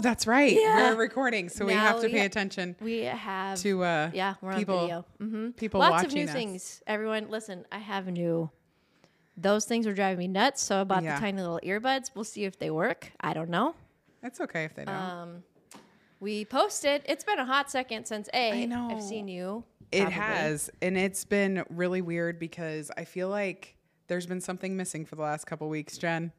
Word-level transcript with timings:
Oh, 0.00 0.02
that's 0.02 0.26
right. 0.26 0.52
Yeah. 0.58 0.94
We're 0.94 0.96
recording, 0.96 1.50
so 1.50 1.66
we 1.66 1.74
have 1.74 2.00
to 2.00 2.08
pay 2.08 2.20
ha- 2.20 2.24
attention 2.24 2.74
We 2.80 3.00
have 3.00 3.58
to 3.60 3.84
uh 3.84 4.10
yeah, 4.14 4.34
we're 4.40 4.54
people- 4.56 4.78
on 4.78 4.82
video. 4.86 5.04
hmm 5.18 5.50
people 5.50 5.80
Lots 5.80 6.04
of 6.04 6.12
new 6.14 6.24
us. 6.24 6.32
things. 6.32 6.82
Everyone, 6.86 7.28
listen. 7.28 7.66
I 7.70 7.78
have 7.80 8.06
new. 8.06 8.48
Those 9.36 9.66
things 9.66 9.84
were 9.86 9.92
driving 9.92 10.18
me 10.18 10.28
nuts. 10.28 10.62
So 10.62 10.80
I 10.80 10.84
bought 10.84 11.02
Yeah. 11.02 11.16
the 11.16 11.20
tiny 11.20 11.42
little 11.42 11.60
earbuds. 11.62 12.12
We'll 12.14 12.24
see 12.24 12.44
if 12.44 12.58
they 12.58 12.70
work. 12.70 13.12
I 13.20 13.34
don't 13.34 13.50
know. 13.50 13.74
It's 14.22 14.40
okay 14.40 14.64
if 14.64 14.74
they 14.74 14.86
don't. 14.86 14.94
Um, 14.94 15.42
we 16.18 16.46
posted. 16.46 17.02
It's 17.04 17.24
been 17.24 17.38
a 17.38 17.44
hot 17.44 17.70
second 17.70 18.06
since 18.06 18.30
a. 18.32 18.62
I 18.62 18.64
know. 18.64 18.88
I've 18.90 19.02
seen 19.02 19.28
you. 19.28 19.64
it 19.92 19.98
probably. 20.04 20.14
has, 20.14 20.70
and 20.80 20.96
it's 20.96 21.26
been 21.26 21.62
really 21.68 22.00
weird 22.00 22.38
because 22.38 22.90
I 22.96 23.04
feel 23.04 23.28
like 23.28 23.76
there's 24.06 24.26
been 24.26 24.40
something 24.40 24.78
missing 24.78 25.04
for 25.04 25.16
the 25.16 25.22
last 25.22 25.44
couple 25.46 25.68
weeks, 25.68 25.98
Jen. 25.98 26.32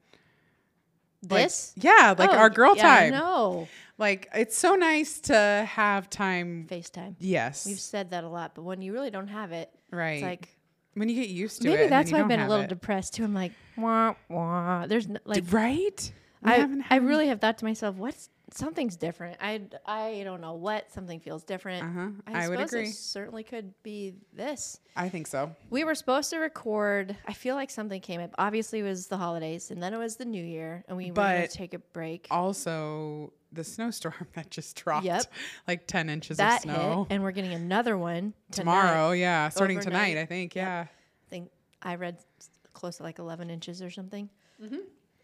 Like- 1.29 1.43
This. 1.43 1.73
yeah, 1.75 2.15
like 2.17 2.31
Oh, 2.31 2.35
our 2.35 2.49
girl 2.49 2.75
yeah, 2.75 2.81
time. 2.99 3.11
No. 3.11 3.67
Like 3.97 4.27
it's 4.33 4.57
so 4.57 4.73
nice 4.75 5.19
to 5.21 5.35
have 5.69 6.09
time. 6.09 6.65
FaceTime. 6.69 7.15
Yes, 7.19 7.67
We've 7.67 7.79
said 7.79 8.09
that 8.11 8.23
a 8.23 8.27
lot, 8.29 8.55
but 8.55 8.63
when 8.63 8.81
you 8.81 8.93
really 8.93 9.11
don't 9.11 9.27
have 9.27 9.51
it, 9.51 9.69
right. 9.91 10.13
it's 10.13 10.23
like 10.23 10.49
when 10.95 11.07
you 11.07 11.15
get 11.15 11.29
used 11.29 11.61
to 11.61 11.67
it, 11.69 11.75
maybe 11.77 11.89
that's 11.89 12.11
why 12.11 12.19
I've 12.21 12.27
been 12.27 12.39
a 12.39 12.49
little 12.49 12.65
it. 12.65 12.69
depressed 12.69 13.13
too. 13.13 13.23
I'm 13.23 13.33
like, 13.35 13.51
wah 13.77 14.15
wah. 14.29 14.87
There's 14.87 15.07
no, 15.07 15.19
like 15.25 15.43
right. 15.51 16.11
I, 16.43 16.55
haven't 16.55 16.85
I 16.89 16.95
really 16.95 17.27
have 17.27 17.39
thought 17.39 17.59
to 17.59 17.65
myself, 17.65 17.95
what's 17.97 18.29
something's 18.51 18.95
different. 18.95 19.37
I 19.41 19.61
I 19.85 20.21
don't 20.23 20.41
know 20.41 20.53
what 20.53 20.91
something 20.91 21.19
feels 21.19 21.43
different. 21.43 21.83
Uh-huh. 21.83 22.07
I, 22.27 22.45
I 22.45 22.49
would 22.49 22.59
agree. 22.59 22.89
It 22.89 22.93
certainly 22.93 23.43
could 23.43 23.73
be 23.83 24.13
this. 24.33 24.79
I 24.95 25.09
think 25.09 25.27
so. 25.27 25.55
We 25.69 25.83
were 25.83 25.95
supposed 25.95 26.29
to 26.31 26.37
record. 26.37 27.15
I 27.27 27.33
feel 27.33 27.55
like 27.55 27.69
something 27.69 28.01
came 28.01 28.21
up. 28.21 28.31
Obviously, 28.37 28.79
it 28.79 28.83
was 28.83 29.07
the 29.07 29.17
holidays, 29.17 29.71
and 29.71 29.81
then 29.81 29.93
it 29.93 29.97
was 29.97 30.17
the 30.17 30.25
New 30.25 30.43
Year, 30.43 30.83
and 30.87 30.97
we 30.97 31.07
were 31.11 31.15
going 31.15 31.41
to 31.41 31.47
take 31.47 31.73
a 31.73 31.79
break. 31.79 32.27
Also, 32.29 33.33
the 33.51 33.63
snowstorm 33.63 34.13
that 34.35 34.49
just 34.49 34.75
dropped 34.75 35.05
Yep. 35.05 35.25
like 35.67 35.87
ten 35.87 36.09
inches 36.09 36.37
that 36.37 36.57
of 36.57 36.61
snow 36.63 37.05
hit, 37.09 37.15
and 37.15 37.23
we're 37.23 37.31
getting 37.31 37.53
another 37.53 37.97
one 37.97 38.33
tonight. 38.51 38.61
tomorrow. 38.63 39.11
Yeah, 39.11 39.49
starting 39.49 39.79
tonight. 39.79 40.17
I 40.17 40.25
think. 40.25 40.55
Yep. 40.55 40.65
Yeah. 40.65 40.81
I 40.87 41.29
think 41.29 41.49
I 41.81 41.95
read 41.95 42.17
close 42.73 42.97
to 42.97 43.03
like 43.03 43.19
11 43.19 43.49
inches 43.49 43.81
or 43.81 43.89
something. 43.89 44.29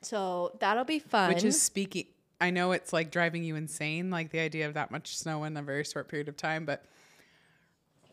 So 0.02 0.56
that'll 0.60 0.84
be 0.86 1.00
fun. 1.00 1.30
Mm-hmm. 1.30 1.36
Which 1.36 1.44
is 1.44 1.62
speaking. 1.62 2.06
I 2.40 2.52
know 2.52 2.72
it's 2.72 2.94
like 2.94 3.12
driving 3.12 3.44
you 3.44 3.56
insane, 3.56 4.10
like 4.12 4.32
the 4.32 4.40
idea 4.40 4.68
of 4.68 4.76
that 4.76 4.92
much 4.92 5.18
snow 5.18 5.44
in 5.44 5.58
a 5.58 5.62
very 5.62 5.84
short 5.84 6.08
period 6.08 6.28
of 6.28 6.38
time, 6.38 6.66
but 6.66 6.84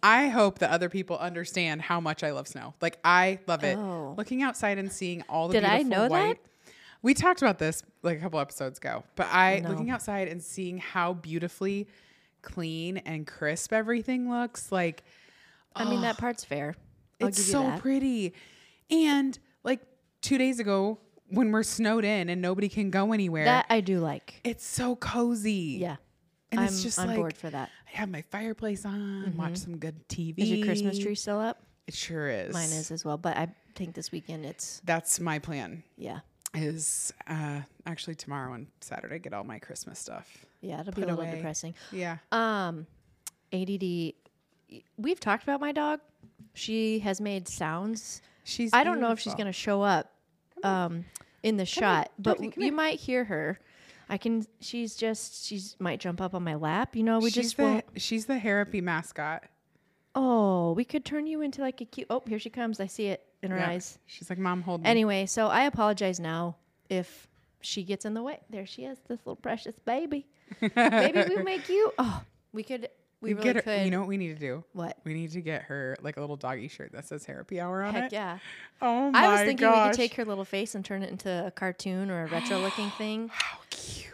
I 0.03 0.29
hope 0.29 0.59
that 0.59 0.71
other 0.71 0.89
people 0.89 1.17
understand 1.19 1.83
how 1.83 2.01
much 2.01 2.23
I 2.23 2.33
love 2.33 2.47
snow. 2.49 2.75
Like 2.81 2.99
I 3.05 3.39
love 3.47 3.65
it. 3.65 3.77
Oh. 3.79 4.15
Looking 4.17 4.43
outside 4.43 4.79
and 4.79 4.91
seeing 4.93 5.23
all 5.29 5.49
the 5.49 5.55
Did 5.55 5.65
I 5.65 5.83
beautiful 5.83 6.09
know 6.09 6.09
that? 6.09 6.39
We 7.03 7.13
talked 7.15 7.43
about 7.43 7.59
this 7.59 7.83
like 8.03 8.19
a 8.19 8.21
couple 8.21 8.41
episodes 8.41 8.79
ago, 8.79 9.05
but 9.15 9.29
I 9.31 9.61
No. 9.61 9.71
looking 9.71 9.91
outside 9.91 10.29
and 10.29 10.43
seeing 10.43 10.79
how 10.79 11.15
beautifully 11.15 11.87
clean 12.43 12.99
and 12.99 13.27
crisp 13.27 13.73
everything 13.73 14.31
looks. 14.31 14.71
Like 14.73 15.05
I 15.77 15.85
mean, 15.89 16.03
that 16.03 16.19
part's 16.19 16.45
fair. 16.45 16.77
I'll 17.21 17.29
it's 17.29 17.43
so 17.43 17.63
that. 17.63 17.81
pretty. 17.81 18.33
And 18.91 19.39
like 19.65 19.81
two 20.21 20.39
days 20.39 20.61
ago, 20.61 20.99
when 21.31 21.51
we're 21.53 21.63
snowed 21.63 22.05
in 22.05 22.29
and 22.29 22.41
nobody 22.43 22.69
can 22.69 22.91
go 22.91 23.13
anywhere, 23.13 23.45
That 23.45 23.67
I 23.71 23.81
do 23.81 23.99
like. 24.01 24.41
it's 24.45 24.65
so 24.67 24.97
cozy. 24.97 25.79
Yeah. 25.81 25.97
And 26.53 26.61
I'm 26.61 26.67
it's 26.67 26.83
just 26.83 26.99
on 26.99 27.09
like 27.09 27.17
board 27.17 27.37
for 27.37 27.51
that. 27.51 27.71
I 27.93 27.97
have 27.97 28.09
my 28.09 28.23
fireplace 28.23 28.85
on, 28.85 29.35
watch 29.37 29.57
some 29.57 29.77
good 29.79 30.07
TV. 30.09 30.35
Is 30.39 30.51
your 30.51 30.65
Christmas 30.67 30.99
tree 30.99 31.15
still 31.17 31.41
up? 31.41 31.61
It 31.87 31.95
sure 31.95 32.29
is. 32.29 32.53
Mine 32.55 32.71
is 32.71 32.91
as 32.91 33.05
well, 33.05 33.17
but 33.19 33.37
I 33.37 33.49
think 33.75 33.95
this 33.95 34.13
weekend 34.13 34.45
it's 34.47 34.81
That's 34.85 35.19
my 35.21 35.39
plan. 35.39 35.83
yeah. 35.97 36.21
Is 36.57 37.13
uh 37.27 37.63
actually 37.85 38.15
tomorrow 38.15 38.53
and 38.53 38.69
Saturday 38.81 39.19
get 39.19 39.33
all 39.35 39.43
my 39.43 39.59
Christmas 39.59 39.99
stuff. 39.99 40.47
Yeah, 40.61 40.81
it'll 40.83 40.93
be 40.93 41.03
a 41.03 41.07
little 41.07 41.21
away. 41.23 41.35
depressing. 41.35 41.75
Yeah. 41.91 42.19
Um 42.31 42.87
ADD 43.53 44.13
we've 44.97 45.19
talked 45.19 45.43
about 45.43 45.61
my 45.61 45.73
dog. 45.73 45.99
She 46.53 47.01
has 47.01 47.21
made 47.21 47.49
sounds. 47.49 48.23
She's 48.45 48.73
I 48.73 48.85
don't 48.85 49.01
know 49.01 49.11
if 49.11 49.19
she's 49.19 49.35
going 49.35 49.47
to 49.47 49.53
show 49.53 49.83
up 49.83 50.13
um 50.65 51.05
in 51.43 51.57
the 51.57 51.67
shot, 51.67 52.11
but 52.19 52.39
Dorothy, 52.39 52.51
come 52.51 52.63
you 52.63 52.69
here. 52.69 52.75
might 52.75 52.99
hear 53.01 53.25
her. 53.25 53.61
I 54.09 54.19
can 54.19 54.47
she's 54.61 54.97
just 54.97 55.45
she's 55.47 55.77
might 55.79 56.01
jump 56.01 56.21
up 56.21 56.35
on 56.35 56.43
my 56.43 56.55
lap, 56.57 56.97
you 56.97 57.03
know, 57.03 57.21
we 57.21 57.31
she's 57.31 57.45
just 57.53 57.57
the 57.57 57.63
won't 57.63 57.85
she's 57.97 58.27
the 58.27 58.35
Harapy 58.39 58.83
mascot. 58.83 59.45
Oh, 60.15 60.73
we 60.73 60.85
could 60.85 61.05
turn 61.05 61.27
you 61.27 61.41
into 61.41 61.61
like 61.61 61.81
a 61.81 61.85
cute. 61.85 62.07
Oh, 62.11 62.23
here 62.27 62.39
she 62.39 62.51
comes. 62.51 62.79
I 62.81 62.87
see 62.87 63.07
it 63.09 63.25
in 63.43 63.51
her 63.51 63.59
Yeah. 63.59 63.69
eyes. 63.69 63.99
She's 64.07 64.31
like, 64.31 64.39
Mom, 64.39 64.63
hold 64.63 64.83
me. 64.83 64.89
Anyway, 64.89 65.27
so 65.27 65.49
I 65.49 65.65
apologize 65.65 66.21
now 66.21 66.57
if 66.89 67.27
she 67.63 67.83
gets 67.83 68.05
in 68.05 68.15
the 68.15 68.23
way. 68.23 68.39
There 68.51 68.65
she 68.67 68.85
is, 68.85 68.99
this 69.09 69.19
little 69.21 69.37
precious 69.37 69.75
baby. 69.85 70.27
Maybe 70.77 71.25
we 71.25 71.37
make 71.43 71.69
you. 71.69 71.93
Oh, 71.99 72.23
we 72.53 72.63
could. 72.63 72.89
We 73.25 73.33
really 73.35 73.45
get 73.45 73.57
her, 73.57 73.63
could. 73.63 73.85
You 73.85 73.91
know 73.91 74.01
what 74.01 74.09
we 74.09 74.17
need 74.17 74.35
to 74.35 74.41
do? 74.41 74.65
what? 74.73 74.99
We 75.05 75.15
need 75.15 75.33
to 75.33 75.41
get 75.41 75.63
her 75.63 75.97
like 76.03 76.17
a 76.17 76.21
little 76.21 76.37
doggy 76.37 76.69
shirt 76.69 76.93
that 76.93 77.05
says 77.07 77.25
Harapy 77.27 77.61
Hour 77.61 77.83
on 77.83 77.95
Heck 77.95 78.05
it. 78.05 78.13
yeah! 78.13 78.39
Oh 78.83 79.11
my 79.11 79.25
I 79.27 79.29
was 79.33 79.41
thinking 79.41 79.67
gosh. 79.69 79.87
we 79.87 79.91
could 79.91 79.97
take 79.97 80.15
her 80.15 80.25
little 80.25 80.45
face 80.45 80.75
and 80.75 80.85
turn 80.85 81.03
it 81.03 81.11
into 81.11 81.47
a 81.47 81.51
cartoon 81.51 82.11
or 82.11 82.25
a 82.25 82.27
retro-looking 82.29 82.91
thing. 82.99 83.31
How 83.33 83.59
cute. 83.71 84.11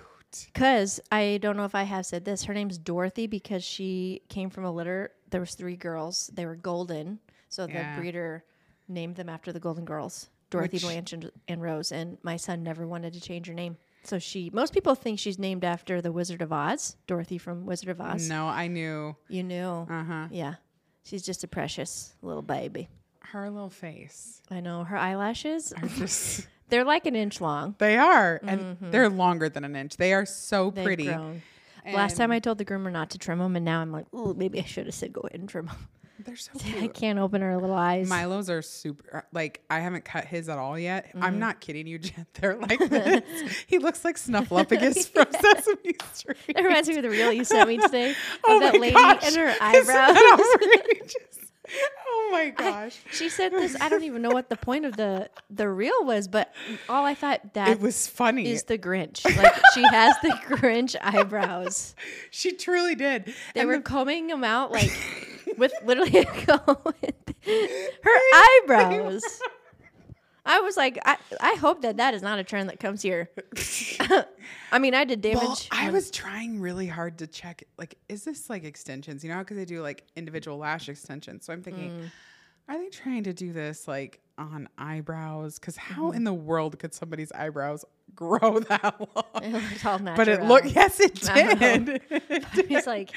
Because 0.52 1.00
I 1.10 1.38
don't 1.42 1.56
know 1.56 1.64
if 1.64 1.74
I 1.74 1.82
have 1.82 2.06
said 2.06 2.24
this. 2.24 2.44
Her 2.44 2.54
name's 2.54 2.78
Dorothy 2.78 3.26
because 3.26 3.64
she 3.64 4.22
came 4.28 4.48
from 4.50 4.64
a 4.64 4.70
litter. 4.72 5.10
There 5.30 5.40
was 5.40 5.54
three 5.54 5.76
girls. 5.76 6.30
They 6.32 6.46
were 6.46 6.54
golden, 6.56 7.18
so 7.48 7.66
Yeah. 7.68 7.94
the 7.96 8.00
breeder 8.00 8.44
named 8.88 9.16
them 9.16 9.28
after 9.28 9.52
the 9.52 9.60
Golden 9.60 9.84
Girls, 9.84 10.28
Dorothy, 10.50 10.76
Which- 10.76 10.82
Blanche, 10.82 11.12
and, 11.12 11.30
and 11.48 11.60
Rose. 11.62 11.90
And 11.92 12.18
my 12.22 12.36
son 12.36 12.62
never 12.62 12.86
wanted 12.86 13.12
to 13.14 13.20
change 13.20 13.46
her 13.48 13.54
name, 13.54 13.76
so 14.02 14.18
she. 14.18 14.50
Most 14.52 14.72
people 14.72 14.94
think 14.94 15.18
she's 15.18 15.38
named 15.38 15.64
after 15.64 16.00
the 16.00 16.12
Wizard 16.12 16.42
of 16.42 16.52
Oz, 16.52 16.96
Dorothy 17.06 17.38
from 17.38 17.66
Wizard 17.66 17.88
of 17.90 18.00
Oz. 18.00 18.28
No, 18.28 18.46
I 18.46 18.68
knew. 18.68 19.16
You 19.28 19.42
knew, 19.42 19.86
Uh 19.88 20.04
huh. 20.04 20.28
yeah. 20.30 20.54
She's 21.02 21.22
just 21.22 21.44
a 21.44 21.48
precious 21.48 22.14
little 22.22 22.42
baby. 22.42 22.88
Her 23.20 23.48
little 23.50 23.70
face. 23.70 24.42
I 24.50 24.60
know 24.60 24.84
her 24.84 24.96
eyelashes. 24.96 25.72
Are 25.72 25.86
just 25.88 26.46
They're 26.68 26.84
like 26.84 27.06
an 27.06 27.16
inch 27.16 27.40
long. 27.40 27.74
they 27.78 27.96
are, 27.96 28.40
and 28.44 28.76
they're 28.80 29.08
longer 29.08 29.48
than 29.48 29.64
an 29.64 29.74
inch. 29.74 29.96
They 29.96 30.12
are 30.12 30.24
so 30.26 30.70
Mm-hmm. 30.70 30.74
They've 30.76 30.84
pretty. 30.84 31.10
Last 31.92 32.16
time 32.16 32.30
I 32.30 32.38
told 32.38 32.58
the 32.58 32.64
groomer 32.64 32.92
not 32.92 33.10
to 33.10 33.18
trim 33.18 33.38
them, 33.38 33.56
and 33.56 33.64
now 33.64 33.80
I'm 33.80 33.90
like, 33.90 34.06
ooh, 34.14 34.34
maybe 34.34 34.60
I 34.60 34.64
should 34.64 34.86
have 34.86 34.94
said 34.94 35.12
go 35.12 35.22
ahead 35.22 35.40
and 35.40 35.48
trim 35.48 35.66
them. 35.66 35.88
They're 36.24 36.36
so 36.36 36.50
I 36.80 36.86
can't 36.88 37.18
open 37.18 37.40
her 37.42 37.56
little 37.58 37.74
eyes. 37.76 38.08
Milo's 38.08 38.50
are 38.50 38.62
super. 38.62 39.24
Like 39.32 39.62
I 39.70 39.80
haven't 39.80 40.04
cut 40.04 40.24
his 40.24 40.48
at 40.48 40.58
all 40.58 40.78
yet. 40.78 41.10
I'm 41.14 41.20
Mm-hmm. 41.32 41.38
not 41.38 41.60
kidding 41.60 41.86
you, 41.86 41.98
Jen. 42.00 42.26
They're 42.34 42.56
like 42.56 42.78
this. 42.90 43.64
he 43.66 43.78
looks 43.78 44.04
like 44.04 44.16
Snuffleupagus 44.16 45.08
from 45.08 45.26
Sesame 45.32 45.94
Street. 46.12 46.36
that 46.54 46.62
reminds 46.64 46.88
me 46.88 46.96
of 46.96 47.02
the 47.02 47.10
reel 47.10 47.32
you 47.32 47.44
sent 47.44 47.68
me 47.68 47.78
today 47.78 48.10
of 48.10 48.16
Oh 48.44 48.60
that 48.60 48.74
my 48.74 48.80
lady 48.80 48.94
gosh. 48.94 49.26
and 49.26 49.36
her 49.36 49.54
eyebrows. 49.60 50.16
oh 52.08 52.28
my 52.32 52.50
gosh. 52.50 52.98
she 53.12 53.28
said 53.28 53.52
this. 53.52 53.76
I 53.80 53.88
don't 53.88 54.02
even 54.04 54.22
know 54.22 54.30
what 54.30 54.48
the 54.48 54.56
point 54.56 54.84
of 54.84 54.96
the 54.96 55.30
the 55.50 55.68
reel 55.68 56.04
was, 56.04 56.26
but 56.28 56.52
all 56.88 57.04
I 57.04 57.14
thought 57.14 57.54
that 57.54 57.68
It 57.68 57.80
was 57.80 58.06
funny. 58.06 58.48
is 58.50 58.64
the 58.64 58.78
Grinch. 58.78 59.24
Like 59.36 59.54
she 59.74 59.82
has 59.90 60.14
the 60.22 60.30
Grinch 60.48 60.96
eyebrows. 61.00 61.94
she 62.30 62.52
truly 62.52 62.94
did. 62.94 63.32
They 63.54 63.60
And 63.60 63.68
were 63.68 63.76
the- 63.76 63.82
combing 63.82 64.26
them 64.26 64.42
out 64.44 64.72
like 64.72 64.90
with 65.60 65.72
literally 65.84 66.18
a 66.18 66.24
comb. 66.46 66.76
her 67.44 68.18
eyebrows. 68.64 69.22
I 70.44 70.60
was 70.60 70.76
like, 70.76 70.98
I, 71.04 71.16
I 71.40 71.54
hope 71.60 71.82
that 71.82 71.98
that 71.98 72.14
is 72.14 72.22
not 72.22 72.38
a 72.38 72.44
trend 72.44 72.70
that 72.70 72.80
comes 72.80 73.02
here. 73.02 73.30
I 74.72 74.78
mean, 74.78 74.94
I 74.94 75.04
did 75.04 75.20
damage. 75.20 75.40
Well, 75.42 75.58
I 75.70 75.90
was 75.90 76.10
trying 76.10 76.60
really 76.60 76.86
hard 76.86 77.18
to 77.18 77.26
check. 77.26 77.62
Like, 77.78 77.96
is 78.08 78.24
this 78.24 78.48
like 78.50 78.64
extensions? 78.64 79.22
You 79.22 79.30
know, 79.30 79.38
because 79.40 79.56
they 79.58 79.64
do 79.66 79.82
like 79.82 80.04
individual 80.16 80.56
lash 80.58 80.88
extensions. 80.88 81.44
So 81.44 81.52
I'm 81.52 81.62
thinking, 81.62 81.90
Mm. 81.90 82.10
are 82.68 82.78
they 82.78 82.88
trying 82.88 83.24
to 83.24 83.32
do 83.32 83.52
this 83.52 83.86
like 83.86 84.20
on 84.38 84.68
eyebrows? 84.78 85.58
Because 85.58 85.76
how 85.76 86.04
Mm-hmm. 86.06 86.16
in 86.16 86.24
the 86.24 86.34
world 86.34 86.78
could 86.78 86.94
somebody's 86.94 87.30
eyebrows 87.32 87.84
grow 88.14 88.60
that 88.60 88.98
long? 88.98 89.44
It 89.44 89.52
looked 89.52 89.84
all 89.86 89.98
natural. 89.98 90.16
But 90.16 90.28
it 90.28 90.42
looked, 90.42 90.66
yes, 90.66 90.98
it 91.00 91.14
did. 91.20 92.66
He's 92.68 92.86
like, 92.86 93.10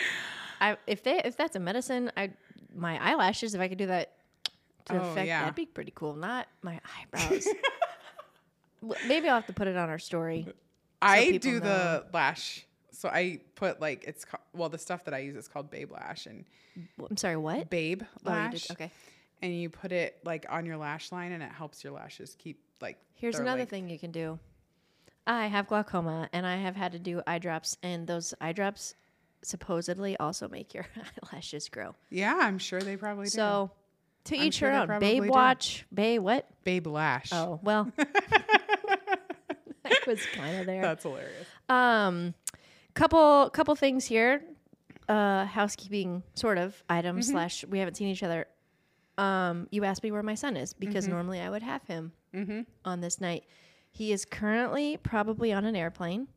I 0.61 0.77
if 0.87 1.03
they 1.03 1.21
if 1.23 1.35
that's 1.37 1.55
a 1.55 1.59
medicine, 1.59 2.11
I 2.17 2.31
my 2.75 2.97
eyelashes. 3.03 3.53
If 3.55 3.61
I 3.61 3.67
could 3.67 3.77
do 3.77 3.87
that 3.87 4.13
to 4.85 4.95
Oh, 5.01 5.11
affect, 5.11 5.27
yeah. 5.27 5.41
that'd 5.41 5.55
be 5.55 5.65
pretty 5.65 5.91
cool. 5.95 6.15
Not 6.15 6.47
my 6.61 6.79
eyebrows. 6.99 7.47
Maybe 9.07 9.29
I'll 9.29 9.35
have 9.35 9.45
to 9.47 9.53
put 9.53 9.67
it 9.67 9.77
on 9.77 9.89
our 9.89 9.99
story. 9.99 10.47
I 11.01 11.37
do 11.37 11.53
know. 11.53 11.59
the 11.59 12.05
lash. 12.13 12.65
So 12.91 13.09
I 13.09 13.39
put 13.55 13.79
like 13.81 14.03
it's 14.05 14.25
well 14.53 14.69
the 14.69 14.77
stuff 14.77 15.05
that 15.05 15.13
I 15.13 15.19
use 15.19 15.35
is 15.35 15.47
called 15.47 15.69
Babe 15.71 15.91
Lash 15.91 16.25
and 16.25 16.45
I'm 17.09 17.17
sorry, 17.17 17.37
what? 17.37 17.69
Babe 17.69 18.01
Oh, 18.25 18.29
Lash. 18.29 18.63
did- 18.63 18.71
okay. 18.71 18.91
And 19.41 19.53
you 19.55 19.69
put 19.69 19.91
it 19.91 20.17
like 20.23 20.45
on 20.49 20.65
your 20.65 20.77
lash 20.77 21.11
line 21.11 21.33
and 21.33 21.43
it 21.43 21.51
helps 21.51 21.83
your 21.83 21.91
lashes 21.93 22.35
keep 22.39 22.59
like. 22.81 22.97
Here's 23.15 23.39
another 23.39 23.59
length. 23.59 23.69
thing 23.71 23.89
you 23.89 23.99
can 23.99 24.11
do. 24.11 24.39
I 25.27 25.47
have 25.47 25.67
glaucoma 25.67 26.29
and 26.33 26.45
I 26.45 26.57
have 26.57 26.75
had 26.75 26.91
to 26.93 26.99
do 26.99 27.21
eye 27.27 27.39
drops, 27.39 27.77
and 27.83 28.05
those 28.07 28.33
eye 28.41 28.51
drops 28.53 28.95
supposedly 29.43 30.17
also 30.17 30.47
make 30.47 30.73
your 30.73 30.85
eyelashes 31.31 31.69
grow. 31.69 31.95
Yeah, 32.09 32.37
I'm 32.41 32.57
sure 32.57 32.81
they 32.81 32.97
probably 32.97 33.25
do. 33.25 33.29
So, 33.31 33.71
to 34.25 34.35
I'm 34.37 34.43
each 34.43 34.55
sure 34.55 34.71
her 34.71 34.93
own. 34.93 34.99
Babe 34.99 35.23
do. 35.23 35.29
watch. 35.29 35.85
Babe 35.93 36.21
what? 36.21 36.47
Babe 36.63 36.87
Lash. 36.87 37.29
Oh 37.33 37.59
well. 37.63 37.91
was 40.07 40.25
kind 40.35 40.57
of 40.59 40.65
there. 40.65 40.81
That's 40.81 41.03
hilarious. 41.03 41.47
Um, 41.69 42.33
couple 42.93 43.49
couple 43.51 43.75
things 43.75 44.05
here. 44.05 44.43
Uh, 45.09 45.45
housekeeping 45.45 46.23
sort 46.35 46.57
of 46.57 46.81
items 46.89 47.25
Mm-hmm. 47.27 47.33
slash 47.33 47.65
we 47.65 47.79
haven't 47.79 47.95
seen 47.95 48.07
each 48.07 48.23
other. 48.23 48.47
Um, 49.17 49.67
you 49.71 49.83
asked 49.83 50.01
me 50.03 50.11
where 50.11 50.23
my 50.23 50.35
son 50.35 50.55
is 50.57 50.73
because 50.73 51.05
Mm-hmm. 51.05 51.13
normally 51.13 51.39
I 51.41 51.49
would 51.49 51.61
have 51.63 51.83
him 51.83 52.11
on 52.85 53.01
this 53.01 53.21
night. 53.21 53.43
He 53.91 54.11
is 54.11 54.25
currently 54.25 54.97
probably 54.97 55.53
on 55.53 55.65
an 55.65 55.75
airplane, 55.75 56.27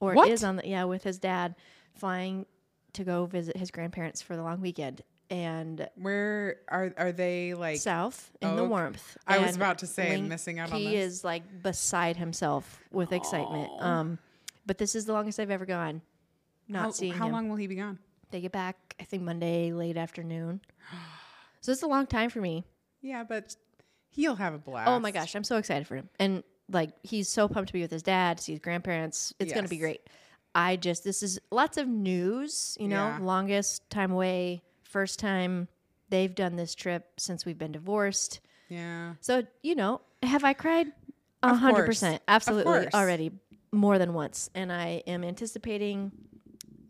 or 0.00 0.14
What? 0.14 0.30
is 0.30 0.42
on 0.44 0.56
the 0.56 0.66
yeah 0.66 0.84
with 0.84 1.02
his 1.04 1.18
dad, 1.18 1.54
flying 1.94 2.46
to 2.94 3.04
go 3.04 3.26
visit 3.26 3.56
his 3.56 3.70
grandparents 3.70 4.20
for 4.22 4.36
the 4.36 4.42
long 4.42 4.60
weekend 4.60 5.02
and 5.30 5.88
Where 5.96 6.56
are 6.68 6.92
are 6.98 7.12
they 7.12 7.54
like? 7.54 7.78
south 7.78 8.30
in 8.42 8.48
Oh, 8.50 8.56
the 8.56 8.64
warmth. 8.64 9.16
I 9.26 9.38
was 9.38 9.56
about 9.56 9.78
to 9.78 9.86
say, 9.86 10.10
Link- 10.10 10.28
missing 10.28 10.58
out 10.58 10.70
on 10.72 10.78
He 10.78 10.96
is 10.96 11.24
like 11.24 11.62
beside 11.62 12.16
himself 12.16 12.80
with 12.90 13.12
excitement. 13.12 13.70
Um, 13.80 14.18
but 14.66 14.76
this 14.78 14.94
is 14.94 15.06
the 15.06 15.12
longest 15.14 15.40
I've 15.40 15.50
ever 15.50 15.64
gone. 15.66 16.02
Not 16.68 16.82
how 16.82 16.90
seeing 16.90 17.12
how 17.14 17.26
him. 17.26 17.32
long 17.32 17.48
will 17.48 17.56
he 17.56 17.66
be 17.66 17.76
gone? 17.76 17.98
They 18.30 18.40
get 18.40 18.52
back, 18.52 18.94
I 19.00 19.04
think 19.04 19.22
Monday 19.22 19.72
late 19.72 19.96
afternoon. 19.96 20.60
so 21.60 21.72
it's 21.72 21.82
a 21.82 21.86
long 21.86 22.06
time 22.06 22.28
for 22.30 22.40
me. 22.40 22.64
Yeah, 23.00 23.24
but 23.24 23.56
he'll 24.10 24.36
have 24.36 24.54
a 24.54 24.58
blast. 24.58 24.88
Oh 24.88 25.00
my 25.00 25.10
gosh, 25.10 25.34
I'm 25.34 25.44
so 25.44 25.56
excited 25.56 25.86
for 25.86 25.96
him. 25.96 26.08
And 26.18 26.42
like 26.70 26.90
he's 27.02 27.28
so 27.28 27.48
pumped 27.48 27.68
to 27.68 27.72
be 27.72 27.80
with 27.82 27.90
his 27.90 28.02
dad, 28.02 28.36
to 28.38 28.42
see 28.44 28.52
his 28.52 28.60
grandparents. 28.60 29.32
It's 29.38 29.52
gonna 29.52 29.68
be 29.68 29.78
great. 29.78 30.02
I 30.54 30.76
just 30.76 31.04
this 31.04 31.22
is 31.22 31.38
lots 31.50 31.76
of 31.78 31.88
news, 31.88 32.76
you 32.80 32.88
know, 32.88 33.06
Yeah. 33.08 33.18
longest 33.20 33.88
time 33.90 34.10
away, 34.12 34.62
first 34.82 35.18
time 35.18 35.68
they've 36.10 36.34
done 36.34 36.56
this 36.56 36.74
trip 36.74 37.12
since 37.18 37.46
we've 37.46 37.56
been 37.58 37.72
divorced. 37.72 38.40
Yeah. 38.68 39.14
So, 39.20 39.44
you 39.62 39.74
know, 39.74 40.00
have 40.22 40.44
I 40.44 40.52
cried? 40.52 40.88
A 41.42 41.54
hundred 41.54 41.86
percent. 41.86 42.22
Absolutely 42.28 42.88
already 42.94 43.32
more 43.72 43.98
than 43.98 44.12
once. 44.14 44.50
And 44.54 44.70
I 44.72 45.02
am 45.06 45.24
anticipating 45.24 46.12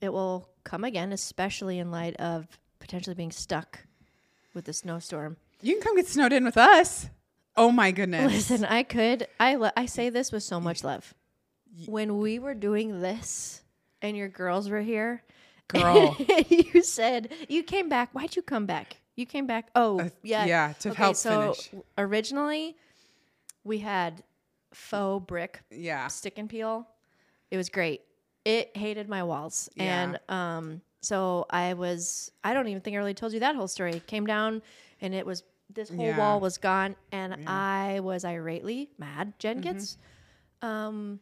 it 0.01 0.13
will 0.13 0.49
come 0.65 0.83
again, 0.85 1.13
especially 1.13 1.79
in 1.79 1.91
light 1.91 2.17
of 2.17 2.47
potentially 2.81 3.15
being 3.15 3.31
stuck 3.31 3.87
with 4.55 4.65
the 4.65 4.73
snowstorm. 4.73 5.37
You 5.63 5.75
can 5.75 5.83
come 5.83 5.97
get 5.97 6.09
snowed 6.09 6.33
in 6.33 6.45
with 6.45 6.57
us. 6.57 7.09
Oh 7.57 7.71
my 7.71 7.93
goodness. 7.93 8.33
Listen, 8.51 8.65
I 8.65 8.83
could. 8.83 9.27
I 9.39 9.55
lo- 9.55 9.71
I 9.77 9.87
say 9.87 10.11
this 10.11 10.33
with 10.33 10.43
so 10.43 10.61
much 10.61 10.83
love. 10.83 11.15
When 11.87 12.19
we 12.19 12.39
were 12.39 12.55
doing 12.55 13.01
this, 13.01 13.63
and 14.03 14.17
your 14.17 14.29
girls 14.29 14.69
were 14.69 14.81
here, 14.83 15.23
Girl. 15.69 16.17
you 16.49 16.83
said 16.83 17.33
you 17.49 17.63
came 17.63 17.89
back. 17.89 18.11
Why'd 18.13 18.37
you 18.37 18.43
come 18.43 18.67
back? 18.67 18.99
You 19.17 19.25
came 19.27 19.47
back. 19.47 19.71
Oh, 19.75 20.01
Uh, 20.01 20.09
yeah, 20.23 20.45
yeah, 20.45 20.73
to 20.81 20.93
help 20.95 21.17
finish. 21.17 21.71
Originally, 21.97 22.77
we 23.65 23.79
had 23.79 24.23
faux 24.75 25.25
brick 25.27 25.63
Yeah. 25.71 26.09
stick 26.09 26.37
and 26.39 26.49
peel. 26.49 26.87
It 27.51 27.57
was 27.57 27.69
great. 27.69 28.03
It 28.45 28.77
hated 28.77 29.09
my 29.09 29.23
walls. 29.23 29.69
Yeah. 29.77 30.03
And 30.03 30.21
um 30.29 30.83
so 31.01 31.47
I 31.51 31.75
was 31.75 32.31
I 32.45 32.55
don't 32.55 32.69
even 32.69 32.81
think 32.83 32.95
I 32.95 32.99
really 32.99 33.15
told 33.15 33.33
you 33.33 33.41
that 33.41 33.55
whole 33.57 33.69
story. 33.69 34.03
Came 34.07 34.27
down 34.27 34.63
and 35.01 35.15
it 35.15 35.25
was 35.25 35.43
this 35.73 35.89
whole 35.89 36.07
Yeah. 36.07 36.19
wall 36.19 36.41
was 36.41 36.59
gone 36.59 36.97
and 37.13 37.37
I 37.47 38.01
was 38.01 38.25
irately 38.25 38.89
mad. 38.99 39.33
Jen 39.39 39.57
Mm-hmm. 39.57 39.63
gets 39.73 39.97
um 40.61 41.21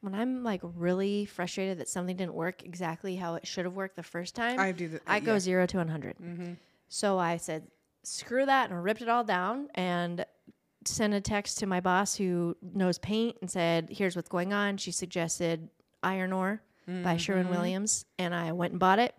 when 0.00 0.14
I'm 0.14 0.42
like 0.42 0.60
really 0.62 1.24
frustrated 1.24 1.78
that 1.78 1.88
something 1.88 2.16
didn't 2.16 2.34
work 2.34 2.62
exactly 2.62 3.16
how 3.16 3.34
it 3.34 3.46
should 3.46 3.64
have 3.64 3.74
worked 3.74 3.96
the 3.96 4.02
first 4.02 4.34
time, 4.34 4.58
I 4.58 4.72
do 4.72 4.88
the- 4.88 5.00
I 5.06 5.20
go 5.20 5.34
yeah. 5.34 5.38
zero 5.40 5.66
to 5.66 5.76
100. 5.78 6.16
Mm-hmm. 6.18 6.52
So 6.88 7.18
I 7.18 7.36
said, 7.36 7.66
screw 8.02 8.46
that, 8.46 8.70
and 8.70 8.82
ripped 8.82 9.02
it 9.02 9.08
all 9.08 9.24
down 9.24 9.68
and 9.74 10.24
sent 10.84 11.14
a 11.14 11.20
text 11.20 11.58
to 11.58 11.66
my 11.66 11.80
boss 11.80 12.14
who 12.14 12.56
knows 12.62 12.98
paint 12.98 13.36
and 13.40 13.50
said, 13.50 13.88
here's 13.90 14.14
what's 14.14 14.28
going 14.28 14.52
on. 14.52 14.76
She 14.76 14.92
suggested 14.92 15.68
Iron 16.02 16.32
Ore 16.32 16.62
by 16.86 17.16
Sherwin 17.16 17.46
mm-hmm. 17.46 17.54
Williams, 17.54 18.04
and 18.16 18.32
I 18.32 18.52
went 18.52 18.70
and 18.70 18.78
bought 18.78 19.00
it 19.00 19.14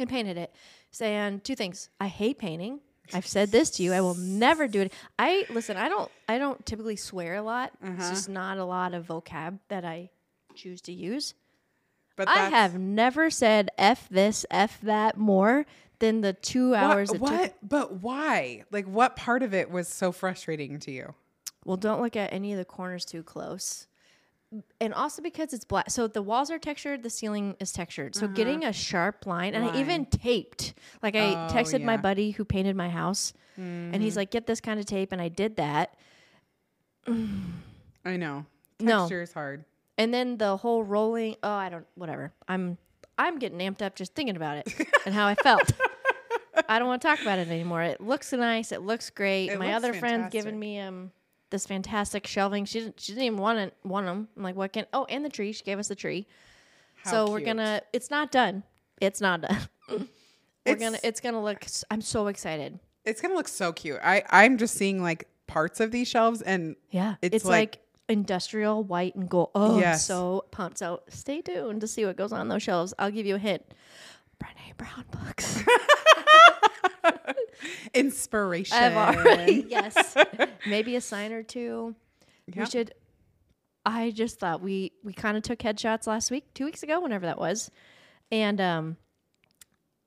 and 0.00 0.08
painted 0.08 0.36
it. 0.36 0.52
Saying 0.90 1.42
two 1.44 1.54
things: 1.54 1.88
I 2.00 2.08
hate 2.08 2.38
painting. 2.38 2.80
I've 3.12 3.26
said 3.26 3.50
this 3.50 3.70
to 3.72 3.82
you. 3.82 3.92
I 3.92 4.00
will 4.00 4.14
never 4.14 4.68
do 4.68 4.82
it. 4.82 4.92
I 5.18 5.46
listen. 5.50 5.76
I 5.76 5.88
don't. 5.88 6.10
I 6.28 6.38
don't 6.38 6.64
typically 6.64 6.96
swear 6.96 7.36
a 7.36 7.42
lot. 7.42 7.72
It's 7.82 8.00
uh-huh. 8.00 8.10
just 8.10 8.28
not 8.28 8.58
a 8.58 8.64
lot 8.64 8.94
of 8.94 9.06
vocab 9.06 9.58
that 9.68 9.84
I 9.84 10.10
choose 10.54 10.80
to 10.82 10.92
use. 10.92 11.34
But 12.16 12.28
I 12.28 12.50
have 12.50 12.78
never 12.78 13.30
said 13.30 13.70
"f 13.78 14.08
this, 14.10 14.44
f 14.50 14.80
that" 14.82 15.16
more 15.16 15.64
than 16.00 16.22
the 16.22 16.32
two 16.32 16.74
hours 16.74 17.10
What? 17.10 17.20
what? 17.20 17.54
But 17.62 18.02
why? 18.02 18.64
Like, 18.70 18.86
what 18.86 19.16
part 19.16 19.42
of 19.42 19.54
it 19.54 19.70
was 19.70 19.88
so 19.88 20.12
frustrating 20.12 20.78
to 20.80 20.90
you? 20.90 21.14
Well, 21.64 21.76
don't 21.76 22.00
look 22.02 22.16
at 22.16 22.32
any 22.32 22.52
of 22.52 22.58
the 22.58 22.64
corners 22.64 23.04
too 23.04 23.22
close. 23.22 23.86
And 24.80 24.92
also 24.94 25.22
because 25.22 25.52
it's 25.52 25.64
black. 25.64 25.90
So 25.90 26.08
the 26.08 26.22
walls 26.22 26.50
are 26.50 26.58
textured, 26.58 27.02
the 27.04 27.10
ceiling 27.10 27.54
is 27.60 27.72
textured. 27.72 28.16
So 28.16 28.26
getting 28.26 28.64
a 28.64 28.72
sharp 28.72 29.24
line, 29.26 29.54
and 29.54 29.64
I 29.64 29.78
even 29.78 30.06
taped. 30.06 30.74
Like 31.02 31.14
I 31.14 31.32
Oh, 31.34 31.52
texted 31.52 31.82
my 31.84 31.96
buddy 31.96 32.32
who 32.32 32.44
painted 32.44 32.74
my 32.74 32.88
house, 32.88 33.32
and 33.56 34.02
he's 34.02 34.16
like, 34.16 34.30
get 34.30 34.46
this 34.46 34.60
kind 34.60 34.80
of 34.80 34.86
tape. 34.86 35.12
And 35.12 35.20
I 35.20 35.28
did 35.28 35.56
that. 35.56 35.94
I 38.04 38.16
know. 38.16 38.46
No. 38.80 39.00
Texture 39.00 39.22
is 39.22 39.32
hard. 39.32 39.64
And 39.98 40.14
then 40.14 40.38
the 40.38 40.56
whole 40.56 40.82
rolling, 40.82 41.36
oh, 41.42 41.50
I 41.50 41.68
don't, 41.68 41.86
whatever. 41.94 42.32
I'm, 42.48 42.78
I'm 43.18 43.38
getting 43.38 43.58
amped 43.58 43.82
up 43.82 43.94
just 43.94 44.14
thinking 44.14 44.36
about 44.36 44.56
it 44.56 44.74
and 45.06 45.14
how 45.14 45.26
I 45.26 45.34
felt. 45.34 45.70
I 46.68 46.78
don't 46.78 46.88
want 46.88 47.02
to 47.02 47.08
talk 47.08 47.20
about 47.20 47.38
it 47.38 47.48
anymore. 47.48 47.82
It 47.82 48.00
looks 48.00 48.32
nice. 48.32 48.72
It 48.72 48.80
looks 48.82 49.10
great. 49.10 49.50
It 49.50 49.58
My 49.58 49.66
looks 49.74 49.76
other 49.76 49.92
friend's 49.94 50.32
giving 50.32 50.58
me 50.58 50.78
um 50.80 51.10
this 51.50 51.66
fantastic 51.66 52.26
shelving. 52.26 52.64
She 52.64 52.80
didn't, 52.80 53.00
she 53.00 53.12
didn't 53.12 53.24
even 53.24 53.38
want 53.38 53.58
it, 53.58 53.74
want 53.84 54.06
them. 54.06 54.28
I'm 54.36 54.42
like, 54.42 54.56
what 54.56 54.72
can? 54.72 54.86
Oh, 54.92 55.04
and 55.06 55.24
the 55.24 55.28
tree. 55.28 55.52
She 55.52 55.64
gave 55.64 55.78
us 55.78 55.88
the 55.88 55.94
tree. 55.94 56.26
How 57.04 57.10
so 57.10 57.30
we're 57.30 57.40
gonna. 57.40 57.82
It's 57.92 58.10
not 58.10 58.30
done. 58.30 58.62
It's 59.00 59.20
not 59.20 59.40
done. 59.42 59.58
we're 59.90 59.96
It's- 60.64 60.78
gonna. 60.80 60.98
It's 61.02 61.20
gonna 61.20 61.42
look. 61.42 61.64
I'm 61.90 62.00
so 62.00 62.26
excited. 62.28 62.78
It's 63.04 63.20
gonna 63.20 63.34
look 63.34 63.48
so 63.48 63.72
cute. 63.72 63.98
I 64.02 64.22
I'm 64.30 64.58
just 64.58 64.74
seeing 64.74 65.02
like 65.02 65.26
parts 65.46 65.80
of 65.80 65.90
these 65.90 66.06
shelves, 66.08 66.42
and 66.42 66.76
Yeah, 66.90 67.14
It's 67.22 67.36
it's, 67.36 67.44
like- 67.44 67.52
like, 67.76 67.78
industrial 68.08 68.82
white 68.84 69.14
and 69.14 69.28
gold. 69.28 69.50
Oh, 69.54 69.74
I'm 69.76 69.80
Yes. 69.80 70.04
so 70.04 70.44
pumped. 70.50 70.78
So 70.78 71.02
stay 71.08 71.40
tuned 71.42 71.80
to 71.80 71.86
see 71.88 72.04
what 72.04 72.16
goes 72.16 72.32
on 72.32 72.48
those 72.48 72.62
shelves. 72.62 72.92
I'll 72.98 73.10
give 73.10 73.24
you 73.26 73.36
a 73.36 73.38
hint. 73.38 73.62
Brene 74.42 74.76
Brown 74.76 75.04
books. 75.10 75.62
inspiration. 77.94 78.76
I've 78.76 78.96
already 78.96 79.66
yes, 79.68 80.14
maybe 80.66 80.96
a 80.96 81.00
sign 81.00 81.32
or 81.32 81.42
two. 81.42 81.94
We 82.54 82.66
should. 82.66 82.94
I 83.84 84.10
just 84.10 84.38
thought 84.38 84.60
we 84.60 84.92
we 85.04 85.12
kind 85.12 85.36
of 85.36 85.42
took 85.42 85.58
headshots 85.58 86.06
last 86.06 86.30
week, 86.30 86.52
two 86.54 86.64
weeks 86.64 86.82
ago, 86.82 87.00
whenever 87.00 87.26
that 87.26 87.38
was, 87.38 87.70
and 88.30 88.60
um, 88.60 88.96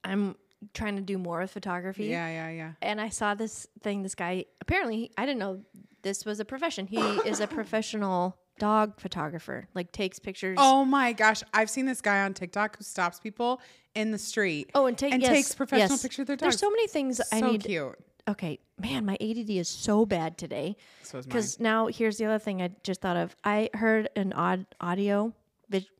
I'm 0.03 0.35
trying 0.73 0.95
to 0.95 1.01
do 1.01 1.17
more 1.17 1.39
with 1.39 1.51
photography. 1.51 2.05
Yeah, 2.05 2.27
yeah, 2.27 2.49
yeah. 2.49 2.71
and 2.81 3.01
I 3.01 3.09
saw 3.09 3.33
this 3.33 3.67
thing. 3.81 4.03
This 4.03 4.15
guy 4.15 4.45
apparently 4.61 5.11
I 5.17 5.25
didn't 5.25 5.39
know 5.39 5.61
this 6.01 6.25
was 6.25 6.39
a 6.39 6.45
profession. 6.45 6.87
He 6.87 6.97
is 7.25 7.39
a 7.39 7.47
professional 7.47 8.37
dog 8.59 8.99
photographer. 8.99 9.67
Like 9.73 9.91
takes 9.91 10.19
pictures. 10.19 10.57
Oh 10.61 10.85
my 10.85 11.13
gosh, 11.13 11.43
I've 11.53 11.69
seen 11.69 11.85
this 11.85 12.01
guy 12.01 12.23
on 12.23 12.33
TikTok 12.33 12.77
who 12.77 12.83
stops 12.83 13.19
people 13.19 13.61
in 13.95 14.11
the 14.11 14.17
street. 14.17 14.69
Oh, 14.73 14.85
and, 14.85 14.97
take, 14.97 15.13
and 15.13 15.21
yes, 15.21 15.31
takes 15.31 15.55
professional 15.55 15.89
yes. 15.91 16.01
pictures 16.01 16.19
of 16.23 16.27
their 16.27 16.35
dogs. 16.35 16.41
There's 16.41 16.59
so 16.59 16.69
many 16.69 16.87
things 16.87 17.21
I 17.31 17.41
need. 17.41 17.63
so 17.63 17.67
cute. 17.67 17.95
Okay, 18.27 18.59
man, 18.79 19.05
my 19.05 19.15
ADD 19.15 19.49
is 19.49 19.67
so 19.67 20.05
bad 20.05 20.37
today. 20.37 20.77
So 21.01 21.17
is 21.17 21.25
mine. 21.25 21.29
Because 21.29 21.59
now 21.59 21.87
here's 21.87 22.17
the 22.17 22.25
other 22.25 22.39
thing 22.39 22.61
I 22.61 22.69
just 22.83 23.01
thought 23.01 23.17
of. 23.17 23.35
I 23.43 23.69
heard 23.73 24.09
an 24.15 24.31
odd 24.33 24.65
audio. 24.79 25.33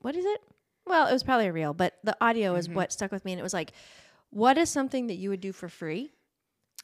What 0.02 0.16
is 0.16 0.24
it? 0.26 0.42
Well, 0.86 1.08
it 1.08 1.14
was 1.14 1.24
probably 1.24 1.48
a 1.48 1.54
reel, 1.54 1.74
but 1.74 1.98
the 2.04 2.16
audio 2.22 2.56
is 2.56 2.68
Mm-hmm. 2.68 2.76
what 2.76 2.94
stuck 2.94 3.12
with 3.12 3.26
me, 3.26 3.32
and 3.34 3.40
it 3.40 3.44
was 3.44 3.54
like, 3.54 3.72
"What 4.30 4.58
is 4.58 4.70
something 4.70 5.08
that 5.08 5.16
you 5.16 5.30
would 5.30 5.42
do 5.42 5.52
for 5.52 5.68
free? 5.68 6.14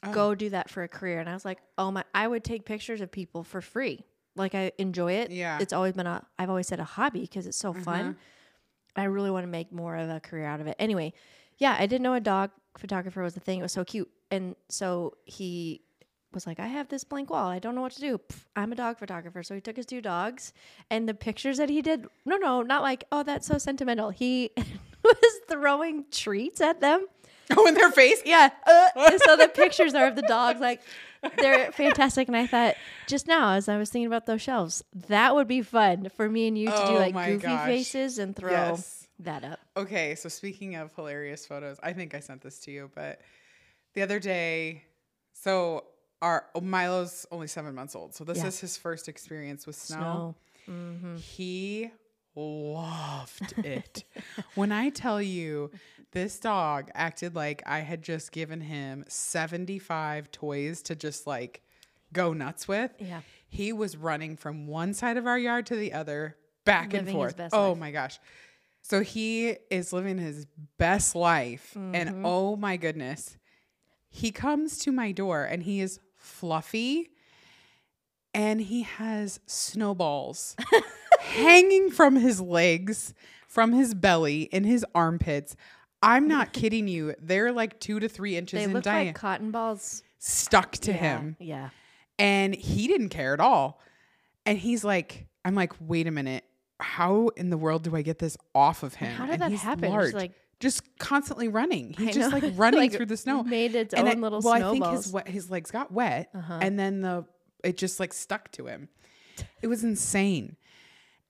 Oh. 0.04 0.12
Go 0.14 0.36
do 0.36 0.50
that 0.52 0.70
for 0.70 0.84
a 0.84 0.88
career." 0.88 1.20
And 1.20 1.30
I 1.30 1.34
was 1.34 1.46
like, 1.46 1.60
"Oh 1.78 1.92
my! 1.92 2.04
I 2.14 2.28
would 2.28 2.44
take 2.44 2.66
pictures 2.66 3.00
of 3.02 3.12
people 3.12 3.44
for 3.44 3.62
free. 3.62 4.06
Like 4.36 4.56
I 4.56 4.72
enjoy 4.78 5.14
it. 5.14 5.32
Yeah. 5.32 5.54
Mm-hmm. 5.54 5.62
it's 5.64 5.74
always 5.74 5.94
been 5.94 6.08
a. 6.08 6.26
I've 6.38 6.50
always 6.50 6.68
said 6.68 6.80
a 6.80 6.86
hobby 6.86 7.22
because 7.22 7.46
it's 7.48 7.58
so 7.58 7.74
fun. 7.74 8.18
I 9.00 9.06
really 9.06 9.32
want 9.32 9.44
to 9.44 9.48
make 9.48 9.72
more 9.72 9.96
of 9.96 10.10
a 10.10 10.20
career 10.20 10.46
out 10.46 10.62
of 10.62 10.68
it. 10.68 10.76
Anyway, 10.80 11.14
yeah, 11.58 11.76
I 11.78 11.86
didn't 11.86 12.04
know 12.04 12.14
a 12.14 12.20
dog 12.20 12.52
photographer 12.78 13.22
was 13.22 13.36
a 13.38 13.40
thing. 13.40 13.60
It 13.60 13.64
was 13.64 13.72
so 13.72 13.84
cute, 13.84 14.10
and 14.32 14.56
so 14.70 15.16
he 15.26 15.82
was 16.34 16.46
like, 16.46 16.60
I 16.60 16.68
have 16.68 16.90
this 16.90 17.04
blank 17.04 17.30
wall. 17.30 17.48
I 17.48 17.60
don't 17.60 17.76
know 17.76 17.82
what 17.82 17.94
to 17.94 18.02
do. 18.02 18.18
Pff, 18.18 18.46
I'm 18.56 18.72
a 18.72 18.76
dog 18.76 19.00
photographer. 19.00 19.42
So 19.44 19.56
he 19.56 19.62
took 19.62 19.76
his 19.76 19.86
two 19.86 20.02
dogs 20.02 20.54
and 20.90 21.10
the 21.10 21.14
pictures 21.14 21.58
that 21.58 21.70
he 21.70 21.82
did. 21.82 22.06
No, 22.26 22.38
no, 22.38 22.62
not 22.62 22.82
like, 22.82 23.06
oh, 23.12 23.24
that's 23.24 23.48
so 23.48 23.58
sentimental. 23.58 24.10
He 24.10 24.52
was 25.04 25.40
throwing 25.48 26.06
treats 26.12 26.62
at 26.62 26.82
them. 26.82 27.08
Oh, 27.58 27.66
in 27.66 27.74
their 27.74 27.92
face? 27.92 28.22
Yeah. 28.26 28.52
Uh, 28.68 28.90
and 28.96 29.20
so 29.22 29.36
the 29.36 29.48
pictures 29.48 29.96
are 29.96 30.06
of 30.06 30.16
the 30.16 30.22
dogs. 30.22 30.60
Like, 30.60 30.82
they're 31.38 31.72
fantastic. 31.72 32.28
And 32.28 32.38
I 32.38 32.48
thought 32.48 32.76
just 33.08 33.28
now, 33.28 33.54
as 33.54 33.68
I 33.70 33.78
was 33.78 33.90
thinking 33.90 34.08
about 34.08 34.26
those 34.26 34.42
shelves, 34.42 34.84
that 35.08 35.36
would 35.36 35.48
be 35.48 35.62
fun 35.62 36.10
for 36.16 36.30
me 36.30 36.48
and 36.48 36.58
you 36.58 36.68
to 36.68 36.84
Oh 36.84 36.88
do 36.88 36.94
like 36.96 37.14
goofy 37.14 37.48
gosh. 37.48 37.66
faces 37.66 38.20
and 38.20 38.36
throw 38.36 38.52
Yes. 38.52 39.08
that 39.20 39.44
up. 39.44 39.60
Okay, 39.76 40.16
so 40.16 40.30
speaking 40.30 40.76
of 40.76 40.94
hilarious 40.96 41.46
photos, 41.46 41.78
I 41.84 41.94
think 41.94 42.14
I 42.16 42.20
sent 42.20 42.42
this 42.42 42.60
to 42.62 42.72
you, 42.72 42.90
but 42.94 43.22
the 43.94 44.02
other 44.02 44.20
day, 44.20 44.84
so 45.34 45.86
our 46.22 46.46
oh, 46.56 46.62
Milo's 46.62 47.26
only 47.32 47.48
seven 47.48 47.76
months 47.76 47.96
old, 47.96 48.14
so 48.14 48.24
this 48.24 48.40
Yeah. 48.40 48.48
is 48.48 48.60
his 48.60 48.78
first 48.78 49.08
experience 49.08 49.66
with 49.66 49.76
snow. 49.76 50.36
Snow. 50.66 51.16
He 51.18 51.90
mm-hmm. 51.92 52.74
loved 52.76 53.54
it. 53.66 54.04
when 54.56 54.72
I 54.72 54.90
tell 54.90 55.22
you 55.22 55.72
this 56.12 56.40
dog 56.40 56.90
acted 56.94 57.36
like 57.36 57.62
I 57.66 57.80
had 57.80 58.02
just 58.02 58.32
given 58.32 58.62
him 58.62 59.06
75 59.08 60.32
toys 60.32 60.82
to 60.84 60.96
just 60.96 61.28
like 61.28 61.62
go 62.14 62.34
nuts 62.34 62.68
with. 62.68 62.92
Yeah. 63.00 63.22
He 63.48 63.74
was 63.74 63.96
running 63.98 64.36
from 64.38 64.68
one 64.68 64.94
side 64.94 65.18
of 65.18 65.28
our 65.28 65.38
yard 65.38 65.66
to 65.68 65.76
the 65.76 65.94
other, 65.94 66.36
back 66.66 66.94
Living 66.94 67.08
and 67.08 67.16
forth. 67.16 67.40
Oh 67.54 67.70
life. 67.70 67.78
my 67.78 67.92
gosh. 67.92 68.20
So 68.82 69.02
he 69.02 69.56
is 69.70 69.94
living 69.94 70.18
his 70.18 70.48
best 70.78 71.16
life. 71.16 71.74
Mm-hmm. 71.76 71.96
And 71.96 72.26
oh 72.26 72.56
my 72.56 72.78
goodness. 72.78 73.38
He 74.10 74.32
comes 74.32 74.80
to 74.80 74.92
my 74.92 75.12
door 75.12 75.44
and 75.44 75.64
he 75.64 75.82
is 75.82 76.00
fluffy 76.16 77.10
and 78.34 78.62
he 78.62 78.84
has 78.84 79.40
snowballs 79.46 80.56
hanging 81.20 81.90
from 81.90 82.16
his 82.16 82.40
legs, 82.40 83.14
from 83.48 83.74
his 83.74 83.94
belly, 83.94 84.44
in 84.44 84.64
his 84.64 84.86
armpits. 84.94 85.56
I'm 86.02 86.28
not 86.36 86.54
kidding 86.54 86.88
you. 86.88 87.16
They're 87.22 87.52
like 87.52 87.80
two 87.80 88.00
to 88.00 88.10
three 88.10 88.36
inches 88.38 88.58
They 88.60 88.64
in 88.64 88.74
look 88.74 88.84
diameter, 88.84 89.08
like 89.10 89.16
cotton 89.16 89.52
balls. 89.52 90.04
stuck 90.20 90.72
to 90.74 90.92
Yeah, 90.92 90.98
him. 90.98 91.36
Yeah. 91.40 91.70
And 92.18 92.54
he 92.56 92.88
didn't 92.88 93.10
care 93.10 93.34
at 93.34 93.40
all. 93.40 93.80
And 94.46 94.58
he's 94.58 94.84
like, 94.84 95.28
I'm 95.46 95.56
like, 95.56 95.74
wait 95.80 96.08
a 96.08 96.12
minute. 96.12 96.44
How 96.82 97.28
in 97.36 97.50
the 97.50 97.58
world 97.58 97.84
do 97.84 97.96
I 97.96 98.02
get 98.02 98.20
this 98.20 98.38
off 98.56 98.84
of 98.84 98.94
him? 98.96 99.12
How 99.16 99.26
did 99.26 99.42
and 99.42 99.54
that 99.54 99.58
happen? 99.60 99.84
Just, 99.84 99.92
large. 99.92 100.14
like- 100.14 100.32
just 100.60 100.82
constantly 101.00 101.48
running. 101.48 101.94
He's 101.98 102.16
just 102.16 102.34
like 102.34 102.44
running 102.56 102.80
Like, 102.82 102.92
through 102.94 103.06
the 103.06 103.16
snow. 103.16 103.44
Made 103.44 103.76
its 103.76 103.94
And 103.94 104.08
own 104.08 104.14
it- 104.18 104.20
little 104.20 104.42
well, 104.42 104.58
snowballs. 104.58 104.82
I 104.82 104.92
think 104.92 105.04
his 105.04 105.12
wet, 105.14 105.28
his 105.30 105.50
legs 105.52 105.72
got 105.72 105.92
wet, 105.92 106.30
Uh-huh. 106.36 106.60
and 106.62 106.78
then 106.78 107.02
the 107.02 107.26
it 107.64 107.78
just 107.78 108.00
like 108.00 108.14
stuck 108.14 108.52
to 108.54 108.66
him. 108.68 108.90
It 109.62 109.68
was 109.68 109.84
insane. 109.86 110.58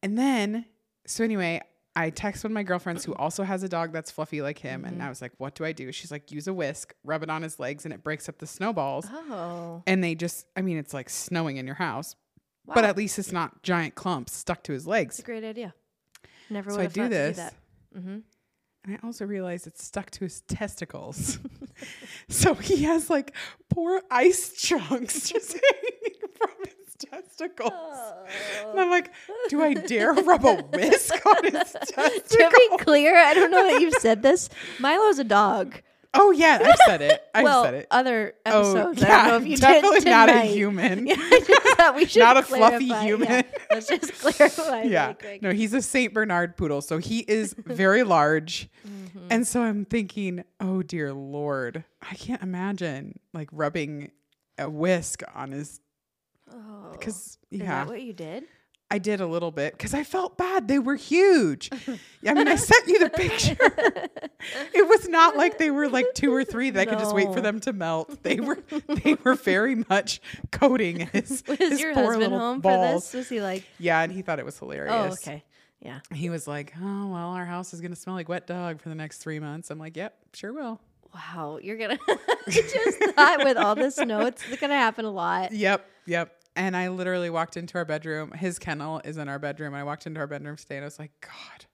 And 0.01 0.17
then, 0.17 0.65
so 1.05 1.23
anyway, 1.23 1.61
I 1.96 2.10
text 2.12 2.43
one 2.43 2.51
of 2.51 2.53
my 2.53 2.63
girlfriends 2.63 3.03
who 3.05 3.13
also 3.15 3.43
has 3.43 3.63
a 3.63 3.69
dog 3.69 3.91
that's 3.91 4.12
fluffy 4.12 4.41
like 4.41 4.60
him, 4.60 4.81
Mm-hmm. 4.84 4.93
and 4.93 5.03
I 5.03 5.10
was 5.10 5.22
like, 5.22 5.31
"What 5.38 5.55
do 5.55 5.65
I 5.65 5.72
do?" 5.72 5.91
She's 5.91 6.12
like, 6.12 6.31
"Use 6.31 6.48
a 6.48 6.53
whisk, 6.53 6.93
rub 7.03 7.24
it 7.24 7.29
on 7.29 7.41
his 7.41 7.60
legs, 7.60 7.86
and 7.86 7.93
it 7.93 8.03
breaks 8.03 8.29
up 8.29 8.38
the 8.38 8.48
snowballs." 8.48 9.08
oh. 9.12 9.84
And 9.88 10.03
they 10.03 10.15
just, 10.15 10.46
I 10.55 10.62
mean, 10.62 10.77
it's 10.77 10.93
like 10.93 11.10
snowing 11.10 11.58
in 11.58 11.65
your 11.65 11.75
house, 11.75 12.15
but 12.65 12.86
at 12.86 12.96
least 12.96 13.17
it's 13.19 13.31
not 13.31 13.63
giant 13.63 13.96
clumps 13.96 14.34
stuck 14.36 14.63
to 14.63 14.74
his 14.74 14.86
legs. 14.88 15.15
It's 15.19 15.27
a 15.27 15.31
great 15.31 15.43
idea. 15.43 15.74
Never 16.50 16.69
would 16.72 16.75
So 16.75 16.81
I 16.81 16.86
do 16.88 17.10
this. 17.10 17.38
do 17.38 17.41
that. 17.43 17.53
Mm-hmm. 17.98 18.17
And 18.86 18.96
I 18.96 19.05
also 19.05 19.25
realized 19.25 19.67
it's 19.67 19.84
stuck 19.84 20.10
to 20.12 20.22
his 20.22 20.41
testicles. 20.41 21.38
so 22.29 22.53
he 22.55 22.84
has 22.84 23.10
like 23.10 23.34
poor 23.69 24.01
ice 24.12 24.53
chunks 24.62 25.29
just 25.29 25.53
hanging 25.53 26.19
from 26.36 26.50
his 26.63 26.78
testicles. 26.99 27.71
And 28.67 28.79
I'm 28.79 28.89
like, 28.89 29.11
do 29.49 29.61
I 29.63 29.73
dare 29.73 30.13
rub 30.13 30.45
a 30.45 30.55
whisk 30.57 31.13
on 31.25 31.43
his 31.45 31.71
To 31.95 32.51
be 32.69 32.77
clear, 32.83 33.17
I 33.17 33.33
don't 33.33 33.51
know 33.51 33.63
that 33.71 33.81
you've 33.81 33.95
said 33.95 34.21
this. 34.21 34.49
Milo's 34.79 35.19
a 35.19 35.23
dog. 35.23 35.81
Oh 36.15 36.31
yeah, 36.31 36.59
I've 36.63 36.79
said 36.87 37.01
it. 37.03 37.21
I've 37.35 37.43
well, 37.43 37.63
said 37.63 37.73
it. 37.75 37.87
other 37.91 38.33
Oh 38.43 38.71
episodes. 38.71 39.01
yeah, 39.01 39.07
I 39.15 39.17
don't 39.17 39.27
know 39.27 39.37
if 39.37 39.45
you 39.51 39.57
definitely 39.57 39.99
did 39.99 40.09
not 40.09 40.29
a 40.29 40.41
human. 40.41 41.05
Yeah, 41.07 41.15
just 41.15 41.95
we 41.95 42.05
should 42.07 42.19
Not 42.23 42.37
a 42.37 42.41
fluffy 42.41 42.87
clarify. 42.87 43.05
human. 43.05 43.27
Yeah, 43.29 43.41
let's 43.71 43.87
just 43.87 44.13
clarify. 44.19 44.81
yeah. 44.83 45.13
really. 45.21 45.39
No, 45.43 45.51
he's 45.53 45.73
a 45.75 45.83
Saint 45.83 46.15
Bernard 46.15 46.57
poodle, 46.57 46.81
so 46.81 46.97
he 46.97 47.19
is 47.19 47.53
very 47.59 48.01
large. 48.03 48.69
Mm-hmm. 48.87 49.27
And 49.29 49.47
so 49.47 49.61
I'm 49.61 49.85
thinking, 49.85 50.43
oh 50.59 50.81
dear 50.81 51.13
lord, 51.13 51.83
I 52.01 52.15
can't 52.15 52.41
imagine 52.41 53.19
like 53.31 53.49
rubbing 53.51 54.09
a 54.57 54.67
whisk 54.67 55.21
on 55.35 55.51
his 55.51 55.79
Oh, 56.53 56.91
because 56.91 57.37
is 57.51 57.59
yeah, 57.61 57.65
that 57.83 57.87
what 57.87 58.01
you 58.01 58.13
did? 58.13 58.45
I 58.91 58.97
did 58.97 59.21
a 59.21 59.27
little 59.27 59.51
bit 59.51 59.73
because 59.73 59.93
I 59.93 60.03
felt 60.03 60.35
bad. 60.35 60.67
They 60.67 60.79
were 60.79 60.95
huge. 60.95 61.69
I 62.27 62.33
mean, 62.33 62.47
I 62.47 62.55
sent 62.55 62.87
you 62.87 62.97
the 62.97 63.09
picture. 63.11 63.55
it 64.73 64.87
was 64.87 65.07
not 65.07 65.37
like 65.37 65.59
they 65.59 65.69
were 65.69 65.87
like 65.87 66.07
two 66.15 66.33
or 66.33 66.43
three 66.43 66.71
that 66.71 66.79
I 66.81 66.85
could 66.85 66.97
just 66.99 67.13
wait 67.13 67.31
for 67.31 67.39
them 67.39 67.59
to 67.61 67.73
melt. 67.73 68.23
They 68.23 68.39
were 68.39 68.57
they 69.03 69.15
were 69.23 69.35
very 69.35 69.75
much 69.87 70.21
coating 70.51 71.01
his, 71.13 71.43
Was 71.47 71.57
his 71.59 71.79
your 71.79 71.93
poor 71.93 72.05
husband 72.05 72.23
little 72.23 72.39
home 72.39 72.61
balls. 72.61 73.11
for 73.11 73.17
this? 73.17 73.25
Was 73.25 73.29
he 73.29 73.41
like, 73.41 73.63
Yeah, 73.77 74.01
and 74.01 74.11
he 74.11 74.23
thought 74.23 74.39
it 74.39 74.45
was 74.45 74.57
hilarious. 74.57 74.95
oh, 74.95 75.29
okay, 75.29 75.43
yeah. 75.81 75.99
He 76.11 76.29
was 76.31 76.47
like, 76.47 76.73
"Oh 76.81 77.07
well, 77.07 77.29
our 77.29 77.45
house 77.45 77.73
is 77.75 77.81
gonna 77.81 77.95
smell 77.95 78.15
like 78.15 78.27
wet 78.27 78.47
dog 78.47 78.81
for 78.81 78.89
the 78.89 78.95
next 78.95 79.19
three 79.19 79.39
months." 79.39 79.69
I'm 79.69 79.77
like, 79.79 79.95
"Yep, 79.95 80.15
sure 80.33 80.51
will." 80.51 80.81
Wow, 81.13 81.59
you're 81.61 81.77
gonna 81.77 81.97
I 82.07 82.17
just 82.47 82.99
thought 83.15 83.43
with 83.43 83.57
all 83.57 83.75
this 83.75 83.95
snow, 83.95 84.25
it's 84.27 84.43
gonna 84.57 84.75
happen 84.75 85.05
a 85.05 85.11
lot. 85.11 85.51
Yep, 85.51 85.89
yep. 86.09 86.35
And 86.55 86.75
I 86.75 86.89
literally 86.89 87.29
walked 87.29 87.55
into 87.55 87.77
our 87.77 87.85
bedroom. 87.85 88.31
His 88.31 88.59
kennel 88.59 88.99
is 89.05 89.17
in 89.17 89.29
our 89.29 89.39
bedroom. 89.39 89.73
I 89.73 89.83
walked 89.83 90.05
into 90.07 90.19
our 90.19 90.27
bedroom 90.27 90.57
today, 90.57 90.75
and 90.77 90.83
I 90.83 90.87
was 90.87 90.99
like, 90.99 91.11
"God, 91.21 91.65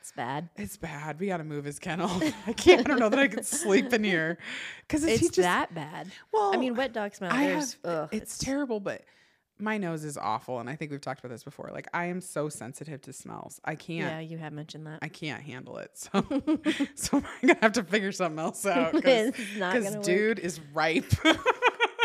It's 0.00 0.12
bad. 0.12 0.50
it's 0.56 0.76
bad. 0.76 1.18
We 1.20 1.28
got 1.28 1.38
to 1.38 1.44
move 1.44 1.64
his 1.64 1.78
kennel. 1.78 2.10
I 2.46 2.52
can't. 2.52 2.80
I 2.80 2.82
don't 2.82 2.98
know 2.98 3.08
that 3.08 3.18
I 3.18 3.28
could 3.28 3.46
sleep 3.46 3.92
in 3.94 4.04
here 4.04 4.36
because 4.88 5.04
It's 5.04 5.20
he 5.20 5.26
just. 5.28 5.36
that 5.38 5.72
bad. 5.74 6.10
well, 6.32 6.52
I 6.52 6.58
mean, 6.58 6.74
wet 6.74 6.92
dog 6.92 7.14
smell. 7.14 7.32
I 7.32 7.44
have. 7.44 7.74
ugh, 7.84 8.08
it's, 8.12 8.36
terrible, 8.36 8.80
but 8.80 9.02
my 9.58 9.78
nose 9.78 10.04
is 10.04 10.16
awful, 10.18 10.58
and 10.58 10.68
I 10.68 10.74
think 10.74 10.90
we've 10.90 11.00
talked 11.02 11.20
about 11.20 11.30
this 11.30 11.44
before. 11.44 11.70
Like 11.72 11.86
I 11.94 12.06
am 12.06 12.20
so 12.20 12.48
sensitive 12.48 13.00
to 13.02 13.12
smells. 13.12 13.60
I 13.64 13.74
can't. 13.74 14.10
Yeah, 14.10 14.20
you 14.20 14.38
have 14.38 14.52
mentioned 14.52 14.86
that. 14.86 14.98
I 15.02 15.08
can't 15.08 15.42
handle 15.42 15.78
it. 15.78 15.90
So, 15.94 16.22
so 16.94 17.16
I'm 17.18 17.48
gonna 17.48 17.58
have 17.62 17.72
to 17.72 17.84
figure 17.84 18.10
something 18.12 18.38
else 18.38 18.66
out 18.66 18.92
because 18.92 19.34
It's 19.38 19.94
work. 19.96 20.02
dude 20.04 20.38
is 20.40 20.60
ripe. 20.74 21.10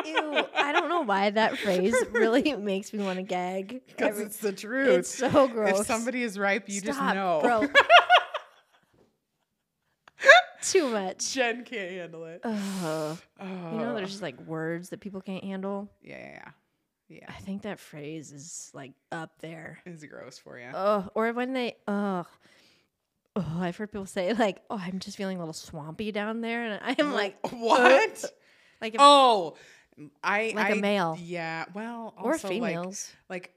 Ew, 0.05 0.45
I 0.55 0.71
don't 0.71 0.89
know 0.89 1.01
why 1.01 1.29
that 1.31 1.57
phrase 1.63 1.95
really 2.11 2.55
makes 2.57 2.93
me 2.93 3.03
want 3.03 3.17
to 3.17 3.23
gag. 3.23 3.81
Because 3.87 4.19
it's 4.19 4.37
the 4.37 4.53
truth. 4.53 4.99
it's 4.99 5.13
so 5.13 5.47
gross. 5.47 5.81
If 5.81 5.87
somebody 5.87 6.23
is 6.23 6.37
ripe, 6.37 6.65
you 6.67 6.81
just 6.81 6.99
know. 6.99 7.39
bro. 7.41 7.67
Too 10.61 10.89
much. 10.89 11.33
Jen 11.33 11.63
can't 11.63 11.91
handle 11.91 12.25
it. 12.25 12.41
Ugh. 12.43 13.17
Oh. 13.39 13.71
You 13.71 13.77
know, 13.77 13.93
there's 13.93 14.09
just 14.09 14.23
like 14.23 14.39
words 14.41 14.89
that 14.89 14.99
people 14.99 15.21
can't 15.21 15.43
handle. 15.43 15.89
yeah, 16.01 16.17
yeah, 16.17 16.31
yeah. 16.33 16.51
Yeah, 17.07 17.25
I 17.29 17.33
think 17.33 17.61
that 17.63 17.79
phrase 17.79 18.31
is 18.31 18.71
like 18.73 18.93
up 19.11 19.29
there. 19.39 19.77
it's 19.85 20.03
gross 20.05 20.39
for 20.39 20.57
you. 20.57 20.69
Oh, 20.73 21.07
or 21.13 21.31
when 21.33 21.53
they, 21.53 21.75
oh, 21.87 22.25
oh, 23.35 23.57
I've 23.59 23.77
heard 23.77 23.91
people 23.91 24.07
say 24.07 24.33
like, 24.33 24.61
oh, 24.71 24.81
I'm 24.81 24.97
just 24.97 25.15
feeling 25.15 25.37
a 25.37 25.39
little 25.39 25.53
swampy 25.53 26.11
down 26.11 26.41
there, 26.41 26.63
and 26.63 26.79
I'm 26.99 27.13
like, 27.13 27.37
what? 27.51 28.25
like, 28.81 28.95
if, 28.95 28.99
oh, 28.99 29.55
I 30.23 30.51
Like 30.55 30.71
a 30.71 30.75
I- 30.75 30.79
male. 30.81 31.17
Yeah, 31.21 31.65
well, 31.73 32.13
or 32.17 32.33
also, 32.33 32.47
like- 32.49 32.55
females. 32.55 33.11
like. 33.29 33.51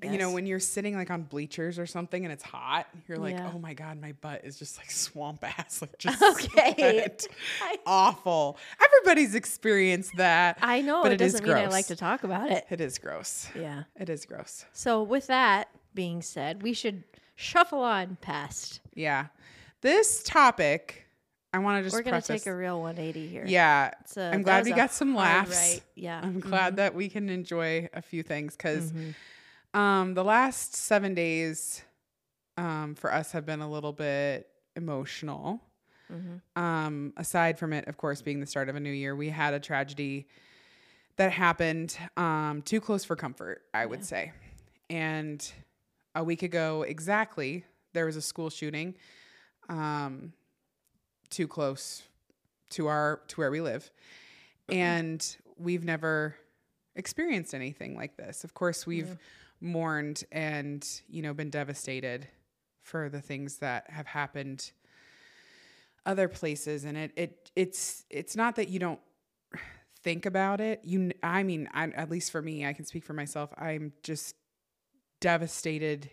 I 0.00 0.06
You 0.12 0.18
know, 0.18 0.30
when 0.30 0.46
you're 0.46 0.60
sitting 0.60 0.94
like 0.94 1.10
on 1.10 1.22
bleachers 1.24 1.76
or 1.76 1.86
something 1.86 2.24
and 2.24 2.32
it's 2.32 2.44
hot, 2.44 2.86
you're 3.08 3.18
like, 3.18 3.34
Yeah. 3.34 3.50
oh 3.52 3.58
my 3.58 3.74
God, 3.74 4.00
my 4.00 4.12
butt 4.12 4.44
is 4.44 4.56
just 4.56 4.78
like 4.78 4.92
swamp 4.92 5.42
ass. 5.58 5.82
Like 5.82 5.98
just 5.98 6.22
Okay. 6.54 7.08
I- 7.60 7.78
awful. 7.84 8.58
Everybody's 8.80 9.34
experienced 9.34 10.12
that. 10.18 10.58
I 10.62 10.82
know 10.82 11.02
but 11.02 11.10
it 11.10 11.20
it 11.20 11.24
is 11.24 11.32
doesn't 11.32 11.48
mean 11.48 11.56
I 11.56 11.66
like 11.66 11.86
to 11.88 11.96
talk 11.96 12.22
about 12.22 12.52
it. 12.52 12.64
It 12.70 12.80
is 12.80 12.98
gross. 12.98 13.48
Yeah. 13.56 13.82
It 13.98 14.08
is 14.08 14.24
gross. 14.24 14.66
So 14.72 15.02
with 15.02 15.26
that 15.26 15.68
being 15.94 16.22
said, 16.22 16.62
we 16.62 16.74
should 16.74 17.02
shuffle 17.34 17.80
on 17.80 18.18
past. 18.20 18.80
Yeah. 18.94 19.26
This 19.80 20.22
topic, 20.22 21.01
I 21.54 21.58
want 21.58 21.78
to 21.78 21.82
just 21.82 21.94
We're 21.94 22.02
gonna 22.02 22.12
preface. 22.22 22.44
take 22.44 22.50
a 22.52 22.56
real 22.56 22.80
180 22.80 23.26
here. 23.28 23.44
yeah. 23.46 23.90
A- 24.16 24.20
I'm 24.32 24.42
glad 24.42 24.64
we 24.64 24.72
got 24.72 24.92
some 24.92 25.14
laughs. 25.14 25.50
right. 25.54 25.82
Yeah. 25.94 26.20
I'm 26.22 26.40
glad 26.40 26.76
that 26.76 26.94
we 26.94 27.08
can 27.10 27.28
enjoy 27.28 27.88
a 27.92 28.00
few 28.02 28.22
things 28.22 28.56
because 28.56 28.90
Mhm. 28.92 29.14
um, 29.78 30.14
the 30.14 30.24
last 30.24 30.74
seven 30.74 31.14
days 31.14 31.82
um, 32.58 32.94
for 32.94 33.12
us 33.12 33.32
have 33.32 33.46
been 33.46 33.60
a 33.60 33.70
little 33.70 33.92
bit 33.94 34.48
emotional. 34.76 35.62
Mhm. 36.12 36.40
Um, 36.60 37.12
aside 37.16 37.58
from 37.58 37.72
it, 37.72 37.86
of 37.88 37.96
course, 37.96 38.20
being 38.22 38.40
the 38.40 38.46
start 38.46 38.68
of 38.68 38.76
a 38.76 38.80
new 38.80 38.90
year, 38.92 39.16
we 39.16 39.30
had 39.30 39.54
a 39.54 39.60
tragedy 39.60 40.28
that 41.16 41.32
happened 41.32 41.96
um, 42.18 42.60
too 42.62 42.80
close 42.80 43.04
for 43.04 43.16
comfort, 43.16 43.62
I 43.72 43.86
would 43.86 44.00
Yeah. 44.00 44.04
say. 44.06 44.32
And 44.90 45.52
a 46.14 46.22
week 46.22 46.42
ago, 46.42 46.82
exactly, 46.82 47.64
there 47.94 48.04
was 48.06 48.16
a 48.16 48.22
school 48.22 48.50
shooting 48.50 48.94
um, 49.70 50.32
too 51.32 51.48
close 51.48 52.02
to 52.70 52.86
our 52.86 53.20
to 53.28 53.36
where 53.36 53.50
we 53.50 53.60
live, 53.60 53.90
mm-hmm. 54.68 54.80
and 54.80 55.36
we've 55.56 55.84
never 55.84 56.36
experienced 56.94 57.54
anything 57.54 57.96
like 57.96 58.16
this. 58.16 58.44
Of 58.44 58.54
course, 58.54 58.86
we've 58.86 59.18
mourned 59.60 60.24
and 60.30 60.86
you 61.08 61.22
know 61.22 61.34
been 61.34 61.50
devastated 61.50 62.28
for 62.82 63.08
the 63.08 63.20
things 63.20 63.58
that 63.58 63.90
have 63.90 64.06
happened 64.06 64.72
other 66.06 66.28
places. 66.28 66.84
And 66.84 66.96
it 66.96 67.12
it 67.16 67.50
it's 67.56 68.04
it's 68.10 68.36
not 68.36 68.56
that 68.56 68.68
you 68.68 68.78
don't 68.78 69.00
think 70.02 70.26
about 70.26 70.60
it. 70.60 70.80
You 70.84 71.12
i 71.22 71.42
mean 71.42 71.68
I, 71.72 71.88
at 71.88 72.10
least 72.10 72.32
for 72.32 72.42
me 72.42 72.66
i 72.66 72.72
can 72.72 72.84
speak 72.84 73.04
for 73.04 73.12
myself 73.12 73.52
i'm 73.56 73.92
just 74.02 74.34
devastated 75.20 76.10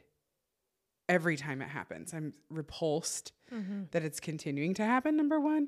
every 1.10 1.36
time 1.36 1.62
it 1.62 1.68
happens. 1.68 2.14
I'm 2.14 2.34
repulsed 2.50 3.34
Mhm. 3.52 3.90
that 3.92 4.04
it's 4.04 4.20
continuing 4.20 4.74
to 4.76 4.84
happen 4.84 5.16
number 5.18 5.40
1 5.40 5.68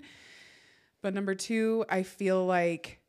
but 1.01 1.13
number 1.13 1.33
2 1.35 1.85
i 1.89 2.03
feel 2.03 2.45
like 2.45 2.99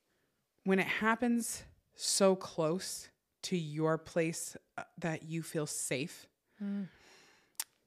when 0.65 0.79
it 0.79 0.87
happens 0.87 1.65
so 1.95 2.35
close 2.37 3.09
to 3.43 3.57
your 3.57 3.99
place 3.99 4.57
uh, 4.79 4.85
that 4.99 5.25
you 5.25 5.43
feel 5.43 5.67
safe, 5.67 6.27
Mm. 6.63 6.87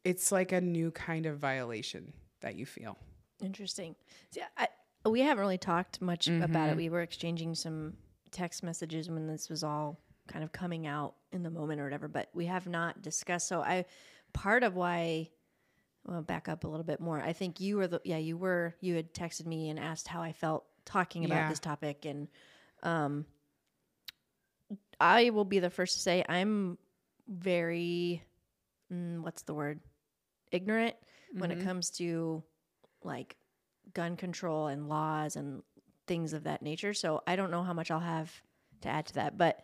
it's 0.04 0.32
like 0.32 0.52
a 0.52 0.60
new 0.62 0.92
kind 0.92 1.26
of 1.26 1.40
violation 1.40 2.12
that 2.42 2.56
you 2.56 2.66
feel. 2.66 2.98
Interesting. 3.42 3.96
See, 4.32 4.42
I, 4.58 4.68
we 5.10 5.22
haven't 5.22 5.40
really 5.40 5.58
talked 5.58 6.02
much 6.02 6.28
about 6.28 6.50
Mm-hmm. 6.50 6.70
it. 6.72 6.76
We 6.78 6.90
were 6.90 7.02
exchanging 7.02 7.56
some 7.56 7.96
text 8.32 8.62
messages 8.64 9.10
when 9.10 9.28
this 9.28 9.50
was 9.50 9.64
all 9.64 9.98
kind 10.28 10.44
of 10.44 10.52
coming 10.52 10.86
out 10.88 11.16
in 11.32 11.42
the 11.44 11.50
moment 11.50 11.80
or 11.80 11.86
whatever, 11.86 12.08
but 12.10 12.30
we 12.34 12.46
have 12.48 12.68
not 12.68 13.02
discussed. 13.02 13.48
So 13.48 13.62
I, 13.62 13.86
part 14.34 14.64
of 14.64 14.76
why, 14.76 15.30
well, 16.06 16.22
back 16.22 16.48
up 16.48 16.64
a 16.64 16.68
little 16.68 16.84
bit 16.84 17.00
more. 17.00 17.20
I 17.20 17.34
think 17.34 17.60
you 17.60 17.78
were 17.78 17.88
the 17.88 18.02
yeah 18.04 18.18
you 18.18 18.38
were 18.38 18.76
you 18.82 18.96
had 18.96 19.14
texted 19.14 19.46
me 19.46 19.70
and 19.70 19.80
asked 19.80 20.08
how 20.08 20.22
I 20.22 20.34
felt 20.34 20.66
talking 20.86 21.26
about 21.26 21.40
Yeah. 21.40 21.50
this 21.50 21.60
topic, 21.60 22.06
and 22.06 22.28
um, 22.84 23.26
I 25.00 25.30
will 25.32 25.46
be 25.46 25.60
the 25.60 25.70
first 25.70 25.96
to 25.96 26.00
say 26.00 26.24
I'm 26.28 26.78
very, 27.28 28.24
mm, 28.92 29.20
what's 29.22 29.44
the 29.44 29.54
word, 29.54 29.80
ignorant 30.52 30.96
when 31.40 31.52
it 31.52 31.60
comes 31.64 31.90
to 31.92 32.44
like 33.04 33.36
gun 33.94 34.16
control 34.16 34.68
and 34.68 34.88
laws 34.88 35.36
and 35.36 35.64
things 36.08 36.34
of 36.34 36.44
that 36.44 36.62
nature. 36.62 36.94
So 36.94 37.22
I 37.28 37.36
don't 37.36 37.52
know 37.52 37.64
how 37.64 37.74
much 37.74 37.92
I'll 37.92 38.00
have 38.00 38.32
to 38.82 38.90
add 38.90 39.08
to 39.08 39.14
that. 39.16 39.38
But 39.38 39.60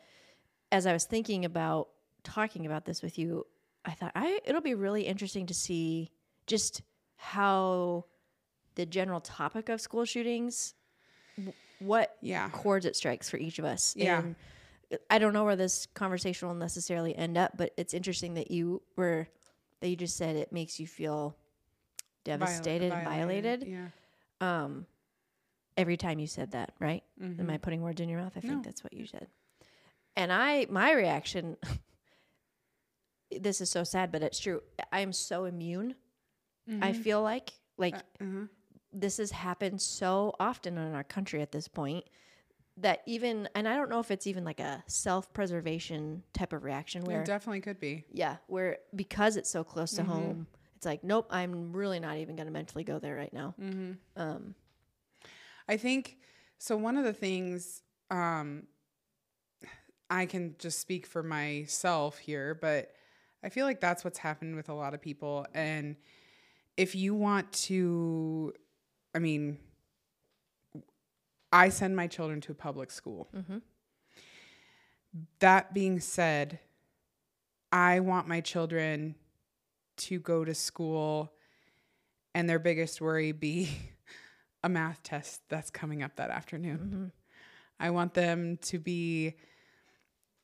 as 0.71 0.85
I 0.85 0.93
was 0.93 1.05
thinking 1.05 1.45
about 1.45 1.89
talking 2.23 2.65
about 2.65 2.85
this 2.85 3.01
with 3.01 3.17
you, 3.17 3.45
I 3.85 3.91
thought 3.91 4.11
I 4.15 4.39
it'll 4.45 4.61
be 4.61 4.75
really 4.75 5.03
interesting 5.03 5.45
to 5.47 5.53
see 5.53 6.11
just 6.51 6.81
how 7.15 8.05
the 8.75 8.85
general 8.85 9.21
topic 9.21 9.69
of 9.69 9.79
school 9.81 10.05
shootings 10.05 10.73
what 11.79 12.17
Yeah. 12.21 12.49
chords 12.49 12.85
it 12.85 12.95
strikes 12.95 13.29
for 13.29 13.37
each 13.37 13.57
of 13.57 13.65
us. 13.65 13.95
Yeah. 13.95 14.19
And 14.19 14.35
I 15.09 15.17
don't 15.17 15.33
know 15.33 15.45
where 15.45 15.55
this 15.55 15.87
conversation 15.93 16.47
will 16.47 16.55
necessarily 16.55 17.15
end 17.15 17.37
up, 17.37 17.57
but 17.57 17.73
it's 17.77 17.93
interesting 17.93 18.33
that 18.35 18.51
you 18.51 18.81
were 18.97 19.27
that 19.79 19.87
you 19.89 19.95
just 19.95 20.15
said 20.17 20.35
it 20.35 20.51
makes 20.51 20.79
you 20.79 20.85
feel 20.85 21.35
devastated, 22.23 22.91
and 22.91 23.03
violated. 23.03 23.63
Yeah. 23.67 23.87
Um, 24.41 24.85
every 25.75 25.97
time 25.97 26.19
you 26.19 26.27
said 26.27 26.51
that, 26.51 26.73
right? 26.79 27.03
Mhm. 27.19 27.39
Am 27.39 27.49
I 27.49 27.57
putting 27.57 27.81
words 27.81 27.99
in 28.01 28.09
your 28.09 28.19
mouth? 28.19 28.33
I 28.35 28.41
think 28.41 28.53
No. 28.53 28.61
that's 28.61 28.83
what 28.83 28.93
you 28.93 29.07
said. 29.07 29.27
And 30.15 30.31
I, 30.31 30.67
my 30.69 30.91
reaction, 30.91 31.57
this 33.31 33.61
is 33.61 33.69
so 33.69 33.83
sad, 33.83 34.11
but 34.11 34.21
it's 34.21 34.37
true. 34.39 34.61
I 34.91 34.99
am 34.99 35.13
so 35.13 35.45
immune. 35.45 35.95
I 36.69 36.91
Mhm. 36.93 36.95
feel 36.95 37.21
like, 37.21 37.51
like 37.77 37.95
Uh, 37.95 38.01
uh-huh. 38.21 38.45
this 38.93 39.17
has 39.17 39.31
happened 39.31 39.81
so 39.81 40.35
often 40.39 40.77
in 40.77 40.93
our 40.93 41.03
country 41.03 41.41
at 41.41 41.51
this 41.51 41.67
point 41.67 42.05
that 42.77 43.01
even, 43.05 43.49
and 43.55 43.67
I 43.67 43.75
don't 43.75 43.89
know 43.89 43.99
if 43.99 44.11
it's 44.11 44.27
even 44.27 44.43
like 44.43 44.59
a 44.59 44.83
self 44.87 45.33
preservation 45.33 46.23
type 46.33 46.53
of 46.53 46.63
reaction 46.63 47.03
where, 47.03 47.21
It 47.21 47.25
definitely 47.25 47.61
could 47.61 47.79
be. 47.79 48.05
yeah, 48.11 48.37
where 48.47 48.79
because 48.95 49.37
it's 49.37 49.49
so 49.49 49.63
close 49.63 49.91
to 49.93 50.03
Mhm. 50.03 50.07
home, 50.07 50.47
it's 50.75 50.85
like, 50.85 51.03
nope, 51.03 51.27
I'm 51.29 51.73
really 51.73 51.99
not 51.99 52.17
even 52.17 52.35
going 52.35 52.47
to 52.47 52.51
mentally 52.53 52.83
go 52.83 52.97
there 52.99 53.15
right 53.15 53.33
now. 53.33 53.53
Mm-hmm. 53.59 53.91
Um, 54.15 54.55
I 55.67 55.77
think 55.77 56.17
so. 56.57 56.75
One 56.75 56.97
of 56.97 57.03
the 57.03 57.13
things 57.13 57.83
um, 58.09 58.67
I 60.09 60.25
can 60.25 60.55
just 60.59 60.79
speak 60.79 61.05
for 61.05 61.23
myself 61.23 62.17
here, 62.17 62.55
but 62.55 62.93
I 63.43 63.49
feel 63.49 63.65
like 63.65 63.79
that's 63.79 64.03
what's 64.03 64.19
happened 64.19 64.55
with 64.55 64.69
a 64.69 64.73
lot 64.73 64.93
of 64.93 65.01
people. 65.01 65.45
And 65.53 65.95
if 66.81 66.95
you 66.95 67.13
want 67.13 67.51
to, 67.51 68.53
I 69.13 69.19
mean, 69.19 69.59
I 71.51 71.69
send 71.69 71.95
my 71.95 72.07
children 72.07 72.41
to 72.41 72.53
a 72.53 72.55
public 72.55 72.89
school. 72.89 73.27
mhm. 73.35 73.61
That 75.39 75.73
being 75.75 75.99
said, 75.99 76.59
I 77.71 77.99
want 77.99 78.27
my 78.27 78.41
children 78.41 79.13
to 79.97 80.19
go 80.19 80.43
to 80.43 80.55
school 80.55 81.31
and 82.33 82.49
their 82.49 82.57
biggest 82.59 82.99
worry 82.99 83.31
be 83.31 83.69
a 84.63 84.69
math 84.69 85.03
test 85.03 85.41
that's 85.49 85.69
coming 85.69 86.01
up 86.01 86.15
that 86.15 86.31
afternoon. 86.31 86.79
Mhm. 86.79 87.11
I 87.79 87.91
want 87.91 88.15
them 88.15 88.57
to 88.57 88.79
be 88.79 89.35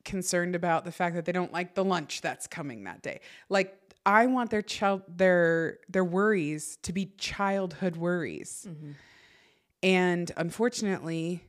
concerned 0.04 0.54
about 0.54 0.84
the 0.84 0.92
fact 0.92 1.16
that 1.16 1.24
they 1.24 1.32
don't 1.32 1.52
like 1.52 1.74
the 1.74 1.84
lunch 1.84 2.20
that's 2.20 2.46
coming 2.46 2.84
that 2.84 3.02
day. 3.02 3.20
Like 3.48 3.77
I 4.08 4.26
want 4.26 4.48
their 4.50 4.62
child 4.62 5.02
their 5.06 5.78
their 5.88 6.04
worries 6.04 6.78
to 6.82 6.92
be 6.94 7.12
childhood 7.18 7.96
worries. 7.96 8.66
Mhm. 8.68 8.94
And 9.82 10.32
unfortunately, 10.36 11.44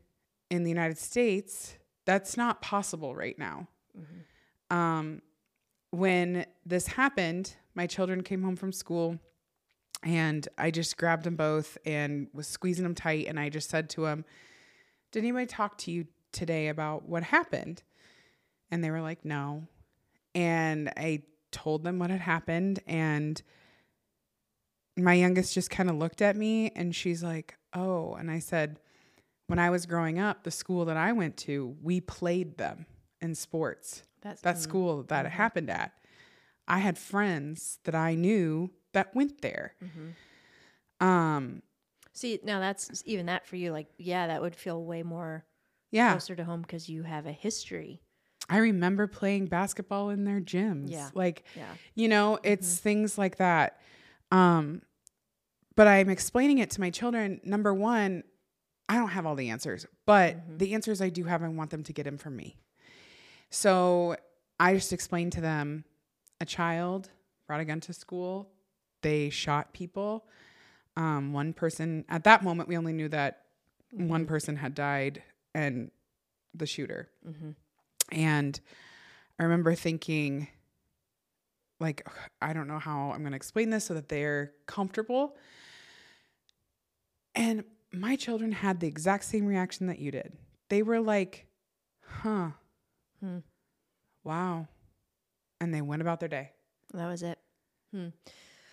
in 0.49 0.63
the 0.63 0.69
United 0.69 0.97
States, 0.97 1.77
that's 2.05 2.35
not 2.35 2.61
possible 2.61 3.15
right 3.15 3.37
now. 3.39 3.67
Mhm. 3.97 4.75
Um, 4.75 5.21
when 5.91 6.45
this 6.65 6.87
happened, 6.87 7.55
my 7.75 7.87
children 7.87 8.23
came 8.23 8.43
home 8.43 8.55
from 8.57 8.71
school 8.73 9.19
and 10.03 10.47
I 10.57 10.69
just 10.69 10.97
grabbed 10.97 11.23
them 11.23 11.35
both 11.35 11.77
and 11.85 12.27
was 12.33 12.47
squeezing 12.47 12.83
them 12.83 12.93
tight. 12.95 13.27
And 13.27 13.39
I 13.39 13.49
just 13.49 13.69
said 13.69 13.89
to 13.91 14.01
them, 14.01 14.25
Did 15.11 15.19
anybody 15.19 15.45
talk 15.47 15.77
to 15.79 15.91
you 15.91 16.07
today 16.31 16.67
about 16.67 17.07
what 17.07 17.23
happened? 17.23 17.83
And 18.69 18.83
they 18.83 18.91
were 18.91 19.01
like, 19.01 19.23
No. 19.23 19.67
And 20.35 20.89
I 20.97 21.23
told 21.51 21.83
them 21.83 21.99
what 21.99 22.09
had 22.09 22.21
happened. 22.21 22.79
And 22.88 23.41
my 24.97 25.13
youngest 25.13 25.53
just 25.53 25.69
kind 25.69 25.89
of 25.89 25.95
looked 25.95 26.21
at 26.21 26.35
me 26.35 26.71
and 26.75 26.95
she's 26.95 27.23
like, 27.23 27.55
Oh. 27.73 28.13
And 28.15 28.29
I 28.31 28.39
said, 28.39 28.79
When 29.47 29.59
I 29.59 29.69
was 29.69 29.85
growing 29.85 30.19
up, 30.19 30.43
the 30.43 30.51
school 30.51 30.85
that 30.85 30.97
I 30.97 31.12
went 31.12 31.38
to, 31.38 31.75
we 31.81 32.01
played 32.01 32.57
them 32.57 32.85
in 33.21 33.35
sports 33.35 34.03
That's 34.21 34.41
that 34.41 34.55
mhm. 34.55 34.59
school 34.59 35.03
that 35.03 35.25
it 35.25 35.29
Mhm. 35.29 35.33
happened 35.33 35.69
at. 35.69 35.93
I 36.67 36.79
had 36.79 36.97
friends 36.97 37.79
that 37.83 37.95
I 37.95 38.15
knew 38.15 38.71
that 38.93 39.15
went 39.15 39.41
there. 39.41 39.75
Mhm. 39.81 41.05
Um, 41.05 41.63
See, 42.13 42.39
now 42.43 42.59
that's 42.59 43.01
even 43.05 43.27
that 43.27 43.45
for 43.47 43.55
you. 43.55 43.71
Like, 43.71 43.88
yeah, 43.97 44.27
that 44.27 44.41
would 44.41 44.55
feel 44.55 44.83
way 44.83 45.03
more 45.03 45.45
yeah, 45.91 46.12
closer 46.12 46.35
to 46.35 46.43
home 46.43 46.62
because 46.62 46.89
you 46.89 47.03
have 47.03 47.25
a 47.25 47.31
history. 47.31 48.01
I 48.49 48.57
remember 48.57 49.07
playing 49.07 49.47
basketball 49.47 50.09
in 50.09 50.23
their 50.25 50.41
gyms. 50.41 50.89
Yeah. 50.89 51.09
Like, 51.13 51.43
Yeah. 51.55 51.67
you 51.95 52.07
know, 52.07 52.39
it's 52.43 52.77
things 52.79 53.17
like 53.17 53.38
that. 53.38 53.79
Um, 54.31 54.81
but 55.75 55.88
I'm 55.88 56.09
explaining 56.09 56.57
it 56.57 56.69
to 56.71 56.81
my 56.81 56.89
children. 56.89 57.39
Number 57.43 57.73
one, 57.73 58.23
I 58.89 58.95
don't 58.95 59.09
have 59.09 59.25
all 59.25 59.35
the 59.35 59.49
answers, 59.49 59.85
but 60.05 60.35
Mhm. 60.35 60.57
the 60.59 60.73
answers 60.73 60.99
I 61.01 61.09
do 61.09 61.23
have, 61.25 61.43
I 61.43 61.47
want 61.47 61.69
them 61.69 61.83
to 61.83 61.93
get 61.93 62.03
them 62.03 62.17
from 62.17 62.35
me. 62.35 62.57
So 63.49 64.15
I 64.59 64.73
just 64.73 64.91
explained 64.93 65.31
to 65.33 65.41
them 65.41 65.85
a 66.41 66.45
child 66.45 67.12
brought 67.47 67.59
a 67.62 67.65
gun 67.65 67.79
to 67.81 67.93
school. 67.93 68.51
They 69.01 69.29
shot 69.29 69.73
people. 69.73 70.27
Um, 70.97 71.33
one 71.33 71.53
person, 71.53 72.03
at 72.09 72.23
that 72.25 72.43
moment, 72.43 72.67
we 72.67 72.77
only 72.77 72.93
knew 72.93 73.09
that 73.09 73.45
one 73.91 74.25
person 74.25 74.55
had 74.57 74.75
died 74.75 75.23
and 75.55 75.91
the 76.53 76.65
shooter. 76.65 77.09
And 78.11 78.59
I 79.39 79.43
remember 79.43 79.75
thinking, 79.75 80.47
like, 81.79 82.05
I 82.41 82.53
don't 82.53 82.67
know 82.67 82.79
how 82.79 83.11
I'm 83.11 83.19
going 83.21 83.31
to 83.31 83.35
explain 83.37 83.69
this 83.69 83.85
so 83.85 83.93
that 83.93 84.09
they're 84.09 84.51
comfortable. 84.65 85.37
And 87.35 87.63
my 87.91 88.15
children 88.15 88.51
had 88.51 88.79
the 88.79 88.87
exact 88.87 89.23
same 89.25 89.45
reaction 89.45 89.87
that 89.87 89.99
you 89.99 90.11
did. 90.11 90.33
They 90.69 90.83
were 90.83 90.99
like, 90.99 91.47
huh, 92.03 92.49
Hmm. 93.19 93.39
wow. 94.23 94.67
And 95.59 95.73
they 95.73 95.81
went 95.81 96.01
about 96.01 96.19
their 96.21 96.29
day. 96.29 96.51
That 96.93 97.07
was 97.07 97.21
it. 97.23 97.37
Hmm. 97.93 98.09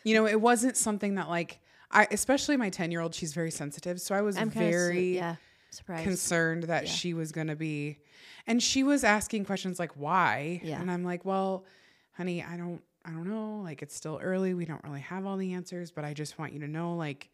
You 0.05 0.15
know, 0.15 0.27
it 0.27 0.41
wasn't 0.41 0.77
something 0.77 1.17
that, 1.17 1.29
like, 1.29 1.59
I, 1.91 2.07
especially 2.11 2.57
my 2.57 2.71
10 2.71 2.91
year 2.93 3.01
old, 3.01 3.15
she's 3.15 3.33
very 3.35 3.51
sensitive. 3.51 4.01
So 4.01 4.15
I 4.15 4.21
was 4.21 4.37
I'm 4.37 4.51
very 4.51 5.17
yeah 5.17 5.37
surprised. 5.77 6.03
concerned 6.05 6.65
that 6.65 6.87
Yeah. 6.87 6.91
she 6.93 7.15
was 7.15 7.33
going 7.33 7.47
to 7.49 7.57
be 7.57 7.99
and 8.47 8.63
she 8.63 8.83
was 8.83 9.05
asking 9.05 9.45
questions 9.45 9.79
like 9.79 9.93
why 9.93 10.61
Yeah. 10.65 10.81
and 10.81 10.91
i'm 10.91 11.05
like 11.05 11.25
well 11.25 11.65
honey 12.13 12.43
i 12.43 12.57
don't 12.57 12.83
i 13.05 13.11
don't 13.11 13.29
know 13.29 13.61
like 13.63 13.83
it's 13.83 13.95
still 13.95 14.19
early 14.23 14.55
we 14.55 14.65
don't 14.65 14.83
really 14.85 15.01
have 15.01 15.27
all 15.27 15.37
the 15.37 15.53
answers 15.55 15.91
but 15.91 16.05
i 16.05 16.13
just 16.15 16.39
want 16.39 16.53
you 16.53 16.61
to 16.61 16.69
know 16.69 16.95
like 16.97 17.31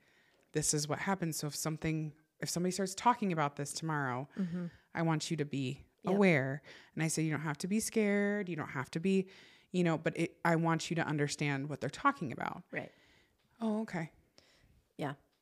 this 0.52 0.74
is 0.74 0.88
what 0.88 0.98
happens 0.98 1.36
so 1.36 1.46
if 1.46 1.56
something 1.56 2.12
if 2.40 2.48
somebody 2.50 2.72
starts 2.72 2.94
talking 2.94 3.32
about 3.32 3.56
this 3.56 3.72
tomorrow 3.72 4.28
Mhm. 4.38 4.70
i 4.94 5.02
want 5.02 5.30
you 5.30 5.36
to 5.38 5.44
be 5.44 5.84
Yep. 6.04 6.14
aware 6.14 6.62
and 6.94 7.02
i 7.04 7.08
say 7.08 7.22
you 7.22 7.30
don't 7.30 7.40
have 7.42 7.58
to 7.58 7.68
be 7.68 7.78
scared 7.80 8.48
you 8.48 8.56
don't 8.56 8.70
have 8.70 8.90
to 8.90 9.00
be 9.00 9.28
you 9.70 9.84
know 9.84 9.96
but 9.96 10.16
it, 10.18 10.36
i 10.44 10.56
want 10.56 10.90
you 10.90 10.96
to 10.96 11.06
understand 11.06 11.68
what 11.68 11.80
they're 11.80 11.88
talking 11.90 12.32
about 12.32 12.64
Right. 12.72 12.90
oh 13.60 13.82
okay. 13.82 14.10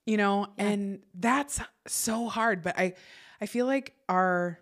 You 0.06 0.16
know 0.16 0.46
Yeah. 0.58 0.64
and 0.68 1.02
that's 1.14 1.60
so 1.86 2.28
hard 2.28 2.62
but 2.62 2.78
i 2.78 2.94
i 3.40 3.46
feel 3.46 3.66
like 3.66 3.94
our 4.08 4.58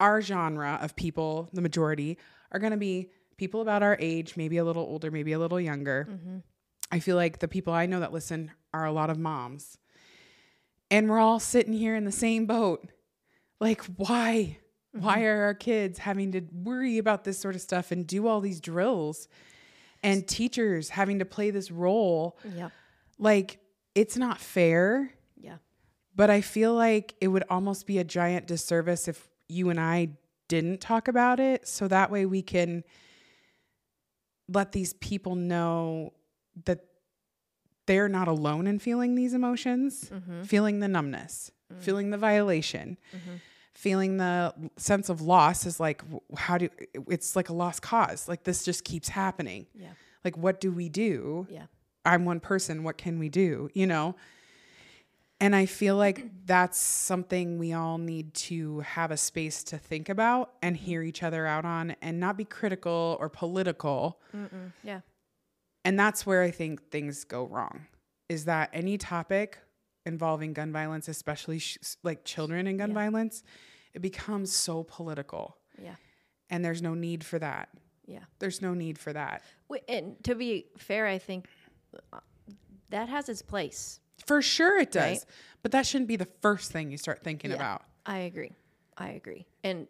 our 0.00 0.20
genre 0.22 0.78
of 0.82 0.94
people 0.96 1.48
the 1.52 1.60
majority 1.60 2.18
are 2.52 2.58
going 2.60 2.70
to 2.72 2.76
be 2.78 3.10
people 3.36 3.60
about 3.60 3.82
our 3.82 3.96
age 4.00 4.36
maybe 4.36 4.56
a 4.58 4.64
little 4.64 4.84
older 4.84 5.10
maybe 5.10 5.32
a 5.32 5.38
little 5.38 5.60
younger 5.60 6.06
Mhm. 6.10 6.42
i 6.92 6.98
feel 7.00 7.16
like 7.16 7.38
the 7.40 7.48
people 7.48 7.72
i 7.72 7.86
know 7.86 8.00
that 8.00 8.12
listen 8.12 8.50
are 8.72 8.84
a 8.84 8.92
lot 8.92 9.10
of 9.10 9.18
moms 9.18 9.78
and 10.90 11.08
we're 11.08 11.18
all 11.18 11.40
sitting 11.40 11.72
here 11.72 11.94
in 11.94 12.04
the 12.04 12.12
same 12.12 12.46
boat 12.46 12.86
like 13.60 13.82
why 13.96 14.58
Why 14.92 15.24
are 15.24 15.42
our 15.42 15.54
kids 15.54 15.98
having 15.98 16.32
to 16.32 16.40
worry 16.50 16.96
about 16.98 17.22
this 17.24 17.38
sort 17.38 17.54
of 17.54 17.60
stuff 17.60 17.92
and 17.92 18.06
do 18.06 18.26
all 18.26 18.40
these 18.40 18.58
drills? 18.58 19.28
And 20.02 20.26
teachers 20.26 20.88
having 20.88 21.18
to 21.18 21.24
play 21.26 21.50
this 21.50 21.70
role. 21.70 22.38
Yep. 22.56 22.72
Like, 23.18 23.60
it's 23.98 24.16
not 24.16 24.38
fair, 24.38 25.12
Yeah. 25.36 25.56
but 26.14 26.30
I 26.30 26.40
feel 26.40 26.72
like 26.72 27.16
it 27.20 27.28
would 27.28 27.42
almost 27.50 27.84
be 27.84 27.98
a 27.98 28.04
giant 28.04 28.46
disservice 28.46 29.08
if 29.08 29.28
you 29.48 29.70
and 29.70 29.80
I 29.80 30.10
didn't 30.46 30.80
talk 30.80 31.08
about 31.08 31.40
it. 31.40 31.66
So 31.66 31.88
that 31.88 32.08
way 32.08 32.24
we 32.24 32.40
can 32.40 32.84
let 34.48 34.70
these 34.70 34.92
people 34.94 35.34
know 35.34 36.12
that 36.64 36.84
they're 37.86 38.08
not 38.08 38.28
alone 38.28 38.68
in 38.68 38.78
feeling 38.78 39.16
these 39.16 39.34
emotions, 39.34 40.10
mm-hmm. 40.14 40.42
feeling 40.42 40.78
the 40.78 40.88
numbness, 40.88 41.50
mm-hmm. 41.72 41.82
feeling 41.82 42.10
the 42.10 42.18
violation, 42.18 42.98
mm-hmm. 43.12 43.36
feeling 43.74 44.18
the 44.18 44.54
sense 44.76 45.08
of 45.08 45.22
loss 45.22 45.66
is 45.66 45.80
like, 45.80 46.02
how 46.36 46.56
do 46.56 46.68
it's 47.08 47.34
like 47.34 47.48
a 47.48 47.52
lost 47.52 47.82
cause. 47.82 48.28
Like 48.28 48.44
this 48.44 48.64
just 48.64 48.84
keeps 48.84 49.08
happening. 49.08 49.66
Yeah. 49.74 49.88
Like, 50.24 50.36
what 50.36 50.60
do 50.60 50.70
we 50.70 50.88
do? 50.88 51.48
Yeah. 51.50 51.66
I'm 52.08 52.24
one 52.24 52.40
person. 52.40 52.82
What 52.82 52.96
can 52.98 53.18
we 53.18 53.28
do? 53.28 53.68
You 53.74 53.86
know? 53.86 54.16
And 55.40 55.54
I 55.54 55.66
feel 55.66 55.94
like 55.96 56.26
that's 56.46 56.80
something 56.80 57.58
we 57.58 57.72
all 57.72 57.96
need 57.98 58.34
to 58.34 58.80
have 58.80 59.12
a 59.12 59.16
space 59.16 59.62
to 59.64 59.78
think 59.78 60.08
about 60.08 60.54
and 60.62 60.76
hear 60.76 61.00
each 61.02 61.22
other 61.22 61.46
out 61.46 61.64
on 61.64 61.94
and 62.02 62.18
not 62.18 62.36
be 62.36 62.44
critical 62.44 63.16
or 63.20 63.28
political. 63.28 64.20
Mm-mm. 64.34 64.72
Yeah. 64.82 65.00
And 65.84 65.96
that's 65.98 66.26
where 66.26 66.42
I 66.42 66.50
think 66.50 66.90
things 66.90 67.22
go 67.24 67.46
wrong 67.46 67.86
is 68.28 68.46
that 68.46 68.68
any 68.72 68.98
topic 68.98 69.58
involving 70.04 70.52
gun 70.54 70.72
violence, 70.72 71.06
especially 71.06 71.60
sh- 71.60 71.78
like 72.02 72.24
children 72.24 72.66
and 72.66 72.76
gun 72.78 72.90
Yeah. 72.90 72.94
violence, 72.94 73.44
it 73.94 74.02
becomes 74.02 74.52
so 74.52 74.82
political. 74.82 75.56
Yeah. 75.80 75.94
And 76.50 76.64
there's 76.64 76.82
no 76.82 76.94
need 76.94 77.22
for 77.24 77.38
that. 77.38 77.68
Yeah. 78.06 78.24
There's 78.40 78.60
no 78.60 78.74
need 78.74 78.98
for 78.98 79.12
that. 79.12 79.42
And 79.88 80.22
to 80.24 80.34
be 80.34 80.66
fair, 80.78 81.06
I 81.06 81.18
think 81.18 81.46
that 82.90 83.08
has 83.08 83.28
its 83.28 83.42
place. 83.42 84.00
For 84.26 84.42
sure 84.42 84.78
it 84.78 84.90
does. 84.92 85.02
Right. 85.18 85.24
But 85.62 85.72
that 85.72 85.86
shouldn't 85.86 86.08
be 86.08 86.16
the 86.16 86.28
first 86.40 86.72
thing 86.72 86.90
you 86.90 86.98
start 86.98 87.22
thinking 87.22 87.50
Yeah. 87.50 87.56
about. 87.56 87.82
I 88.06 88.18
agree. 88.20 88.52
I 88.96 89.10
agree. 89.10 89.46
And 89.62 89.86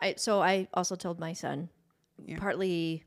I 0.00 0.14
so 0.16 0.40
I 0.40 0.68
also 0.74 0.96
told 0.96 1.18
my 1.18 1.32
son 1.32 1.68
Yeah. 2.24 2.38
partly 2.38 3.04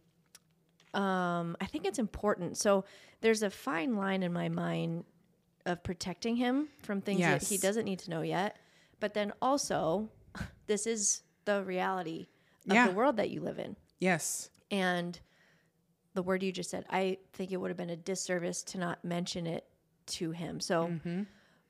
um 0.94 1.56
I 1.62 1.66
think 1.66 1.86
it's 1.86 2.00
important. 2.00 2.58
So 2.58 2.86
there's 3.22 3.44
a 3.44 3.50
fine 3.50 3.96
line 3.96 4.24
in 4.24 4.32
my 4.34 4.50
mind 4.50 5.06
of 5.66 5.84
protecting 5.84 6.36
him 6.36 6.70
from 6.84 7.02
things 7.02 7.20
that 7.22 7.44
he 7.44 7.58
doesn't 7.58 7.86
need 7.86 8.00
to 8.00 8.10
know 8.10 8.22
yet. 8.22 8.58
But 9.00 9.14
then 9.14 9.34
also 9.42 10.10
this 10.68 10.88
is 10.88 11.24
the 11.46 11.64
reality 11.64 12.28
of 12.70 12.76
Yeah. 12.76 12.88
the 12.88 12.94
world 12.94 13.18
that 13.18 13.30
you 13.30 13.42
live 13.42 13.60
in. 13.60 13.76
Yes. 14.00 14.50
And 14.72 15.20
the 16.18 16.24
word 16.24 16.42
you 16.42 16.52
just 16.52 16.72
said, 16.72 16.84
I 16.90 17.20
think 17.34 17.52
it 17.52 17.58
would 17.58 17.70
have 17.70 17.78
been 17.78 17.92
a 17.92 17.96
disservice 17.96 18.64
to 18.64 18.80
not 18.80 19.06
mention 19.06 19.46
it 19.46 19.66
to 20.08 20.32
him. 20.32 20.60
So 20.60 20.88
mm-hmm. 20.88 21.22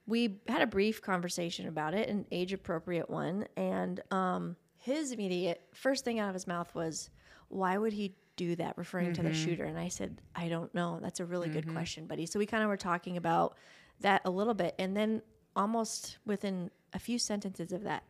we 0.06 0.40
had 0.48 0.62
a 0.62 0.66
brief 0.66 1.02
conversation 1.02 1.68
about 1.68 1.94
it, 1.94 2.08
an 2.08 2.26
age 2.32 2.54
appropriate 2.54 3.10
one. 3.10 3.46
And 3.58 4.00
um, 4.10 4.56
his 4.78 5.12
immediate 5.12 5.62
first 5.74 6.06
thing 6.06 6.20
out 6.20 6.30
of 6.30 6.34
his 6.34 6.48
mouth 6.48 6.74
was, 6.74 7.10
Why 7.50 7.78
would 7.78 7.92
he 7.92 8.16
do 8.38 8.56
that, 8.56 8.78
referring 8.78 9.12
to 9.16 9.22
the 9.22 9.32
mm-hmm. 9.32 9.46
shooter? 9.46 9.66
And 9.66 9.78
I 9.78 9.90
said, 9.90 10.22
I 10.34 10.48
don't 10.48 10.74
know. 10.74 11.00
That's 11.02 11.20
a 11.20 11.26
really 11.26 11.50
good 11.50 11.66
mm-hmm. 11.66 11.76
question, 11.76 12.08
buddy. 12.08 12.26
So 12.26 12.40
we 12.40 12.46
kind 12.46 12.64
of 12.64 12.70
were 12.70 12.78
talking 12.78 13.18
about 13.18 13.58
that 14.00 14.22
a 14.24 14.30
little 14.30 14.54
bit. 14.54 14.76
And 14.80 14.96
then 14.96 15.22
almost 15.58 16.20
within 16.26 16.72
a 16.94 17.00
few 17.00 17.20
sentences 17.20 17.74
of 17.74 17.84
that, 17.84 18.04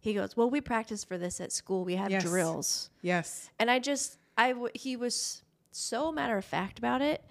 he 0.00 0.14
goes, 0.14 0.34
Well, 0.34 0.48
we 0.48 0.62
practice 0.62 1.04
for 1.04 1.18
this 1.18 1.42
at 1.42 1.52
school. 1.52 1.84
We 1.84 1.96
have 1.96 2.10
Yes. 2.10 2.24
drills. 2.24 2.88
Yes. 3.02 3.50
And 3.58 3.70
I 3.70 3.80
just, 3.80 4.18
I, 4.38 4.52
w- 4.52 4.72
he 4.74 4.96
was 4.96 5.42
so 5.74 6.12
matter 6.12 6.36
of 6.36 6.44
fact 6.44 6.78
about 6.78 7.02
it. 7.02 7.22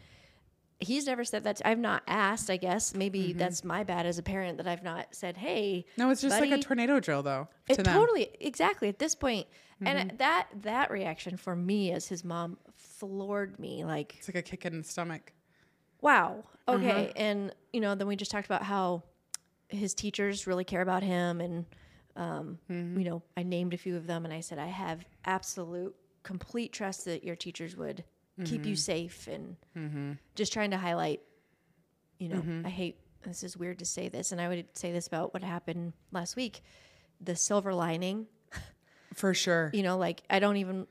He's 0.80 1.06
never 1.06 1.24
said 1.24 1.46
that. 1.46 1.58
to- 1.58 1.68
I've 1.68 1.80
not 1.80 2.04
asked, 2.08 2.50
I 2.50 2.58
guess. 2.58 2.94
Maybe 2.94 3.30
mm-hmm. 3.30 3.38
that's 3.38 3.64
my 3.64 3.84
bad 3.84 4.06
as 4.06 4.18
a 4.18 4.24
parent 4.24 4.58
that 4.58 4.68
I've 4.68 4.84
not 4.84 5.08
said, 5.12 5.38
hey. 5.38 5.86
No, 5.98 6.10
it's 6.10 6.22
just 6.22 6.42
like 6.42 6.52
a 6.52 6.58
tornado 6.58 7.00
drill 7.00 7.24
though. 7.24 7.48
it 7.70 7.76
to 7.76 7.84
them. 7.84 7.94
totally, 7.94 8.30
exactly. 8.40 8.90
At 8.90 9.00
this 9.00 9.16
point, 9.16 9.48
and 9.86 10.10
mm-hmm. 10.10 10.18
that 10.18 10.48
that 10.62 10.92
reaction 10.92 11.38
for 11.38 11.56
me 11.56 11.92
as 11.92 12.08
his 12.08 12.24
mom 12.24 12.58
floored 12.76 13.60
me. 13.60 13.86
Like, 13.86 14.16
It's 14.18 14.28
like 14.28 14.36
a 14.36 14.42
kick 14.42 14.66
in 14.66 14.80
the 14.80 14.84
stomach. 14.84 15.32
wow, 16.02 16.44
uh-huh. 16.68 16.78
okay. 16.78 17.14
And 17.16 17.54
you 17.72 17.80
know, 17.80 17.96
then 17.96 18.08
we 18.08 18.16
just 18.16 18.32
talked 18.32 18.46
about 18.46 18.64
how 18.64 19.04
his 19.70 19.94
teachers 19.94 20.48
really 20.48 20.64
care 20.64 20.82
about 20.82 21.04
him, 21.04 21.40
and 21.40 21.66
um, 22.16 22.60
mm-hmm. 22.70 23.00
you 23.00 23.10
know, 23.10 23.24
I 23.38 23.44
named 23.44 23.74
a 23.74 23.78
few 23.78 23.96
of 23.96 24.08
them, 24.08 24.26
and 24.26 24.34
I 24.34 24.42
said 24.42 24.60
I 24.60 24.68
have 24.68 25.06
absolute, 25.26 25.96
complete 26.24 26.74
trust 26.74 27.06
that 27.06 27.24
your 27.24 27.36
teachers 27.36 27.76
would 27.76 28.04
keep 28.46 28.66
you 28.66 28.74
mm-hmm. 28.74 28.76
safe, 28.76 29.28
and 29.28 29.56
mm-hmm. 29.78 30.12
just 30.36 30.54
trying 30.54 30.72
to 30.72 30.78
highlight. 30.78 31.22
You 32.20 32.30
know, 32.30 32.38
mm-hmm. 32.38 32.66
I 32.66 32.70
hate 32.70 32.98
this 33.24 33.44
is 33.44 33.58
weird 33.58 33.80
to 33.80 33.86
say 33.86 34.10
this, 34.10 34.32
and 34.32 34.42
I 34.42 34.48
would 34.48 34.66
say 34.78 34.92
this 34.92 35.08
about 35.08 35.34
what 35.34 35.44
happened 35.44 35.94
last 36.12 36.36
week. 36.36 36.62
The 37.22 37.36
silver 37.36 37.74
lining 37.74 38.28
For 39.16 39.34
sure. 39.34 39.70
you 39.74 39.84
know, 39.84 39.98
like 39.98 40.24
I 40.30 40.40
don't 40.40 40.58
even. 40.58 40.88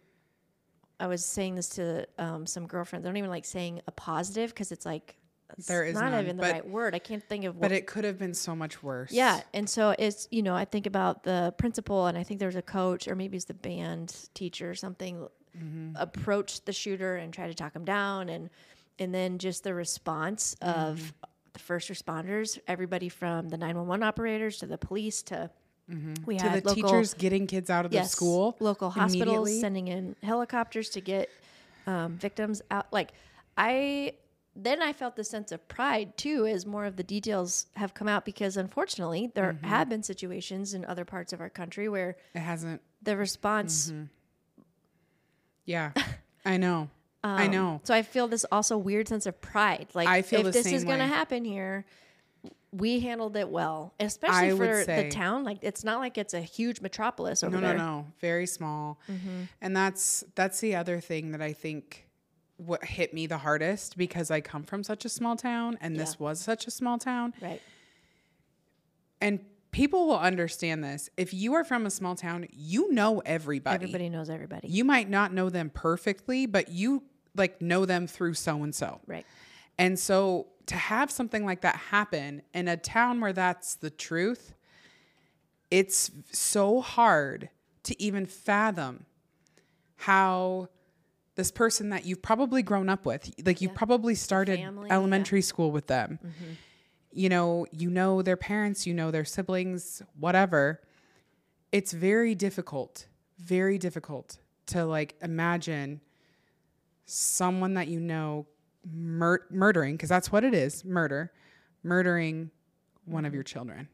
I 1.01 1.09
was 1.09 1.25
saying 1.25 1.57
this 1.57 1.71
to 1.71 2.07
um, 2.19 2.47
some 2.47 2.67
girlfriends. 2.67 3.05
I 3.05 3.09
don't 3.09 3.17
even 3.17 3.31
like 3.31 3.45
saying 3.45 3.81
a 3.89 3.93
positive 3.93 4.51
because 4.51 4.71
it's 4.71 4.87
like 4.87 5.17
it's 5.59 5.67
There 5.67 5.85
is 5.85 5.95
not 5.95 6.13
none, 6.13 6.25
even 6.25 6.37
the 6.37 6.43
right 6.45 6.67
word. 6.67 6.95
I 6.95 6.99
can't 6.99 7.23
think 7.29 7.45
of 7.45 7.57
what. 7.57 7.63
But 7.63 7.73
it 7.73 7.87
could 7.87 8.05
have 8.05 8.19
been 8.19 8.35
so 8.35 8.55
much 8.55 8.83
worse. 8.83 9.11
yeah, 9.11 9.41
and 9.53 9.69
so 9.69 9.95
it's 9.99 10.29
you 10.31 10.43
know 10.43 10.55
I 10.55 10.65
think 10.65 10.87
about 10.87 11.25
the 11.25 11.55
principal 11.59 12.07
and 12.07 12.17
I 12.17 12.23
think 12.23 12.39
there 12.39 12.49
was 12.49 12.57
a 12.57 12.63
coach 12.63 13.09
or 13.09 13.17
maybe 13.17 13.37
it's 13.37 13.47
the 13.47 13.55
band 13.55 14.29
teacher 14.35 14.71
or 14.71 14.75
something 14.75 15.27
Mm-hmm. 15.57 15.97
approached 15.97 16.65
the 16.67 16.73
shooter 16.73 17.17
and 17.17 17.33
try 17.33 17.47
to 17.47 17.55
talk 17.55 17.75
him 17.77 17.85
down 17.85 18.29
and 18.31 18.49
and 18.99 19.15
then 19.15 19.39
just 19.39 19.65
the 19.65 19.75
response 19.75 20.57
Mm-hmm. 20.63 20.91
of 20.91 21.13
the 21.53 21.59
first 21.59 21.91
responders, 21.91 22.59
everybody 22.67 23.11
from 23.11 23.51
the 23.51 23.59
nine 23.59 23.77
one 23.77 23.87
one 23.87 24.03
operators 24.03 24.57
to 24.59 24.67
the 24.67 24.79
police 24.79 25.23
to 25.25 25.51
we 25.89 25.95
Mm-hmm. 25.97 26.37
To 26.37 26.43
had 26.49 26.63
the 26.63 26.69
local 26.71 26.75
teachers 26.89 27.13
getting 27.13 27.47
kids 27.47 27.69
out 27.69 27.85
of 27.85 27.91
the 27.91 28.03
school. 28.05 28.57
local 28.61 28.89
hospitals 28.89 29.61
sending 29.61 29.89
in 29.89 30.17
helicopters 30.23 30.89
to 30.91 31.01
get 31.03 31.29
um, 31.87 32.17
victims 32.17 32.63
out. 32.71 32.87
Like 32.93 33.13
I, 33.59 34.15
then 34.57 34.81
I 34.83 34.93
felt 34.95 35.17
the 35.17 35.25
sense 35.25 35.53
of 35.53 35.67
pride 35.69 36.17
too, 36.17 36.47
as 36.47 36.65
more 36.65 36.87
of 36.87 36.97
the 36.97 37.03
details 37.03 37.67
have 37.77 37.93
come 37.93 38.09
out. 38.09 38.25
Because 38.25 38.57
unfortunately, 38.57 39.31
there 39.35 39.53
Mm-hmm. 39.53 39.67
have 39.67 39.89
been 39.91 40.03
situations 40.03 40.73
in 40.73 40.85
other 40.87 41.05
parts 41.05 41.33
of 41.35 41.41
our 41.43 41.51
country 41.51 41.89
where 41.91 42.17
It 42.35 42.41
hasn't. 42.41 42.81
the 43.03 43.17
response. 43.19 43.91
Mm-hmm. 43.91 44.05
Yeah. 45.65 45.93
I 46.45 46.57
know. 46.57 46.89
I 47.25 47.47
um, 47.47 47.53
know. 47.53 47.81
So 47.85 47.95
I 47.95 48.03
feel 48.03 48.29
this 48.29 48.45
also 48.51 48.77
weird 48.77 49.09
sense 49.09 49.27
of 49.27 49.41
pride. 49.41 49.89
Like 49.95 50.09
I 50.09 50.23
feel 50.23 50.47
if 50.47 50.53
this 50.53 50.67
is 50.67 50.85
going 50.85 50.99
to 50.99 51.07
happen 51.07 51.45
here. 51.45 51.85
We 52.75 53.01
handled 53.01 53.37
it 53.37 53.51
well, 53.51 53.93
especially 54.01 54.51
I 54.53 54.57
for 54.57 54.85
the 54.87 55.11
town. 55.11 55.45
Like 55.45 55.59
it's 55.61 55.85
not 55.85 56.01
like 56.01 56.17
it's 56.17 56.33
a 56.33 56.41
huge 56.41 56.81
metropolis 56.81 57.45
over 57.45 57.57
No, 57.57 57.61
no, 57.61 57.69
there. 57.69 57.77
no. 57.77 58.07
Very 58.19 58.47
small. 58.47 58.99
Mm-hmm. 59.11 59.43
And 59.61 59.77
that's 59.77 60.25
that's 60.35 60.61
the 60.61 60.75
other 60.75 60.99
thing 60.99 61.33
that 61.33 61.43
I 61.43 61.53
think 61.53 62.09
what 62.57 62.83
hit 62.85 63.13
me 63.13 63.27
the 63.27 63.39
hardest 63.39 63.99
because 63.99 64.31
I 64.31 64.41
come 64.41 64.63
from 64.63 64.83
such 64.83 65.05
a 65.05 65.09
small 65.11 65.37
town 65.37 65.77
and 65.83 65.97
this 65.97 66.19
was 66.19 66.41
such 66.41 66.67
a 66.67 66.71
small 66.71 66.97
town. 66.97 67.35
Right. 67.43 67.61
And 69.21 69.41
people 69.73 70.07
will 70.07 70.19
understand 70.19 70.85
this. 70.85 71.11
If 71.17 71.35
you 71.35 71.55
are 71.55 71.65
from 71.65 71.87
a 71.87 71.91
small 71.91 72.15
town, 72.15 72.47
you 72.53 72.93
know 72.93 73.21
everybody. 73.21 73.75
Everybody 73.75 74.09
knows 74.09 74.31
everybody. 74.31 74.69
You 74.69 74.85
might 74.85 75.11
not 75.11 75.33
know 75.33 75.51
them 75.51 75.71
perfectly, 75.71 76.47
but 76.47 76.69
you 76.69 77.03
like 77.35 77.61
know 77.61 77.85
them 77.87 78.07
through 78.07 78.35
so 78.35 78.63
and 78.63 78.75
so. 78.75 79.01
right. 79.07 79.27
And 79.79 79.99
so 79.99 80.49
to 80.67 80.77
have 80.77 81.11
something 81.11 81.45
like 81.45 81.63
that 81.63 81.77
happen 81.77 82.43
in 82.55 82.69
a 82.69 82.77
town 82.77 83.21
where 83.21 83.33
that's 83.33 83.75
the 83.75 83.91
truth, 83.91 84.55
it's 85.71 86.11
so 86.31 86.81
hard 86.81 87.49
to 87.85 88.01
even 88.01 88.27
fathom 88.27 89.07
how 89.97 90.69
this 91.35 91.51
person 91.51 91.89
that 91.89 92.05
you've 92.05 92.21
probably 92.21 92.63
grown 92.63 92.89
up 92.89 93.07
with, 93.07 93.33
like 93.45 93.61
you 93.63 93.71
probably 93.71 94.15
started 94.15 94.59
family, 94.59 94.89
yeah. 94.89 94.95
elementary 94.95 95.41
school 95.41 95.71
with 95.71 95.87
them. 95.87 96.19
Mm-hmm. 96.23 96.53
You 97.13 97.29
know, 97.29 97.67
you 97.73 97.91
know 97.91 98.23
their 98.23 98.37
parents, 98.37 98.87
you 98.87 98.95
know 98.95 99.11
their 99.11 99.25
siblings, 99.25 100.03
whatever. 100.19 100.81
It's 101.71 101.93
very 101.93 102.35
difficult, 102.35 103.07
very 103.39 103.79
difficult 103.79 104.39
to 104.67 104.85
like 104.85 105.15
imagine 105.23 106.01
someone 107.05 107.75
that 107.75 107.89
you 107.89 108.01
know 108.01 108.47
mur- 108.91 109.47
murdering 109.51 109.95
because 109.95 110.09
that's 110.09 110.33
what 110.33 110.45
it 110.45 110.55
is 110.55 110.85
murder 110.85 111.33
murdering 111.83 112.51
one 113.05 113.25
of 113.25 113.31
mm-hmm. 113.31 113.37
your 113.37 113.43
children. 113.43 113.89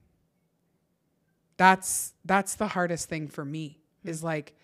That's 1.57 2.15
that's 2.25 2.55
the 2.55 2.69
hardest 2.69 3.09
thing 3.09 3.29
for 3.29 3.45
me 3.45 3.81
is 4.05 4.19
mm-hmm. 4.19 4.27
like 4.27 4.57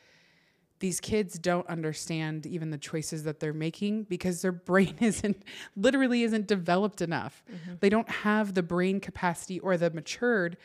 these 0.84 1.00
kids 1.00 1.38
don't 1.38 1.66
understand 1.66 2.44
even 2.44 2.68
the 2.68 2.76
choices 2.76 3.24
that 3.24 3.40
they're 3.40 3.54
making 3.54 4.02
because 4.04 4.42
their 4.42 4.52
brain 4.52 4.94
isn't 5.00 5.42
literally 5.76 6.22
isn't 6.24 6.46
developed 6.46 7.00
enough 7.00 7.42
mm-hmm. 7.50 7.76
they 7.80 7.88
don't 7.88 8.10
have 8.10 8.52
the 8.52 8.62
brain 8.62 9.00
capacity 9.00 9.58
or 9.60 9.78
the 9.78 9.88
matured 9.90 10.58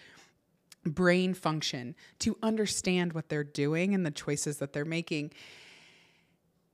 brain 0.85 1.33
function 1.33 1.95
to 2.19 2.37
understand 2.41 3.13
what 3.13 3.29
they're 3.29 3.43
doing 3.43 3.93
and 3.93 4.05
the 4.05 4.11
choices 4.11 4.57
that 4.57 4.73
they're 4.73 4.85
making. 4.85 5.31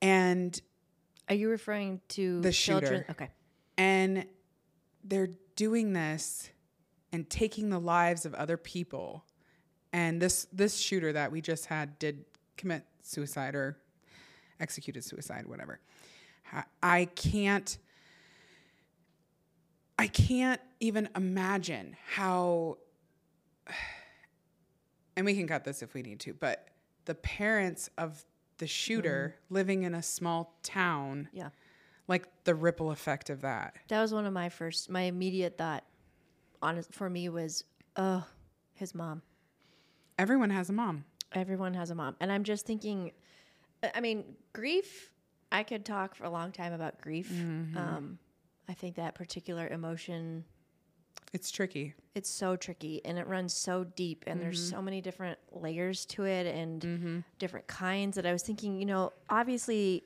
And 0.01 0.59
Are 1.29 1.35
you 1.35 1.49
referring 1.49 2.01
to 2.09 2.41
The 2.41 2.51
children? 2.51 3.01
shooter. 3.01 3.11
Okay. 3.11 3.29
and 3.77 4.25
they're 5.03 5.29
doing 5.55 5.93
this 5.93 6.49
and 7.11 7.29
taking 7.29 7.69
the 7.69 7.79
lives 7.79 8.25
of 8.25 8.33
other 8.33 8.57
people 8.57 9.23
and 9.93 10.21
this 10.21 10.47
this 10.51 10.77
shooter 10.77 11.13
that 11.13 11.31
we 11.31 11.41
just 11.41 11.67
had 11.67 11.97
did 11.99 12.25
commit 12.57 12.83
suicide 13.05 13.55
or 13.55 13.77
executed 14.59 15.03
suicide 15.03 15.45
whatever 15.47 15.79
i 16.81 17.05
can't 17.15 17.77
i 19.99 20.07
can't 20.07 20.61
even 20.79 21.09
imagine 21.15 21.95
how 22.13 22.77
and 25.17 25.25
we 25.25 25.33
can 25.33 25.47
cut 25.47 25.63
this 25.63 25.81
if 25.81 25.93
we 25.93 26.01
need 26.01 26.19
to 26.19 26.33
but 26.33 26.67
the 27.05 27.15
parents 27.15 27.89
of 27.97 28.25
the 28.57 28.67
shooter 28.67 29.35
mm-hmm. 29.35 29.53
living 29.55 29.83
in 29.83 29.93
a 29.93 30.01
small 30.01 30.57
town 30.63 31.27
Yeah. 31.33 31.49
like 32.07 32.27
the 32.45 32.55
ripple 32.55 32.91
effect 32.91 33.29
of 33.29 33.41
that 33.41 33.75
That 33.89 34.01
was 34.01 34.13
one 34.13 34.25
of 34.25 34.33
my 34.33 34.49
first. 34.49 34.89
My 34.89 35.01
immediate 35.01 35.57
thought, 35.57 35.83
honest 36.61 36.93
for 36.93 37.09
me, 37.09 37.27
was, 37.29 37.63
oh, 37.97 38.25
his 38.73 38.95
mom. 38.95 39.21
everyone 40.17 40.49
has 40.51 40.69
a 40.69 40.73
mom 40.73 41.03
Everyone 41.33 41.73
has 41.73 41.91
a 41.91 41.95
mom, 41.95 42.15
and 42.19 42.31
I'm 42.31 42.43
just 42.43 42.65
thinking. 42.65 43.11
I- 43.93 43.99
mean, 43.99 44.23
grief. 44.53 45.11
I 45.51 45.63
could 45.63 45.85
talk 45.85 46.15
for 46.15 46.25
a 46.25 46.29
long 46.29 46.51
time 46.51 46.73
about 46.73 46.99
grief. 46.99 47.31
Mm-hmm. 47.31 47.77
Um, 47.77 48.19
I 48.67 48.73
think 48.73 48.95
that 48.95 49.15
particular 49.15 49.67
emotion 49.67 50.43
it's 51.33 51.51
tricky 51.51 51.93
it's 52.15 52.29
so 52.29 52.55
tricky 52.55 53.01
and 53.03 53.19
it 53.19 53.27
runs 53.27 53.53
so 53.53 53.83
deep 53.83 54.23
and 54.25 54.41
there's 54.41 54.67
mm-hmm. 54.67 54.77
so 54.77 54.81
many 54.81 55.01
different 55.01 55.37
layers 55.51 56.05
to 56.05 56.23
it 56.23 56.47
and 56.47 56.81
mm-hmm. 56.81 57.19
different 57.39 57.67
kinds 57.67 58.15
that 58.15 58.25
I 58.25 58.31
was 58.31 58.41
thinking, 58.41 58.79
you 58.79 58.85
know, 58.85 59.11
obviously 59.29 60.03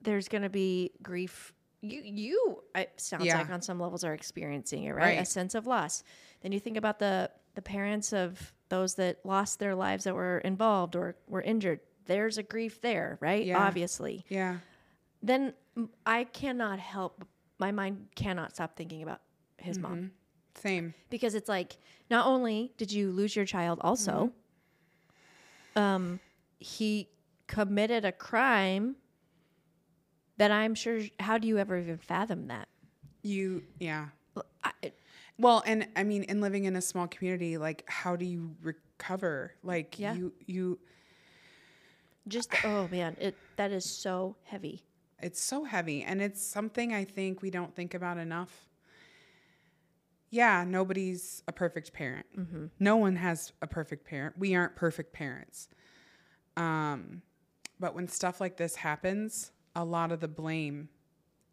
there's 0.00 0.28
going 0.28 0.42
to 0.42 0.48
be 0.48 0.92
grief 1.02 1.52
you 1.80 2.00
you 2.04 2.62
it 2.74 2.92
sounds 2.96 3.24
Yeah. 3.24 3.38
like 3.38 3.50
on 3.50 3.62
some 3.62 3.80
levels 3.80 4.04
are 4.04 4.14
experiencing 4.14 4.84
it, 4.84 4.92
right? 4.92 5.18
A 5.20 5.24
sense 5.24 5.54
of 5.56 5.66
loss. 5.66 6.04
Then 6.40 6.52
you 6.52 6.60
think 6.60 6.76
about 6.76 6.98
the 7.00 7.30
the 7.58 7.62
parents 7.62 8.12
of 8.12 8.52
those 8.68 8.94
that 8.94 9.18
lost 9.24 9.58
their 9.58 9.74
lives 9.74 10.04
that 10.04 10.14
were 10.14 10.38
involved 10.38 10.94
or 10.94 11.16
were 11.26 11.42
injured. 11.42 11.80
There's 12.06 12.38
a 12.38 12.42
grief 12.44 12.80
there, 12.80 13.18
right? 13.20 13.44
Yeah. 13.44 13.58
Obviously. 13.58 14.24
yeah 14.28 14.58
Then 15.24 15.54
I 16.06 16.22
cannot 16.22 16.78
help 16.78 17.24
my 17.58 17.72
mind 17.72 18.10
cannot 18.14 18.54
stop 18.54 18.76
thinking 18.76 19.02
about 19.02 19.22
his 19.56 19.76
mom 19.80 20.12
same 20.54 20.94
because 21.10 21.34
it's 21.34 21.48
like 21.48 21.78
not 22.08 22.28
only 22.28 22.72
did 22.76 22.92
you 22.92 23.10
lose 23.10 23.34
your 23.34 23.44
child 23.44 23.80
also 23.80 24.30
um 25.74 26.20
he 26.60 27.08
committed 27.48 28.04
a 28.04 28.12
crime 28.12 28.94
that 30.36 30.52
i'm 30.52 30.76
sure 30.76 31.00
how 31.18 31.38
do 31.38 31.48
you 31.48 31.58
ever 31.58 31.76
even 31.76 31.98
fathom 31.98 32.46
that 32.46 32.68
you 33.22 33.64
yeah 33.80 34.06
I, 34.62 34.72
well 35.38 35.62
and 35.66 35.86
i 35.96 36.02
mean 36.04 36.22
in 36.24 36.40
living 36.40 36.64
in 36.64 36.76
a 36.76 36.80
small 36.82 37.06
community 37.06 37.56
like 37.58 37.84
how 37.88 38.16
do 38.16 38.24
you 38.24 38.54
recover? 38.62 39.54
Like 39.62 39.98
Yeah. 39.98 40.14
you 40.14 40.32
you 40.46 40.78
just 42.26 42.50
oh 42.64 42.88
man 42.90 43.16
it 43.20 43.36
that 43.56 43.70
is 43.72 43.84
so 43.84 44.36
heavy. 44.44 44.82
It's 45.20 45.40
so 45.40 45.64
heavy 45.64 46.02
and 46.02 46.20
it's 46.20 46.42
something 46.42 46.92
i 46.92 47.04
think 47.04 47.42
we 47.42 47.50
don't 47.50 47.74
think 47.74 47.94
about 47.94 48.18
enough. 48.18 48.68
Yeah 50.30 50.64
nobody's 50.66 51.42
a 51.48 51.52
perfect 51.52 51.92
parent. 51.92 52.26
No 52.78 52.96
one 52.96 53.16
has 53.16 53.52
a 53.62 53.66
perfect 53.66 54.04
parent. 54.06 54.36
We 54.38 54.54
aren't 54.54 54.76
perfect 54.76 55.12
parents. 55.12 55.68
Um, 56.56 57.22
but 57.80 57.94
when 57.94 58.08
stuff 58.08 58.40
like 58.40 58.56
this 58.56 58.74
happens 58.76 59.52
a 59.76 59.84
lot 59.84 60.10
of 60.10 60.18
the 60.20 60.28
blame 60.28 60.88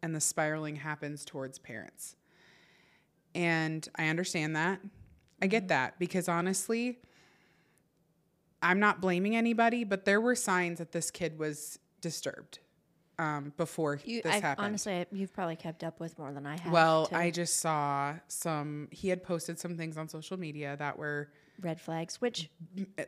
and 0.02 0.14
the 0.16 0.20
spiraling 0.20 0.76
happens 0.76 1.24
towards 1.24 1.58
parents 1.60 2.16
and 3.36 3.88
i 3.96 4.08
understand 4.08 4.56
that 4.56 4.80
i 5.42 5.46
get 5.46 5.68
that 5.68 5.98
because 5.98 6.28
honestly 6.28 6.98
i'm 8.62 8.80
not 8.80 9.00
blaming 9.00 9.36
anybody 9.36 9.84
but 9.84 10.04
there 10.04 10.20
were 10.20 10.34
signs 10.34 10.78
that 10.78 10.92
this 10.92 11.10
kid 11.10 11.38
was 11.38 11.78
disturbed 12.00 12.58
um, 13.18 13.54
before 13.56 13.98
you 14.04 14.20
this 14.22 14.34
I, 14.34 14.40
happened. 14.40 14.66
honestly 14.66 15.06
you've 15.10 15.32
probably 15.32 15.56
kept 15.56 15.82
up 15.82 16.00
with 16.00 16.18
more 16.18 16.32
than 16.34 16.46
i 16.46 16.58
have 16.58 16.70
well, 16.72 17.06
too. 17.06 17.16
I 17.16 17.30
just 17.30 17.60
saw 17.60 18.14
some. 18.28 18.88
He 18.90 19.08
had 19.08 19.22
posted 19.24 19.58
some 19.58 19.78
things 19.78 19.96
on 19.96 20.06
social 20.10 20.36
media 20.38 20.76
that 20.78 20.98
were 20.98 21.30
red 21.62 21.80
flags 21.80 22.20
which 22.20 22.50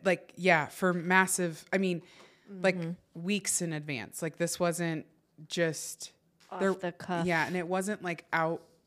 like, 0.05 0.33
yeah, 0.35 0.65
for 0.69 0.95
massive. 0.95 1.63
I 1.75 1.77
mean, 1.79 2.01
like 2.63 2.79
Mm-hmm. 2.79 3.23
weeks 3.23 3.61
in 3.61 3.75
advance. 3.75 4.23
Like 4.23 4.39
this 4.39 4.59
wasn't 4.59 5.05
just 5.47 6.13
off 6.51 6.61
there- 6.61 6.73
the 6.73 6.93
cuff 6.93 7.27
Yeah, 7.27 7.47
and 7.47 7.55
it 7.55 7.69
wasn't 7.69 8.03
like 8.03 8.25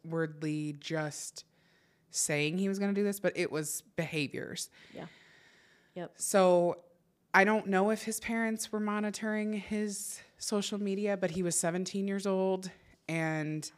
outwardly 0.06 0.76
just 0.80 1.46
saying 2.10 2.58
he 2.58 2.68
was 2.68 2.80
going 2.80 2.94
to 2.94 3.00
do 3.00 3.04
this, 3.06 3.20
but 3.20 3.34
it 3.36 3.52
was 3.52 3.84
behaviors. 3.96 4.70
yeah 4.94 5.06
yep 5.96 6.12
So 6.18 6.80
I 7.34 7.44
don't 7.44 7.68
know 7.68 7.90
if 7.92 8.04
his 8.04 8.20
parents 8.20 8.72
were 8.72 8.80
monitoring 8.80 9.54
his 9.54 10.20
social 10.38 10.78
media, 10.82 11.16
but 11.18 11.32
he 11.32 11.44
was 11.44 11.56
17 11.58 12.08
years 12.08 12.28
old 12.28 12.70
and 13.08 13.70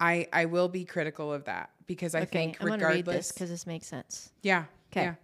I 0.00 0.26
I 0.32 0.46
will 0.46 0.68
be 0.68 0.84
critical 0.84 1.32
of 1.32 1.44
that 1.44 1.70
because 1.86 2.14
I 2.14 2.20
okay 2.22 2.30
think 2.30 2.56
i'm 2.60 2.68
gonna 2.68 2.86
read 2.86 2.96
this 2.96 3.06
regardless 3.06 3.32
because 3.32 3.50
this 3.50 3.66
makes 3.66 3.86
sense 3.86 4.30
yeah. 4.42 4.64
'Kay. 4.90 5.02
Yeah. 5.04 5.14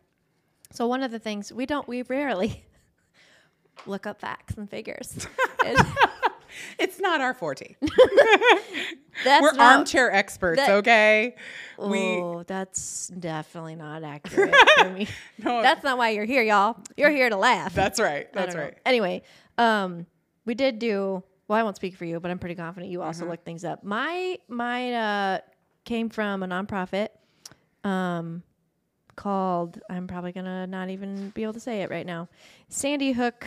So 0.72 0.86
one 0.86 1.02
of 1.02 1.10
the 1.10 1.18
things 1.18 1.52
we 1.52 1.66
don't 1.66 1.86
we 1.88 2.02
rarely 2.02 2.64
look 3.86 4.06
up 4.06 4.20
facts 4.20 4.54
and 4.56 4.68
figures. 4.68 5.26
It's 6.78 6.98
not 7.00 7.20
our 7.20 7.34
forte. 7.34 7.76
that's 9.24 9.42
We're 9.42 9.52
not, 9.52 9.76
armchair 9.76 10.12
experts, 10.12 10.56
that- 10.58 10.70
okay? 10.70 11.34
Oh, 11.78 12.42
that's 12.46 13.08
definitely 13.08 13.74
not 13.76 14.02
accurate 14.02 14.54
for 14.78 14.90
me. 14.90 15.08
No, 15.38 15.62
That's 15.62 15.82
not 15.82 15.96
why 15.98 16.10
you're 16.10 16.24
here, 16.26 16.42
y'all. 16.42 16.76
You're 16.96 17.10
here 17.10 17.30
to 17.30 17.36
laugh. 17.36 17.74
that's 17.74 17.98
right. 18.00 18.30
That's 18.32 18.54
don't 18.54 18.60
know. 18.60 18.68
right. 18.68 18.78
Anyway, 18.84 19.22
um, 19.58 20.06
we 20.44 20.54
did 20.54 20.78
do. 20.78 21.22
Well, 21.48 21.58
I 21.58 21.62
won't 21.62 21.76
speak 21.76 21.96
for 21.96 22.04
you, 22.04 22.20
but 22.20 22.30
I'm 22.30 22.38
pretty 22.38 22.54
confident 22.54 22.92
you 22.92 22.98
Mm-hmm. 22.98 23.06
also 23.06 23.26
looked 23.28 23.44
things 23.44 23.64
up. 23.64 23.82
My 23.82 24.38
my 24.48 24.92
uh, 24.94 25.38
came 25.84 26.08
from 26.10 26.42
a 26.42 26.46
nonprofit, 26.46 27.08
um, 27.82 28.42
called. 29.16 29.80
I'm 29.90 30.06
probably 30.06 30.32
gonna 30.32 30.66
not 30.66 30.90
even 30.90 31.30
be 31.30 31.42
able 31.42 31.54
to 31.54 31.60
say 31.60 31.82
it 31.82 31.90
right 31.90 32.06
now. 32.06 32.28
Sandy 32.68 33.12
Hook. 33.12 33.46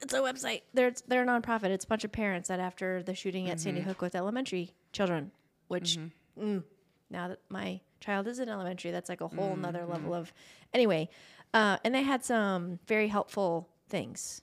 It's 0.00 0.14
a 0.14 0.18
website. 0.18 0.62
They're 0.74 0.92
they're 1.06 1.22
a 1.22 1.26
nonprofit. 1.26 1.64
It's 1.64 1.84
a 1.84 1.88
bunch 1.88 2.04
of 2.04 2.12
parents 2.12 2.48
that 2.48 2.60
after 2.60 3.02
the 3.02 3.14
shooting 3.14 3.50
at 3.50 3.60
Sandy 3.60 3.80
mm-hmm. 3.80 3.90
Hook 3.90 4.02
with 4.02 4.14
elementary 4.14 4.72
children, 4.92 5.32
which 5.68 5.98
mm-hmm. 5.98 6.56
mm, 6.58 6.62
now 7.10 7.28
that 7.28 7.40
my 7.48 7.80
child 8.00 8.26
is 8.28 8.38
in 8.38 8.48
elementary, 8.48 8.90
that's 8.90 9.08
like 9.08 9.20
a 9.20 9.28
whole 9.28 9.52
mm-hmm. 9.52 9.62
nother 9.62 9.84
level 9.86 10.14
of. 10.14 10.32
Anyway, 10.72 11.08
uh, 11.54 11.78
and 11.84 11.94
they 11.94 12.02
had 12.02 12.24
some 12.24 12.78
very 12.86 13.08
helpful 13.08 13.68
things 13.88 14.42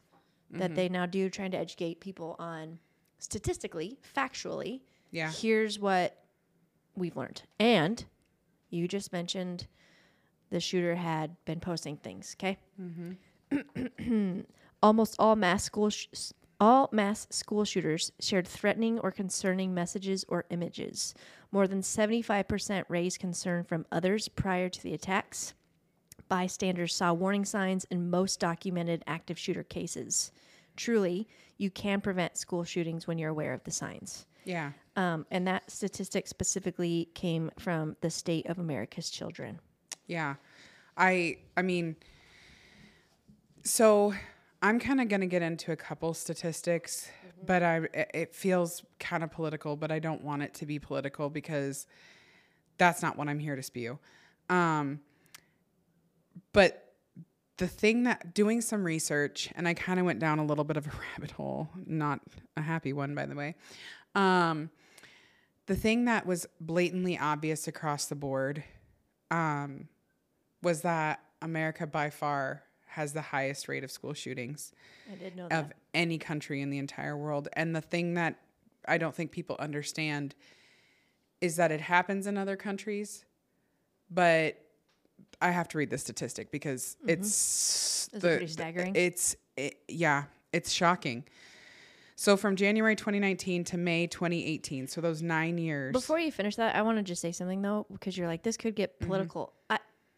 that 0.52 0.74
they 0.74 0.88
now 0.88 1.06
do, 1.06 1.30
trying 1.30 1.52
to 1.52 1.58
educate 1.58 2.00
people 2.00 2.36
on 2.40 2.80
statistically, 3.20 4.00
factually. 4.16 4.82
Yeah. 5.12 5.30
Here's 5.32 5.80
what 5.80 6.18
we've 6.96 7.16
learned, 7.16 7.42
and 7.60 8.04
you 8.70 8.88
just 8.88 9.12
mentioned 9.12 9.68
the 10.50 10.60
shooter 10.60 10.96
had 10.96 11.36
been 11.46 11.60
posting 11.60 11.98
things. 11.98 12.36
Okay. 12.40 12.58
Almost 14.82 15.16
all 15.20 15.36
mass 15.36 15.64
school 15.64 15.90
sh- 15.90 16.08
all 16.60 16.90
mass 16.92 17.28
school 17.32 17.66
shooters 17.66 18.12
shared 18.20 18.48
threatening 18.48 19.00
or 19.00 19.12
concerning 19.12 19.74
messages 19.74 20.24
or 20.28 20.46
images. 20.50 21.14
More 21.52 21.68
than 21.68 21.82
75% 21.82 22.86
raised 22.88 23.20
concern 23.20 23.64
from 23.64 23.86
others 23.92 24.28
prior 24.28 24.70
to 24.70 24.84
the 24.84 24.94
attacks. 24.94 25.54
Bystanders 26.30 26.96
saw 26.96 27.14
warning 27.14 27.46
signs 27.46 27.86
in 27.92 28.10
most 28.10 28.40
documented 28.40 29.04
active 29.06 29.38
shooter 29.38 29.64
cases. 29.64 30.32
Truly, 30.76 31.28
you 31.58 31.70
can 31.70 32.02
prevent 32.02 32.38
school 32.38 32.64
shootings 32.64 33.08
when 33.08 33.18
you're 33.18 33.30
aware 33.30 33.54
of 33.54 33.64
the 33.64 33.72
signs. 33.72 34.26
Yeah. 34.46 34.72
Um, 34.96 35.26
and 35.32 35.48
that 35.48 35.70
statistic 35.70 36.28
specifically 36.28 37.10
came 37.14 37.52
from 37.60 37.96
the 38.02 38.10
State 38.10 38.48
of 38.48 38.60
America's 38.60 39.10
Children. 39.10 39.60
Yeah. 40.08 40.36
I 40.98 41.38
I 41.58 41.62
mean 41.62 41.96
so 43.64 44.14
I'm 44.62 44.80
kind 44.80 45.00
of 45.02 45.08
going 45.10 45.22
to 45.22 45.28
get 45.28 45.42
into 45.42 45.72
a 45.72 45.76
couple 45.76 46.14
statistics, 46.14 47.10
but 47.46 47.62
I 47.62 47.78
it- 47.94 48.12
it 48.14 48.36
feels 48.36 48.84
kind 49.00 49.24
of 49.24 49.32
political, 49.32 49.76
but 49.76 49.92
I 49.92 50.00
don't 50.00 50.24
want 50.24 50.42
it 50.44 50.54
to 50.56 50.66
be 50.66 50.80
political 50.80 51.30
because 51.30 51.88
that's 52.78 53.02
not 53.02 53.18
what 53.18 53.28
I'm 53.28 53.40
here 53.40 53.56
to 53.56 53.64
spew. 53.64 54.00
Um 54.50 55.02
but 56.54 56.94
the 57.58 57.68
thing 57.68 58.04
that 58.04 58.34
doing 58.34 58.60
some 58.62 58.84
research 58.84 59.50
and 59.56 59.68
I 59.68 59.74
kind 59.74 60.00
of 60.00 60.06
went 60.06 60.20
down 60.20 60.40
a 60.40 60.46
little 60.46 60.64
bit 60.64 60.78
of 60.78 60.88
a 60.88 60.92
rabbit 61.14 61.32
hole, 61.32 61.70
not 61.86 62.20
a 62.58 62.62
happy 62.62 62.94
one 62.94 63.16
by 63.16 63.26
the 63.26 63.36
way. 63.36 63.56
Um 64.14 64.70
the 65.68 65.76
thing 65.76 66.06
that 66.06 66.26
was 66.26 66.46
blatantly 66.60 67.18
obvious 67.18 67.68
across 67.68 68.06
the 68.06 68.16
board 68.16 68.64
um, 69.32 69.88
was 70.62 70.82
that 70.82 71.22
America 71.42 71.88
by 71.88 72.10
far 72.12 72.62
has 72.96 73.14
the 73.14 73.22
highest 73.22 73.68
rate 73.68 73.84
of 73.84 73.92
school 73.92 74.14
shootings 74.14 74.72
I 75.12 75.16
did 75.16 75.36
know 75.36 75.44
of 75.46 75.50
that. 75.70 75.74
any 75.94 76.18
country 76.18 76.62
in 76.62 76.70
the 76.70 76.78
entire 76.78 77.16
world. 77.18 77.48
And 77.54 77.76
the 77.76 77.82
thing 77.82 78.14
that 78.16 78.40
I 78.88 78.98
don't 78.98 79.14
think 79.14 79.32
people 79.32 79.56
understand 79.60 80.34
is 81.42 81.58
that 81.58 81.72
it 81.72 81.82
happens 81.82 82.26
in 82.28 82.38
other 82.38 82.56
countries, 82.56 83.26
but 84.10 84.58
I 85.42 85.52
have 85.52 85.68
to 85.70 85.78
read 85.78 85.90
the 85.90 85.98
statistic 85.98 86.52
because 86.52 86.96
it's 87.08 88.10
Mm-hmm. 88.14 88.18
Is 88.18 88.24
it 88.24 88.28
pretty 88.38 88.48
staggering? 88.48 88.94
It's 88.96 89.36
it, 89.58 89.78
yeah, 89.90 90.24
it's 90.54 90.72
shocking. 90.72 91.26
So 92.16 92.38
from 92.38 92.56
January 92.56 92.96
2019 92.96 93.66
to 93.66 93.78
May 93.78 94.08
2018, 94.08 94.88
so 94.88 95.02
those 95.02 95.22
nine 95.22 95.58
years. 95.58 95.92
Before 95.92 96.18
you 96.20 96.32
finish 96.32 96.56
that, 96.56 96.74
I 96.76 96.82
want 96.82 96.98
to 96.98 97.04
just 97.04 97.22
say 97.22 97.34
something 97.34 97.62
though, 97.62 97.86
because 97.92 98.18
you're 98.18 98.28
like, 98.28 98.44
this 98.44 98.56
could 98.56 98.74
get 98.76 98.98
Mm-hmm. 99.00 99.08
political. 99.08 99.52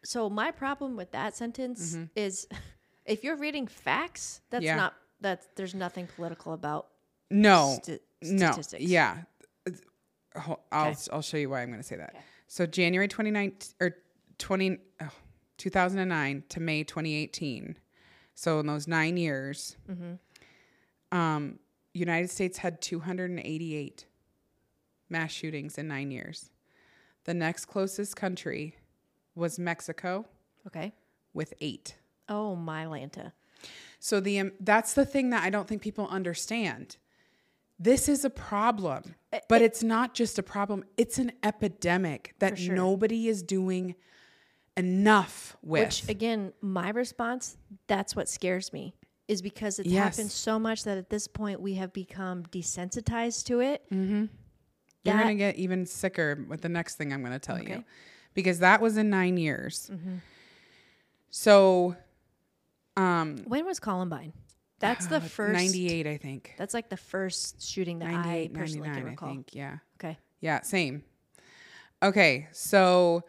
So 0.04 0.28
my 0.30 0.50
problem 0.50 0.96
with 0.96 1.10
that 1.12 1.36
sentence 1.36 1.96
is, 2.16 2.46
if 3.04 3.24
you're 3.24 3.36
reading 3.36 3.66
facts, 3.66 4.40
that's 4.50 4.64
Yeah. 4.64 4.76
not 4.76 4.94
that. 5.20 5.42
There's 5.56 5.74
nothing 5.74 6.06
political 6.16 6.52
about. 6.52 6.88
no, 7.30 7.78
sti- 7.82 7.98
no, 8.22 8.52
statistics. 8.52 8.84
yeah. 8.84 9.22
I'll 10.36 10.60
Okay. 10.72 10.94
I'll 11.12 11.22
show 11.22 11.36
you 11.36 11.50
why 11.50 11.62
I'm 11.62 11.68
going 11.68 11.80
to 11.80 11.86
say 11.86 11.96
that. 11.96 12.10
Okay. 12.10 12.24
So 12.46 12.64
January 12.66 13.08
29 13.08 13.52
or 13.80 13.96
20 14.38 14.78
oh, 15.02 15.08
2009 15.56 16.44
to 16.50 16.60
May 16.60 16.84
2018. 16.84 17.76
So 18.34 18.60
in 18.60 18.66
those 18.66 18.86
9 18.86 19.16
years 19.16 19.76
Mm-hmm. 19.90 21.16
um 21.18 21.58
United 21.94 22.30
States 22.30 22.58
had 22.58 22.80
288 22.80 24.06
mass 25.10 25.32
shootings 25.32 25.76
in 25.78 25.88
9 25.88 26.10
years. 26.12 26.50
The 27.24 27.34
next 27.34 27.64
closest 27.66 28.14
country 28.14 28.76
was 29.38 29.58
Mexico 29.58 30.26
Okay. 30.66 30.92
with 31.32 31.54
8. 31.60 31.94
Oh 32.28 32.54
my 32.56 32.84
Lanta. 32.84 33.32
So 34.00 34.20
the 34.20 34.38
um, 34.38 34.52
that's 34.60 34.92
the 34.94 35.06
thing 35.06 35.30
that 35.30 35.42
I 35.42 35.50
don't 35.50 35.66
think 35.66 35.80
people 35.82 36.06
understand. 36.08 36.96
This 37.80 38.08
is 38.08 38.24
a 38.24 38.30
problem, 38.30 39.14
Eh, 39.32 39.38
but 39.48 39.62
it's 39.62 39.82
not 39.82 40.12
just 40.14 40.38
a 40.38 40.42
problem. 40.42 40.84
It's 40.96 41.18
an 41.18 41.32
epidemic 41.42 42.34
that 42.40 42.58
sure. 42.58 42.74
nobody 42.74 43.28
is 43.28 43.42
doing 43.42 43.94
enough 44.76 45.56
with. 45.62 45.84
Which 45.84 46.08
again, 46.08 46.52
my 46.60 46.90
response, 46.90 47.56
that's 47.86 48.14
what 48.16 48.28
scares 48.28 48.72
me, 48.72 48.94
is 49.28 49.42
because 49.42 49.78
it's 49.78 49.88
Yes. 49.88 50.16
happened 50.16 50.30
so 50.32 50.58
much 50.58 50.84
that 50.84 50.98
at 50.98 51.08
this 51.10 51.26
point 51.28 51.60
we 51.60 51.74
have 51.74 51.92
become 51.92 52.44
desensitized 52.44 53.44
to 53.46 53.60
it. 53.60 53.84
You're 53.90 54.28
going 55.16 55.28
to 55.28 55.34
get 55.34 55.56
even 55.56 55.86
sicker 55.86 56.44
with 56.48 56.60
the 56.60 56.68
next 56.68 56.96
thing 56.96 57.12
I'm 57.12 57.20
going 57.20 57.32
to 57.32 57.38
tell 57.38 57.62
you. 57.62 57.84
Because 58.38 58.60
that 58.60 58.80
was 58.80 58.96
in 58.96 59.10
9 59.10 59.36
years. 59.36 59.90
Mm-hmm. 59.92 60.14
So 61.30 61.96
um 62.96 63.38
When 63.48 63.64
was 63.66 63.80
Columbine? 63.80 64.32
That's 64.78 65.08
the 65.08 65.20
first. 65.36 65.54
98 65.54 66.06
I 66.06 66.16
think. 66.18 66.54
That's 66.56 66.72
like 66.72 66.88
the 66.88 66.96
first 66.96 67.60
shooting 67.68 67.98
that 67.98 68.08
I 68.10 68.48
personally 68.54 68.88
99 68.88 68.94
can 68.94 69.02
I 69.06 69.10
recall. 69.10 69.28
think, 69.30 69.54
yeah. 69.54 69.78
Okay. 69.98 70.16
Yeah, 70.40 70.60
same. 70.60 71.02
Okay, 72.00 72.46
so 72.52 73.24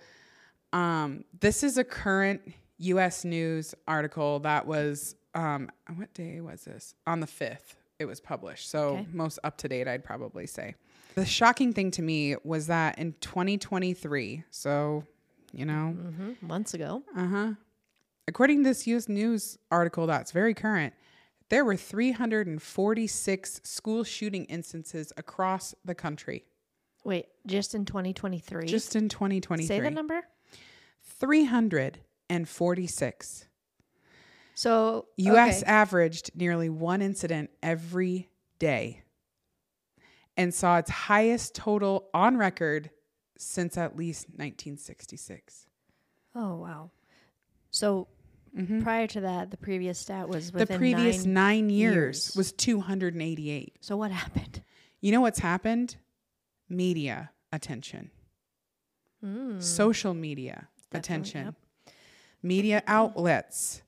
um, 0.74 1.24
this 1.40 1.64
is 1.64 1.80
a 1.80 1.84
current 1.84 2.42
U.S. 2.78 3.26
News 3.26 3.74
article 3.88 4.40
that 4.42 4.68
was 4.68 5.16
um, 5.34 5.72
what 5.96 6.14
day 6.14 6.40
was 6.40 6.66
this? 6.66 6.94
On 7.08 7.20
the 7.20 7.26
fifth, 7.26 7.78
it 7.98 8.06
was 8.06 8.20
published. 8.22 8.70
So 8.70 8.90
Okay. 8.90 9.08
most 9.12 9.40
up 9.44 9.58
to 9.58 9.68
date, 9.68 9.88
I'd 9.88 10.04
probably 10.04 10.46
say. 10.46 10.76
The 11.16 11.26
shocking 11.26 11.74
thing 11.74 11.92
to 11.92 12.02
me 12.02 12.36
was 12.44 12.68
that 12.68 13.00
in 13.00 13.14
2023, 13.22 14.44
so 14.52 15.04
you 15.52 15.66
know, 15.66 15.90
hmm 15.90 16.34
Months 16.42 16.74
ago. 16.74 17.04
uh 17.16 17.28
huh. 17.28 17.54
According 18.28 18.64
to 18.64 18.70
this 18.70 18.86
U.S. 18.88 19.10
News 19.10 19.58
article 19.72 20.06
that's 20.06 20.32
very 20.32 20.54
current, 20.54 20.94
there 21.50 21.66
were 21.66 21.76
346 21.76 23.62
school 23.64 24.04
shooting 24.04 24.46
instances 24.46 25.12
across 25.18 25.74
the 25.84 25.96
country 25.96 26.46
Wait, 27.04 27.26
just 27.48 27.74
in 27.74 27.86
2023. 27.86 28.68
just 28.68 28.96
in 28.96 29.10
2023. 29.10 29.66
say 29.68 29.80
the 29.80 29.90
number. 29.90 30.22
346. 31.02 33.48
So 34.54 35.08
US 35.18 35.64
okay. 35.64 35.72
averaged 35.72 36.30
nearly 36.36 36.70
one 36.70 37.02
incident 37.02 37.50
every 37.64 38.30
day 38.60 39.02
and 40.40 40.54
saw 40.54 40.78
its 40.78 40.90
highest 40.90 41.54
total 41.56 42.08
on 42.14 42.38
record 42.38 42.90
since 43.38 43.78
at 43.78 43.96
least 43.96 44.28
1966. 44.30 45.66
Oh 46.36 46.56
wow. 46.56 46.92
So 47.72 48.08
prior 48.82 49.06
to 49.08 49.22
that, 49.22 49.52
the 49.52 49.58
previous 49.58 50.00
stat 50.00 50.28
was 50.28 50.50
Mm-hmm. 50.52 50.58
The 50.58 50.66
previous 50.78 51.26
nine. 51.26 51.34
nine, 51.34 51.70
years, 51.70 51.96
years. 52.30 52.36
was 52.36 52.52
288. 52.54 53.78
So 53.82 53.96
what 53.98 54.12
happened? 54.12 54.64
You 55.02 55.12
know 55.12 55.22
what's 55.22 55.40
happened? 55.40 55.96
Media 56.68 57.32
attention, 57.52 58.12
Mm, 59.26 59.62
social 59.62 60.14
media 60.14 60.68
Definitely, 60.92 61.00
attention. 61.00 61.46
yep. 61.46 61.56
Media 62.42 62.84
outlets 62.88 63.82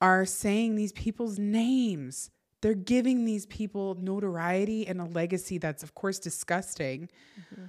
are 0.00 0.24
saying 0.24 0.76
these 0.76 0.92
people's 0.92 1.38
names. 1.38 2.30
They're 2.60 2.74
giving 2.74 3.24
these 3.24 3.46
people 3.46 3.96
notoriety 4.00 4.86
and 4.86 5.00
a 5.00 5.04
legacy 5.04 5.58
that's, 5.58 5.82
of 5.82 5.94
course, 5.94 6.18
disgusting. 6.18 7.08
Mm-hmm. 7.40 7.64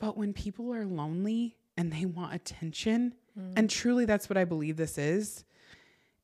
But 0.00 0.16
when 0.16 0.32
people 0.32 0.72
are 0.74 0.84
lonely 0.84 1.56
and 1.76 1.92
they 1.92 2.04
want 2.04 2.34
attention, 2.34 3.14
Mm. 3.38 3.52
and 3.56 3.70
truly 3.70 4.04
that's 4.04 4.28
what 4.28 4.36
I 4.36 4.44
believe 4.44 4.76
this 4.76 4.98
is, 4.98 5.44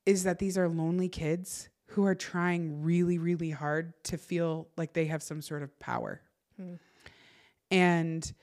is 0.05 0.23
that 0.23 0.39
these 0.39 0.57
are 0.57 0.67
lonely 0.67 1.09
kids 1.09 1.69
who 1.87 2.05
are 2.05 2.15
trying 2.15 2.81
really, 2.81 3.17
really 3.17 3.51
hard 3.51 3.93
to 4.05 4.17
feel 4.17 4.67
like 4.75 4.93
they 4.93 5.05
have 5.05 5.23
some 5.23 5.41
sort 5.41 5.63
of 5.63 5.77
power. 5.79 6.21
Hmm. 6.57 6.73
And 7.71 8.33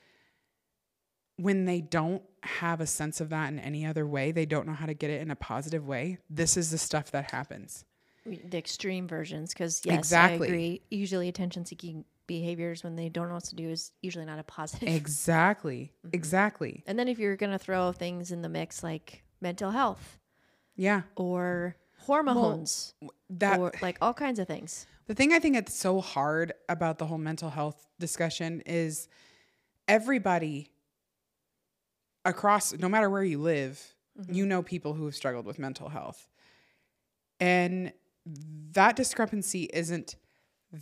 when 1.36 1.64
they 1.64 1.80
don't 1.80 2.22
have 2.42 2.80
a 2.80 2.86
sense 2.86 3.20
of 3.20 3.30
that 3.30 3.48
in 3.52 3.58
any 3.58 3.84
other 3.84 4.06
way, 4.06 4.32
they 4.32 4.46
don't 4.46 4.66
know 4.66 4.72
how 4.72 4.86
to 4.86 4.94
get 4.94 5.10
it 5.10 5.20
in 5.20 5.30
a 5.30 5.36
positive 5.36 5.86
way. 5.86 6.18
This 6.30 6.56
is 6.56 6.70
the 6.70 6.78
stuff 6.78 7.10
that 7.10 7.30
happens. 7.30 7.84
The 8.24 8.58
extreme 8.58 9.08
versions 9.08 9.52
because 9.52 9.82
yes 9.84 9.98
Exactly. 9.98 10.46
i 10.46 10.50
agree 10.50 10.82
usually 10.90 11.28
attention 11.28 11.64
seeking 11.64 12.04
behaviors 12.26 12.84
when 12.84 12.94
they 12.96 13.08
don't 13.08 13.28
know 13.28 13.34
what 13.34 13.44
to 13.44 13.56
do 13.56 13.68
is 13.68 13.92
usually 14.00 14.24
not 14.24 14.38
a 14.38 14.42
positive 14.58 14.88
Exactly. 14.88 15.92
Mm-hmm. 16.06 16.14
Exactly. 16.14 16.84
and 16.86 16.98
then 16.98 17.08
if 17.08 17.18
you're 17.18 17.36
gonna 17.36 17.58
throw 17.58 17.92
things 17.92 18.30
in 18.30 18.42
the 18.42 18.48
mix 18.48 18.82
like 18.82 19.24
mental 19.40 19.70
health 19.70 20.18
Yeah. 20.76 21.02
or 21.16 21.76
hormones 21.98 22.94
That 23.30 23.58
or 23.58 23.72
like 23.82 23.98
all 24.00 24.14
kinds 24.14 24.38
of 24.38 24.46
things 24.46 24.86
The 25.06 25.14
thing 25.14 25.32
I 25.32 25.38
think 25.40 25.56
it's 25.56 25.74
so 25.74 26.00
hard 26.00 26.52
about 26.68 26.98
the 26.98 27.06
whole 27.06 27.18
mental 27.18 27.50
health 27.50 27.86
discussion 27.98 28.62
is 28.66 29.08
everybody 29.88 30.70
across, 32.24 32.72
no 32.72 32.88
matter 32.88 33.10
where 33.10 33.24
you 33.24 33.38
live, 33.38 33.94
you 34.28 34.42
mm-hmm. 34.44 34.48
know 34.48 34.62
people 34.62 34.94
who 34.94 35.04
have 35.06 35.14
struggled 35.14 35.44
with 35.46 35.58
mental 35.58 35.88
health. 35.88 36.28
And 37.40 37.92
that 38.26 38.96
discrepancy 38.96 39.68
isn't 39.72 40.16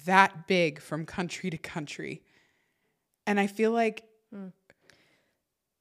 that 0.05 0.46
big 0.46 0.81
from 0.81 1.05
country 1.07 1.50
to 1.50 1.59
country. 1.59 2.22
And 3.26 3.40
I 3.40 3.46
feel 3.46 3.72
like, 3.72 4.05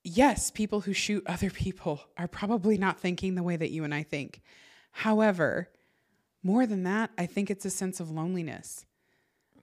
yes, 0.03 0.51
people 0.51 0.81
who 0.81 0.93
shoot 0.93 1.23
other 1.27 1.49
people 1.49 2.01
are 2.17 2.27
probably 2.27 2.77
not 2.77 2.99
thinking 2.99 3.35
the 3.35 3.43
way 3.43 3.55
that 3.55 3.71
you 3.71 3.83
and 3.83 3.93
I 3.93 4.03
think. 4.03 4.41
However, 4.91 5.69
more 6.43 6.65
than 6.65 6.83
that, 6.83 7.11
I 7.17 7.25
think 7.25 7.49
it's 7.51 7.65
a 7.65 7.69
sense 7.69 7.99
of 7.99 8.09
loneliness. 8.09 8.85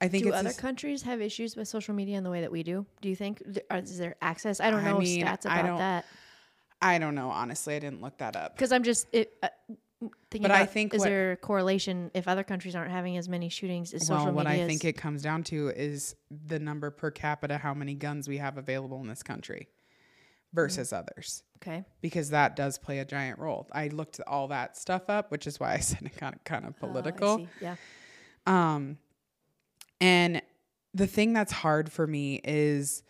I 0.00 0.08
think 0.08 0.24
do 0.24 0.32
other 0.32 0.52
countries 0.52 1.02
have 1.02 1.20
issues 1.20 1.56
with 1.56 1.68
social 1.68 1.94
media 1.94 2.18
in 2.18 2.24
the 2.24 2.30
way 2.30 2.42
that 2.42 2.52
we 2.52 2.62
do 2.62 2.84
do 3.00 3.08
you 3.08 3.16
think 3.16 3.42
Th- 3.44 3.64
is 3.82 3.96
there 3.96 4.14
access 4.20 4.60
i 4.60 4.70
don't 4.70 4.84
I 4.84 4.90
know 4.90 4.98
mean, 4.98 5.24
stats 5.24 5.46
about 5.46 5.78
that 5.78 6.04
I 6.82 6.98
don't 6.98 7.14
know. 7.14 7.30
Honestly, 7.30 7.74
I 7.74 7.78
didn't 7.78 8.02
look 8.02 8.18
that 8.18 8.36
up. 8.36 8.54
because 8.54 8.72
i'm 8.72 8.82
just 8.82 9.06
it, 9.12 9.32
uh, 9.42 9.48
thinking 10.30 10.42
But 10.42 10.50
I 10.50 10.66
think 10.66 10.92
is 10.94 11.00
what- 11.00 11.06
there 11.06 11.32
a 11.32 11.36
correlation 11.36 12.10
if 12.14 12.28
other 12.28 12.44
countries 12.44 12.74
aren't 12.76 12.90
having 12.90 13.16
as 13.16 13.28
many 13.28 13.48
shootings 13.48 13.92
is 13.92 14.02
social 14.02 14.16
media? 14.16 14.26
Well, 14.26 14.34
what 14.34 14.46
I 14.46 14.66
think 14.66 14.84
it 14.84 14.94
comes 14.94 15.22
down 15.22 15.42
to 15.44 15.68
is 15.70 16.14
the 16.30 16.58
number 16.58 16.90
per 16.90 17.10
capita, 17.10 17.58
how 17.58 17.72
many 17.74 17.94
guns 17.94 18.28
we 18.28 18.38
have 18.38 18.58
available 18.58 19.00
in 19.00 19.08
this 19.08 19.22
country 19.22 19.68
versus 20.52 20.92
others, 20.92 21.42
okay 21.56 21.84
because 22.00 22.30
that 22.30 22.56
does 22.56 22.78
play 22.78 22.98
a 23.00 23.04
giant 23.04 23.38
role. 23.38 23.66
I 23.72 23.88
looked 23.88 24.20
all 24.26 24.48
that 24.48 24.76
stuff 24.76 25.08
up, 25.10 25.30
which 25.30 25.46
is 25.46 25.58
why 25.60 25.72
I 25.74 25.78
said 25.80 26.02
it 26.02 26.16
got 26.18 26.44
kind 26.44 26.64
of 26.64 26.74
Oh, 26.74 26.86
I 26.86 26.88
political. 26.88 27.48
yeah 27.60 27.76
Um, 28.46 28.98
and 30.00 30.40
the 30.94 31.06
thing 31.06 31.32
that's 31.32 31.52
hard 31.52 31.90
for 31.92 32.06
me 32.06 32.40
is 32.44 33.02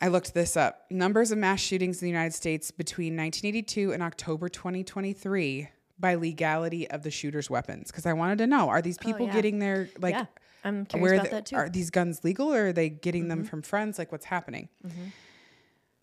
I 0.00 0.08
looked 0.08 0.32
this 0.34 0.56
up. 0.56 0.84
Numbers 0.90 1.32
of 1.32 1.38
mass 1.38 1.60
shootings 1.60 2.00
in 2.00 2.06
the 2.06 2.10
United 2.10 2.34
States 2.34 2.70
between 2.70 3.16
1982 3.16 3.92
and 3.92 4.02
October 4.02 4.48
2023 4.48 5.68
by 5.98 6.14
legality 6.14 6.88
of 6.88 7.02
the 7.02 7.10
shooter's 7.10 7.50
weapons. 7.50 7.88
Because 7.90 8.06
I 8.06 8.12
wanted 8.12 8.38
to 8.38 8.46
know 8.46 8.68
are 8.68 8.80
these 8.80 8.98
people 8.98 9.24
Oh, 9.24 9.26
yeah. 9.26 9.32
getting 9.32 9.58
their, 9.58 9.88
like, 9.98 10.14
yeah 10.14 10.26
i'm 10.64 10.84
curious 10.86 11.02
where 11.02 11.14
about 11.14 11.24
the- 11.24 11.30
that 11.30 11.46
too 11.46 11.56
are 11.56 11.68
these 11.68 11.88
guns 11.90 12.24
legal 12.24 12.52
or 12.52 12.68
are 12.68 12.72
they 12.72 12.88
getting 12.88 13.28
them 13.28 13.40
Mm-hmm. 13.40 13.48
from 13.48 13.62
friends? 13.62 13.98
Like, 13.98 14.12
what's 14.12 14.24
happening? 14.26 14.68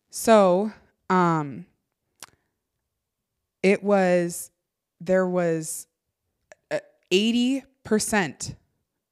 So, 0.09 0.71
um, 1.09 1.65
it 3.63 3.83
was 3.83 4.51
there 5.01 5.27
was 5.27 5.87
uh, 6.71 6.79
eighty 7.11 7.63
percent 7.83 8.55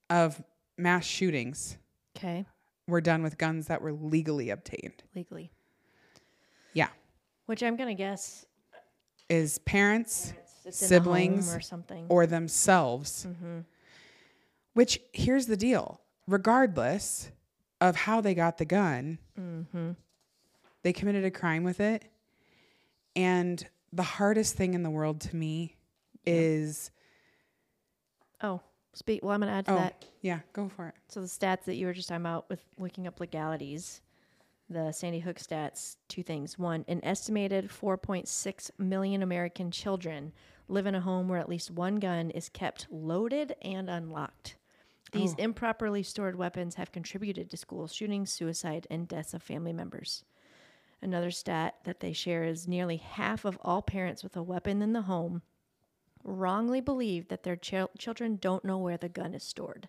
of 0.09 0.41
mass 0.77 1.05
shootings 1.05 1.77
Okay. 2.17 2.45
Were 2.87 3.01
done 3.01 3.23
with 3.23 3.37
guns 3.37 3.67
that 3.67 3.81
were 3.81 3.93
legally 3.93 4.49
obtained. 4.49 5.03
Legally. 5.15 5.51
Yeah, 6.73 6.89
Which 7.45 7.61
I'm 7.63 7.75
gonna 7.75 7.93
guess 7.93 8.45
is 9.29 9.59
parents 9.59 10.33
a 10.65 10.71
Siblings 10.71 11.53
or 11.53 11.59
something. 11.59 12.05
or 12.09 12.25
themselves. 12.25 13.27
Which 14.73 14.99
here's 15.11 15.45
the 15.47 15.57
deal: 15.57 16.01
regardless 16.27 17.31
of 17.81 17.95
how 17.95 18.21
they 18.21 18.33
got 18.33 18.57
the 18.57 18.65
gun, 18.65 19.19
mm-hmm. 19.39 19.91
they 20.83 20.93
committed 20.93 21.25
a 21.25 21.31
crime 21.31 21.63
with 21.63 21.79
it. 21.79 22.05
And 23.15 23.65
the 23.91 24.03
hardest 24.03 24.55
thing 24.55 24.73
in 24.73 24.81
the 24.83 24.89
world 24.89 25.21
to 25.21 25.35
me 25.35 25.75
is 26.25 26.89
oh, 28.41 28.61
speak. 28.93 29.21
Well, 29.23 29.33
I'm 29.33 29.39
gonna 29.39 29.51
add 29.51 29.65
to 29.65 29.73
oh 29.73 29.75
that. 29.75 30.05
yeah, 30.21 30.39
go 30.53 30.69
for 30.69 30.89
it. 30.89 30.95
So 31.09 31.21
the 31.21 31.27
stats 31.27 31.65
that 31.65 31.75
you 31.75 31.85
were 31.85 31.93
just 31.93 32.09
talking 32.09 32.21
about 32.21 32.49
with 32.49 32.63
looking 32.77 33.07
up 33.07 33.19
legalities, 33.19 34.01
the 34.69 34.91
Sandy 34.91 35.19
Hook 35.19 35.37
stats, 35.37 35.97
two 36.07 36.23
things. 36.23 36.57
One, 36.57 36.85
an 36.87 36.99
estimated 37.03 37.69
4.6 37.69 38.71
million 38.77 39.23
American 39.23 39.71
children 39.71 40.31
live 40.67 40.85
in 40.85 40.95
a 40.95 41.01
home 41.01 41.27
where 41.27 41.39
at 41.39 41.49
least 41.49 41.71
one 41.71 41.97
gun 41.97 42.29
is 42.31 42.49
kept 42.49 42.87
loaded 42.89 43.55
and 43.61 43.89
unlocked. 43.89 44.55
These 45.11 45.33
oh. 45.33 45.43
improperly 45.43 46.01
stored 46.01 46.35
weapons 46.35 46.75
have 46.75 46.91
contributed 46.91 47.49
to 47.51 47.57
school 47.57 47.87
shootings, 47.87 48.31
suicide, 48.31 48.87
and 48.89 49.07
deaths 49.07 49.33
of 49.33 49.43
family 49.43 49.73
members. 49.73 50.23
Another 51.01 51.31
stat 51.31 51.75
that 51.83 51.99
they 51.99 52.13
share 52.13 52.45
is 52.45 52.67
nearly 52.67 52.97
half 52.97 53.45
of 53.45 53.59
all 53.61 53.81
parents 53.81 54.23
with 54.23 54.35
a 54.35 54.41
weapon 54.41 54.81
in 54.81 54.93
the 54.93 55.01
home 55.01 55.41
wrongly 56.23 56.81
believe 56.81 57.27
that 57.27 57.43
their 57.43 57.55
chil- 57.55 57.91
children 57.97 58.37
don't 58.37 58.63
know 58.65 58.77
where 58.77 58.97
the 58.97 59.09
gun 59.09 59.33
is 59.33 59.43
stored. 59.43 59.87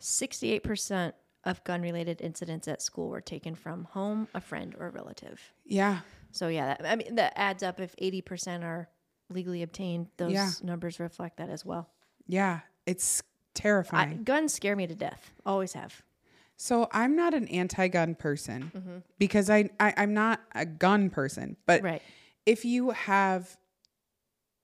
68% 0.00 1.12
of 1.44 1.62
gun 1.64 1.80
related 1.82 2.20
incidents 2.20 2.68
at 2.68 2.82
school 2.82 3.08
were 3.08 3.20
taken 3.20 3.54
from 3.54 3.84
home, 3.84 4.28
a 4.34 4.40
friend, 4.40 4.74
or 4.78 4.86
a 4.86 4.90
relative. 4.90 5.52
Yeah, 5.64 6.00
So, 6.30 6.48
yeah, 6.48 6.68
that, 6.76 6.86
I 6.86 6.96
mean, 6.96 7.14
that 7.16 7.32
adds 7.36 7.62
up. 7.62 7.78
If 7.80 7.94
80% 7.96 8.62
are 8.64 8.88
legally 9.28 9.62
obtained, 9.62 10.08
those 10.16 10.32
Yeah. 10.32 10.50
numbers 10.62 10.98
reflect 11.00 11.36
that 11.38 11.48
as 11.50 11.64
well. 11.64 11.90
yeah, 12.26 12.60
it's 12.86 13.20
I, 13.20 13.24
terrifying. 13.54 14.24
guns 14.24 14.52
scare 14.54 14.74
me 14.76 14.86
to 14.86 14.94
death. 14.94 15.30
Always 15.46 15.72
have. 15.74 16.02
so 16.56 16.88
I'm 16.92 17.16
not 17.16 17.34
an 17.34 17.48
anti-gun 17.48 18.14
person 18.14 18.70
Mm-hmm. 18.74 18.96
because 19.18 19.50
I, 19.50 19.68
I 19.80 19.92
I'm 19.96 20.14
not 20.14 20.40
a 20.54 20.64
gun 20.64 21.10
person, 21.10 21.56
but 21.66 21.82
Right. 21.82 22.02
if 22.46 22.64
you 22.64 22.90
have 22.90 23.56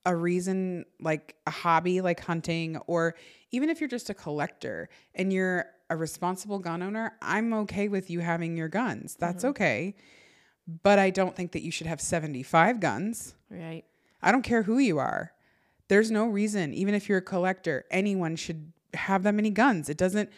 a 0.09 0.17
reason 0.17 0.87
like 1.01 1.37
a 1.47 1.51
hobby 1.51 2.01
like 2.01 2.19
hunting 2.19 2.79
or 2.87 3.15
even 3.51 3.69
if 3.69 3.79
you're 3.79 3.89
just 3.89 4.09
a 4.09 4.15
collector 4.15 4.89
and 5.15 5.33
you're 5.33 5.67
a 5.91 5.97
responsible 5.97 6.59
gun 6.59 6.83
owner 6.83 7.13
i'm 7.21 7.53
okay 7.53 7.89
with 7.89 8.11
you 8.11 8.21
having 8.21 8.57
your 8.57 8.69
guns. 8.69 9.17
That's 9.21 9.45
mm-hmm. 9.45 9.51
okay. 9.51 9.95
But 10.83 10.99
i 10.99 11.11
don't 11.11 11.37
think 11.37 11.53
that 11.53 11.63
you 11.63 11.71
should 11.71 11.87
have 11.87 12.01
75 12.01 12.81
guns. 12.81 13.35
Right. 13.51 13.85
i 14.23 14.33
don't 14.33 14.43
care 14.43 14.63
who 14.63 14.79
you 14.79 14.99
are. 14.99 15.33
There's 15.89 16.11
no 16.11 16.27
reason 16.27 16.73
even 16.73 16.95
if 16.95 17.09
you're 17.09 17.19
a 17.19 17.23
collector 17.23 17.85
anyone 17.91 18.35
should 18.35 18.73
have 18.95 19.23
that 19.25 19.35
many 19.35 19.51
guns. 19.51 19.91
It 19.91 19.99
doesn't 19.99 20.31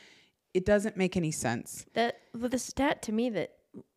it 0.53 0.67
doesn't 0.67 0.97
make 0.97 1.17
any 1.17 1.31
sense. 1.31 1.87
That 1.95 2.23
the 2.35 2.59
stat 2.59 3.03
to 3.03 3.13
me 3.13 3.31
that 3.31 3.53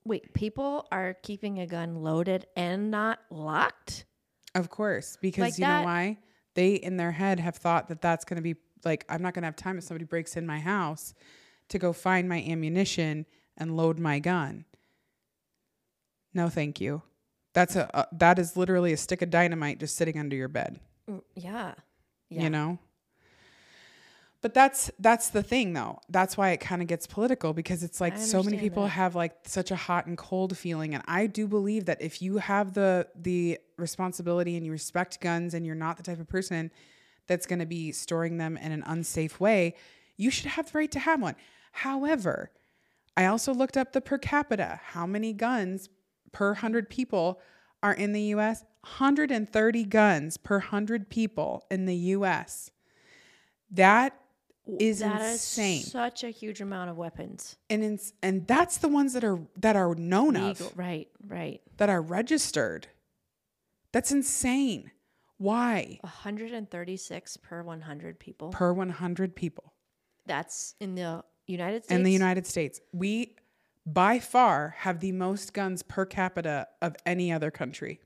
wait, 0.06 0.34
people 0.34 0.88
are 0.92 1.16
keeping 1.24 1.60
a 1.60 1.66
gun 1.66 2.04
loaded 2.04 2.46
and 2.56 2.92
not 2.92 3.20
locked. 3.32 4.06
Of 4.56 4.70
course, 4.70 5.18
because 5.22 5.42
Like 5.42 5.58
you 5.58 5.66
that- 5.66 5.80
know 5.82 5.86
why? 5.86 6.18
They 6.56 6.76
in 6.76 6.98
their 6.98 7.12
head 7.12 7.40
have 7.40 7.56
thought 7.56 7.88
that 7.88 8.00
that's 8.02 8.24
going 8.26 8.36
to 8.38 8.44
be 8.44 8.56
like 8.86 9.06
I'm 9.10 9.22
not 9.24 9.34
going 9.34 9.42
to 9.42 9.48
have 9.48 9.56
time 9.56 9.78
if 9.80 9.84
somebody 9.86 10.06
breaks 10.06 10.36
in 10.38 10.46
my 10.46 10.60
house 10.60 11.14
to 11.70 11.80
go 11.80 11.94
find 11.94 12.30
my 12.30 12.42
ammunition 12.44 13.26
and 13.58 13.76
load 13.76 13.98
my 13.98 14.20
gun. 14.20 14.66
No, 16.34 16.50
thank 16.50 16.80
you. 16.82 17.02
That's 17.54 17.76
a, 17.76 17.90
a 17.94 18.08
that 18.18 18.38
is 18.40 18.56
literally 18.58 18.94
a 18.94 18.98
stick 18.98 19.22
of 19.22 19.30
dynamite 19.30 19.80
just 19.80 19.96
sitting 19.96 20.18
under 20.20 20.36
your 20.36 20.48
bed, 20.48 20.80
Yeah. 21.36 21.74
Yeah. 22.30 22.44
you 22.44 22.50
know? 22.50 22.80
But 24.44 24.54
that's 24.54 24.92
that's 25.00 25.30
the 25.30 25.42
thing 25.42 25.72
though. 25.72 26.02
That's 26.10 26.36
why 26.36 26.50
it 26.50 26.60
kind 26.60 26.82
of 26.82 26.90
gets 26.90 27.08
political 27.08 27.54
because 27.54 27.82
it's 27.82 28.02
like 28.02 28.18
so 28.18 28.44
many 28.44 28.58
people 28.58 28.84
that. 28.84 28.90
have 28.90 29.16
like 29.16 29.34
such 29.46 29.72
a 29.72 29.76
hot 29.78 30.06
and 30.06 30.18
cold 30.18 30.58
feeling 30.58 30.94
and 30.94 31.02
I 31.08 31.28
do 31.28 31.48
believe 31.48 31.86
that 31.86 32.02
if 32.02 32.22
you 32.22 32.40
have 32.40 32.74
the 32.74 33.08
the 33.16 33.58
responsibility 33.78 34.58
and 34.58 34.66
you 34.66 34.74
respect 34.74 35.22
guns 35.22 35.54
and 35.54 35.66
you're 35.66 35.76
not 35.76 35.96
the 35.96 36.04
type 36.04 36.20
of 36.20 36.28
person 36.28 36.72
that's 37.26 37.46
going 37.46 37.60
to 37.60 37.66
be 37.66 37.94
storing 37.94 38.36
them 38.36 38.58
in 38.58 38.74
an 38.74 38.84
unsafe 38.86 39.40
way, 39.40 39.76
you 40.18 40.30
should 40.30 40.48
have 40.48 40.74
the 40.74 40.78
right 40.78 40.92
to 40.92 41.00
have 41.00 41.22
one. 41.22 41.38
However, 41.72 42.52
I 43.16 43.28
also 43.28 43.54
looked 43.54 43.78
up 43.78 43.94
the 43.94 44.02
per 44.02 44.18
capita, 44.18 44.82
how 44.84 45.06
many 45.06 45.32
guns 45.32 45.88
per 46.34 46.48
100 46.48 46.90
people 46.90 47.40
are 47.82 47.94
in 47.94 48.12
the 48.12 48.24
US? 48.36 48.66
130 48.82 49.86
guns 49.86 50.36
per 50.36 50.58
100 50.58 51.10
people 51.10 51.64
in 51.72 51.86
the 51.86 51.96
US. 51.96 52.72
That 53.72 54.20
is 54.66 55.00
That 55.00 55.22
is 55.22 55.32
insane. 55.34 55.82
such 55.84 56.24
a 56.24 56.30
huge 56.30 56.62
amount 56.62 56.90
of 56.90 56.98
weapons. 56.98 57.58
and 57.70 58.00
and 58.22 58.48
that's 58.48 58.78
the 58.78 58.88
ones 58.88 59.14
that 59.14 59.24
are 59.24 59.40
that 59.58 59.76
are 59.76 59.94
known 59.96 60.36
Legal. 60.36 60.68
of, 60.68 60.78
Right, 60.78 61.10
right. 61.28 61.62
that 61.78 61.90
are 61.90 62.02
registered. 62.02 62.88
That's 63.92 64.12
insane. 64.12 64.92
Why? 65.38 66.00
136 66.02 67.38
per 67.38 67.62
100 67.64 68.20
people. 68.20 68.50
Per 68.50 68.72
100 68.74 69.36
people 69.36 69.74
That's 70.26 70.76
in 70.80 70.96
the 70.96 71.24
United 71.48 71.84
States. 71.84 71.96
in 71.96 72.04
the 72.04 72.12
United 72.12 72.48
States. 72.48 72.80
We 72.94 73.36
by 73.86 74.20
far 74.20 74.76
have 74.80 75.02
the 75.02 75.12
most 75.12 75.54
guns 75.54 75.84
per 75.84 76.06
capita 76.06 76.70
of 76.82 76.96
any 77.06 77.32
other 77.34 77.52
country. 77.52 78.00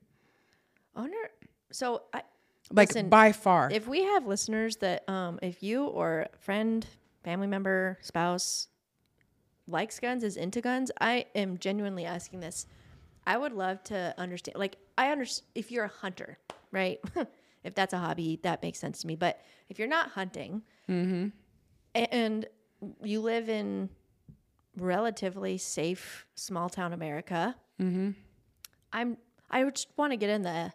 I 0.95 1.01
wonder. 1.01 1.17
So, 1.71 2.03
I, 2.13 2.23
Like 2.71 2.89
Listen, 2.89 3.09
by 3.09 3.31
far. 3.31 3.69
if 3.71 3.87
we 3.87 4.03
have 4.03 4.25
listeners 4.27 4.77
that, 4.77 5.07
um, 5.09 5.39
if 5.41 5.63
you 5.63 5.85
or 5.85 6.27
friend, 6.39 6.85
family 7.23 7.47
member, 7.47 7.97
spouse 8.01 8.67
likes 9.67 9.99
guns, 9.99 10.23
is 10.23 10.37
into 10.37 10.61
guns, 10.61 10.91
I 10.99 11.25
am 11.35 11.57
genuinely 11.57 12.05
asking 12.05 12.39
this. 12.41 12.65
I 13.25 13.37
would 13.37 13.51
love 13.53 13.83
to 13.85 14.13
understand. 14.17 14.57
Like, 14.57 14.77
I 14.97 15.11
understand 15.11 15.47
if 15.55 15.71
you're 15.71 15.85
a 15.85 15.89
hunter, 15.89 16.37
right? 16.71 16.99
if 17.63 17.75
that's 17.75 17.93
a 17.93 17.97
hobby, 17.97 18.39
that 18.43 18.61
makes 18.61 18.79
sense 18.79 19.01
to 19.01 19.07
me. 19.07 19.15
But 19.15 19.41
if 19.69 19.79
you're 19.79 19.87
not 19.87 20.09
hunting, 20.11 20.61
Mm-hmm. 20.89 21.27
and 21.95 22.45
you 23.03 23.19
live 23.21 23.49
in 23.49 23.89
relatively 24.77 25.57
safe 25.57 26.25
small 26.35 26.69
town 26.69 26.93
America, 26.93 27.55
Mm-hmm. 27.81 28.11
I'm 28.93 29.17
I 29.51 29.63
would 29.63 29.75
just 29.75 29.89
want 29.97 30.11
to 30.13 30.17
get 30.17 30.29
in 30.29 30.41
the 30.41 30.71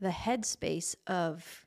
the 0.00 0.08
headspace 0.10 0.94
of 1.06 1.64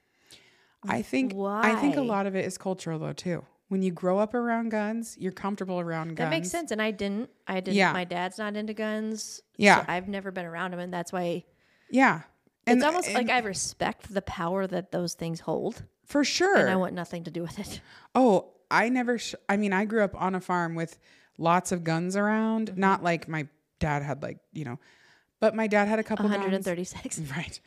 I 0.87 1.01
think 1.01 1.33
why? 1.33 1.61
I 1.63 1.75
think 1.75 1.97
a 1.97 2.01
lot 2.01 2.25
of 2.25 2.35
it 2.35 2.45
is 2.45 2.57
cultural 2.57 2.99
though 2.99 3.13
too. 3.13 3.45
When 3.67 3.83
you 3.83 3.91
grow 3.91 4.17
up 4.17 4.33
around 4.33 4.69
guns, 4.69 5.15
you're 5.19 5.31
comfortable 5.31 5.79
around 5.79 6.09
guns. 6.09 6.17
that 6.17 6.29
makes 6.31 6.49
sense. 6.49 6.71
And 6.71 6.81
I 6.81 6.89
didn't. 6.91 7.29
I 7.47 7.59
didn't. 7.59 7.75
Yeah. 7.77 7.93
My 7.93 8.03
dad's 8.03 8.37
not 8.39 8.55
into 8.55 8.73
guns. 8.73 9.41
Yeah. 9.57 9.81
so 9.81 9.85
I've 9.87 10.07
never 10.07 10.31
been 10.31 10.45
around 10.45 10.73
him, 10.73 10.79
and 10.79 10.91
that's 10.93 11.11
why 11.13 11.43
Yeah. 11.91 12.21
it's 12.65 12.83
almost 12.83 13.07
and 13.07 13.15
like 13.15 13.29
I 13.29 13.39
respect 13.45 14.11
the 14.13 14.21
power 14.23 14.65
that 14.65 14.91
those 14.91 15.13
things 15.13 15.39
hold, 15.41 15.83
for 16.05 16.23
sure. 16.23 16.57
and 16.57 16.69
I 16.69 16.77
want 16.77 16.93
nothing 16.95 17.25
to 17.25 17.31
do 17.31 17.41
with 17.43 17.59
it. 17.59 17.81
Oh, 18.15 18.53
I 18.71 18.89
never. 18.89 19.17
Sh- 19.19 19.35
I 19.47 19.57
mean, 19.57 19.71
I 19.73 19.85
grew 19.85 20.03
up 20.03 20.19
on 20.19 20.33
a 20.33 20.41
farm 20.41 20.73
with 20.75 20.97
lots 21.37 21.71
of 21.71 21.83
guns 21.83 22.15
around. 22.15 22.69
Mm-hmm. 22.71 22.79
Not 22.79 23.03
like 23.03 23.27
my 23.27 23.47
dad 23.79 24.01
had, 24.01 24.23
like 24.23 24.39
you 24.51 24.65
know, 24.65 24.79
but 25.39 25.53
my 25.55 25.67
dad 25.67 25.87
had 25.87 25.99
a 25.99 26.03
couple. 26.03 26.25
guns. 26.27 26.37
136. 26.39 27.19
Right. 27.35 27.59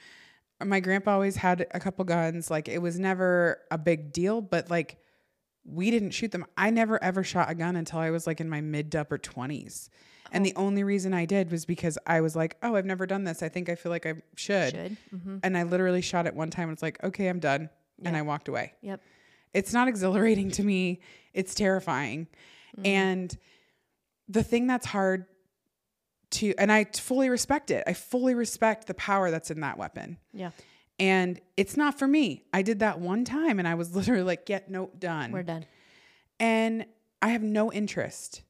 My 0.64 0.80
grandpa 0.80 1.12
always 1.14 1.36
had 1.36 1.66
a 1.72 1.80
couple 1.80 2.04
guns. 2.04 2.50
Like 2.50 2.68
it 2.68 2.78
was 2.82 2.98
never 2.98 3.58
a 3.70 3.78
big 3.78 4.12
deal, 4.12 4.40
but 4.40 4.70
like 4.70 4.98
we 5.64 5.90
didn't 5.90 6.10
shoot 6.10 6.30
them. 6.32 6.44
I 6.56 6.70
never 6.70 7.02
ever 7.02 7.22
shot 7.22 7.50
a 7.50 7.54
gun 7.54 7.76
until 7.76 7.98
I 8.00 8.10
was 8.10 8.26
like 8.26 8.40
in 8.40 8.48
my 8.48 8.60
mid 8.60 8.90
to 8.92 9.00
upper 9.00 9.18
twenties. 9.18 9.90
And 10.32 10.42
Oh. 10.44 10.48
the 10.48 10.56
only 10.56 10.82
reason 10.82 11.12
I 11.12 11.24
did 11.26 11.50
was 11.50 11.64
because 11.66 11.98
I 12.06 12.20
was 12.22 12.34
like, 12.34 12.56
oh, 12.62 12.74
I've 12.74 12.86
never 12.86 13.06
done 13.06 13.24
this. 13.24 13.42
I 13.42 13.48
think 13.48 13.68
I 13.68 13.74
feel 13.74 13.90
like 13.90 14.06
I 14.06 14.14
should. 14.34 14.72
Should. 14.72 14.96
hmm 15.10 15.36
And 15.42 15.56
I 15.58 15.64
literally 15.64 16.00
shot 16.00 16.26
it 16.26 16.34
one 16.34 16.50
time 16.50 16.68
and 16.68 16.72
it's 16.74 16.82
like, 16.82 17.02
okay, 17.04 17.28
I'm 17.28 17.38
done. 17.38 17.68
And 18.04 18.16
I 18.16 18.22
walked 18.22 18.48
away. 18.48 18.72
Yep. 18.80 19.00
It's 19.54 19.72
not 19.72 19.86
exhilarating 19.86 20.50
to 20.52 20.64
me. 20.64 21.00
It's 21.34 21.54
terrifying. 21.54 22.26
Mm-hmm. 22.76 22.86
And 22.86 23.38
the 24.28 24.42
thing 24.42 24.66
that's 24.66 24.86
hard 24.86 25.26
to, 26.32 26.54
and 26.58 26.70
I 26.72 26.84
fully 26.84 27.28
respect 27.28 27.70
it. 27.70 27.84
I 27.86 27.92
fully 27.92 28.34
respect 28.34 28.86
the 28.86 28.94
power 28.94 29.30
that's 29.30 29.50
in 29.50 29.60
that 29.60 29.78
weapon. 29.78 30.18
Yeah. 30.32 30.50
And 30.98 31.40
it's 31.56 31.76
not 31.76 31.98
for 31.98 32.06
me. 32.06 32.44
I 32.52 32.62
did 32.62 32.80
that 32.80 33.00
one 33.00 33.24
time 33.24 33.58
and 33.58 33.66
I 33.66 33.74
was 33.74 33.94
literally 33.96 34.22
like, 34.22 34.46
get 34.46 34.70
nope, 34.70 34.98
done. 34.98 35.32
We're 35.32 35.42
done. 35.42 35.64
And 36.38 36.86
I 37.20 37.28
have 37.28 37.42
no 37.42 37.72
interest 37.72 38.42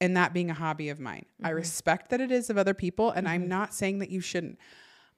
in 0.00 0.14
that 0.14 0.32
being 0.32 0.50
a 0.50 0.54
hobby 0.54 0.90
of 0.90 1.00
mine. 1.00 1.26
I 1.42 1.48
mm-hmm. 1.48 1.56
respect 1.56 2.10
that 2.10 2.20
it 2.20 2.30
is 2.30 2.50
of 2.50 2.58
other 2.58 2.74
people. 2.74 3.10
And 3.10 3.28
I'm 3.28 3.42
mm-hmm. 3.42 3.50
not 3.50 3.74
saying 3.74 3.98
that 3.98 4.10
you 4.10 4.20
shouldn't. 4.20 4.58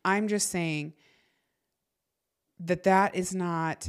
I'm 0.04 0.28
just 0.28 0.48
saying 0.48 0.94
that 2.60 2.84
that 2.84 3.14
is 3.14 3.34
not 3.34 3.88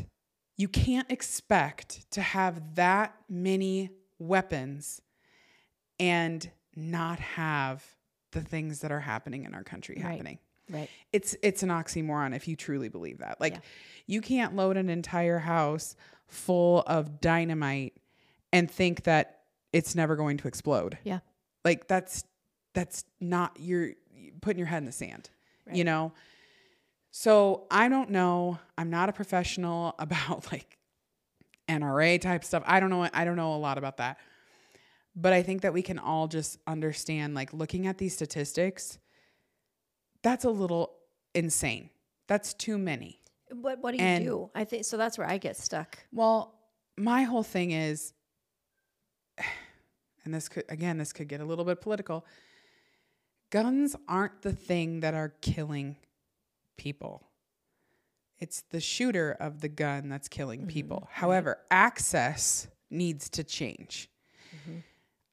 you 0.58 0.68
can't 0.68 1.10
expect 1.10 2.12
to 2.12 2.22
have 2.22 2.76
that 2.76 3.16
many 3.28 3.90
weapons 4.20 5.02
and 6.00 6.52
not 6.76 7.20
have 7.20 7.84
the 8.32 8.42
things 8.42 8.80
that 8.80 8.92
are 8.92 9.00
happening 9.02 9.44
in 9.46 9.54
our 9.54 9.64
country 9.64 9.96
Right. 10.02 10.12
happening 10.12 10.40
Right. 10.70 10.90
it's 11.12 11.36
it's 11.44 11.64
an 11.64 11.70
oxymoron 11.70 12.36
if 12.36 12.48
you 12.48 12.56
truly 12.56 12.88
believe 12.90 13.18
that. 13.20 13.40
Like 13.42 13.54
Yeah. 13.56 13.60
you 14.08 14.22
can't 14.22 14.56
load 14.56 14.78
an 14.78 14.90
entire 14.90 15.40
house 15.40 15.96
full 16.28 16.82
of 16.88 17.20
dynamite 17.20 17.98
and 18.54 18.70
think 18.72 19.04
that 19.04 19.42
it's 19.74 19.96
never 19.96 20.16
going 20.16 20.38
to 20.38 20.48
explode. 20.48 20.98
Yeah. 21.04 21.20
Like 21.66 21.88
that's 21.88 22.24
that's 22.74 23.04
not 23.20 23.58
you're 23.60 23.92
putting 24.42 24.60
your 24.60 24.68
head 24.68 24.78
in 24.80 24.86
the 24.86 24.92
sand. 24.92 25.30
You 25.74 25.84
know? 25.84 26.14
So 27.12 27.68
I 27.70 27.90
don't 27.90 28.10
know. 28.10 28.60
I'm 28.78 28.90
not 28.90 29.10
a 29.10 29.14
professional 29.14 29.94
about 30.00 30.52
like 30.52 30.78
NRA 31.68 32.20
type 32.20 32.44
stuff. 32.44 32.64
I 32.66 32.80
don't 32.80 32.90
know 32.90 33.08
I 33.14 33.26
don't 33.26 33.36
know 33.36 33.56
a 33.56 33.58
lot 33.58 33.78
about 33.78 33.98
that. 33.98 34.18
But 35.16 35.34
I 35.34 35.44
think 35.44 35.62
that 35.62 35.74
we 35.74 35.82
can 35.82 36.00
all 36.00 36.28
just 36.28 36.58
understand 36.68 37.36
like 37.36 37.54
looking 37.54 37.86
at 37.88 37.98
these 37.98 38.14
statistics 38.14 38.98
that's 40.22 40.46
a 40.46 40.50
little 40.50 40.94
insane. 41.34 41.90
That's 42.28 42.54
too 42.54 42.78
many. 42.78 43.22
What 43.50 43.80
What 43.80 43.92
do 43.92 43.98
you 43.98 44.04
And- 44.04 44.24
do? 44.24 44.52
I 44.56 44.64
think 44.64 44.86
so. 44.86 44.98
That's 44.98 45.18
where 45.18 45.28
I 45.28 45.38
get 45.38 45.58
stuck. 45.58 46.00
Well, 46.12 46.60
my 46.98 47.24
whole 47.24 47.44
thing 47.44 47.72
is, 47.72 48.14
and 50.26 50.34
this 50.34 50.48
could, 50.48 50.66
again, 50.70 50.98
this 50.98 51.14
could 51.14 51.28
get 51.28 51.42
a 51.42 51.46
little 51.46 51.66
bit 51.66 51.82
political. 51.82 52.26
Guns 53.50 53.96
aren't 54.08 54.44
the 54.44 54.54
thing 54.54 55.02
that 55.02 55.14
are 55.14 55.30
killing 55.42 55.98
people. 56.78 57.28
It's 58.40 58.62
the 58.70 58.80
shooter 58.80 59.34
of 59.34 59.62
the 59.62 59.68
gun 59.68 60.08
that's 60.10 60.28
killing 60.28 60.62
mm-hmm. 60.62 60.70
people. 60.70 61.10
However, 61.12 61.60
access 61.70 62.68
needs 62.90 63.30
to 63.32 63.44
change. 63.44 64.10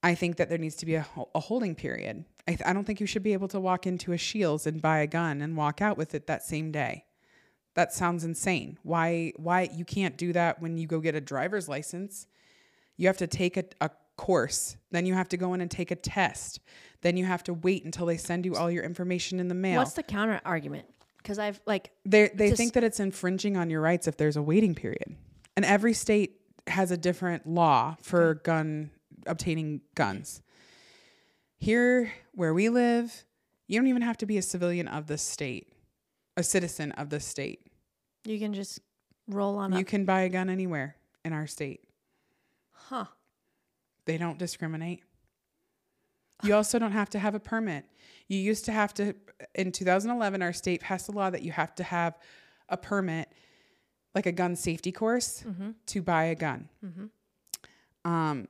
I 0.02 0.14
think 0.14 0.36
that 0.36 0.48
there 0.48 0.58
needs 0.58 0.76
to 0.76 0.86
be 0.86 0.94
a, 0.94 1.06
a 1.34 1.40
holding 1.40 1.74
period. 1.74 2.24
I, 2.46 2.52
th- 2.52 2.62
I 2.64 2.72
don't 2.72 2.84
think 2.84 3.00
you 3.00 3.06
should 3.06 3.22
be 3.22 3.32
able 3.32 3.48
to 3.48 3.60
walk 3.60 3.86
into 3.86 4.12
a 4.12 4.18
Scheels 4.18 4.66
and 4.66 4.80
buy 4.80 4.98
a 4.98 5.06
gun 5.06 5.42
and 5.42 5.56
walk 5.56 5.82
out 5.82 5.98
with 5.98 6.14
it 6.14 6.26
that 6.28 6.42
same 6.42 6.70
day. 6.70 7.04
That 7.74 7.92
sounds 7.92 8.24
insane. 8.24 8.78
Why 8.82 9.32
why 9.36 9.68
you 9.72 9.84
can't 9.84 10.16
do 10.16 10.32
that 10.32 10.60
when 10.60 10.78
you 10.78 10.86
go 10.86 11.00
get 11.00 11.14
a 11.14 11.20
driver's 11.20 11.68
license? 11.68 12.26
You 12.96 13.06
have 13.06 13.18
to 13.18 13.26
take 13.26 13.56
a, 13.56 13.64
a 13.80 13.90
course. 14.16 14.76
Then 14.90 15.06
you 15.06 15.14
have 15.14 15.28
to 15.28 15.36
go 15.36 15.54
in 15.54 15.60
and 15.60 15.70
take 15.70 15.90
a 15.90 15.96
test. 15.96 16.60
Then 17.02 17.16
you 17.16 17.24
have 17.24 17.44
to 17.44 17.54
wait 17.54 17.84
until 17.84 18.06
they 18.06 18.16
send 18.16 18.44
you 18.44 18.56
all 18.56 18.70
your 18.70 18.82
information 18.82 19.38
in 19.38 19.48
the 19.48 19.54
mail. 19.54 19.78
What's 19.78 19.92
the 19.92 20.02
counter 20.02 20.40
argument? 20.44 20.86
Because 21.18 21.38
I've 21.38 21.60
like 21.66 21.90
they 22.04 22.30
they 22.34 22.50
think 22.50 22.72
that 22.72 22.84
it's 22.84 22.98
infringing 22.98 23.56
on 23.56 23.70
your 23.70 23.80
rights 23.80 24.08
if 24.08 24.16
there's 24.16 24.36
a 24.36 24.42
waiting 24.42 24.74
period. 24.74 25.16
And 25.56 25.64
every 25.64 25.92
state 25.92 26.40
has 26.66 26.90
a 26.90 26.96
different 26.96 27.46
law 27.46 27.96
for 28.02 28.34
gun 28.34 28.90
obtaining 29.28 29.80
guns. 29.94 30.42
Here 31.58 32.12
where 32.34 32.54
we 32.54 32.68
live, 32.68 33.24
you 33.66 33.78
don't 33.78 33.88
even 33.88 34.02
have 34.02 34.16
to 34.18 34.26
be 34.26 34.38
a 34.38 34.42
civilian 34.42 34.88
of 34.88 35.06
the 35.06 35.18
state, 35.18 35.72
a 36.36 36.42
citizen 36.42 36.92
of 36.92 37.10
the 37.10 37.20
state. 37.20 37.60
you 38.24 38.38
can 38.38 38.54
just 38.54 38.80
roll 39.28 39.56
on 39.58 39.72
You 39.72 39.80
up. 39.80 39.86
can 39.86 40.04
buy 40.04 40.22
a 40.22 40.28
gun 40.28 40.48
anywhere 40.48 40.96
in 41.24 41.32
our 41.32 41.46
state. 41.46 41.80
Huh. 42.72 43.06
They 44.06 44.16
don't 44.18 44.38
discriminate. 44.38 45.02
You 46.44 46.54
also 46.54 46.78
don't 46.78 46.92
have 46.92 47.10
to 47.10 47.18
have 47.18 47.34
a 47.34 47.40
permit. 47.40 47.84
You 48.28 48.38
used 48.38 48.64
to 48.66 48.72
have 48.72 48.94
to, 48.94 49.14
in 49.54 49.72
2011, 49.72 50.40
our 50.40 50.52
state 50.52 50.80
passed 50.80 51.08
a 51.08 51.12
law 51.12 51.30
that 51.30 51.42
you 51.42 51.50
have 51.52 51.74
to 51.74 51.82
have 51.82 52.16
a 52.68 52.76
permit, 52.76 53.28
like 54.14 54.26
a 54.26 54.32
gun 54.32 54.54
safety 54.54 54.92
course, 54.92 55.44
to 55.86 56.00
buy 56.02 56.24
a 56.24 56.34
gun. 56.36 56.68
Um, 58.04 58.46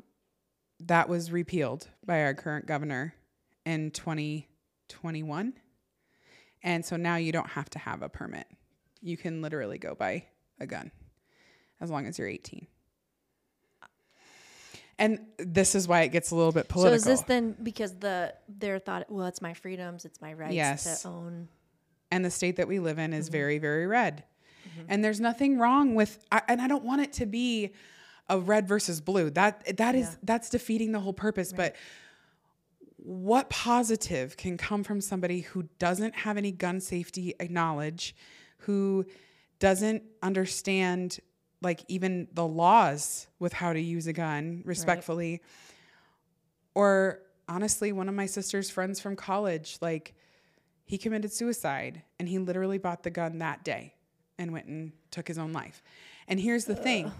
that 0.80 1.08
was 1.08 1.30
repealed 1.32 1.88
by 2.04 2.22
our 2.22 2.34
current 2.34 2.66
governor 2.66 3.14
in 3.66 3.90
2021. 3.90 5.54
And 6.62 6.84
so 6.84 6.96
now 6.96 7.16
you 7.16 7.32
don't 7.32 7.48
have 7.50 7.68
to 7.70 7.78
have 7.78 8.02
a 8.02 8.08
permit. 8.08 8.46
You 9.00 9.16
can 9.16 9.42
literally 9.42 9.78
go 9.78 9.94
buy 9.94 10.24
a 10.60 10.66
gun 10.66 10.90
as 11.80 11.90
long 11.90 12.06
as 12.06 12.18
you're 12.18 12.28
18. 12.28 12.66
And 15.00 15.20
this 15.38 15.76
is 15.76 15.86
why 15.86 16.02
it 16.02 16.08
gets 16.08 16.32
a 16.32 16.34
little 16.36 16.50
bit 16.50 16.68
political. 16.68 16.98
So 16.98 17.10
is 17.12 17.18
this 17.20 17.20
then 17.28 17.54
because 17.62 17.94
the 17.94 18.34
their 18.48 18.80
thought? 18.80 19.06
Well, 19.08 19.26
it's 19.26 19.40
my 19.40 19.54
freedoms, 19.54 20.04
it's 20.04 20.20
my 20.20 20.32
rights 20.32 20.54
Yes. 20.54 21.02
to 21.02 21.08
own. 21.08 21.48
and 22.10 22.24
the 22.24 22.30
state 22.30 22.56
that 22.56 22.66
we 22.66 22.80
live 22.80 22.98
in 22.98 23.12
is 23.12 23.26
Mm-hmm. 23.26 23.32
very 23.32 23.58
very 23.58 23.86
red 23.86 24.24
and 24.88 25.02
there's 25.04 25.18
nothing 25.20 25.58
wrong 25.58 25.94
with 25.96 26.18
I, 26.30 26.40
and 26.46 26.60
i 26.60 26.68
don't 26.68 26.84
want 26.84 27.00
it 27.00 27.12
to 27.14 27.26
be 27.26 27.72
a 28.28 28.38
red 28.38 28.68
versus 28.68 29.00
blue 29.00 29.30
that 29.30 29.76
that 29.76 29.94
is 29.94 30.06
Yeah. 30.06 30.16
that's 30.22 30.50
defeating 30.50 30.92
the 30.92 31.00
whole 31.00 31.12
purpose 31.12 31.52
but 31.52 31.74
what 32.96 33.48
positive 33.48 34.36
can 34.36 34.56
come 34.58 34.82
from 34.84 35.00
somebody 35.00 35.40
who 35.40 35.68
doesn't 35.78 36.14
have 36.14 36.36
any 36.36 36.52
gun 36.52 36.80
safety 36.80 37.34
uh, 37.40 37.44
knowledge 37.48 38.14
who 38.58 39.06
doesn't 39.60 40.02
understand 40.22 41.20
like 41.62 41.84
even 41.88 42.28
the 42.32 42.46
laws 42.46 43.26
with 43.38 43.52
how 43.52 43.72
to 43.72 43.80
use 43.80 44.06
a 44.06 44.12
gun 44.12 44.62
respectfully 44.64 45.40
or 46.74 47.20
honestly 47.48 47.92
one 47.92 48.08
of 48.08 48.14
my 48.14 48.26
sister's 48.26 48.68
friends 48.70 49.00
from 49.00 49.16
college 49.16 49.78
like 49.80 50.14
he 50.84 50.98
committed 50.98 51.32
suicide 51.32 52.02
and 52.18 52.28
he 52.28 52.38
literally 52.38 52.78
bought 52.78 53.02
the 53.02 53.10
gun 53.10 53.38
that 53.38 53.64
day 53.64 53.94
and 54.38 54.52
went 54.52 54.66
and 54.66 54.92
took 55.10 55.28
his 55.28 55.36
own 55.36 55.52
life. 55.52 55.82
And 56.28 56.38
here's 56.40 56.64
the 56.64 56.76
thing. 56.76 57.12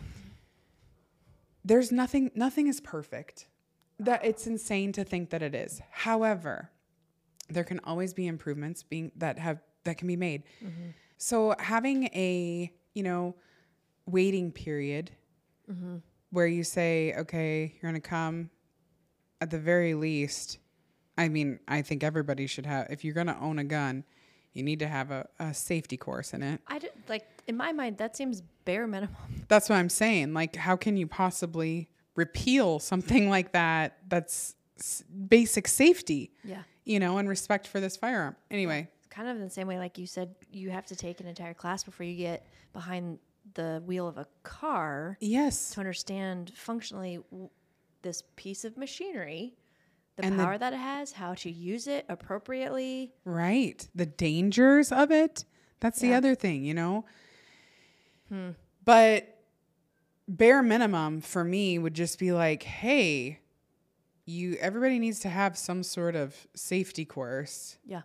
There's 1.64 1.92
nothing 1.92 2.30
nothing 2.34 2.66
is 2.66 2.80
perfect. 2.80 3.48
That 3.98 4.24
it's 4.24 4.46
insane 4.46 4.92
to 4.92 5.04
think 5.04 5.30
that 5.30 5.42
it 5.42 5.54
is. 5.54 5.80
However, 5.90 6.70
there 7.48 7.64
can 7.64 7.80
always 7.84 8.14
be 8.14 8.26
improvements 8.26 8.82
being 8.82 9.12
that 9.16 9.38
have 9.38 9.58
that 9.84 9.98
can 9.98 10.08
be 10.08 10.16
made. 10.16 10.44
Mm-hmm. 10.64 10.90
So 11.16 11.54
having 11.58 12.04
a, 12.06 12.72
you 12.94 13.02
know, 13.02 13.34
waiting 14.06 14.52
period 14.52 15.10
mm-hmm. 15.70 15.96
where 16.30 16.46
you 16.46 16.62
say, 16.62 17.14
okay, 17.18 17.74
you're 17.74 17.90
going 17.90 18.00
to 18.00 18.08
come 18.08 18.50
at 19.40 19.50
the 19.50 19.58
very 19.58 19.94
least 19.94 20.58
I 21.18 21.28
mean, 21.28 21.58
I 21.66 21.82
think 21.82 22.04
everybody 22.04 22.46
should 22.46 22.64
have. 22.64 22.86
If 22.90 23.04
you're 23.04 23.12
going 23.12 23.26
to 23.26 23.36
own 23.38 23.58
a 23.58 23.64
gun, 23.64 24.04
you 24.58 24.64
need 24.64 24.80
to 24.80 24.88
have 24.88 25.10
a, 25.10 25.26
a 25.38 25.54
safety 25.54 25.96
course 25.96 26.34
in 26.34 26.42
it. 26.42 26.60
I 26.66 26.78
do, 26.80 26.88
like 27.08 27.26
in 27.46 27.56
my 27.56 27.72
mind 27.72 27.96
that 27.98 28.16
seems 28.16 28.42
bare 28.64 28.86
minimum. 28.86 29.16
That's 29.48 29.68
what 29.68 29.76
I'm 29.76 29.88
saying. 29.88 30.34
Like, 30.34 30.56
how 30.56 30.76
can 30.76 30.96
you 30.96 31.06
possibly 31.06 31.88
repeal 32.16 32.78
something 32.80 33.30
like 33.36 33.52
that? 33.52 33.98
That's 34.08 34.56
s- 34.78 35.04
basic 35.28 35.68
safety, 35.68 36.32
Yeah. 36.44 36.62
you 36.84 36.98
know, 37.00 37.18
and 37.18 37.28
respect 37.28 37.66
for 37.66 37.80
this 37.80 37.96
firearm. 37.96 38.36
Anyway, 38.50 38.88
It's 38.98 39.06
kind 39.08 39.28
of 39.28 39.36
in 39.36 39.42
the 39.42 39.50
same 39.50 39.68
way, 39.68 39.78
like 39.78 39.96
you 39.96 40.06
said, 40.06 40.34
you 40.50 40.70
have 40.70 40.86
to 40.86 40.96
take 40.96 41.20
an 41.20 41.26
entire 41.26 41.54
class 41.54 41.84
before 41.84 42.04
you 42.04 42.16
get 42.16 42.44
behind 42.72 43.18
the 43.54 43.82
wheel 43.86 44.06
of 44.06 44.18
a 44.18 44.26
car 44.42 45.16
yes, 45.20 45.70
to 45.70 45.80
understand 45.80 46.52
functionally 46.54 47.18
w- 47.30 47.48
this 48.02 48.22
piece 48.36 48.64
of 48.66 48.76
machinery, 48.76 49.54
the 50.18 50.24
And 50.26 50.38
the- 50.38 50.44
power 50.44 50.58
that 50.58 50.72
it 50.74 50.78
has, 50.78 51.12
how 51.12 51.32
to 51.34 51.50
use 51.50 51.86
it 51.86 52.04
appropriately. 52.08 53.12
right. 53.24 53.88
The 53.94 54.04
dangers 54.06 54.92
of 54.92 55.10
it. 55.10 55.44
That's 55.80 56.00
the 56.00 56.12
other 56.12 56.34
thing, 56.34 56.64
you 56.64 56.74
know. 56.74 57.04
Hmm. 58.28 58.50
But 58.84 59.38
bare 60.26 60.62
minimum 60.62 61.20
for 61.20 61.44
me 61.44 61.78
would 61.78 61.94
just 61.94 62.18
be 62.18 62.32
like, 62.32 62.62
hey, 62.64 63.38
you 64.26 64.56
everybody 64.60 64.98
needs 64.98 65.20
to 65.20 65.28
have 65.28 65.56
some 65.56 65.82
sort 65.82 66.14
of 66.16 66.46
safety 66.54 67.04
course. 67.04 67.78
Yeah. 67.86 68.02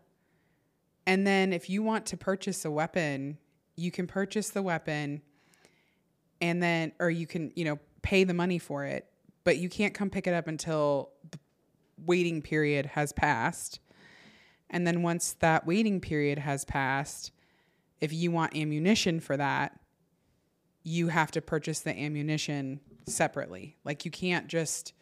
And 1.06 1.28
then 1.28 1.52
if 1.52 1.70
you 1.70 1.84
want 1.84 2.06
to 2.08 2.18
purchase 2.18 2.64
a 2.64 2.72
weapon, 2.72 3.38
you 3.76 3.92
can 3.92 4.08
purchase 4.08 4.50
the 4.52 4.62
weapon 4.62 5.22
and 6.40 6.62
then 6.64 6.92
or 7.00 7.10
you 7.10 7.26
can, 7.28 7.52
you 7.56 7.66
know, 7.66 7.80
pay 8.04 8.24
the 8.24 8.34
money 8.34 8.60
for 8.60 8.86
it, 8.86 9.08
but 9.44 9.58
you 9.58 9.68
can't 9.68 9.94
come 9.94 10.10
pick 10.10 10.28
it 10.28 10.34
up 10.34 10.48
until 10.48 11.10
the 11.32 11.40
waiting 11.98 12.42
period 12.42 12.88
has 12.88 13.14
passed. 13.14 13.80
And 14.70 14.88
then 14.88 15.04
once 15.04 15.34
that 15.40 15.66
waiting 15.68 16.00
period 16.02 16.40
has 16.40 16.66
passed, 16.66 17.32
if 18.02 18.12
you 18.12 18.32
want 18.32 18.56
ammunition 18.56 19.20
for 19.20 19.38
that, 19.38 19.80
you 20.84 21.08
have 21.08 21.32
to 21.32 21.42
purchase 21.42 21.80
the 21.82 21.98
ammunition 21.98 22.80
separately. 23.08 23.78
Like 23.84 24.06
you 24.06 24.12
can't 24.12 24.48
just, 24.48 24.94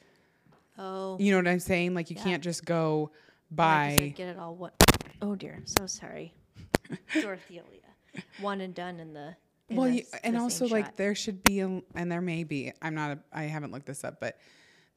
Oh. 0.77 1.17
you 1.19 1.31
know 1.31 1.37
what 1.37 1.47
I'm 1.47 1.59
saying? 1.59 1.93
Like 1.93 2.09
you 2.09 2.15
Yeah. 2.17 2.23
can't 2.23 2.43
just 2.43 2.65
go 2.65 3.11
buy 3.49 4.13
get 4.15 4.27
it 4.29 4.37
all 4.37 4.55
what? 4.55 4.73
Oh 5.21 5.35
dear, 5.35 5.53
I'm 5.57 5.67
so 5.67 5.85
sorry, 5.87 6.33
Dorothea. 7.21 7.63
One 8.39 8.61
and 8.61 8.73
done 8.75 8.99
in 8.99 9.13
the. 9.13 9.35
in 9.69 9.75
well 9.77 9.87
the 9.89 9.97
you, 9.97 10.03
and 10.23 10.35
the 10.35 10.39
also 10.39 10.67
like 10.67 10.85
shot. 10.85 10.97
there 10.97 11.15
should 11.15 11.43
be 11.43 11.59
a, 11.61 11.81
and 11.95 12.11
there 12.11 12.21
may 12.21 12.43
be 12.43 12.73
i'm 12.81 12.93
not 12.93 13.11
a, 13.11 13.19
i 13.31 13.43
haven't 13.43 13.71
looked 13.71 13.85
this 13.85 14.03
up 14.03 14.19
but 14.19 14.37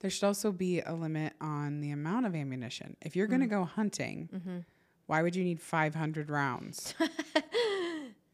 there 0.00 0.10
should 0.10 0.26
also 0.26 0.52
be 0.52 0.80
a 0.80 0.92
limit 0.92 1.32
on 1.40 1.80
the 1.80 1.90
amount 1.90 2.26
of 2.26 2.34
ammunition 2.34 2.96
if 3.00 3.16
you're 3.16 3.26
going 3.26 3.40
Mm. 3.40 3.44
to 3.44 3.48
go 3.50 3.64
hunting 3.64 4.28
Mm-hmm. 4.34 4.58
why 5.06 5.22
would 5.22 5.34
you 5.36 5.44
need 5.44 5.60
500 5.60 6.30
rounds 6.30 6.94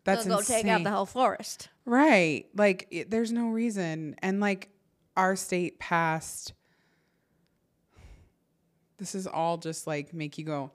That's 0.05 0.25
They'll 0.25 0.39
go 0.39 0.43
take 0.43 0.65
out 0.67 0.83
the 0.83 0.91
whole 0.91 1.05
forest. 1.05 1.69
Right. 1.85 2.47
Like 2.57 2.89
it, 2.91 3.11
there's 3.11 3.33
no 3.33 3.49
reason. 3.51 4.17
And 4.23 4.41
like 4.41 4.71
our 5.15 5.37
state 5.37 5.79
passed 5.79 6.55
this 8.97 9.15
is 9.15 9.27
all 9.27 9.57
just 9.59 9.87
like 9.87 10.13
make 10.13 10.39
you 10.39 10.45
go, 10.45 10.71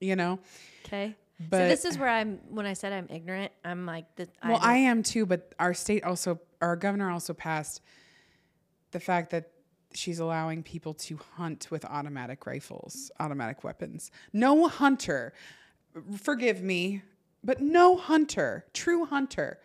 you 0.00 0.16
know. 0.16 0.38
Okay. 0.86 1.14
But 1.50 1.56
so 1.58 1.68
this 1.68 1.84
is 1.84 1.98
where 1.98 2.08
I'm 2.08 2.40
when 2.50 2.66
I 2.66 2.72
said 2.74 2.92
I'm 2.92 3.06
ignorant, 3.10 3.52
I'm 3.64 3.86
like 3.86 4.04
the 4.16 4.28
well, 4.42 4.58
don't- 4.58 4.64
I 4.64 4.76
am 4.76 5.02
too, 5.02 5.24
but 5.26 5.54
our 5.58 5.72
state 5.74 6.04
also 6.04 6.38
our 6.60 6.76
governor 6.76 7.10
also 7.10 7.32
passed 7.32 7.80
the 8.90 9.00
fact 9.00 9.30
that 9.30 9.50
she's 9.94 10.18
allowing 10.18 10.62
people 10.62 10.94
to 10.94 11.18
hunt 11.36 11.68
with 11.70 11.84
automatic 11.84 12.46
rifles, 12.46 13.10
automatic 13.20 13.64
weapons. 13.64 14.10
No 14.32 14.68
hunter, 14.68 15.32
forgive 16.16 16.62
me, 16.62 17.02
but 17.42 17.60
no 17.60 17.96
hunter, 17.96 18.66
true 18.72 19.04
hunter 19.06 19.58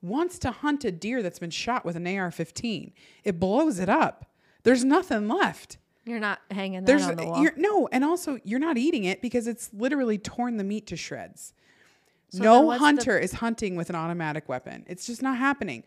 wants 0.00 0.38
to 0.40 0.50
hunt 0.50 0.84
a 0.84 0.90
deer 0.92 1.22
that's 1.22 1.38
been 1.38 1.50
shot 1.50 1.84
with 1.84 1.96
an 1.96 2.06
AR-15. 2.06 2.92
It 3.24 3.38
blows 3.38 3.78
it 3.78 3.88
up. 3.88 4.26
There's 4.64 4.84
nothing 4.84 5.28
left. 5.28 5.78
you're 6.04 6.18
not 6.20 6.40
hanging 6.50 6.80
that 6.80 6.86
There's 6.86 7.06
on 7.06 7.16
the 7.16 7.24
wall. 7.26 7.46
no, 7.56 7.88
and 7.92 8.04
also 8.04 8.38
you're 8.44 8.58
not 8.58 8.76
eating 8.76 9.04
it 9.04 9.22
because 9.22 9.46
it's 9.46 9.70
literally 9.72 10.18
torn 10.18 10.56
the 10.56 10.64
meat 10.64 10.86
to 10.88 10.96
shreds. 10.96 11.54
So 12.30 12.42
no 12.42 12.70
hunter 12.70 13.16
is 13.18 13.34
hunting 13.34 13.76
with 13.76 13.90
an 13.90 13.96
automatic 13.96 14.48
weapon. 14.48 14.84
It's 14.88 15.06
just 15.06 15.22
not 15.22 15.36
happening. 15.38 15.84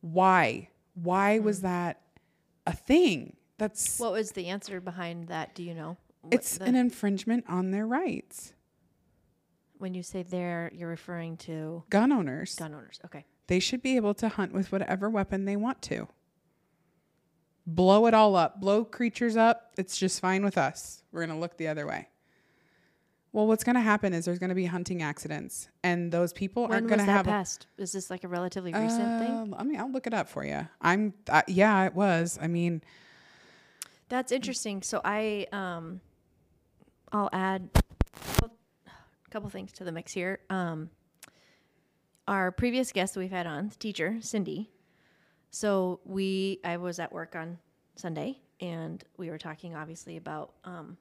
Why? 0.00 0.68
Why 0.94 1.38
Hmm. 1.38 1.44
was 1.44 1.60
that 1.62 2.00
a 2.68 2.72
thing? 2.76 3.36
That's 3.58 3.98
What 3.98 4.12
was 4.12 4.32
the 4.32 4.46
answer 4.46 4.80
behind 4.80 5.28
that? 5.28 5.54
Do 5.54 5.62
you 5.62 5.74
know? 5.74 5.96
What 6.22 6.34
it's 6.34 6.58
the- 6.58 6.64
an 6.64 6.74
infringement 6.76 7.44
on 7.48 7.70
their 7.70 7.86
rights. 7.86 8.52
when 9.78 9.94
you 9.94 10.02
say 10.02 10.22
there, 10.24 10.70
you're 10.74 10.88
referring 10.88 11.36
to 11.36 11.84
Gun 11.90 12.10
owners, 12.12 12.54
gun 12.56 12.74
owners. 12.74 13.00
Okay. 13.04 13.24
they 13.46 13.60
should 13.60 13.80
be 13.82 13.96
able 13.96 14.12
to 14.14 14.28
hunt 14.28 14.52
with 14.52 14.70
whatever 14.72 15.08
weapon 15.08 15.44
they 15.44 15.56
want 15.56 15.80
to. 15.82 16.08
Blow 17.66 18.06
it 18.06 18.14
all 18.14 18.34
up, 18.34 18.60
blow 18.60 18.84
creatures 18.84 19.36
up. 19.36 19.72
It's 19.78 19.96
just 19.96 20.20
fine 20.20 20.42
with 20.44 20.56
us. 20.58 21.02
We're 21.12 21.24
going 21.26 21.36
to 21.36 21.40
look 21.40 21.56
the 21.58 21.68
other 21.68 21.86
way. 21.86 22.08
Well, 23.32 23.46
what's 23.46 23.62
going 23.62 23.74
to 23.74 23.82
happen 23.82 24.14
is 24.14 24.24
there's 24.24 24.38
going 24.38 24.48
to 24.48 24.54
be 24.54 24.64
hunting 24.66 25.02
accidents, 25.02 25.68
and 25.84 26.10
those 26.10 26.32
people 26.32 26.62
When 26.64 26.72
aren't 26.72 26.88
going 26.88 26.98
to 27.00 27.04
have. 27.04 27.26
that 27.26 27.30
have. 27.30 27.36
a- 27.36 27.38
passed? 27.40 27.66
Is 27.76 27.92
this 27.92 28.08
like 28.10 28.24
a 28.24 28.28
relatively 28.28 28.72
recent 28.72 29.18
thing? 29.18 29.30
Um, 29.30 29.54
I 29.56 29.64
mean, 29.64 29.78
I'll 29.78 29.90
look 29.92 30.06
it 30.06 30.14
up 30.14 30.28
for 30.28 30.44
you. 30.44 30.66
I'm, 30.80 31.12
uh, 31.28 31.42
yeah, 31.46 31.84
it 31.84 31.94
was. 31.94 32.38
I 32.40 32.46
mean, 32.46 32.82
That's 34.08 34.32
interesting. 34.32 34.80
So 34.82 35.02
I 35.04 35.46
um 35.52 36.00
I'll 37.12 37.28
add 37.32 37.68
a 38.42 38.50
couple 39.30 39.50
things 39.50 39.72
to 39.72 39.84
the 39.84 39.92
mix 39.92 40.12
here. 40.12 40.40
Um 40.48 40.88
our 42.26 42.50
previous 42.50 42.92
guest 42.92 43.14
that 43.14 43.20
we've 43.20 43.30
had 43.30 43.46
on, 43.46 43.68
the 43.68 43.74
teacher, 43.76 44.16
Cindy. 44.20 44.70
So 45.50 46.00
we 46.04 46.60
I 46.64 46.78
was 46.78 46.98
at 46.98 47.12
work 47.12 47.36
on 47.36 47.58
Sunday 47.96 48.38
and 48.60 49.04
we 49.18 49.28
were 49.30 49.38
talking 49.38 49.74
obviously 49.76 50.16
about 50.16 50.52
um 50.64 50.96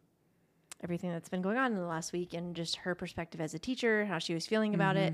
everything 0.84 1.12
that's 1.12 1.30
been 1.30 1.42
going 1.42 1.58
on 1.58 1.72
in 1.72 1.78
the 1.78 1.86
last 1.86 2.14
week 2.14 2.34
and 2.34 2.56
just 2.56 2.78
her 2.78 2.96
perspective 2.96 3.42
as 3.42 3.54
a 3.54 3.60
teacher, 3.60 4.06
how 4.06 4.20
she 4.20 4.34
was 4.34 4.46
feeling 4.46 4.76
about 4.76 4.96
it. 4.98 5.14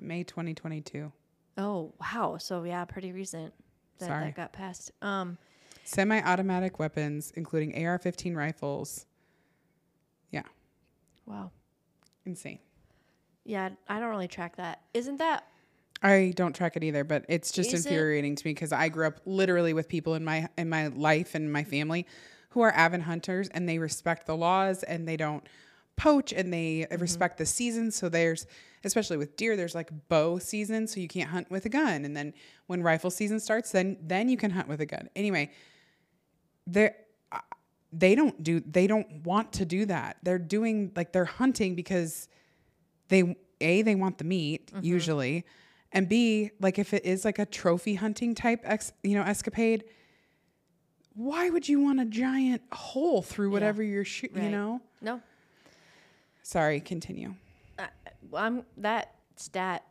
May 0.00 0.24
2022. 0.24 1.12
Oh, 1.56 1.92
wow. 2.00 2.36
So 2.38 2.62
yeah, 2.64 2.84
pretty 2.84 3.12
recent 3.12 3.52
that 3.98 4.06
Sorry. 4.06 4.24
that 4.26 4.36
got 4.36 4.52
passed. 4.52 4.92
Um 5.02 5.38
Semi-automatic 5.84 6.78
weapons, 6.78 7.32
including 7.34 7.72
AR-15 7.86 8.36
rifles. 8.36 9.06
Yeah, 10.30 10.42
wow. 11.24 11.50
insane. 12.26 12.58
Yeah, 13.44 13.70
I 13.88 13.98
don't 13.98 14.10
really 14.10 14.28
track 14.28 14.56
that. 14.56 14.82
Isn't 14.92 15.16
that 15.16 15.44
I 16.02 16.32
don't 16.36 16.54
track 16.54 16.76
it 16.76 16.84
either, 16.84 17.02
but 17.04 17.24
it's 17.28 17.50
just 17.50 17.72
Is 17.72 17.84
it- 17.86 17.88
infuriating 17.88 18.36
to 18.36 18.46
me 18.46 18.52
because 18.52 18.70
I 18.72 18.88
grew 18.88 19.06
up 19.06 19.20
literally 19.24 19.72
with 19.72 19.88
people 19.88 20.14
in 20.14 20.24
my 20.24 20.48
in 20.58 20.68
my 20.68 20.88
life 20.88 21.34
and 21.34 21.50
my 21.52 21.64
family 21.64 22.06
who 22.50 22.60
are 22.62 22.72
avid 22.72 23.02
hunters 23.02 23.48
and 23.48 23.68
they 23.68 23.78
respect 23.78 24.26
the 24.26 24.36
laws 24.36 24.82
and 24.82 25.06
they 25.06 25.16
don't 25.16 25.44
poach 25.96 26.32
and 26.32 26.52
they 26.52 26.86
Mm-hmm. 26.90 27.00
respect 27.02 27.38
the 27.38 27.46
seasons. 27.46 27.96
So 27.96 28.08
there's 28.08 28.46
especially 28.84 29.16
with 29.16 29.36
deer, 29.36 29.56
there's 29.56 29.74
like 29.74 29.90
bow 30.08 30.38
season, 30.38 30.86
so 30.86 31.00
you 31.00 31.08
can't 31.08 31.28
hunt 31.30 31.50
with 31.50 31.64
a 31.66 31.68
gun. 31.68 32.04
And 32.04 32.16
then 32.16 32.32
when 32.68 32.82
rifle 32.82 33.10
season 33.10 33.40
starts, 33.40 33.72
then 33.72 33.96
then 34.02 34.28
you 34.28 34.36
can 34.36 34.50
hunt 34.52 34.68
with 34.68 34.80
a 34.80 34.86
gun. 34.86 35.08
Anyway, 35.16 35.50
they 36.66 36.90
they 37.92 38.14
don't 38.14 38.42
do 38.42 38.60
they 38.60 38.86
don't 38.86 39.24
want 39.24 39.52
to 39.54 39.64
do 39.64 39.86
that. 39.86 40.18
They're 40.22 40.38
doing 40.38 40.92
like 40.94 41.12
they're 41.12 41.24
hunting 41.24 41.74
because 41.74 42.28
they 43.08 43.36
a 43.60 43.82
they 43.82 43.94
want 43.94 44.18
the 44.18 44.24
meat 44.24 44.70
Mm-hmm. 44.72 44.84
usually 44.84 45.44
and 45.90 46.08
b 46.08 46.50
like 46.60 46.78
if 46.78 46.92
it 46.94 47.04
is 47.06 47.24
like 47.24 47.38
a 47.38 47.46
trophy 47.46 47.94
hunting 47.94 48.34
type 48.34 48.60
ex 48.64 48.92
you 49.02 49.14
know 49.16 49.22
escapade 49.22 49.84
why 51.18 51.50
would 51.50 51.68
you 51.68 51.80
want 51.80 51.98
a 51.98 52.04
giant 52.04 52.62
hole 52.72 53.22
through 53.22 53.50
whatever 53.50 53.82
you're 53.82 54.04
shooting 54.04 54.44
you 54.44 54.50
know 54.50 54.80
no? 55.00 55.20
sorry 56.42 56.80
continue 56.80 57.34
Well, 58.30 58.42
I'm 58.42 58.64
that 58.78 59.14
stat. 59.36 59.84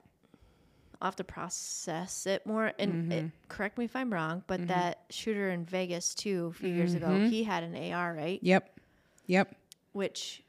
I'll 1.00 1.08
have 1.08 1.16
to 1.18 1.24
process 1.24 2.26
it 2.26 2.46
more 2.48 2.74
and 2.80 2.94
mm-hmm. 2.94 3.12
it, 3.12 3.32
correct 3.50 3.78
me 3.78 3.86
if 3.86 3.96
I'm 3.96 4.12
wrong, 4.12 4.44
but 4.48 4.62
mm-hmm. 4.62 4.70
that 4.70 5.04
shooter 5.12 5.52
in 5.52 5.64
Vegas 5.64 6.16
too 6.16 6.52
a 6.56 6.58
few 6.58 6.70
years 6.70 6.96
ago, 6.96 7.06
mm-hmm. 7.06 7.28
he 7.28 7.44
had 7.44 7.64
an 7.64 7.94
AR, 7.94 8.16
right? 8.16 8.40
yep 8.42 8.80
yep 9.28 9.56
Which, 9.92 10.44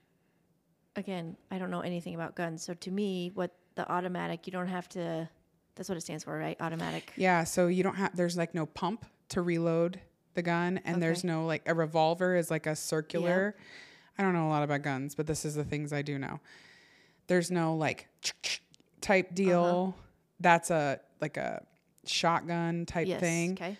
again, 0.96 1.36
I 1.50 1.58
don't 1.58 1.70
know 1.70 1.82
anything 1.82 2.14
about 2.14 2.34
guns, 2.34 2.62
so 2.62 2.72
to 2.72 2.90
me, 2.90 3.30
what 3.34 3.54
the 3.74 3.90
automatic, 3.92 4.46
you 4.46 4.52
don't 4.52 4.68
have 4.68 4.88
to. 4.90 5.28
That's 5.74 5.88
what 5.88 5.98
it 5.98 6.00
stands 6.00 6.24
for, 6.24 6.36
right? 6.36 6.56
Automatic. 6.60 7.12
yeah 7.16 7.44
so 7.44 7.66
you 7.66 7.82
don't 7.82 7.96
have 7.96 8.16
there's 8.16 8.36
like 8.36 8.54
no 8.54 8.66
pump 8.66 9.04
to 9.28 9.42
reload 9.42 10.00
the 10.38 10.42
gun 10.42 10.80
and 10.84 11.02
there's 11.02 11.24
no 11.24 11.44
like 11.46 11.62
a 11.66 11.74
revolver 11.74 12.36
is 12.36 12.50
like 12.50 12.66
a 12.66 12.76
circular. 12.76 13.56
I 14.16 14.22
don't 14.22 14.32
know 14.34 14.46
a 14.46 14.52
lot 14.56 14.62
about 14.62 14.82
guns 14.82 15.14
but 15.16 15.26
this 15.26 15.44
is 15.44 15.54
the 15.56 15.64
things 15.64 15.92
i 15.92 16.00
do 16.02 16.18
know. 16.18 16.38
There's 17.26 17.50
no 17.50 17.74
like 17.74 18.08
type 19.00 19.34
deal. 19.34 19.94
Uh-huh. 19.96 20.02
that's 20.40 20.70
a 20.70 21.00
like 21.20 21.36
a 21.36 21.64
shotgun 22.06 22.86
type 22.86 23.08
Yes. 23.08 23.20
thing. 23.20 23.52
Okay. 23.52 23.76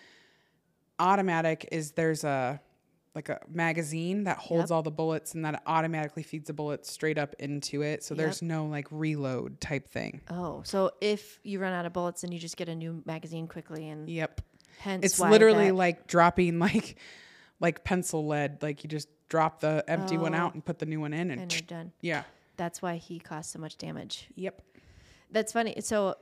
automatic 0.99 1.69
is 1.71 1.93
there's 1.93 2.25
a 2.25 2.61
like 3.15 3.29
a 3.31 3.41
magazine 3.49 4.25
that 4.25 4.37
holds 4.37 4.71
Yep. 4.71 4.77
all 4.77 4.83
the 4.83 4.91
bullets 4.93 5.35
and 5.35 5.45
that 5.45 5.63
automatically 5.67 6.23
feeds 6.23 6.47
the 6.47 6.53
bullets 6.53 6.91
straight 6.91 7.19
up 7.19 7.35
into 7.39 7.83
it. 7.83 8.05
So 8.05 8.15
there's 8.15 8.43
no 8.43 8.67
like 8.67 8.87
reload 8.91 9.61
type 9.61 9.89
thing. 9.89 10.21
Oh, 10.31 10.63
so 10.65 10.93
if 11.01 11.41
you 11.43 11.59
run 11.59 11.73
out 11.73 11.85
of 11.87 11.93
bullets, 11.93 12.23
and 12.23 12.33
you 12.33 12.39
just 12.39 12.57
get 12.57 12.69
a 12.69 12.75
new 12.75 13.03
magazine 13.07 13.49
quickly, 13.49 13.89
and 13.89 14.09
yep 14.09 14.41
hence 14.79 15.05
it's 15.05 15.21
literally 15.21 15.67
that- 15.69 15.75
like 15.75 16.07
dropping 16.07 16.59
like 16.69 16.97
like 17.61 17.85
pencil 17.85 18.27
lead 18.27 18.63
like 18.63 18.85
you 18.85 18.89
just 18.89 19.09
drop 19.29 19.61
the 19.61 19.85
empty 19.89 20.17
one 20.17 20.35
Oh. 20.35 20.39
out 20.39 20.55
and 20.55 20.65
put 20.65 20.79
the 20.79 20.87
new 20.87 21.01
one 21.01 21.13
in 21.13 21.31
and, 21.31 21.43
and 21.43 21.53
you're 21.53 21.61
done. 21.63 21.93
yeah 22.01 22.23
That's 22.57 22.81
why 22.81 22.97
he 22.97 23.19
caused 23.19 23.51
so 23.51 23.59
much 23.59 23.77
damage. 23.77 24.29
yep 24.35 24.63
That's 25.31 25.53
funny. 25.53 25.75
So, 25.81 26.15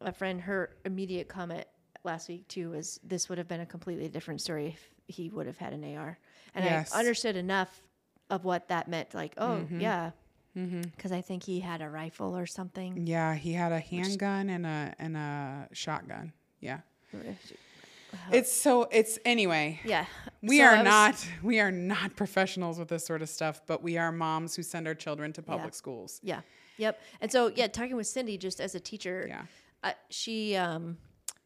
a 0.00 0.12
friend, 0.12 0.40
her 0.40 0.70
immediate 0.84 1.28
comment 1.28 1.64
last 2.04 2.28
week 2.28 2.46
too 2.48 2.70
was 2.70 2.98
this 3.04 3.28
would 3.28 3.38
have 3.38 3.48
been 3.48 3.60
a 3.60 3.66
completely 3.66 4.08
different 4.08 4.40
story 4.40 4.68
if 4.68 4.90
he 5.06 5.28
would 5.30 5.46
have 5.46 5.58
had 5.58 5.72
an 5.72 5.84
AR, 5.96 6.18
and 6.54 6.64
Yes. 6.64 6.94
I 6.94 6.98
understood 7.00 7.36
enough 7.36 7.82
of 8.30 8.44
what 8.44 8.68
that 8.68 8.88
meant. 8.88 9.14
Like, 9.14 9.34
oh 9.38 9.48
Mm-hmm. 9.62 9.80
yeah, 9.80 10.10
because 10.54 11.12
I 11.12 11.20
think 11.20 11.42
he 11.42 11.60
had 11.60 11.82
a 11.82 11.88
rifle 11.90 12.36
or 12.36 12.46
something. 12.46 13.06
yeah 13.06 13.34
he 13.34 13.52
had 13.52 13.72
a 13.72 13.80
handgun 13.80 14.48
and 14.48 14.64
a 14.64 14.94
and 14.98 15.16
a 15.16 15.68
shotgun 15.72 16.32
yeah 16.60 16.80
it's 18.32 18.52
so 18.52 18.84
it's 18.92 19.18
anyway 19.24 19.80
Yeah, 19.84 20.06
We 20.42 20.58
So 20.58 20.64
are 20.64 20.76
was- 20.76 20.84
not 20.84 21.26
we 21.42 21.60
are 21.60 21.70
not 21.72 22.14
professionals 22.16 22.78
with 22.78 22.88
this 22.88 23.04
sort 23.04 23.22
of 23.22 23.28
stuff, 23.28 23.62
but 23.66 23.82
we 23.82 23.98
are 23.98 24.12
moms 24.12 24.54
who 24.56 24.62
send 24.62 24.86
our 24.86 24.94
children 24.94 25.32
to 25.34 25.42
public 25.42 25.72
Yeah. 25.72 25.76
schools. 25.76 26.20
Yeah. 26.22 26.40
Yep. 26.76 27.00
And 27.20 27.30
so 27.32 27.48
yeah, 27.54 27.66
talking 27.68 27.96
with 27.96 28.06
Cindy 28.06 28.36
just 28.38 28.60
as 28.60 28.74
a 28.74 28.80
teacher, 28.80 29.26
Yeah. 29.28 29.46
uh, 29.82 29.92
she 30.10 30.54
um 30.56 30.98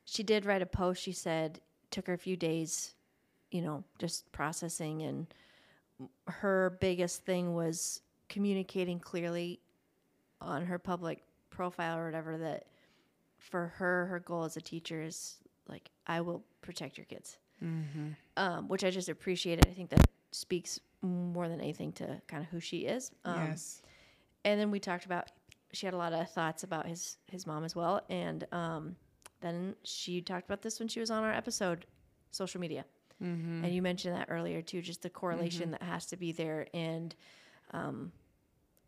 she 0.05 0.23
did 0.23 0.45
write 0.47 0.63
a 0.63 0.67
post. 0.67 1.03
She 1.03 1.13
said 1.13 1.61
took 1.91 2.07
her 2.07 2.15
a 2.15 2.19
few 2.19 2.37
days, 2.37 2.95
you 3.51 3.63
know, 3.63 3.83
just 3.99 4.31
processing 4.33 5.03
and 5.03 5.27
her 6.29 6.77
biggest 6.81 7.25
thing 7.25 7.55
was 7.55 8.03
communicating 8.29 9.01
clearly 9.01 9.59
on 10.41 10.67
her 10.67 10.79
public 10.79 11.25
profile 11.51 11.99
or 11.99 12.05
whatever 12.05 12.37
that 12.39 12.67
for 13.39 13.69
her 13.79 14.07
her 14.07 14.21
goal 14.21 14.45
as 14.45 14.57
a 14.57 14.61
teacher 14.61 15.03
is 15.03 15.37
like 15.69 15.91
I 16.07 16.21
will 16.21 16.43
protect 16.63 16.97
your 16.99 17.05
kids. 17.07 17.39
Um, 18.37 18.69
which 18.69 18.85
I 18.85 18.91
just 18.91 19.09
appreciated. 19.09 19.67
I 19.69 19.75
think 19.75 19.91
that 19.91 20.07
speaks 20.31 20.79
more 21.03 21.49
than 21.49 21.61
anything 21.61 21.93
to 21.95 22.21
kind 22.29 22.43
of 22.43 22.49
who 22.51 22.61
she 22.61 22.79
is. 22.87 23.11
Um, 23.25 23.49
yes. 23.49 23.83
and 24.45 24.61
then 24.61 24.71
we 24.71 24.79
talked 24.81 25.05
about 25.07 25.31
she 25.73 25.87
had 25.87 25.95
a 25.95 25.99
lot 25.99 26.13
of 26.13 26.31
thoughts 26.31 26.63
about 26.63 26.87
his 26.87 27.19
his 27.31 27.47
mom 27.47 27.65
as 27.65 27.75
well 27.77 28.01
and 28.09 28.47
um, 28.53 28.97
then 29.41 29.75
she 29.85 30.21
talked 30.23 30.47
about 30.47 30.63
this 30.63 30.79
when 30.79 30.89
she 30.89 30.99
was 31.01 31.11
on 31.11 31.23
our 31.25 31.33
episode 31.33 31.85
social 32.31 32.61
media 32.61 32.85
Mm-hmm. 33.23 33.65
and 33.65 33.75
you 33.75 33.83
mentioned 33.83 34.15
that 34.15 34.29
earlier 34.31 34.63
too 34.63 34.81
just 34.81 35.03
the 35.03 35.11
correlation 35.11 35.73
that 35.73 35.83
has 35.83 36.07
to 36.07 36.17
be 36.17 36.31
there 36.31 36.69
and 36.73 37.15
um, 37.73 38.13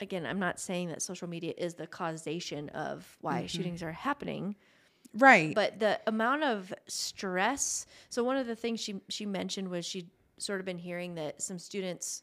again, 0.00 0.24
I'm 0.24 0.38
not 0.38 0.58
saying 0.60 0.88
that 0.88 1.02
social 1.02 1.28
media 1.28 1.52
is 1.58 1.74
the 1.74 1.86
causation 1.86 2.68
of 2.70 3.16
why 3.20 3.46
shootings 3.46 3.82
are 3.82 3.92
happening, 3.92 4.54
Right. 5.14 5.54
but 5.54 5.80
the 5.80 6.00
amount 6.06 6.44
of 6.44 6.72
stress. 6.86 7.86
So 8.10 8.22
one 8.22 8.36
of 8.36 8.46
the 8.46 8.56
things 8.56 8.80
she 8.80 9.00
she 9.08 9.26
mentioned 9.26 9.68
was 9.68 9.84
she'd 9.84 10.08
sort 10.38 10.60
of 10.60 10.66
been 10.66 10.78
hearing 10.78 11.14
that 11.16 11.42
some 11.42 11.58
students 11.58 12.22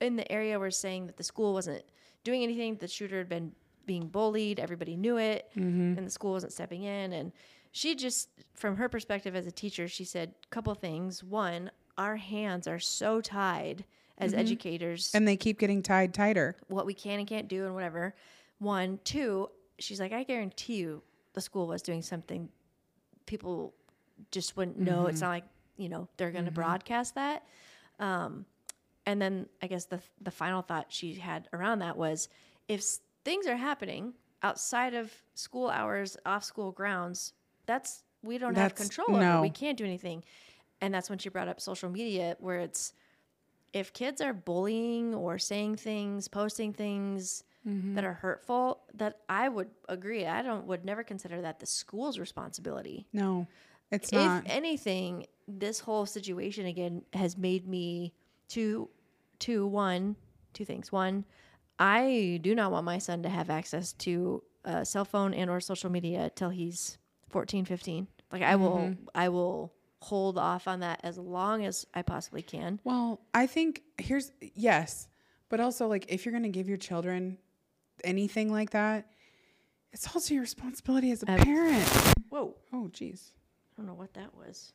in 0.00 0.16
the 0.16 0.30
area 0.30 0.58
were 0.58 0.70
saying 0.70 1.06
that 1.06 1.16
the 1.16 1.24
school 1.24 1.52
wasn't 1.52 1.82
doing 2.24 2.42
anything. 2.42 2.76
The 2.76 2.88
shooter 2.88 3.18
had 3.18 3.28
been 3.28 3.52
being 3.86 4.08
bullied. 4.08 4.60
Everybody 4.60 4.96
knew 4.96 5.16
it, 5.16 5.50
mm-hmm. 5.56 5.96
and 5.96 6.06
the 6.06 6.10
school 6.10 6.32
wasn't 6.32 6.52
stepping 6.52 6.82
in. 6.82 7.12
And 7.12 7.32
she 7.72 7.94
just, 7.94 8.28
from 8.54 8.76
her 8.76 8.88
perspective 8.88 9.36
as 9.36 9.46
a 9.46 9.52
teacher, 9.52 9.88
she 9.88 10.04
said 10.04 10.34
a 10.44 10.48
couple 10.48 10.74
things. 10.74 11.22
One, 11.22 11.70
our 11.96 12.16
hands 12.16 12.66
are 12.66 12.78
so 12.78 13.20
tied 13.20 13.84
as 14.18 14.32
mm-hmm. 14.32 14.40
educators 14.40 15.10
and 15.14 15.28
they 15.28 15.36
keep 15.36 15.58
getting 15.58 15.82
tied 15.82 16.14
tighter. 16.14 16.56
what 16.68 16.86
we 16.86 16.94
can 16.94 17.18
and 17.18 17.28
can't 17.28 17.48
do 17.48 17.66
and 17.66 17.74
whatever. 17.74 18.14
One, 18.58 18.98
two, 19.04 19.50
she's 19.78 20.00
like, 20.00 20.12
I 20.12 20.22
guarantee 20.22 20.76
you 20.76 21.02
the 21.36 21.40
school 21.40 21.68
was 21.68 21.82
doing 21.82 22.02
something 22.02 22.48
people 23.26 23.74
just 24.32 24.56
wouldn't 24.56 24.78
know. 24.78 25.06
It's 25.06 25.20
not 25.20 25.28
like, 25.28 25.44
you 25.76 25.88
know, 25.88 26.08
they're 26.16 26.30
going 26.30 26.46
to 26.46 26.50
broadcast 26.50 27.14
that. 27.16 27.44
Um, 28.00 28.46
and 29.04 29.20
then 29.20 29.46
I 29.62 29.66
guess 29.68 29.84
the 29.84 30.00
the 30.20 30.30
final 30.30 30.62
thought 30.62 30.86
she 30.88 31.14
had 31.14 31.48
around 31.52 31.78
that 31.80 31.96
was 31.96 32.28
if 32.68 32.80
s- 32.80 33.00
things 33.24 33.46
are 33.46 33.56
happening 33.56 34.14
outside 34.42 34.94
of 34.94 35.12
school 35.34 35.68
hours, 35.68 36.16
off 36.26 36.42
school 36.44 36.72
grounds, 36.72 37.32
that's 37.66 38.02
we 38.22 38.38
don't 38.38 38.54
have 38.56 38.72
That's- 38.72 38.88
control 38.88 39.16
over. 39.16 39.40
We 39.42 39.50
can't 39.50 39.76
do 39.78 39.84
anything. 39.84 40.24
And 40.80 40.92
that's 40.94 41.08
when 41.10 41.18
she 41.18 41.28
brought 41.28 41.48
up 41.48 41.60
social 41.60 41.88
media 41.90 42.36
where 42.40 42.58
it's 42.60 42.92
if 43.72 43.92
kids 43.92 44.20
are 44.20 44.32
bullying 44.32 45.14
or 45.14 45.38
saying 45.38 45.76
things, 45.76 46.28
posting 46.28 46.72
things 46.72 47.44
that 47.66 48.04
are 48.04 48.12
hurtful, 48.12 48.80
that 48.94 49.18
I 49.28 49.48
would 49.48 49.68
agree. 49.88 50.24
I 50.24 50.40
don't 50.42 50.66
would 50.66 50.84
never 50.84 51.02
consider 51.02 51.40
that 51.42 51.58
the 51.58 51.66
school's 51.66 52.16
responsibility. 52.18 53.06
No, 53.12 53.48
it's 53.90 54.10
If 54.12 54.14
not. 54.18 54.44
anything, 54.46 55.26
this 55.48 55.80
whole 55.80 56.06
situation 56.06 56.66
again 56.66 57.02
has 57.12 57.36
made 57.36 57.66
me 57.66 58.14
to 58.50 58.54
two 58.54 58.88
two 59.40 59.66
one 59.66 60.14
two 60.52 60.64
things. 60.64 60.92
One, 60.92 61.24
I 61.78 62.38
do 62.42 62.54
not 62.54 62.70
want 62.70 62.84
my 62.84 62.98
son 62.98 63.22
to 63.24 63.28
have 63.28 63.50
access 63.50 63.92
to 63.94 64.42
a 64.64 64.84
cell 64.84 65.04
phone 65.04 65.34
and 65.34 65.50
or 65.50 65.60
social 65.60 65.90
media 65.90 66.30
till 66.34 66.50
he's 66.50 66.98
14, 67.30 67.64
15. 67.64 68.06
Like 68.32 68.42
I 68.42 68.54
will 68.56 68.76
Mm-hmm. 68.78 69.04
I 69.14 69.28
will 69.28 69.72
hold 70.02 70.38
off 70.38 70.68
on 70.68 70.80
that 70.80 71.00
as 71.02 71.18
long 71.18 71.64
as 71.64 71.84
I 71.94 72.02
possibly 72.02 72.42
can. 72.42 72.78
Well, 72.84 73.20
I 73.34 73.46
think 73.48 73.82
here's 73.98 74.30
yes, 74.54 75.08
but 75.48 75.58
also 75.58 75.88
like 75.88 76.06
if 76.08 76.24
you're 76.24 76.32
going 76.32 76.44
to 76.44 76.48
give 76.48 76.68
your 76.68 76.78
children 76.78 77.38
anything 78.04 78.50
like 78.52 78.70
that, 78.70 79.06
it's 79.92 80.06
also 80.14 80.34
your 80.34 80.42
responsibility 80.42 81.10
as 81.10 81.22
a 81.22 81.30
Ab- 81.30 81.44
parent. 81.44 81.88
Whoa. 82.28 82.54
Oh, 82.72 82.88
geez. 82.92 83.32
I 83.72 83.80
don't 83.80 83.86
know 83.86 83.94
what 83.94 84.14
that 84.14 84.34
was. 84.34 84.72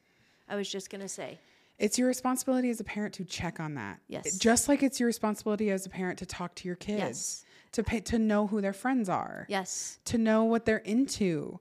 I 0.49 0.55
was 0.55 0.69
just 0.69 0.89
gonna 0.89 1.07
say. 1.07 1.37
It's 1.79 1.97
your 1.97 2.07
responsibility 2.07 2.69
as 2.69 2.79
a 2.79 2.83
parent 2.83 3.13
to 3.15 3.25
check 3.25 3.59
on 3.59 3.73
that. 3.75 3.99
Yes. 4.07 4.37
Just 4.37 4.67
like 4.67 4.83
it's 4.83 4.99
your 4.99 5.07
responsibility 5.07 5.71
as 5.71 5.85
a 5.85 5.89
parent 5.89 6.19
to 6.19 6.25
talk 6.25 6.53
to 6.55 6.67
your 6.67 6.75
kids, 6.75 6.99
Yes. 6.99 7.45
to 7.71 7.83
pay, 7.83 7.99
to 8.01 8.19
know 8.19 8.45
who 8.47 8.61
their 8.61 8.73
friends 8.73 9.09
are, 9.09 9.45
Yes. 9.49 9.97
to 10.05 10.17
know 10.19 10.43
what 10.43 10.65
they're 10.65 10.77
into. 10.77 11.59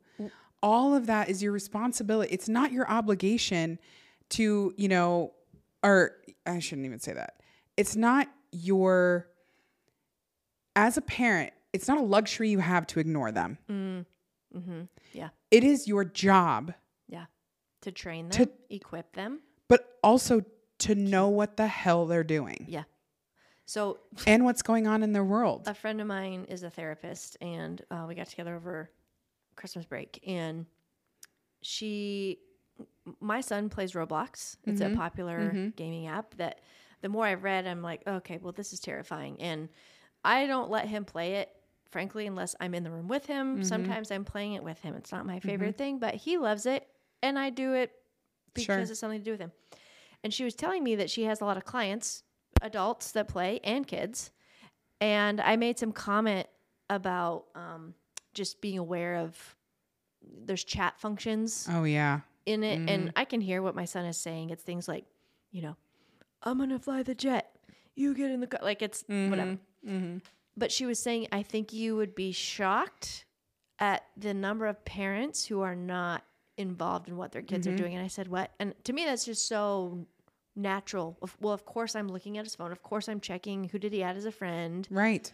All 0.63 0.95
of 0.95 1.07
that 1.07 1.31
is 1.31 1.43
your 1.43 1.53
responsibility. 1.53 2.31
It's 2.35 2.49
not 2.51 2.71
your 2.71 2.87
obligation 2.91 3.79
to, 4.31 4.75
you 4.77 4.89
know, 4.89 5.33
or 5.83 6.17
I 6.45 6.59
shouldn't 6.59 6.85
even 6.85 7.01
say 7.01 7.15
that. 7.15 7.41
It's 7.79 7.97
not 7.97 8.29
your 8.53 9.30
as 10.81 10.97
a 10.97 11.01
parent, 11.03 11.53
it's 11.73 11.87
not 11.89 11.99
a 11.99 12.03
luxury 12.03 12.49
you 12.51 12.59
have 12.61 12.87
to 12.89 13.01
ignore 13.01 13.31
them. 13.33 13.59
Mm-hmm. 13.71 14.83
Yeah. 15.13 15.29
It 15.51 15.63
is 15.65 15.87
your 15.87 16.05
job, 16.05 16.75
Yeah. 17.09 17.27
To 17.83 17.93
train 17.93 18.29
them, 18.29 18.47
To- 18.47 18.53
equip 18.71 19.13
them. 19.15 19.41
but 19.69 19.99
also 20.03 20.43
to 20.79 20.95
know 20.95 21.29
what 21.29 21.57
the 21.57 21.67
hell 21.67 22.07
they're 22.07 22.25
doing 22.25 22.65
Yeah. 22.69 22.85
So 23.67 24.01
and 24.27 24.45
what's 24.45 24.63
going 24.63 24.87
on 24.89 25.03
in 25.05 25.13
their 25.13 25.23
world. 25.25 25.69
a 25.69 25.75
friend 25.75 26.01
of 26.01 26.07
mine 26.09 26.47
is 26.49 26.63
a 26.65 26.71
therapist, 26.71 27.37
and 27.41 27.81
uh, 27.91 28.05
we 28.09 28.15
got 28.17 28.27
together 28.27 28.57
over 28.57 28.91
Christmas 29.55 29.85
break, 29.87 30.21
and 30.27 30.67
she, 31.63 32.39
my 33.21 33.41
son 33.41 33.69
plays 33.69 33.93
Roblox. 33.93 34.57
It's 34.65 34.81
a 34.81 34.91
popular 34.91 35.71
gaming 35.77 36.07
app 36.09 36.35
that 36.39 36.61
the 37.03 37.09
more 37.09 37.25
I've 37.27 37.45
read, 37.45 37.67
I'm 37.67 37.81
like, 37.83 38.03
okay, 38.07 38.39
well, 38.43 38.53
this 38.53 38.73
is 38.73 38.81
terrifying, 38.81 39.41
and 39.41 39.69
I 40.25 40.47
don't 40.47 40.71
let 40.71 40.87
him 40.89 41.05
play 41.05 41.37
it. 41.37 41.51
Frankly, 41.91 42.27
unless 42.29 42.55
I'm 42.61 42.75
in 42.75 42.85
the 42.85 42.91
room 42.91 43.09
with 43.09 43.27
him, 43.27 43.55
mm-hmm. 43.55 43.63
sometimes 43.65 44.13
I'm 44.13 44.25
playing 44.25 44.53
it 44.53 44.63
with 44.63 44.81
him. 44.81 44.95
It's 44.95 45.11
not 45.11 45.27
my 45.27 45.39
mm-hmm. 45.39 45.49
favorite 45.49 45.77
thing, 45.77 45.99
but 45.99 46.15
he 46.15 46.39
loves 46.39 46.67
it, 46.67 46.87
and 47.21 47.37
I 47.37 47.51
do 47.51 47.75
it 47.75 47.91
because 48.55 48.65
Sure. 48.67 48.79
it's 48.79 49.01
something 49.01 49.19
to 49.19 49.25
do 49.25 49.33
with 49.33 49.41
him. 49.41 49.53
And 50.23 50.33
she 50.33 50.45
was 50.45 50.55
telling 50.55 50.85
me 50.85 50.97
that 50.97 51.11
she 51.11 51.25
has 51.25 51.41
a 51.41 51.45
lot 51.45 51.57
of 51.57 51.65
clients, 51.65 52.23
adults 52.63 53.13
that 53.13 53.27
play, 53.27 53.61
and 53.65 53.87
kids. 53.87 54.31
And 55.01 55.41
I 55.41 55.57
made 55.57 55.79
some 55.79 55.93
comment 55.93 56.47
about 56.89 57.47
um, 57.55 57.95
just 58.35 58.61
being 58.61 58.79
aware 58.79 59.17
of 59.17 59.57
there's 60.45 60.65
chat 60.65 61.01
functions 61.01 61.67
oh 61.71 61.85
yeah. 61.85 62.21
in 62.47 62.63
it, 62.63 62.79
and 62.79 62.89
mm-hmm. 62.89 63.09
I 63.17 63.25
can 63.25 63.41
hear 63.41 63.63
what 63.63 63.75
my 63.75 63.85
son 63.85 64.05
is 64.05 64.17
saying. 64.17 64.51
It's 64.51 64.63
things 64.63 64.87
like, 64.87 65.07
you 65.51 65.63
know, 65.63 65.77
I'm 66.43 66.59
gonna 66.59 66.79
fly 66.79 67.03
the 67.03 67.15
jet. 67.15 67.57
You 67.95 68.15
get 68.15 68.31
in 68.31 68.41
the 68.41 68.47
car. 68.47 68.61
Like 68.63 68.83
it's 68.83 69.05
whatever. 69.09 69.59
But 70.57 70.73
she 70.73 70.85
was 70.87 70.99
saying, 70.99 71.29
I 71.33 71.43
think 71.43 71.73
you 71.73 71.97
would 71.97 72.15
be 72.15 72.33
shocked 72.33 73.25
at 73.79 74.05
the 74.17 74.35
number 74.35 74.67
of 74.67 74.85
parents 74.85 75.47
who 75.47 75.63
are 75.63 75.75
not 75.77 76.23
involved 76.57 77.09
in 77.09 77.17
what 77.17 77.33
their 77.33 77.41
kids 77.43 77.67
are 77.67 77.75
doing. 77.77 77.95
And 77.95 78.05
I 78.05 78.09
said, 78.09 78.29
what? 78.29 78.51
And 78.61 78.75
to 78.85 78.93
me, 78.93 79.05
that's 79.05 79.25
just 79.25 79.49
so 79.49 80.07
natural. 80.55 81.17
Well, 81.41 81.55
of 81.55 81.65
course, 81.65 81.97
I'm 81.97 82.09
looking 82.09 82.37
at 82.37 82.45
his 82.45 82.55
phone. 82.55 82.73
Of 82.73 82.83
course, 82.83 83.09
I'm 83.09 83.21
checking 83.21 83.69
who 83.71 83.79
did 83.79 83.93
he 83.93 84.03
add 84.03 84.17
as 84.17 84.27
a 84.27 84.33
friend. 84.33 84.87
Right. 84.91 85.33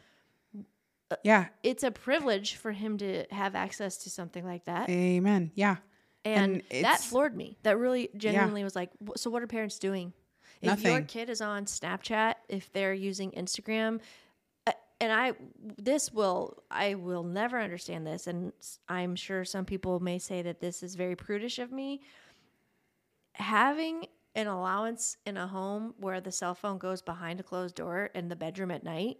Uh, 1.10 1.16
Yeah. 1.24 1.46
It's 1.62 1.82
a 1.82 1.90
privilege 1.90 2.54
for 2.54 2.70
him 2.72 2.98
to 2.98 3.24
have 3.30 3.54
access 3.56 3.96
to 3.98 4.10
something 4.10 4.44
like 4.44 4.64
that. 4.66 4.88
Amen. 4.88 5.50
Yeah. 5.54 5.76
And, 6.24 6.62
And 6.70 6.84
that 6.84 7.00
floored 7.00 7.36
me. 7.36 7.56
That 7.62 7.78
really 7.78 8.10
genuinely 8.16 8.62
was 8.64 8.76
like, 8.76 8.90
so 9.16 9.30
what 9.30 9.42
are 9.42 9.46
parents 9.46 9.78
doing? 9.78 10.12
If 10.62 10.82
your 10.82 11.00
kid 11.02 11.30
is 11.30 11.40
on 11.40 11.66
Snapchat, 11.66 12.34
if 12.48 12.72
they're 12.72 12.94
using 12.94 13.30
Instagram, 13.32 14.00
and 15.00 15.12
I, 15.12 15.32
this 15.78 16.12
will, 16.12 16.62
I 16.70 16.94
will 16.94 17.22
never 17.22 17.60
understand 17.60 18.06
this. 18.06 18.26
And 18.26 18.52
I'm 18.88 19.14
sure 19.14 19.44
some 19.44 19.64
people 19.64 20.00
may 20.00 20.18
say 20.18 20.42
that 20.42 20.60
this 20.60 20.82
is 20.82 20.94
very 20.94 21.16
prudish 21.16 21.58
of 21.58 21.70
me. 21.70 22.00
Having 23.34 24.06
an 24.34 24.46
allowance 24.46 25.16
in 25.26 25.36
a 25.36 25.46
home 25.46 25.94
where 25.98 26.20
the 26.20 26.32
cell 26.32 26.54
phone 26.54 26.78
goes 26.78 27.02
behind 27.02 27.40
a 27.40 27.42
closed 27.42 27.74
door 27.74 28.10
in 28.14 28.28
the 28.28 28.36
bedroom 28.36 28.70
at 28.70 28.84
night. 28.84 29.18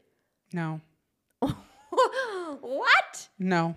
No. 0.52 0.80
what? 1.40 3.28
No. 3.38 3.74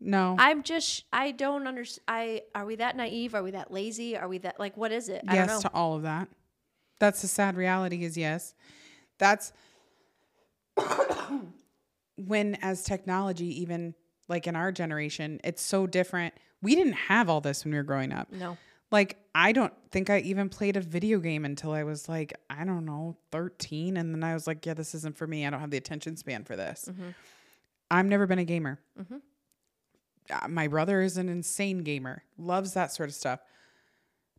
No. 0.00 0.36
I'm 0.38 0.62
just 0.62 1.04
I 1.12 1.30
don't 1.32 1.66
understand. 1.66 2.04
I 2.08 2.42
are 2.54 2.64
we 2.64 2.76
that 2.76 2.96
naive? 2.96 3.34
Are 3.34 3.42
we 3.42 3.50
that 3.50 3.70
lazy? 3.70 4.16
Are 4.16 4.28
we 4.28 4.38
that 4.38 4.58
like 4.58 4.76
what 4.76 4.92
is 4.92 5.10
it? 5.10 5.22
I 5.28 5.36
don't 5.36 5.46
know. 5.46 5.52
yes 5.52 5.62
to 5.62 5.70
all 5.74 5.94
of 5.96 6.02
that. 6.02 6.28
That's 6.98 7.20
the 7.20 7.28
sad 7.28 7.56
reality 7.56 8.04
is 8.04 8.16
yes. 8.16 8.54
That's 9.18 9.52
when 12.16 12.56
as 12.62 12.84
technology 12.84 13.62
even 13.62 13.94
like 14.28 14.46
in 14.46 14.56
our 14.56 14.72
generation, 14.72 15.40
it's 15.42 15.62
so 15.62 15.86
different. 15.86 16.34
We 16.62 16.74
didn't 16.74 16.94
have 16.94 17.28
all 17.28 17.40
this 17.40 17.64
when 17.64 17.72
we 17.72 17.78
were 17.78 17.84
growing 17.84 18.12
up. 18.12 18.30
no. 18.32 18.56
Like 18.92 19.18
I 19.36 19.52
don't 19.52 19.72
think 19.92 20.10
I 20.10 20.18
even 20.18 20.48
played 20.48 20.76
a 20.76 20.80
video 20.80 21.20
game 21.20 21.44
until 21.44 21.70
I 21.70 21.84
was 21.84 22.08
like, 22.08 22.32
I 22.50 22.64
don't 22.64 22.84
know, 22.84 23.16
13 23.30 23.96
and 23.96 24.12
then 24.12 24.24
I 24.24 24.34
was 24.34 24.48
like, 24.48 24.66
yeah, 24.66 24.74
this 24.74 24.96
isn't 24.96 25.16
for 25.16 25.28
me. 25.28 25.46
I 25.46 25.50
don't 25.50 25.60
have 25.60 25.70
the 25.70 25.76
attention 25.76 26.16
span 26.16 26.42
for 26.42 26.56
this. 26.56 26.88
Mm-hmm. 26.90 27.10
I've 27.92 28.06
never 28.06 28.26
been 28.26 28.40
a 28.40 28.44
gamer. 28.44 28.80
Uh, 30.30 30.48
my 30.48 30.66
brother 30.66 31.02
is 31.02 31.16
an 31.16 31.28
insane 31.28 31.78
gamer, 31.78 32.24
loves 32.36 32.74
that 32.74 32.92
sort 32.92 33.08
of 33.08 33.14
stuff. 33.14 33.40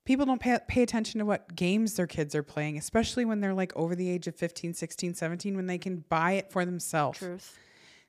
People 0.03 0.25
don't 0.25 0.41
pay, 0.41 0.57
pay 0.67 0.81
attention 0.81 1.19
to 1.19 1.25
what 1.25 1.55
games 1.55 1.95
their 1.95 2.07
kids 2.07 2.33
are 2.33 2.43
playing, 2.43 2.77
especially 2.77 3.23
when 3.23 3.39
they're 3.39 3.53
like 3.53 3.71
over 3.75 3.95
the 3.95 4.09
age 4.09 4.27
of 4.27 4.35
15, 4.35 4.73
16, 4.73 5.13
17, 5.13 5.55
when 5.55 5.67
they 5.67 5.77
can 5.77 6.03
buy 6.09 6.33
it 6.33 6.51
for 6.51 6.65
themselves. 6.65 7.19
Truth. 7.19 7.57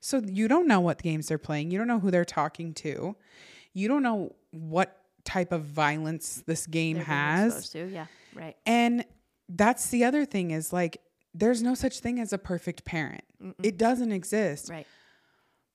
So 0.00 0.20
you 0.24 0.48
don't 0.48 0.66
know 0.66 0.80
what 0.80 1.00
games 1.02 1.28
they're 1.28 1.38
playing. 1.38 1.70
You 1.70 1.78
don't 1.78 1.86
know 1.86 2.00
who 2.00 2.10
they're 2.10 2.24
talking 2.24 2.74
to. 2.74 3.14
You 3.74 3.88
don't 3.88 4.02
know 4.02 4.34
what 4.50 4.98
type 5.24 5.52
of 5.52 5.62
violence 5.64 6.42
this 6.46 6.66
game 6.66 6.96
They're 6.96 7.04
has. 7.04 7.70
to. 7.70 7.86
Yeah. 7.88 8.06
Right. 8.34 8.56
And 8.66 9.04
that's 9.48 9.90
the 9.90 10.04
other 10.04 10.24
thing 10.24 10.50
is 10.50 10.72
like 10.72 10.98
there's 11.34 11.62
no 11.62 11.74
such 11.74 12.00
thing 12.00 12.20
as 12.20 12.32
a 12.32 12.38
perfect 12.38 12.84
parent. 12.84 13.22
It 13.62 13.78
doesn't 13.78 14.12
exist. 14.12 14.70
Right. 14.70 14.86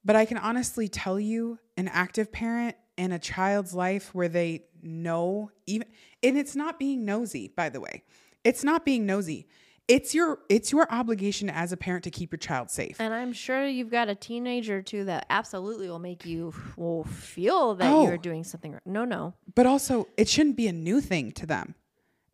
But 0.03 0.15
I 0.15 0.25
can 0.25 0.37
honestly 0.37 0.87
tell 0.87 1.19
you 1.19 1.59
an 1.75 1.87
active 1.87 2.31
parent 2.31 2.75
in 2.97 3.11
a 3.11 3.19
child's 3.19 3.73
life 3.73 4.13
where 4.13 4.29
they 4.29 4.63
know 4.87 5.51
even 5.67 5.87
and 6.23 6.37
it's 6.37 6.55
not 6.55 6.79
being 6.79 7.05
nosy, 7.05 7.51
by 7.55 7.69
the 7.69 7.79
way. 7.81 8.03
It's 8.43 8.63
not 8.63 8.85
being 8.85 9.05
nosy. 9.05 9.47
it's 9.87 10.13
your 10.13 10.39
it's 10.49 10.71
your 10.71 10.85
obligation 10.91 11.49
as 11.49 11.71
a 11.71 11.77
parent 11.77 12.03
to 12.03 12.11
keep 12.11 12.31
your 12.31 12.37
child 12.39 12.69
safe. 12.69 12.99
And 12.99 13.13
I'm 13.13 13.31
sure 13.33 13.65
you've 13.67 13.89
got 13.91 14.09
a 14.09 14.15
teenager 14.15 14.81
too 14.81 15.05
that 15.05 15.25
absolutely 15.29 15.89
will 15.89 15.99
make 15.99 16.25
you 16.25 16.53
will 16.75 17.03
feel 17.05 17.75
that 17.75 17.91
Oh. 17.91 18.05
you're 18.07 18.17
doing 18.17 18.43
something. 18.43 18.71
wrong. 18.73 18.81
No, 18.85 19.05
no. 19.05 19.33
But 19.55 19.65
also, 19.65 20.07
it 20.17 20.27
shouldn't 20.27 20.57
be 20.57 20.67
a 20.67 20.73
new 20.73 20.99
thing 21.01 21.31
to 21.33 21.45
them. 21.45 21.75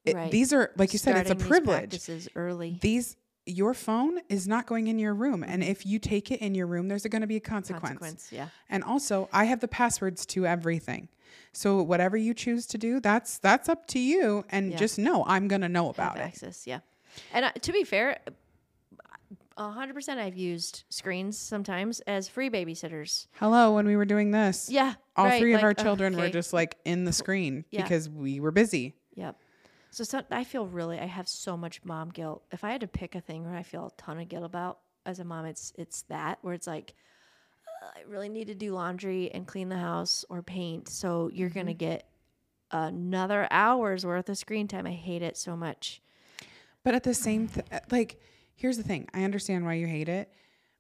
It- 0.05 0.15
Right. 0.15 0.31
These 0.31 0.51
are 0.53 0.71
like 0.77 0.93
you 0.93 0.99
said, 0.99 1.15
it's 1.17 1.29
a 1.29 1.33
Starting 1.33 1.37
these 1.39 1.47
privilege. 1.47 1.79
practices 1.89 2.27
early. 2.35 2.77
These 2.81 3.15
your 3.45 3.73
phone 3.73 4.19
is 4.29 4.47
not 4.47 4.65
going 4.67 4.87
in 4.87 4.99
your 4.99 5.13
room, 5.13 5.43
and 5.43 5.63
if 5.63 5.85
you 5.85 5.99
take 5.99 6.31
it 6.31 6.39
in 6.39 6.55
your 6.55 6.65
room, 6.67 6.87
there's 6.87 7.03
going 7.05 7.21
to 7.21 7.27
be 7.27 7.35
a 7.35 7.41
consequence. 7.41 7.99
Consequence. 7.99 8.29
Yeah. 8.31 8.47
And 8.69 8.83
also, 8.83 9.27
I 9.33 9.45
have 9.45 9.59
the 9.59 9.67
passwords 9.67 10.25
to 10.27 10.45
everything. 10.45 11.09
So 11.51 11.81
whatever 11.83 12.15
you 12.17 12.33
choose 12.33 12.65
to 12.67 12.77
do, 12.77 12.99
that's 12.99 13.37
that's 13.39 13.69
up 13.69 13.85
to 13.87 13.99
you. 13.99 14.43
And 14.49 14.71
Yeah. 14.71 14.77
just 14.77 14.97
know 14.97 15.23
I'm 15.27 15.47
gonna 15.47 15.69
know 15.69 15.89
about 15.89 16.17
have 16.17 16.25
it. 16.25 16.29
access. 16.29 16.65
Yeah. 16.65 16.79
And 17.33 17.45
uh, 17.45 17.51
to 17.51 17.71
be 17.71 17.83
fair, 17.83 18.19
a 19.57 19.69
hundred 19.69 19.93
percent 19.93 20.19
I've 20.19 20.35
used 20.37 20.83
screens 20.89 21.37
sometimes 21.37 21.99
as 22.01 22.27
free 22.27 22.49
babysitters. 22.49 23.27
Hello, 23.33 23.73
when 23.75 23.85
we 23.85 23.95
were 23.95 24.05
doing 24.05 24.31
this, 24.31 24.67
Yeah. 24.69 24.93
all 25.15 25.25
right, 25.25 25.39
three 25.39 25.53
of 25.53 25.57
like, 25.59 25.63
our 25.65 25.73
children 25.75 26.15
were 26.17 26.29
just 26.29 26.53
like 26.53 26.77
in 26.85 27.03
the 27.05 27.13
screen 27.13 27.65
Yeah. 27.69 27.83
because 27.83 28.09
we 28.09 28.39
were 28.39 28.51
busy. 28.51 28.95
Yep. 29.15 29.35
So, 29.93 30.03
so 30.03 30.23
I 30.31 30.43
feel 30.43 30.65
really 30.65 30.99
I 30.99 31.05
have 31.05 31.27
so 31.27 31.55
much 31.55 31.85
mom 31.85 32.09
guilt. 32.09 32.43
If 32.51 32.63
I 32.63 32.71
had 32.71 32.81
to 32.81 32.87
pick 32.87 33.13
a 33.13 33.21
thing 33.21 33.45
where 33.45 33.55
I 33.55 33.61
feel 33.61 33.85
a 33.87 34.01
ton 34.01 34.19
of 34.19 34.27
guilt 34.27 34.43
about 34.43 34.79
as 35.05 35.19
a 35.19 35.23
mom, 35.23 35.45
it's 35.45 35.71
it's 35.77 36.01
that 36.03 36.39
where 36.41 36.55
it's 36.55 36.65
like 36.65 36.95
"Uh, 37.83 37.91
I 37.99 38.01
really 38.07 38.29
need 38.29 38.47
to 38.47 38.55
do 38.55 38.73
laundry 38.73 39.31
and 39.31 39.47
clean 39.47 39.69
the 39.69 39.77
house 39.77 40.25
or 40.29 40.41
paint. 40.43 40.89
So 40.89 41.29
you're 41.33 41.49
Mm-hmm. 41.49 41.51
gonna 41.51 41.75
get 41.75 42.09
another 42.71 43.47
hour's 43.51 44.05
worth 44.05 44.29
of 44.29 44.37
screen 44.37 44.67
time. 44.67 44.87
I 44.87 44.93
hate 44.93 45.21
it 45.21 45.37
so 45.37 45.55
much. 45.57 46.01
But 46.83 46.95
at 46.95 47.03
the 47.03 47.13
same, 47.13 47.47
th- 47.47 47.65
like, 47.91 48.19
here's 48.55 48.77
the 48.77 48.83
thing: 48.83 49.07
I 49.13 49.23
understand 49.23 49.65
why 49.65 49.73
you 49.75 49.87
hate 49.87 50.09
it, 50.09 50.31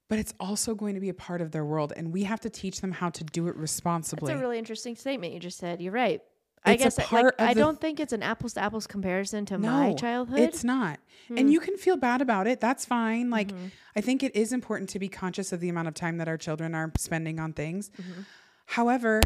but 0.09 0.19
it's 0.19 0.33
also 0.39 0.75
going 0.75 0.95
to 0.95 1.01
be 1.01 1.09
a 1.09 1.13
part 1.13 1.41
of 1.41 1.51
their 1.51 1.65
world, 1.65 1.93
and 1.95 2.11
we 2.13 2.23
have 2.23 2.41
to 2.41 2.49
teach 2.49 2.81
them 2.81 2.91
how 2.91 3.09
to 3.11 3.23
do 3.23 3.47
it 3.47 3.55
responsibly. 3.55 4.33
That's 4.33 4.39
a 4.39 4.41
really 4.41 4.57
interesting 4.59 4.95
statement 4.95 5.33
you 5.33 5.39
just 5.39 5.57
said. 5.57 5.81
You're 5.81 5.93
right. 5.93 6.21
I 6.65 6.75
guess 6.77 6.97
I- 6.97 7.03
part 7.03 7.37
like, 7.39 7.49
I 7.49 7.53
don't 7.53 7.79
think 7.79 7.99
it's 7.99 8.13
an 8.13 8.23
apples 8.23 8.53
to 8.53 8.61
apples 8.61 8.87
comparison 8.87 9.45
to 9.47 9.57
my 9.57 9.93
childhood. 9.93 10.39
Hmm. 10.39 10.45
It's 10.45 10.63
not. 10.63 10.99
And 11.35 11.51
you 11.51 11.59
can 11.59 11.77
feel 11.77 11.97
bad 11.97 12.21
about 12.21 12.47
it. 12.47 12.59
That's 12.59 12.85
fine. 12.85 13.29
Like, 13.29 13.49
Mm-hmm. 13.49 13.67
I 13.95 14.01
think 14.01 14.23
it 14.23 14.35
is 14.35 14.51
important 14.53 14.89
to 14.91 14.99
be 14.99 15.07
conscious 15.09 15.51
of 15.53 15.59
the 15.59 15.69
amount 15.69 15.87
of 15.87 15.93
time 15.93 16.17
that 16.17 16.27
our 16.27 16.37
children 16.37 16.73
are 16.73 16.91
spending 16.97 17.39
on 17.39 17.53
things. 17.53 17.91
Mm-hmm. 17.91 18.21
However, 18.65 19.21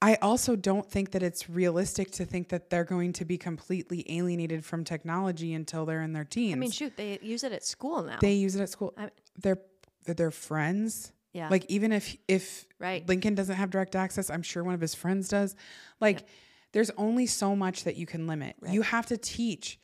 I 0.00 0.14
also 0.22 0.54
don't 0.54 0.88
think 0.88 1.10
that 1.12 1.22
it's 1.24 1.50
realistic 1.50 2.12
to 2.12 2.24
think 2.24 2.50
that 2.50 2.70
they're 2.70 2.84
going 2.84 3.12
to 3.14 3.24
be 3.24 3.36
completely 3.36 4.04
alienated 4.08 4.64
from 4.64 4.84
technology 4.84 5.52
until 5.54 5.84
they're 5.84 6.02
in 6.02 6.12
their 6.12 6.24
teens. 6.24 6.54
I 6.54 6.58
mean, 6.58 6.70
shoot, 6.70 6.96
they 6.96 7.18
use 7.22 7.42
it 7.42 7.50
at 7.52 7.64
school 7.64 8.02
now. 8.04 8.18
they 8.20 8.34
use 8.34 8.54
it 8.54 8.62
at 8.62 8.68
school. 8.68 8.94
They're 9.36 9.58
they're 10.06 10.30
friends. 10.30 11.12
yeah. 11.32 11.48
Like 11.48 11.64
even 11.68 11.90
if 11.92 12.16
if 12.28 12.66
Right. 12.78 13.06
Lincoln 13.08 13.34
doesn't 13.34 13.56
have 13.56 13.70
direct 13.70 13.96
access, 13.96 14.30
I'm 14.30 14.42
sure 14.42 14.62
one 14.62 14.74
of 14.74 14.80
his 14.80 14.94
friends 14.94 15.28
does. 15.28 15.56
Like 16.00 16.24
there's 16.72 16.90
only 16.96 17.26
so 17.26 17.56
much 17.56 17.84
that 17.84 17.96
you 17.96 18.06
can 18.06 18.26
limit. 18.26 18.56
You 18.68 18.82
have 18.82 19.06
to 19.06 19.16
teach 19.16 19.78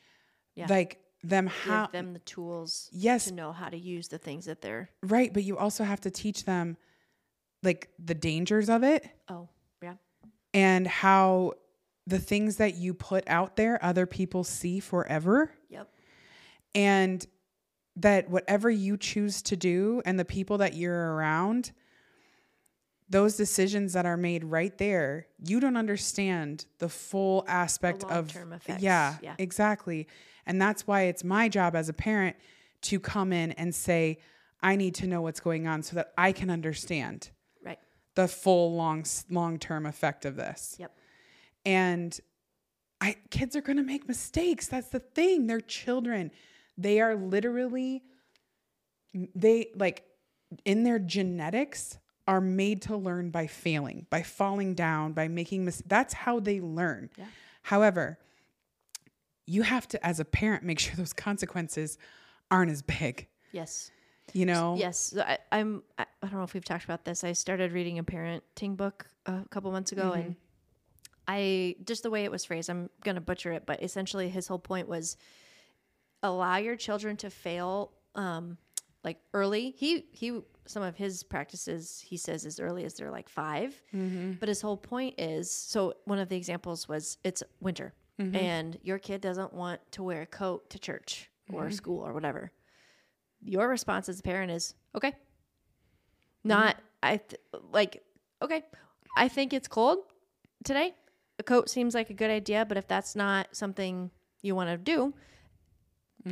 Yeah. 0.55 0.67
like 0.69 0.99
them 1.23 1.45
give 1.45 1.53
how 1.53 1.87
them 1.87 2.13
the 2.13 2.19
tools 2.19 2.89
Yes. 2.93 3.25
to 3.25 3.33
know 3.33 3.51
how 3.51 3.69
to 3.69 3.77
use 3.77 4.07
the 4.09 4.17
things 4.19 4.45
that 4.45 4.61
they're 4.61 4.89
right, 5.01 5.33
but 5.33 5.43
you 5.43 5.57
also 5.57 5.83
have 5.83 5.99
to 6.01 6.11
teach 6.11 6.45
them 6.45 6.77
like 7.63 7.89
the 7.97 8.13
dangers 8.13 8.69
of 8.69 8.83
it 8.83 9.07
oh 9.27 9.49
yeah 9.81 9.95
and 10.53 10.85
how 10.85 11.53
the 12.05 12.19
things 12.19 12.57
that 12.57 12.75
you 12.75 12.93
put 12.93 13.23
out 13.27 13.55
there 13.55 13.83
other 13.83 14.05
people 14.05 14.43
see 14.43 14.79
forever 14.79 15.49
yep 15.67 15.89
and 16.75 17.25
that 17.95 18.29
whatever 18.29 18.69
you 18.69 18.97
choose 18.97 19.41
to 19.41 19.55
do 19.55 20.01
and 20.05 20.19
the 20.19 20.25
people 20.25 20.59
that 20.59 20.75
you're 20.75 21.15
around 21.15 21.71
those 23.09 23.37
decisions 23.37 23.93
that 23.93 24.05
are 24.05 24.17
made 24.17 24.43
right 24.43 24.77
there 24.77 25.27
you 25.43 25.59
don't 25.59 25.77
understand 25.77 26.65
the 26.79 26.89
full 26.89 27.45
aspect 27.47 28.03
of 28.05 28.35
effects, 28.35 28.81
yeah, 28.81 29.15
yeah. 29.21 29.35
exactly 29.37 30.07
and 30.45 30.61
that's 30.61 30.87
why 30.87 31.03
it's 31.03 31.23
my 31.23 31.47
job 31.47 31.75
as 31.75 31.89
a 31.89 31.93
parent 31.93 32.35
to 32.81 32.99
come 32.99 33.31
in 33.31 33.51
and 33.53 33.73
say 33.73 34.17
i 34.61 34.75
need 34.75 34.95
to 34.95 35.07
know 35.07 35.21
what's 35.21 35.39
going 35.39 35.67
on 35.67 35.83
so 35.83 35.95
that 35.95 36.13
i 36.17 36.31
can 36.31 36.49
understand 36.49 37.29
right 37.63 37.79
the 38.15 38.27
full 38.27 38.75
long 38.75 39.05
long 39.29 39.59
term 39.59 39.85
effect 39.85 40.25
of 40.25 40.35
this 40.35 40.75
yep 40.79 40.91
and 41.65 42.19
I 43.01 43.17
kids 43.29 43.55
are 43.55 43.61
going 43.61 43.77
to 43.77 43.83
make 43.83 44.07
mistakes. 44.07 44.67
That's 44.67 44.89
the 44.89 44.99
thing. 44.99 45.47
They're 45.47 45.61
children. 45.61 46.31
They 46.77 47.01
are 47.01 47.15
literally 47.15 48.03
they 49.13 49.67
like 49.75 50.03
in 50.63 50.83
their 50.83 50.99
genetics 50.99 51.97
are 52.27 52.41
made 52.41 52.81
to 52.83 52.97
learn 52.97 53.29
by 53.29 53.45
failing, 53.47 54.07
by 54.09 54.23
falling 54.23 54.73
down, 54.73 55.13
by 55.13 55.27
making 55.27 55.63
mistakes. 55.65 55.87
that's 55.87 56.13
how 56.13 56.39
they 56.39 56.59
learn. 56.59 57.09
Yeah. 57.17 57.25
However, 57.63 58.17
you 59.45 59.61
have 59.61 59.87
to 59.89 60.03
as 60.05 60.19
a 60.19 60.25
parent 60.25 60.63
make 60.63 60.79
sure 60.85 60.95
those 60.95 61.13
consequences 61.13 61.97
aren't 62.51 62.71
as 62.71 62.81
big. 62.81 63.27
yes 63.51 63.91
You 64.33 64.45
know? 64.45 64.75
yes 64.75 64.97
so 64.97 65.21
I, 65.21 65.37
i'm 65.51 65.83
I, 65.99 66.05
I 66.23 66.27
don't 66.27 66.33
know 66.39 66.43
if 66.43 66.53
we've 66.55 66.65
talked 66.65 66.83
about 66.85 67.05
this 67.05 67.23
i 67.23 67.31
started 67.33 67.71
reading 67.71 67.99
a 67.99 68.03
parenting 68.03 68.75
book 68.75 69.07
a 69.27 69.43
couple 69.49 69.71
months 69.71 69.91
ago 69.91 70.11
Mm-hmm. 70.11 70.21
and 70.21 70.35
i 71.27 71.75
just 71.85 72.03
the 72.03 72.09
way 72.09 72.23
it 72.23 72.31
was 72.31 72.43
phrased 72.45 72.69
i'm 72.69 72.89
gonna 73.03 73.21
butcher 73.21 73.51
it 73.51 73.65
but 73.65 73.81
essentially 73.83 74.29
his 74.29 74.47
whole 74.47 74.59
point 74.59 74.87
was 74.87 75.17
allow 76.23 76.57
your 76.57 76.75
children 76.75 77.17
to 77.17 77.29
fail 77.29 77.91
um 78.15 78.57
like 79.05 79.19
early. 79.33 79.73
He 79.77 80.05
he 80.11 80.41
some 80.65 80.83
of 80.83 80.97
his 80.97 81.23
practices 81.23 82.03
he 82.05 82.17
says 82.17 82.43
as 82.45 82.59
early 82.59 82.83
as 82.85 82.95
they're 82.95 83.11
like 83.11 83.29
5 83.29 83.83
Mm-hmm. 83.93 84.31
but 84.39 84.49
his 84.49 84.61
whole 84.61 84.77
point 84.77 85.13
is 85.19 85.51
so 85.51 85.93
one 86.05 86.17
of 86.17 86.27
the 86.27 86.35
examples 86.35 86.89
was 86.89 87.17
it's 87.23 87.43
winter. 87.61 87.93
Mm-hmm. 88.19 88.35
And 88.35 88.79
your 88.81 88.97
kid 88.97 89.21
doesn't 89.21 89.53
want 89.53 89.79
to 89.91 90.03
wear 90.03 90.23
a 90.23 90.25
coat 90.25 90.69
to 90.71 90.79
church 90.79 91.29
or 91.53 91.63
mm-hmm. 91.63 91.71
school 91.71 92.01
or 92.05 92.13
whatever. 92.13 92.51
Your 93.41 93.67
response 93.67 94.09
as 94.09 94.19
a 94.19 94.23
parent 94.23 94.51
is 94.51 94.73
okay. 94.95 95.11
Mm-hmm. 95.11 96.49
Not 96.49 96.75
i 97.03 97.17
th- 97.17 97.41
like 97.71 98.03
okay. 98.41 98.63
I 99.15 99.29
think 99.29 99.53
it's 99.53 99.67
cold 99.67 99.99
today. 100.65 100.93
A 101.37 101.43
coat 101.43 101.69
seems 101.69 101.93
like 101.93 102.09
a 102.09 102.13
good 102.13 102.31
idea 102.31 102.65
but 102.65 102.77
if 102.77 102.87
that's 102.87 103.15
not 103.15 103.49
something 103.51 104.09
you 104.41 104.55
want 104.55 104.69
to 104.69 104.77
do 104.77 105.13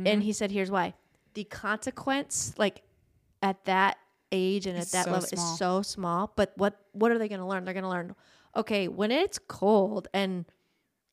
and 0.06 0.22
he 0.22 0.32
said 0.32 0.50
here's 0.50 0.70
why 0.70 0.94
the 1.34 1.44
consequence 1.44 2.54
like 2.56 2.82
at 3.42 3.64
that 3.64 3.98
age 4.32 4.66
and 4.66 4.76
at 4.78 4.88
that 4.90 5.04
so 5.04 5.12
level 5.12 5.26
small. 5.28 5.52
is 5.52 5.58
so 5.58 5.82
small 5.82 6.32
but 6.36 6.52
what 6.56 6.80
what 6.92 7.10
are 7.12 7.18
they 7.18 7.28
going 7.28 7.40
to 7.40 7.46
learn 7.46 7.64
they're 7.64 7.74
going 7.74 7.84
to 7.84 7.90
learn 7.90 8.14
okay 8.56 8.88
when 8.88 9.10
it's 9.10 9.38
cold 9.38 10.08
and 10.14 10.44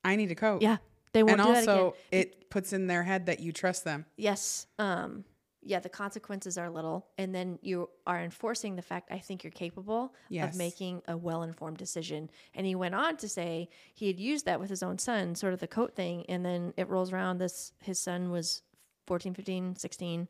I 0.03 0.15
need 0.15 0.31
a 0.31 0.35
coat. 0.35 0.61
yeah 0.61 0.77
they 1.13 1.23
won't 1.23 1.39
And 1.39 1.47
do 1.47 1.53
that 1.53 1.63
again 1.63 1.75
also 1.77 1.95
it 2.11 2.49
puts 2.49 2.73
in 2.73 2.87
their 2.87 3.03
head 3.03 3.25
that 3.27 3.39
you 3.39 3.51
trust 3.51 3.83
them. 3.83 4.05
yes 4.17 4.65
um 4.79 5.23
yeah 5.63 5.79
the 5.79 5.89
consequences 5.89 6.57
are 6.57 6.69
little 6.71 7.05
and 7.19 7.35
then 7.35 7.59
you 7.61 7.87
are 8.07 8.19
enforcing 8.19 8.75
the 8.75 8.81
fact 8.81 9.11
i 9.11 9.19
think 9.19 9.43
you're 9.43 9.51
capable 9.51 10.15
Yes. 10.29 10.53
of 10.53 10.57
making 10.57 11.03
a 11.07 11.15
well-informed 11.15 11.77
decision 11.77 12.31
and 12.55 12.65
he 12.65 12.73
went 12.73 12.95
on 12.95 13.17
to 13.17 13.29
say 13.29 13.69
he 13.93 14.07
had 14.07 14.19
used 14.19 14.45
that 14.45 14.59
with 14.59 14.71
his 14.71 14.81
own 14.81 14.97
son 14.97 15.35
sort 15.35 15.53
of 15.53 15.59
the 15.59 15.67
coat 15.67 15.95
thing 15.95 16.25
and 16.27 16.43
then 16.43 16.73
it 16.77 16.87
rolls 16.89 17.13
around 17.13 17.37
this 17.37 17.73
his 17.83 17.99
son 17.99 18.31
was 18.31 18.63
14 19.11 19.33
15 19.33 19.75
16 19.75 20.29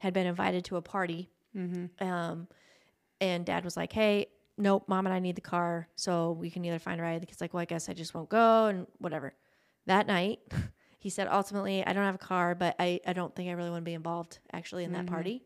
had 0.00 0.12
been 0.12 0.26
invited 0.26 0.62
to 0.66 0.76
a 0.76 0.82
party. 0.82 1.30
Um, 1.98 2.46
and 3.22 3.46
dad 3.46 3.64
was 3.64 3.74
like 3.74 3.90
hey 3.90 4.26
nope 4.58 4.84
mom 4.86 5.06
and 5.06 5.14
i 5.14 5.18
need 5.18 5.34
the 5.34 5.40
car 5.40 5.88
so 5.96 6.32
we 6.32 6.50
can 6.50 6.62
either 6.62 6.78
find 6.78 7.00
a 7.00 7.02
ride. 7.02 7.22
The 7.22 7.26
kid's 7.26 7.40
like 7.40 7.54
well 7.54 7.62
i 7.62 7.64
guess 7.64 7.88
i 7.88 7.94
just 7.94 8.12
won't 8.12 8.28
go 8.28 8.66
and 8.66 8.86
whatever. 8.98 9.32
That 9.86 10.06
night 10.06 10.40
he 10.98 11.08
said 11.08 11.26
ultimately 11.26 11.82
i 11.86 11.94
don't 11.94 12.04
have 12.04 12.16
a 12.16 12.18
car 12.18 12.54
but 12.54 12.76
i, 12.78 13.00
I 13.06 13.14
don't 13.14 13.34
think 13.34 13.48
i 13.48 13.52
really 13.52 13.70
want 13.70 13.80
to 13.80 13.88
be 13.88 13.94
involved 13.94 14.40
actually 14.52 14.84
in 14.84 14.92
that 14.92 15.06
party. 15.06 15.42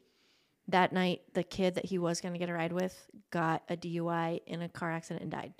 That 0.66 0.93
night 0.93 1.20
the 1.35 1.45
kid 1.45 1.76
that 1.76 1.85
he 1.85 1.99
was 2.01 2.20
going 2.20 2.33
to 2.33 2.39
get 2.41 2.49
a 2.49 2.53
ride 2.53 2.72
with 2.72 2.97
got 3.30 3.62
a 3.68 3.76
dui 3.76 4.41
in 4.45 4.61
a 4.61 4.68
car 4.68 4.91
accident 4.91 5.22
and 5.22 5.30
died. 5.30 5.55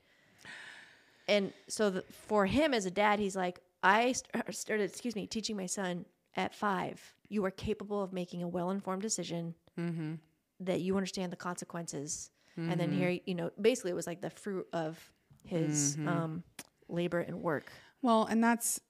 And 1.29 1.53
so 1.68 1.89
the, 1.91 2.03
for 2.03 2.47
him 2.47 2.75
as 2.75 2.85
a 2.85 2.91
dad 2.91 3.20
he's 3.20 3.37
like 3.37 3.61
i 3.85 4.11
st- 4.11 4.55
started 4.57 4.91
excuse 4.91 5.14
me 5.14 5.29
teaching 5.29 5.57
my 5.57 5.66
son 5.66 6.05
at 6.37 6.55
five 6.55 7.14
you 7.28 7.45
are 7.45 7.51
capable 7.51 8.03
of 8.03 8.12
making 8.12 8.43
a 8.43 8.49
well-informed 8.49 9.03
decision 9.03 9.55
mm-hmm. 9.78 10.14
that 10.61 10.80
you 10.80 10.97
understand 10.97 11.33
the 11.33 11.37
consequences. 11.37 12.30
And 12.57 12.78
then 12.78 12.91
mm-hmm. 12.91 12.99
here 12.99 13.20
you 13.24 13.35
know 13.35 13.51
basically 13.61 13.93
it 13.93 13.95
was 13.95 14.07
like 14.07 14.20
the 14.20 14.30
fruit 14.30 14.66
of 14.72 14.99
his 15.45 15.97
mm-hmm. 15.97 16.09
um, 16.09 16.43
labor 16.89 17.20
and 17.20 17.43
work. 17.43 17.72
Well, 18.03 18.24
and 18.24 18.43
that's, 18.43 18.80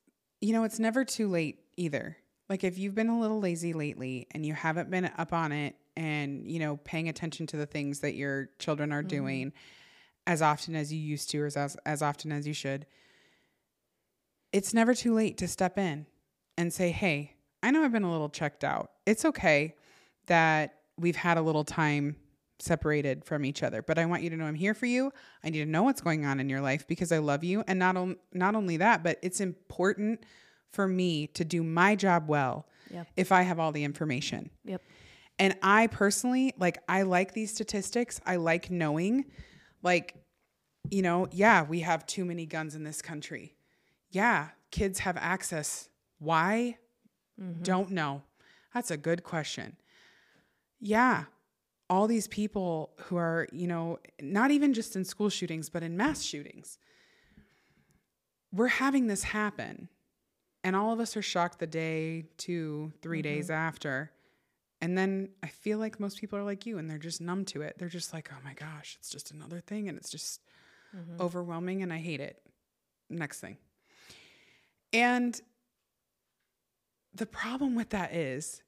you 0.40 0.53
know, 0.53 0.64
it's 0.64 0.78
never 0.78 1.05
too 1.05 1.28
late 1.28 1.61
either. 1.76 2.16
Like 2.49 2.64
if 2.64 2.78
you've 2.78 2.95
been 2.95 3.09
a 3.09 3.20
little 3.20 3.40
lazy 3.40 3.72
lately 3.72 4.26
and 4.32 4.45
you 4.45 4.55
haven't 4.55 4.90
been 4.90 5.11
up 5.16 5.32
on 5.32 5.53
it 5.53 5.76
and, 5.97 6.51
you 6.51 6.59
know, 6.59 6.78
paying 6.78 7.09
attention 7.09 7.47
to 7.49 7.57
the 7.57 7.66
things 7.66 8.01
that 8.01 8.14
your 8.14 8.51
children 8.59 8.93
are 8.93 9.03
doing 9.03 9.53
as 10.26 10.43
often 10.43 10.74
as 10.74 10.93
you 10.93 11.01
used 11.01 11.30
to 11.30 11.43
or 11.43 11.47
as, 11.47 11.76
as 11.86 12.03
often 12.03 12.32
as 12.32 12.47
you 12.47 12.55
should, 12.55 12.86
it's 14.53 14.74
never 14.74 14.95
too 14.95 15.14
late 15.14 15.38
to 15.38 15.49
step 15.49 15.78
in 15.78 16.07
and 16.57 16.72
say, 16.72 16.90
hey, 16.90 17.34
I 17.62 17.70
know 17.70 17.82
I've 17.84 17.92
been 17.92 18.03
a 18.03 18.11
little 18.11 18.28
checked 18.28 18.64
out. 18.64 18.90
It's 19.07 19.24
okay 19.24 19.74
that 20.26 20.74
we've 20.98 21.16
had 21.16 21.38
a 21.38 21.42
little 21.42 21.64
time 21.64 22.16
separated 22.59 23.24
from 23.24 23.44
each 23.44 23.62
other, 23.62 23.82
but 23.82 23.98
I 23.98 24.07
want 24.07 24.22
you 24.22 24.30
to 24.30 24.36
know 24.36 24.44
I'm 24.44 24.55
here 24.55 24.74
for 24.74 24.86
you. 24.86 25.12
I 25.42 25.50
need 25.50 25.64
to 25.64 25.70
know 25.70 25.82
what's 25.82 26.00
going 26.00 26.24
on 26.24 26.38
in 26.38 26.48
your 26.48 26.61
life 26.61 26.86
because 26.86 27.11
I 27.11 27.18
love 27.18 27.42
you, 27.42 27.64
and 27.66 27.78
not 27.78 27.96
on, 27.96 28.16
not 28.32 28.55
only 28.55 28.76
that, 28.76 29.03
but 29.03 29.18
it's 29.22 29.40
important 29.40 30.24
for 30.70 30.86
me 30.86 31.26
to 31.28 31.44
do 31.44 31.62
my 31.62 31.96
job 31.96 32.28
well 32.28 32.66
Yep. 32.90 33.07
if 33.16 33.32
I 33.32 33.42
have 33.42 33.59
all 33.59 33.72
the 33.72 33.84
information. 33.84 34.50
Yep. 34.64 34.82
And 35.38 35.57
I 35.62 35.86
personally, 35.86 36.53
like, 36.59 36.78
I 36.88 37.03
like 37.03 37.32
these 37.32 37.50
statistics. 37.50 38.20
I 38.26 38.36
like 38.36 38.70
knowing, 38.70 39.24
like, 39.82 40.14
you 40.90 41.00
know, 41.03 41.26
yeah, 41.32 41.62
we 41.62 41.80
have 41.80 42.07
too 42.07 42.24
many 42.24 42.44
guns 42.46 42.74
in 42.74 42.84
this 42.84 43.00
country. 43.00 43.57
Yeah, 44.11 44.48
kids 44.70 45.00
have 45.00 45.16
access. 45.16 45.88
Why? 46.22 46.78
Mm-hmm. 47.40 47.62
Don't 47.62 47.90
know. 47.90 48.22
That's 48.72 48.90
a 48.90 48.96
good 48.96 49.24
question. 49.24 49.76
Yeah, 50.80 51.24
all 51.90 52.06
these 52.06 52.28
people 52.28 52.90
who 52.96 53.16
are, 53.16 53.48
you 53.52 53.66
know, 53.66 53.98
not 54.20 54.50
even 54.50 54.72
just 54.72 54.96
in 54.96 55.04
school 55.04 55.28
shootings, 55.28 55.68
but 55.68 55.82
in 55.82 55.96
mass 55.96 56.22
shootings. 56.22 56.78
We're 58.52 58.68
having 58.68 59.08
this 59.08 59.24
happen. 59.24 59.88
And 60.64 60.76
all 60.76 60.92
of 60.92 61.00
us 61.00 61.16
are 61.16 61.22
shocked 61.22 61.58
the 61.58 61.66
day, 61.66 62.26
two, 62.36 62.92
3 63.02 63.18
mm-hmm. 63.18 63.22
days 63.22 63.50
after. 63.50 64.12
And 64.80 64.96
then 64.96 65.30
I 65.42 65.48
feel 65.48 65.78
like 65.78 65.98
most 65.98 66.20
people 66.20 66.38
are 66.38 66.44
like 66.44 66.66
you 66.66 66.78
and 66.78 66.88
they're 66.88 66.98
just 66.98 67.20
numb 67.20 67.44
to 67.46 67.62
it. 67.62 67.76
They're 67.78 67.88
just 67.88 68.12
like, 68.12 68.30
oh 68.32 68.40
my 68.44 68.54
gosh, 68.54 68.96
it's 68.98 69.10
just 69.10 69.30
another 69.30 69.60
thing 69.60 69.88
and 69.88 69.98
it's 69.98 70.10
just 70.10 70.40
mm-hmm. 70.96 71.20
overwhelming 71.20 71.82
and 71.82 71.92
I 71.92 71.98
hate 71.98 72.20
it. 72.20 72.40
Next 73.10 73.40
thing. 73.40 73.58
And 74.92 75.40
the 77.14 77.26
problem 77.26 77.74
with 77.74 77.90
that 77.90 78.14
is 78.14 78.62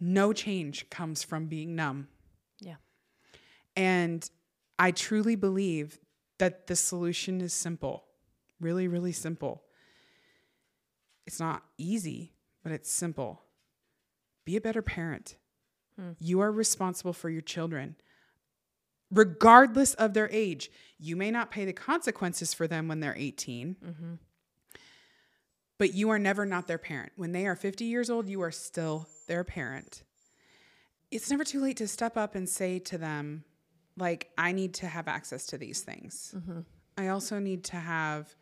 no 0.00 0.32
change 0.32 0.88
comes 0.90 1.22
from 1.22 1.46
being 1.46 1.76
numb. 1.76 2.08
Yeah. 2.60 2.76
And 3.76 4.28
I 4.78 4.90
truly 4.90 5.36
believe 5.36 5.98
that 6.38 6.66
the 6.66 6.76
solution 6.76 7.40
is 7.40 7.52
simple, 7.52 8.04
really, 8.60 8.88
really 8.88 9.12
simple. 9.12 9.62
It's 11.26 11.38
not 11.38 11.62
easy, 11.78 12.32
but 12.62 12.72
it's 12.72 12.90
simple. 12.90 13.42
Be 14.44 14.56
a 14.56 14.60
better 14.60 14.82
parent. 14.82 15.36
Hmm. 15.98 16.12
You 16.18 16.40
are 16.40 16.50
responsible 16.50 17.12
for 17.12 17.30
your 17.30 17.42
children, 17.42 17.96
regardless 19.10 19.94
of 19.94 20.14
their 20.14 20.28
age. 20.32 20.70
You 20.98 21.16
may 21.16 21.30
not 21.30 21.50
pay 21.50 21.64
the 21.64 21.72
consequences 21.72 22.52
for 22.52 22.66
them 22.66 22.88
when 22.88 23.00
they're 23.00 23.16
18, 23.16 23.76
mm-hmm. 23.84 24.14
But 25.78 25.94
you 25.94 26.10
are 26.10 26.18
never 26.18 26.46
not 26.46 26.66
their 26.66 26.78
parent. 26.78 27.12
When 27.16 27.32
they 27.32 27.46
are 27.46 27.56
50 27.56 27.84
years 27.84 28.10
old, 28.10 28.28
you 28.28 28.42
are 28.42 28.50
still 28.50 29.08
their 29.26 29.44
parent. 29.44 30.02
It's 31.10 31.30
never 31.30 31.44
too 31.44 31.60
late 31.60 31.76
to 31.78 31.88
step 31.88 32.16
up 32.16 32.34
and 32.34 32.48
say 32.48 32.78
to 32.80 32.98
them, 32.98 33.44
like, 33.96 34.30
I 34.38 34.52
need 34.52 34.74
to 34.74 34.86
have 34.86 35.08
access 35.08 35.46
to 35.46 35.58
these 35.58 35.82
things. 35.82 36.34
I 36.96 37.08
also 37.08 37.38
need 37.38 37.64
to 37.64 37.76
have 37.76 38.34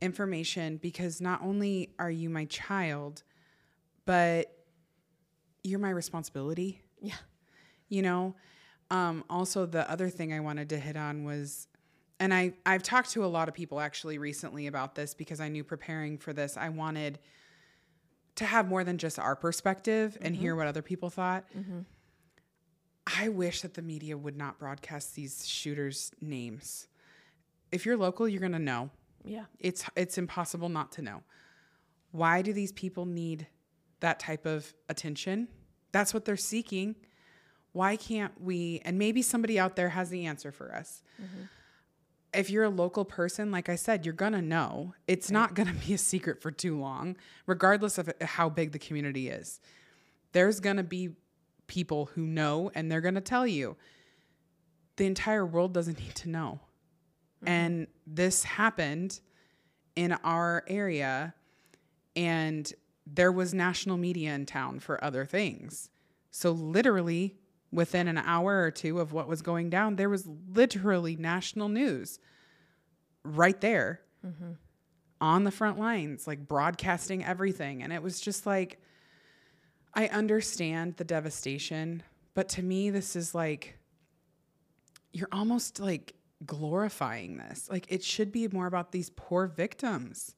information 0.00 0.78
because 0.78 1.20
not 1.20 1.42
only 1.42 1.94
are 1.98 2.10
you 2.10 2.30
my 2.30 2.46
child, 2.46 3.22
but 4.06 4.50
you're 5.62 5.78
my 5.78 5.90
responsibility. 5.90 6.82
Yeah. 7.00 7.14
You 7.88 8.02
know, 8.02 8.34
um, 8.90 9.24
also 9.28 9.66
the 9.66 9.90
other 9.90 10.08
thing 10.08 10.32
I 10.32 10.40
wanted 10.40 10.68
to 10.70 10.78
hit 10.78 10.96
on 10.96 11.24
was, 11.24 11.68
and 12.20 12.32
I 12.32 12.54
I've 12.64 12.82
talked 12.82 13.10
to 13.12 13.24
a 13.24 13.26
lot 13.26 13.48
of 13.48 13.54
people 13.54 13.80
actually 13.80 14.18
recently 14.18 14.66
about 14.66 14.94
this 14.94 15.14
because 15.14 15.40
I 15.40 15.48
knew 15.48 15.64
preparing 15.64 16.18
for 16.18 16.32
this 16.32 16.56
I 16.56 16.68
wanted 16.68 17.18
to 18.36 18.44
have 18.44 18.68
more 18.68 18.84
than 18.84 18.98
just 18.98 19.18
our 19.18 19.36
perspective 19.36 20.18
and 20.20 20.34
mm-hmm. 20.34 20.42
hear 20.42 20.56
what 20.56 20.66
other 20.66 20.82
people 20.82 21.10
thought. 21.10 21.44
Mm-hmm. 21.56 21.80
I 23.06 23.28
wish 23.28 23.62
that 23.62 23.74
the 23.74 23.82
media 23.82 24.16
would 24.16 24.36
not 24.36 24.58
broadcast 24.58 25.14
these 25.14 25.46
shooters' 25.46 26.10
names. 26.20 26.88
If 27.70 27.84
you're 27.84 27.96
local, 27.96 28.28
you're 28.28 28.40
gonna 28.40 28.58
know. 28.58 28.90
Yeah. 29.24 29.44
It's 29.58 29.84
it's 29.96 30.18
impossible 30.18 30.68
not 30.68 30.92
to 30.92 31.02
know. 31.02 31.22
Why 32.12 32.42
do 32.42 32.52
these 32.52 32.72
people 32.72 33.06
need 33.06 33.46
that 34.00 34.20
type 34.20 34.46
of 34.46 34.72
attention? 34.88 35.48
That's 35.92 36.14
what 36.14 36.24
they're 36.24 36.36
seeking. 36.36 36.94
Why 37.72 37.96
can't 37.96 38.40
we? 38.40 38.80
And 38.84 38.98
maybe 38.98 39.20
somebody 39.22 39.58
out 39.58 39.76
there 39.76 39.88
has 39.90 40.10
the 40.10 40.26
answer 40.26 40.52
for 40.52 40.74
us. 40.74 41.02
Mm-hmm. 41.20 41.44
If 42.34 42.50
you're 42.50 42.64
a 42.64 42.70
local 42.70 43.04
person, 43.04 43.50
like 43.50 43.68
I 43.68 43.76
said, 43.76 44.04
you're 44.04 44.14
gonna 44.14 44.42
know. 44.42 44.94
It's 45.06 45.30
not 45.30 45.54
gonna 45.54 45.74
be 45.86 45.94
a 45.94 45.98
secret 45.98 46.42
for 46.42 46.50
too 46.50 46.78
long, 46.78 47.16
regardless 47.46 47.98
of 47.98 48.08
uh, 48.08 48.12
how 48.22 48.48
big 48.48 48.72
the 48.72 48.78
community 48.78 49.28
is. 49.28 49.60
There's 50.32 50.60
gonna 50.60 50.82
be 50.82 51.10
people 51.66 52.06
who 52.14 52.22
know, 52.22 52.70
and 52.74 52.90
they're 52.90 53.00
gonna 53.00 53.20
tell 53.20 53.46
you. 53.46 53.76
The 54.96 55.06
entire 55.06 55.44
world 55.44 55.72
doesn't 55.72 55.98
need 55.98 56.14
to 56.16 56.28
know. 56.28 56.60
Mm-hmm. 57.38 57.48
And 57.48 57.86
this 58.06 58.44
happened 58.44 59.20
in 59.96 60.12
our 60.24 60.64
area, 60.68 61.34
and 62.16 62.72
there 63.06 63.32
was 63.32 63.52
national 63.52 63.96
media 63.96 64.34
in 64.34 64.46
town 64.46 64.80
for 64.80 65.02
other 65.04 65.24
things. 65.24 65.90
So, 66.30 66.50
literally, 66.52 67.36
within 67.74 68.08
an 68.08 68.18
hour 68.18 68.62
or 68.62 68.70
two 68.70 69.00
of 69.00 69.12
what 69.12 69.28
was 69.28 69.42
going 69.42 69.68
down, 69.68 69.96
there 69.96 70.08
was 70.08 70.26
literally 70.52 71.16
national 71.16 71.68
news 71.68 72.18
right 73.24 73.60
there 73.60 74.00
mm-hmm. 74.24 74.52
on 75.20 75.44
the 75.44 75.50
front 75.50 75.78
lines, 75.78 76.26
like 76.26 76.46
broadcasting 76.46 77.24
everything. 77.24 77.82
And 77.82 77.92
it 77.92 78.02
was 78.02 78.20
just 78.20 78.46
like, 78.46 78.80
I 79.92 80.06
understand 80.08 80.96
the 80.96 81.04
devastation, 81.04 82.02
but 82.34 82.48
to 82.50 82.62
me, 82.62 82.90
this 82.90 83.16
is 83.16 83.34
like, 83.34 83.78
you're 85.12 85.28
almost 85.30 85.80
like 85.80 86.14
glorifying 86.44 87.36
this. 87.36 87.68
Like 87.70 87.86
it 87.88 88.02
should 88.02 88.32
be 88.32 88.48
more 88.48 88.66
about 88.66 88.92
these 88.92 89.10
poor 89.10 89.46
victims. 89.46 90.34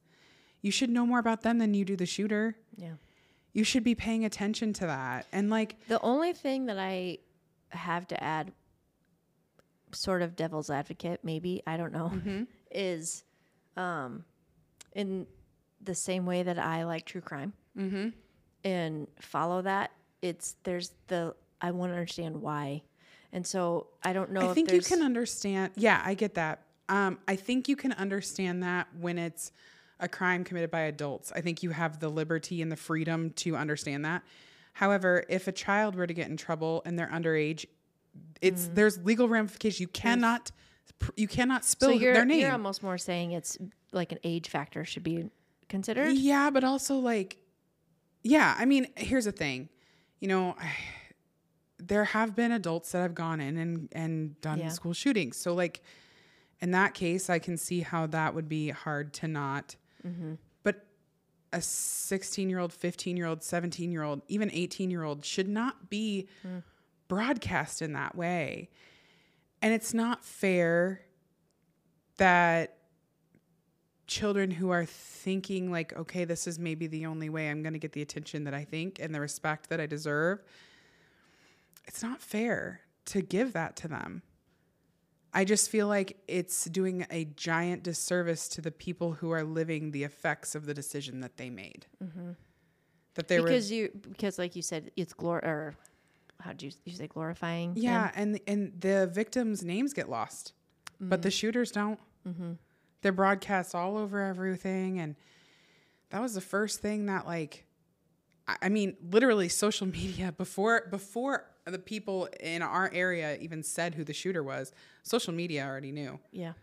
You 0.61 0.71
should 0.71 0.89
know 0.89 1.05
more 1.05 1.19
about 1.19 1.41
them 1.41 1.59
than 1.59 1.73
you 1.73 1.85
do 1.85 1.95
the 1.95 2.05
shooter. 2.05 2.57
Yeah. 2.75 2.93
You 3.53 3.63
should 3.63 3.83
be 3.83 3.95
paying 3.95 4.25
attention 4.25 4.73
to 4.73 4.85
that. 4.85 5.25
And 5.31 5.49
like, 5.49 5.77
The 5.87 5.99
only 6.01 6.33
thing 6.33 6.67
that 6.67 6.77
I 6.77 7.17
have 7.69 8.07
to 8.07 8.23
add, 8.23 8.51
sort 9.91 10.21
of 10.21 10.35
devil's 10.35 10.69
advocate, 10.69 11.21
maybe 11.23 11.61
I 11.65 11.77
don't 11.77 11.93
know, 11.93 12.11
is, 12.71 13.23
um, 13.75 14.25
in 14.93 15.27
the 15.81 15.95
same 15.95 16.25
way 16.25 16.43
that 16.43 16.57
I 16.57 16.83
like 16.85 17.05
true 17.05 17.21
crime 17.21 17.53
and 18.63 19.07
follow 19.19 19.61
that. 19.61 19.91
It's 20.21 20.55
there's 20.63 20.91
the 21.07 21.35
I 21.61 21.71
want 21.71 21.91
to 21.91 21.95
understand 21.95 22.41
why, 22.41 22.81
and 23.31 23.45
so 23.45 23.87
I 24.03 24.13
don't 24.13 24.31
know. 24.31 24.41
I 24.41 24.45
if 24.49 24.55
think 24.55 24.71
you 24.71 24.81
can 24.81 25.03
understand. 25.03 25.73
Yeah, 25.75 26.01
I 26.03 26.15
get 26.15 26.33
that. 26.35 26.63
Um, 26.89 27.19
I 27.27 27.35
think 27.35 27.69
you 27.69 27.75
can 27.75 27.91
understand 27.93 28.63
that 28.63 28.87
when 28.99 29.17
it's 29.19 29.51
a 29.99 30.07
crime 30.07 30.43
committed 30.43 30.71
by 30.71 30.81
adults. 30.81 31.31
I 31.35 31.41
think 31.41 31.63
you 31.63 31.71
have 31.71 31.99
the 31.99 32.09
liberty 32.09 32.61
and 32.61 32.71
the 32.71 32.75
freedom 32.75 33.31
to 33.37 33.55
understand 33.55 34.05
that. 34.05 34.23
However, 34.77 35.23
if 35.27 35.47
a 35.47 35.51
child 35.51 35.95
were 35.95 36.05
to 36.05 36.13
get 36.13 36.29
in 36.29 36.37
trouble 36.37 36.83
and 36.85 36.99
they're 36.99 37.07
underage, 37.09 37.65
it's 38.41 38.65
Mm-hmm. 38.65 38.75
there's 38.75 38.97
legal 38.99 39.27
ramifications. 39.27 39.79
You 39.79 39.87
cannot 39.87 40.51
you 41.15 41.27
cannot 41.27 41.65
So 41.65 41.69
spill 41.87 42.01
you're 42.01 42.13
their 42.13 42.25
name. 42.25 42.41
you're 42.41 42.51
almost 42.51 42.83
more 42.83 42.97
saying 42.99 43.31
it's 43.31 43.57
like 43.91 44.11
an 44.11 44.19
age 44.23 44.49
factor 44.49 44.85
should 44.85 45.01
be 45.03 45.29
considered. 45.67 46.13
Yeah, 46.13 46.51
but 46.51 46.63
also 46.63 46.97
like, 46.97 47.37
yeah. 48.23 48.55
I 48.57 48.65
mean, 48.65 48.85
here's 48.95 49.25
the 49.25 49.31
thing, 49.31 49.69
you 50.19 50.27
know, 50.27 50.55
I, 50.59 50.71
there 51.79 52.03
have 52.05 52.35
been 52.35 52.51
adults 52.51 52.91
that 52.91 52.99
have 53.01 53.15
gone 53.15 53.39
in 53.41 53.57
and 53.57 53.89
and 53.93 54.39
done 54.41 54.59
Yeah. 54.59 54.69
school 54.69 54.93
shootings. 54.93 55.37
So 55.37 55.55
like, 55.55 55.81
in 56.61 56.69
that 56.71 56.93
case, 56.93 57.29
I 57.31 57.39
can 57.39 57.57
see 57.57 57.81
how 57.81 58.05
that 58.07 58.35
would 58.35 58.47
be 58.49 58.69
hard 58.69 59.11
to 59.15 59.27
not. 59.27 59.75
But 60.03 60.11
a 61.53 61.61
16 61.61 62.49
year 62.49 62.59
old, 62.59 62.73
15 62.73 63.17
year 63.17 63.27
old, 63.27 63.43
17 63.43 63.91
year 63.91 64.03
old, 64.03 64.21
even 64.27 64.51
18 64.51 64.91
year 64.91 65.03
old 65.03 65.25
should 65.25 65.47
not 65.47 65.89
be 65.89 66.27
broadcast 67.07 67.81
in 67.81 67.93
that 67.93 68.15
way. 68.15 68.69
And 69.61 69.73
it's 69.73 69.93
not 69.93 70.23
fair 70.23 71.01
that 72.17 72.77
children 74.07 74.49
who 74.49 74.69
are 74.69 74.85
thinking 74.85 75.69
like 75.69 75.95
okay 75.97 76.23
this 76.23 76.47
is 76.47 76.57
maybe 76.57 76.87
the 76.87 77.05
only 77.05 77.29
way 77.29 77.49
i'm 77.49 77.61
going 77.61 77.73
to 77.73 77.79
get 77.79 77.91
the 77.91 78.01
attention 78.01 78.45
that 78.45 78.53
i 78.53 78.63
think 78.63 78.99
and 78.99 79.13
the 79.13 79.19
respect 79.19 79.67
that 79.69 79.81
i 79.81 79.85
deserve 79.85 80.41
it's 81.85 82.01
not 82.01 82.21
fair 82.21 82.79
to 83.03 83.21
give 83.21 83.51
that 83.51 83.75
to 83.75 83.87
them 83.87 84.21
i 85.37 85.45
just 85.45 85.69
feel 85.69 85.87
like 85.87 86.17
it's 86.27 86.65
doing 86.65 87.05
a 87.11 87.25
giant 87.25 87.83
disservice 87.83 88.47
to 88.47 88.61
the 88.61 88.71
people 88.71 89.13
who 89.13 89.31
are 89.31 89.43
living 89.43 89.91
the 89.91 90.03
effects 90.03 90.55
of 90.55 90.65
the 90.65 90.73
decision 90.73 91.21
that 91.21 91.37
they 91.37 91.49
made 91.49 91.85
mm-hmm. 92.03 92.31
that 93.13 93.27
they 93.27 93.39
were 93.39 93.47
because 93.47 93.71
you 93.71 93.89
because 94.09 94.37
like 94.37 94.55
you 94.55 94.61
said 94.61 94.91
it's 94.95 95.13
glor 95.13 95.43
or 95.43 95.75
how 96.39 96.53
do 96.53 96.65
you 96.65 96.71
you 96.85 96.93
say 96.93 97.07
glorifying? 97.07 97.73
them? 97.73 97.83
Yeah, 97.83 98.11
and 98.15 98.39
and 98.47 98.73
the 98.79 99.07
victims' 99.07 99.63
names 99.63 99.93
get 99.93 100.09
lost, 100.09 100.53
but 100.99 101.21
the 101.21 101.29
mm-hmm. 101.29 101.33
shooters 101.33 101.71
don't. 101.71 101.99
Mm-hmm. 102.27 102.53
They're 103.01 103.11
broadcast 103.11 103.75
all 103.75 103.97
over 103.97 104.21
everything, 104.21 104.99
and 104.99 105.15
that 106.09 106.21
was 106.21 106.33
the 106.33 106.41
first 106.41 106.81
thing 106.81 107.07
that 107.07 107.25
like 107.25 107.65
I- 108.47 108.57
I 108.63 108.69
mean, 108.69 108.97
literally 109.11 109.49
social 109.49 109.87
media 110.01 110.31
before 110.31 110.87
before 110.89 111.45
the 111.71 111.79
people 111.79 112.27
in 112.39 112.61
our 112.61 112.89
area 112.93 113.37
even 113.39 113.63
said 113.63 113.95
who 113.95 114.03
the 114.03 114.13
shooter 114.13 114.43
was. 114.43 114.71
Social 115.03 115.33
media 115.33 115.65
already 115.65 115.91
knew. 115.91 116.19
Yeah. 116.31 116.53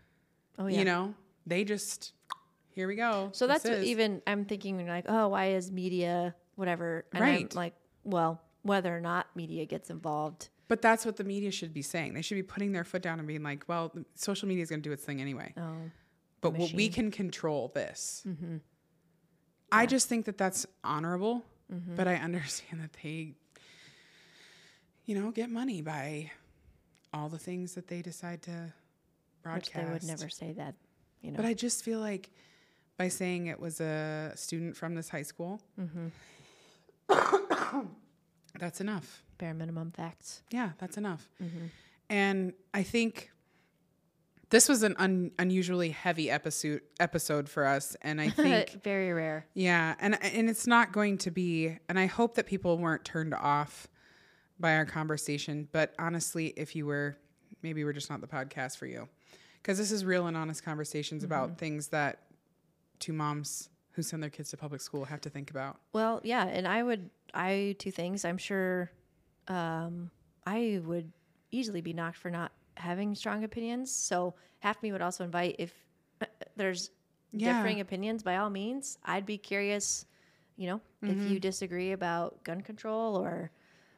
Oh 0.57 0.67
yeah. 0.67 0.79
You 0.79 0.85
know, 0.85 1.13
they 1.45 1.63
just 1.63 2.13
here 2.69 2.87
we 2.87 2.95
go. 2.95 3.29
So 3.33 3.47
that's 3.47 3.65
even 3.65 4.21
I'm 4.27 4.45
thinking 4.45 4.85
like, 4.87 5.05
oh, 5.07 5.29
why 5.29 5.47
is 5.51 5.71
media 5.71 6.35
whatever? 6.55 7.05
And 7.13 7.23
I'm 7.23 7.29
Right. 7.33 7.55
like, 7.55 7.73
well, 8.03 8.41
whether 8.63 8.95
or 8.95 9.01
not 9.01 9.27
media 9.35 9.65
gets 9.65 9.89
involved. 9.89 10.49
But 10.67 10.81
that's 10.81 11.05
what 11.05 11.15
the 11.17 11.23
media 11.23 11.51
should 11.51 11.73
be 11.73 11.83
saying. 11.83 12.15
They 12.15 12.21
should 12.23 12.35
be 12.35 12.43
putting 12.43 12.71
their 12.71 12.83
foot 12.83 13.01
down 13.03 13.19
and 13.19 13.27
being 13.27 13.43
like, 13.43 13.63
well, 13.67 13.93
social 14.15 14.47
media 14.47 14.63
is 14.63 14.69
going 14.69 14.81
to 14.81 14.89
do 14.89 14.91
its 14.93 15.03
thing 15.03 15.21
anyway. 15.21 15.53
Oh, 15.57 15.75
but 16.41 16.53
what 16.55 16.73
we 16.73 16.89
can 16.89 17.11
control 17.11 17.71
this. 17.75 18.23
Mm-hmm. 18.27 18.57
I 19.71 19.85
just 19.85 20.07
think 20.09 20.25
that 20.25 20.37
that's 20.37 20.65
honorable, 20.83 21.45
Mm-hmm. 21.73 21.95
but 21.95 22.07
I 22.07 22.15
understand 22.29 22.81
that 22.83 22.95
they, 23.01 23.33
you 25.05 25.19
know, 25.19 25.31
get 25.31 25.49
money 25.49 25.81
by 25.81 26.31
all 27.13 27.29
the 27.29 27.37
things 27.37 27.75
that 27.75 27.87
they 27.87 28.01
decide 28.01 28.41
to 28.43 28.51
which 28.51 28.71
broadcast. 29.43 29.73
they 29.73 29.85
would 29.93 30.03
never 30.03 30.29
say 30.29 30.53
that. 30.53 30.75
You 31.21 31.31
know. 31.31 31.37
But 31.37 31.45
I 31.45 31.53
just 31.53 31.83
feel 31.83 31.99
like 31.99 32.29
by 32.97 33.07
saying 33.09 33.47
it 33.47 33.59
was 33.59 33.79
a 33.81 34.31
student 34.35 34.75
from 34.77 34.95
this 34.95 35.09
high 35.09 35.21
school, 35.23 35.61
Mm-hmm. 35.79 36.07
that's 38.59 38.81
enough. 38.81 39.23
bare 39.37 39.53
minimum 39.53 39.91
facts. 39.91 40.41
Yeah, 40.51 40.71
that's 40.77 40.97
enough. 40.97 41.29
Mm-hmm. 41.41 41.65
And 42.09 42.53
I 42.73 42.83
think 42.83 43.31
this 44.49 44.69
was 44.69 44.83
an 44.83 44.95
un- 44.97 45.31
unusually 45.39 45.89
heavy 45.89 46.29
episode 46.29 46.81
episode 46.99 47.49
for 47.49 47.65
us, 47.65 47.95
and 48.01 48.21
I 48.21 48.29
think 48.43 48.83
Very 48.83 49.11
rare. 49.13 49.45
yeah, 49.53 49.95
and 49.99 50.21
and 50.23 50.49
it's 50.49 50.67
not 50.67 50.91
going 50.91 51.17
to 51.19 51.31
be. 51.31 51.77
And 51.89 51.99
I 51.99 52.05
hope 52.05 52.35
that 52.35 52.45
people 52.45 52.77
weren't 52.77 53.03
turned 53.05 53.33
off 53.33 53.87
by 54.59 54.75
our 54.75 54.85
conversation. 54.85 55.67
But 55.71 55.93
honestly, 55.99 56.47
if 56.57 56.75
you 56.75 56.85
were, 56.85 57.17
maybe 57.61 57.83
we're 57.83 57.93
just 57.93 58.09
not 58.09 58.21
the 58.21 58.27
podcast 58.27 58.77
for 58.77 58.85
you, 58.85 59.07
because 59.61 59.77
this 59.77 59.91
is 59.91 60.05
real 60.05 60.27
and 60.27 60.37
honest 60.37 60.63
conversations 60.63 61.23
about 61.23 61.57
things 61.57 61.87
that 61.89 62.19
two 62.99 63.13
moms 63.13 63.69
who 63.91 64.01
send 64.01 64.21
their 64.21 64.29
kids 64.29 64.49
to 64.51 64.57
public 64.57 64.81
school 64.81 65.05
have 65.05 65.21
to 65.21 65.29
think 65.29 65.49
about. 65.51 65.77
Well, 65.93 66.21
yeah, 66.23 66.45
and 66.45 66.67
I 66.67 66.83
would 66.83 67.09
I 67.33 67.75
two 67.79 67.91
things. 67.91 68.23
I'm 68.25 68.37
sure 68.37 68.91
um, 69.47 70.09
I 70.45 70.81
would 70.85 71.11
easily 71.51 71.81
be 71.81 71.93
knocked 71.93 72.17
for 72.17 72.29
not 72.29 72.51
having 72.77 73.15
strong 73.15 73.43
opinions. 73.43 73.91
So 73.91 74.33
half 74.59 74.81
me 74.83 74.91
would 74.91 75.01
also 75.01 75.23
invite 75.23 75.55
if 75.59 75.73
uh, 76.21 76.25
there's 76.55 76.91
Yeah. 77.31 77.53
differing 77.53 77.79
opinions 77.81 78.23
by 78.23 78.37
all 78.37 78.49
means. 78.49 78.97
I'd 79.03 79.25
be 79.25 79.37
curious, 79.37 80.05
you 80.57 80.67
know, 80.67 80.81
if 81.03 81.17
Mm-hmm. 81.17 81.27
you 81.27 81.39
disagree 81.39 81.91
about 81.91 82.43
gun 82.43 82.61
control 82.61 83.17
or 83.17 83.51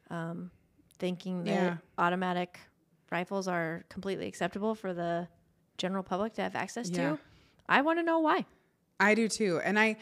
um, 0.09 0.51
thinking 0.99 1.43
that 1.43 1.49
Yeah. 1.51 1.77
automatic 1.97 2.59
rifles 3.11 3.47
are 3.47 3.85
completely 3.89 4.27
acceptable 4.27 4.75
for 4.75 4.93
the 4.93 5.27
general 5.77 6.03
public 6.03 6.33
to 6.33 6.41
have 6.41 6.55
access 6.55 6.89
Yeah. 6.89 7.11
to. 7.11 7.19
I 7.69 7.81
want 7.81 7.99
to 7.99 8.03
know 8.03 8.19
why. 8.19 8.45
I 8.99 9.13
do 9.15 9.27
too, 9.27 9.59
and 9.63 9.77
I 9.77 9.97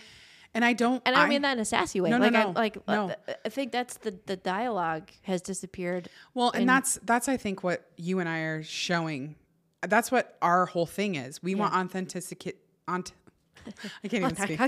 and 0.54 0.64
I 0.64 0.72
don't. 0.72 1.02
And 1.06 1.16
I 1.16 1.20
don't 1.22 1.30
mean 1.30 1.42
that 1.42 1.54
in 1.54 1.60
a 1.60 1.66
sassy 1.66 2.00
way. 2.00 2.10
No, 2.10 2.18
no, 2.18 2.24
like 2.24 2.34
no. 2.34 2.40
I 2.40 2.52
like 2.54 2.88
No. 2.88 3.10
uh, 3.10 3.34
I 3.44 3.50
think 3.50 3.72
that's 3.74 3.98
the 3.98 4.18
the 4.26 4.38
dialogue 4.38 5.10
has 5.24 5.42
disappeared. 5.42 6.08
Well, 6.34 6.52
and 6.52 6.68
that's 6.68 6.98
that's 7.04 7.28
I 7.28 7.36
think 7.38 7.64
what 7.64 7.90
you 7.98 8.20
and 8.20 8.30
I 8.30 8.40
are 8.40 8.64
showing. 8.64 9.36
That's 9.82 10.12
what 10.12 10.38
our 10.42 10.66
whole 10.66 10.86
thing 10.86 11.16
is. 11.16 11.44
We 11.44 11.56
want 11.56 11.74
authenticity. 11.76 12.54
I 12.88 13.02
can't 14.08 14.24
even 14.24 14.36
speak. 14.36 14.60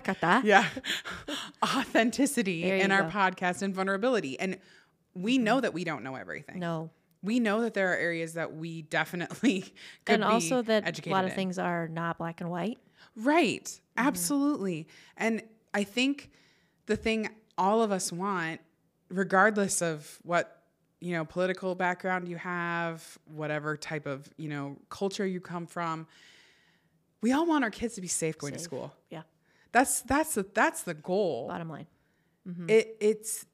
Yeah, 0.43 0.65
authenticity 1.63 2.69
in 2.69 2.91
our 2.91 3.09
podcast 3.09 3.61
and 3.61 3.73
vulnerability, 3.73 4.39
and 4.39 4.57
we 5.21 5.37
know 5.37 5.59
that 5.59 5.73
we 5.73 5.83
don't 5.83 6.03
know 6.03 6.15
everything. 6.15 6.59
No. 6.59 6.89
We 7.23 7.39
know 7.39 7.61
that 7.61 7.73
there 7.73 7.91
are 7.91 7.95
areas 7.95 8.33
that 8.33 8.55
we 8.55 8.83
definitely 8.83 9.61
could 10.05 10.13
And 10.15 10.21
be 10.21 10.27
also 10.27 10.61
that 10.63 11.05
a 11.05 11.09
lot 11.09 11.25
of 11.25 11.31
in. 11.31 11.35
things 11.35 11.57
are 11.59 11.87
not 11.87 12.17
black 12.17 12.41
and 12.41 12.49
white. 12.49 12.77
Right. 13.15 13.65
Mm-hmm. 13.65 14.07
Absolutely. 14.07 14.87
And 15.17 15.41
I 15.73 15.83
think 15.83 16.29
the 16.85 16.95
thing 16.95 17.29
all 17.57 17.81
of 17.81 17.91
us 17.91 18.11
want, 18.11 18.61
regardless 19.09 19.81
of 19.81 20.19
what, 20.23 20.61
you 20.99 21.13
know, 21.13 21.25
political 21.25 21.73
background 21.75 22.27
you 22.27 22.37
have, 22.37 23.17
whatever 23.25 23.75
type 23.75 24.05
of, 24.05 24.29
you 24.37 24.49
know, 24.49 24.77
culture 24.89 25.25
you 25.25 25.41
come 25.41 25.65
from, 25.65 26.07
we 27.21 27.31
all 27.31 27.45
want 27.47 27.63
our 27.63 27.71
kids 27.71 27.95
to 27.95 28.01
be 28.01 28.07
safe 28.07 28.37
going 28.37 28.53
to 28.53 28.59
school. 28.59 28.93
Yeah. 29.09 29.23
That's 29.71 30.01
that's 30.01 30.35
the 30.35 30.45
that's 30.53 30.83
the 30.83 30.93
goal. 30.93 31.47
Bottom 31.47 31.69
line. 31.69 31.87
It 32.67 32.95
it's 33.01 33.45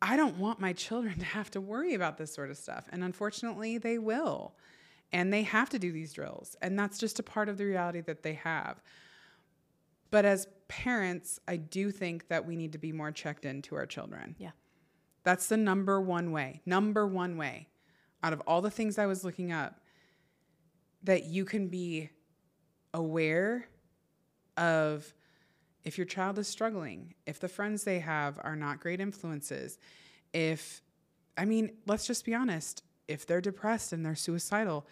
I 0.00 0.16
don't 0.16 0.38
want 0.38 0.60
my 0.60 0.72
children 0.72 1.18
to 1.18 1.24
have 1.24 1.50
to 1.52 1.60
worry 1.60 1.94
about 1.94 2.18
this 2.18 2.32
sort 2.32 2.50
of 2.50 2.56
stuff. 2.56 2.88
And 2.90 3.02
unfortunately, 3.04 3.78
they 3.78 3.98
will. 3.98 4.54
And 5.12 5.32
they 5.32 5.42
have 5.42 5.70
to 5.70 5.78
do 5.78 5.90
these 5.90 6.12
drills. 6.12 6.56
And 6.60 6.78
that's 6.78 6.98
just 6.98 7.18
a 7.18 7.22
part 7.22 7.48
of 7.48 7.56
the 7.56 7.64
reality 7.64 8.02
that 8.02 8.22
they 8.22 8.34
have. 8.34 8.82
But 10.10 10.24
as 10.24 10.46
parents, 10.68 11.40
I 11.48 11.56
do 11.56 11.90
think 11.90 12.28
that 12.28 12.46
we 12.46 12.56
need 12.56 12.72
to 12.72 12.78
be 12.78 12.92
more 12.92 13.10
checked 13.10 13.44
into 13.44 13.74
our 13.74 13.86
children. 13.86 14.36
Yeah. 14.38 14.50
That's 15.24 15.48
the 15.48 15.56
number 15.56 16.00
one 16.00 16.32
way, 16.32 16.62
number 16.64 17.06
one 17.06 17.36
way 17.36 17.68
out 18.22 18.32
of 18.32 18.40
all 18.46 18.60
the 18.60 18.70
things 18.70 18.98
I 18.98 19.06
was 19.06 19.24
looking 19.24 19.52
up 19.52 19.80
that 21.04 21.24
you 21.24 21.44
can 21.44 21.68
be 21.68 22.10
aware 22.92 23.68
of 24.56 25.12
if 25.88 25.96
your 25.96 26.04
child 26.04 26.38
is 26.38 26.46
struggling, 26.46 27.14
if 27.26 27.40
the 27.40 27.48
friends 27.48 27.84
they 27.84 27.98
have 28.00 28.38
are 28.44 28.54
not 28.54 28.78
great 28.78 29.00
influences, 29.00 29.78
if, 30.34 30.82
I 31.38 31.46
mean, 31.46 31.72
let's 31.86 32.06
just 32.06 32.26
be 32.26 32.34
honest, 32.34 32.82
if 33.08 33.26
they're 33.26 33.40
depressed 33.40 33.94
and 33.94 34.04
they're 34.04 34.14
suicidal, 34.14 34.86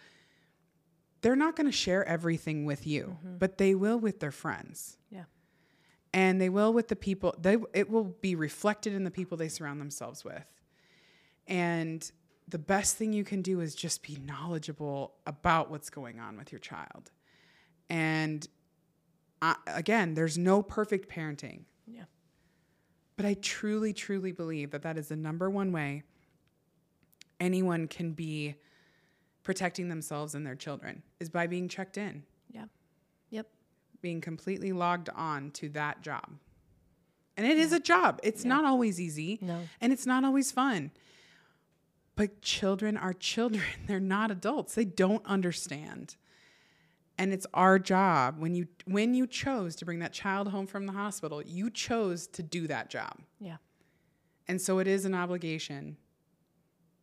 they're 1.21 1.35
not 1.35 1.55
going 1.55 1.67
to 1.67 1.71
share 1.71 2.03
everything 2.05 2.65
with 2.65 2.87
you, 2.87 3.17
mm-hmm. 3.19 3.37
but 3.37 3.59
they 3.59 3.75
will 3.75 3.99
with 3.99 4.19
their 4.19 4.31
friends. 4.31 4.97
Yeah. 5.11 5.25
and 6.13 6.41
they 6.41 6.49
will 6.49 6.73
with 6.73 6.87
the 6.87 6.95
people 6.95 7.35
they 7.37 7.57
it 7.73 7.89
will 7.89 8.05
be 8.05 8.33
reflected 8.33 8.93
in 8.93 9.03
the 9.03 9.11
people 9.11 9.37
they 9.37 9.49
surround 9.49 9.79
themselves 9.79 10.25
with. 10.25 10.47
And 11.45 12.09
the 12.47 12.59
best 12.59 12.95
thing 12.97 13.13
you 13.13 13.23
can 13.23 13.41
do 13.43 13.59
is 13.59 13.75
just 13.75 14.01
be 14.01 14.17
knowledgeable 14.25 15.13
about 15.27 15.69
what's 15.69 15.89
going 15.91 16.19
on 16.19 16.37
with 16.37 16.51
your 16.51 16.59
child. 16.59 17.11
And 17.89 18.47
I, 19.41 19.55
again 19.67 20.13
there's 20.15 20.37
no 20.37 20.61
perfect 20.63 21.09
parenting 21.09 21.61
Yeah. 21.85 22.03
but 23.15 23.25
i 23.25 23.35
truly 23.35 23.93
truly 23.93 24.31
believe 24.31 24.71
that 24.71 24.81
that 24.81 24.97
is 24.97 25.09
the 25.09 25.15
number 25.15 25.49
one 25.49 25.71
way 25.71 26.03
anyone 27.39 27.87
can 27.87 28.13
be 28.13 28.55
protecting 29.43 29.89
themselves 29.89 30.35
and 30.35 30.45
their 30.45 30.55
children 30.55 31.03
is 31.19 31.29
by 31.29 31.47
being 31.47 31.67
checked 31.67 31.97
in 31.97 32.23
Yeah. 32.51 32.65
Yep. 33.29 33.47
being 34.01 34.21
completely 34.21 34.71
logged 34.71 35.09
on 35.15 35.51
to 35.51 35.69
that 35.69 36.01
job. 36.01 36.29
And 37.37 37.45
it 37.45 37.57
is 37.59 37.71
a 37.71 37.79
job. 37.79 38.19
It's 38.23 38.43
not 38.43 38.65
always 38.65 38.99
easy. 38.99 39.37
No. 39.41 39.61
And 39.79 39.93
it's 39.93 40.07
not 40.07 40.23
always 40.25 40.51
fun. 40.51 40.89
But 42.15 42.41
children 42.41 42.97
are 42.97 43.13
children. 43.13 43.63
They're 43.87 43.99
not 43.99 44.31
adults. 44.31 44.73
They 44.73 44.85
don't 44.85 45.23
understand. 45.23 46.15
And 47.17 47.33
it's 47.33 47.47
our 47.53 47.79
job 47.79 48.39
when 48.39 48.53
you 48.53 48.67
when 48.85 49.13
you 49.13 49.25
chose 49.25 49.75
to 49.77 49.85
bring 49.85 49.99
that 49.99 50.13
child 50.13 50.49
home 50.49 50.67
from 50.67 50.85
the 50.85 50.93
hospital, 50.93 51.41
you 51.41 51.69
chose 51.69 52.27
to 52.27 52.43
do 52.43 52.67
that 52.67 52.89
job. 52.89 53.19
Yeah. 53.39 53.57
And 54.47 54.61
so 54.61 54.79
it 54.79 54.87
is 54.87 55.03
an 55.05 55.15
obligation 55.15 55.97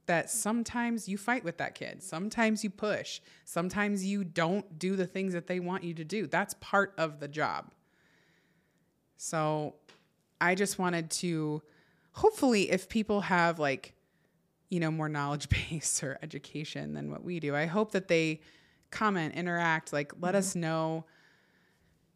that 0.06 0.30
sometimes 0.30 1.08
you 1.08 1.16
fight 1.16 1.44
with 1.44 1.58
that 1.58 1.74
kid. 1.74 2.02
Sometimes 2.02 2.62
you 2.62 2.70
push. 2.70 3.20
Sometimes 3.44 4.04
you 4.04 4.22
don't 4.22 4.78
do 4.78 4.96
the 4.96 5.06
things 5.06 5.32
that 5.32 5.46
they 5.46 5.60
want 5.60 5.82
you 5.82 5.94
to 5.94 6.04
do. 6.04 6.26
That's 6.26 6.54
part 6.60 6.94
of 6.98 7.20
the 7.20 7.28
job. 7.28 7.72
So 9.16 9.74
I 10.40 10.54
just 10.54 10.78
wanted 10.78 11.10
to 11.10 11.62
hopefully 12.12 12.70
if 12.70 12.88
people 12.88 13.22
have 13.22 13.58
like 13.58 13.94
you 14.68 14.80
know 14.80 14.90
more 14.90 15.08
knowledge 15.08 15.48
base 15.70 16.02
or 16.02 16.18
education 16.22 16.94
than 16.94 17.10
what 17.10 17.24
we 17.24 17.40
do, 17.40 17.56
I 17.56 17.66
hope 17.66 17.92
that 17.92 18.08
they 18.08 18.40
comment, 18.94 19.34
interact, 19.34 19.92
like 19.92 20.12
let 20.20 20.34
us 20.34 20.54
know 20.54 21.04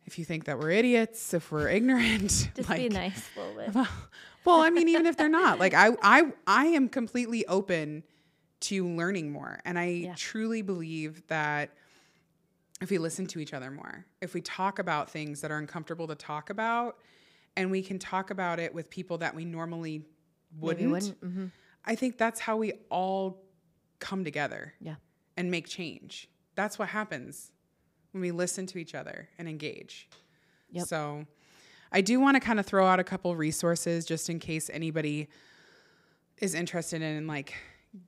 if 0.06 0.18
you 0.18 0.24
think 0.24 0.44
that 0.46 0.58
we're 0.58 0.70
idiots, 0.70 1.34
if 1.34 1.52
we're 1.52 1.68
ignorant. 1.78 2.50
Just 2.56 2.68
like, 2.70 2.78
be 2.78 2.88
nice 2.88 3.28
a 3.36 3.40
little 3.40 3.54
bit. 3.56 3.74
well, 3.74 3.88
well, 4.44 4.60
I 4.60 4.70
mean, 4.70 4.88
even 4.88 5.04
if 5.06 5.16
they're 5.16 5.28
not, 5.28 5.58
like 5.58 5.74
I, 5.74 5.90
I, 6.02 6.32
I 6.46 6.66
am 6.66 6.88
completely 6.88 7.44
open 7.46 8.04
to 8.60 8.86
learning 8.86 9.30
more, 9.30 9.60
and 9.64 9.78
I 9.78 9.84
Yeah. 9.86 10.14
truly 10.16 10.62
believe 10.62 11.26
that 11.28 11.70
if 12.80 12.90
we 12.90 12.98
listen 12.98 13.26
to 13.26 13.40
each 13.40 13.52
other 13.52 13.70
more, 13.70 14.06
if 14.20 14.34
we 14.34 14.40
talk 14.40 14.78
about 14.78 15.10
things 15.10 15.40
that 15.42 15.50
are 15.50 15.58
uncomfortable 15.58 16.06
to 16.08 16.14
talk 16.14 16.48
about, 16.50 16.96
and 17.56 17.70
we 17.70 17.82
can 17.82 17.98
talk 17.98 18.30
about 18.30 18.58
it 18.60 18.72
with 18.72 18.88
people 18.88 19.18
that 19.18 19.34
we 19.34 19.44
normally 19.44 20.02
wouldn't, 20.58 20.90
wouldn't. 20.90 21.18
hmm 21.20 21.46
I 21.84 21.94
think 21.94 22.18
that's 22.18 22.38
how 22.40 22.56
we 22.56 22.72
all 22.90 23.42
come 23.98 24.22
together 24.24 24.74
Yeah. 24.80 24.96
and 25.36 25.50
make 25.50 25.66
change. 25.66 26.28
That's 26.58 26.76
what 26.76 26.88
happens 26.88 27.52
when 28.10 28.20
we 28.20 28.32
listen 28.32 28.66
to 28.66 28.78
each 28.78 28.96
other 28.96 29.28
and 29.38 29.48
engage. 29.48 30.08
Yep. 30.72 30.86
So, 30.88 31.24
I 31.92 32.00
do 32.00 32.18
want 32.18 32.34
to 32.34 32.40
kind 32.40 32.58
of 32.58 32.66
throw 32.66 32.84
out 32.84 32.98
a 32.98 33.04
couple 33.04 33.36
resources 33.36 34.04
just 34.04 34.28
in 34.28 34.40
case 34.40 34.68
anybody 34.72 35.28
is 36.38 36.56
interested 36.56 37.00
in 37.00 37.28
like 37.28 37.54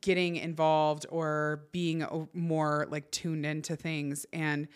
getting 0.01 0.35
involved 0.35 1.07
or 1.11 1.63
being 1.71 2.05
more 2.35 2.89
like 2.91 3.09
tuned 3.13 3.47
into 3.47 3.77
things. 3.77 4.27
And 4.33 4.67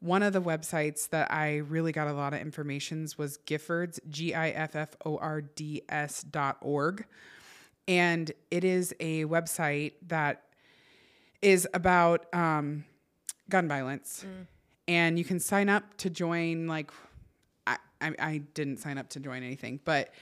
one 0.00 0.22
of 0.22 0.32
the 0.32 0.40
websites 0.40 1.10
that 1.10 1.30
I 1.30 1.58
really 1.58 1.92
got 1.92 2.08
a 2.08 2.14
lot 2.14 2.32
of 2.32 2.40
informations 2.40 3.18
was 3.18 3.38
Giffords, 3.46 4.00
G 4.08 4.34
I 4.34 4.48
F 4.48 4.74
F 4.74 4.96
O 5.04 5.18
R 5.18 5.42
D 5.42 5.82
S 5.90 6.22
dot 6.22 6.56
org. 6.62 7.04
And 7.86 8.32
it 8.50 8.64
is 8.64 8.94
a 9.00 9.26
website 9.26 9.92
that 10.08 10.44
is 11.42 11.68
about 11.74 12.26
um, 12.34 12.84
gun 13.50 13.68
violence. 13.68 14.24
And 14.86 15.18
you 15.18 15.24
can 15.24 15.38
sign 15.40 15.68
up 15.68 15.96
to 15.98 16.08
join, 16.10 16.66
like, 16.66 16.90
I, 17.66 17.76
I, 18.00 18.14
I 18.18 18.38
didn't 18.54 18.78
sign 18.78 18.96
up 18.98 19.08
to 19.10 19.20
join 19.20 19.42
anything, 19.42 19.80
but 19.84 20.12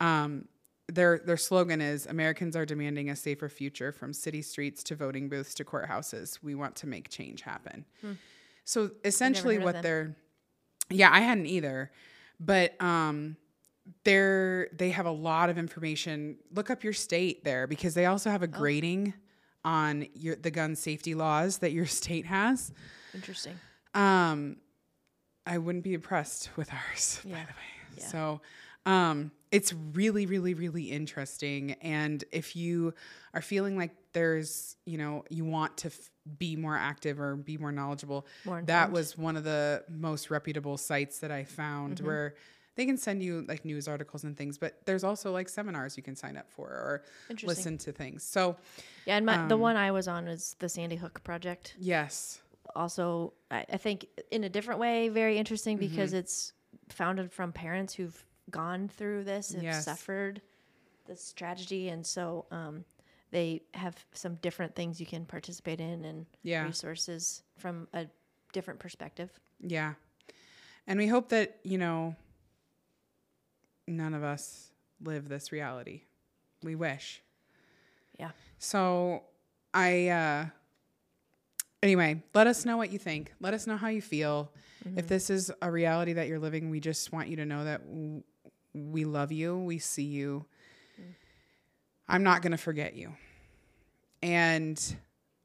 um, 0.00 0.46
their 0.86 1.18
their 1.18 1.36
slogan 1.36 1.80
is 1.80 2.06
Americans 2.06 2.54
are 2.56 2.64
demanding 2.66 3.10
a 3.10 3.16
safer 3.16 3.48
future 3.48 3.90
from 3.90 4.12
city 4.12 4.42
streets 4.42 4.82
to 4.84 4.94
voting 4.94 5.28
booths 5.28 5.54
to 5.54 5.64
courthouses. 5.64 6.38
We 6.42 6.54
want 6.54 6.76
to 6.76 6.86
make 6.86 7.08
change 7.08 7.40
happen. 7.42 7.84
So 8.64 8.90
essentially 9.04 9.58
what 9.58 9.82
they're 9.82 10.14
yeah, 10.90 11.10
I 11.10 11.20
hadn't 11.20 11.46
either. 11.46 11.90
But 12.38 12.80
um 12.82 13.36
they're 14.04 14.68
they 14.76 14.90
have 14.90 15.06
a 15.06 15.10
lot 15.10 15.48
of 15.50 15.56
information. 15.58 16.36
Look 16.52 16.68
up 16.70 16.84
your 16.84 16.92
state 16.92 17.44
there 17.44 17.66
because 17.66 17.94
they 17.94 18.06
also 18.06 18.28
have 18.30 18.42
Oh. 18.42 18.44
a 18.44 18.48
grading 18.48 19.14
on 19.64 20.06
your 20.14 20.36
the 20.36 20.50
gun 20.50 20.76
safety 20.76 21.14
laws 21.14 21.58
that 21.58 21.72
your 21.72 21.86
state 22.00 22.26
has. 22.26 22.72
Interesting. 23.14 23.58
Um, 23.94 24.56
I 25.46 25.58
wouldn't 25.58 25.84
be 25.84 25.94
impressed 25.94 26.50
with 26.56 26.70
ours, 26.72 27.20
by 27.24 27.30
the 27.30 27.36
Yeah. 27.36 27.42
way. 27.44 27.96
Yeah. 27.98 28.04
So, 28.06 28.40
um, 28.86 29.30
it's 29.52 29.72
really, 29.92 30.26
really, 30.26 30.54
really 30.54 30.90
interesting. 30.90 31.72
And 31.80 32.24
if 32.32 32.56
you 32.56 32.92
are 33.34 33.40
feeling 33.42 33.76
like 33.76 33.92
there's, 34.12 34.76
you 34.84 34.98
know, 34.98 35.24
you 35.30 35.44
want 35.44 35.76
to 35.78 35.88
f- 35.88 36.10
be 36.38 36.56
more 36.56 36.76
active 36.76 37.20
or 37.20 37.36
be 37.36 37.56
more 37.56 37.70
knowledgeable, 37.72 38.26
More 38.44 38.62
that 38.62 38.90
was 38.90 39.16
one 39.16 39.36
of 39.36 39.44
the 39.44 39.84
most 39.88 40.28
reputable 40.30 40.76
sites 40.76 41.20
that 41.20 41.30
I 41.30 41.44
found 41.44 41.96
Mm-hmm. 41.98 42.06
where 42.06 42.34
they 42.76 42.86
can 42.86 42.96
send 42.96 43.22
you 43.22 43.44
like 43.48 43.64
news 43.64 43.86
articles 43.88 44.24
and 44.24 44.36
things, 44.36 44.58
but 44.58 44.84
there's 44.84 45.04
also 45.04 45.32
like 45.32 45.48
seminars 45.48 45.96
you 45.96 46.02
can 46.02 46.16
sign 46.16 46.36
up 46.36 46.50
for 46.50 46.68
or 46.68 47.04
listen 47.42 47.78
to 47.78 47.92
things. 47.92 48.22
So, 48.22 48.56
Yeah, 49.06 49.16
and 49.16 49.26
my, 49.26 49.36
Um, 49.42 49.48
the 49.48 49.56
one 49.56 49.76
I 49.76 49.90
was 49.92 50.08
on 50.08 50.26
was 50.26 50.56
the 50.58 50.68
Sandy 50.68 50.96
Hook 50.96 51.22
project. 51.24 51.74
yes. 51.78 52.40
Also, 52.74 53.32
I, 53.50 53.64
I 53.72 53.76
think 53.76 54.06
in 54.30 54.42
a 54.44 54.48
different 54.48 54.80
way, 54.80 55.08
very 55.08 55.38
interesting 55.38 55.78
Mm-hmm. 55.78 55.88
because 55.88 56.12
it's 56.12 56.52
founded 56.88 57.30
from 57.32 57.52
parents 57.52 57.94
who've 57.94 58.24
gone 58.50 58.88
through 58.88 59.24
this, 59.24 59.52
have 59.52 59.62
Yes. 59.62 59.84
suffered 59.84 60.40
this 61.06 61.32
tragedy, 61.32 61.90
and 61.90 62.04
so 62.04 62.46
um, 62.50 62.84
they 63.30 63.62
have 63.74 64.04
some 64.12 64.36
different 64.36 64.74
things 64.74 64.98
you 64.98 65.06
can 65.06 65.24
participate 65.26 65.80
in 65.80 66.04
and 66.04 66.26
Yeah. 66.42 66.64
resources 66.64 67.42
from 67.56 67.86
a 67.92 68.06
different 68.52 68.80
perspective. 68.80 69.30
Yeah. 69.60 69.94
And 70.86 70.98
we 70.98 71.06
hope 71.06 71.28
that, 71.30 71.58
you 71.62 71.78
know, 71.78 72.16
none 73.86 74.14
of 74.14 74.22
us 74.22 74.70
live 75.02 75.28
this 75.28 75.52
reality. 75.52 76.02
We 76.62 76.74
wish. 76.74 77.22
Yeah. 78.18 78.30
So 78.58 79.24
I 79.72 80.08
uh 80.08 80.46
anyway, 81.82 82.22
let 82.34 82.46
us 82.46 82.64
know 82.64 82.76
what 82.76 82.90
you 82.90 82.98
think. 82.98 83.32
Let 83.40 83.54
us 83.54 83.66
know 83.66 83.76
how 83.76 83.88
you 83.88 84.02
feel. 84.02 84.50
If 84.96 85.08
this 85.08 85.30
is 85.30 85.50
a 85.62 85.70
reality 85.70 86.12
that 86.14 86.28
you're 86.28 86.38
living, 86.38 86.68
we 86.68 86.78
just 86.78 87.10
want 87.10 87.28
you 87.28 87.36
to 87.36 87.46
know 87.46 87.64
that 87.64 87.86
w- 87.88 88.22
we 88.74 89.04
love 89.06 89.32
you, 89.32 89.56
we 89.58 89.78
see 89.78 90.02
you. 90.02 90.44
I'm 92.06 92.22
not 92.22 92.42
going 92.42 92.52
to 92.52 92.58
forget 92.58 92.94
you. 92.94 93.14
And 94.22 94.78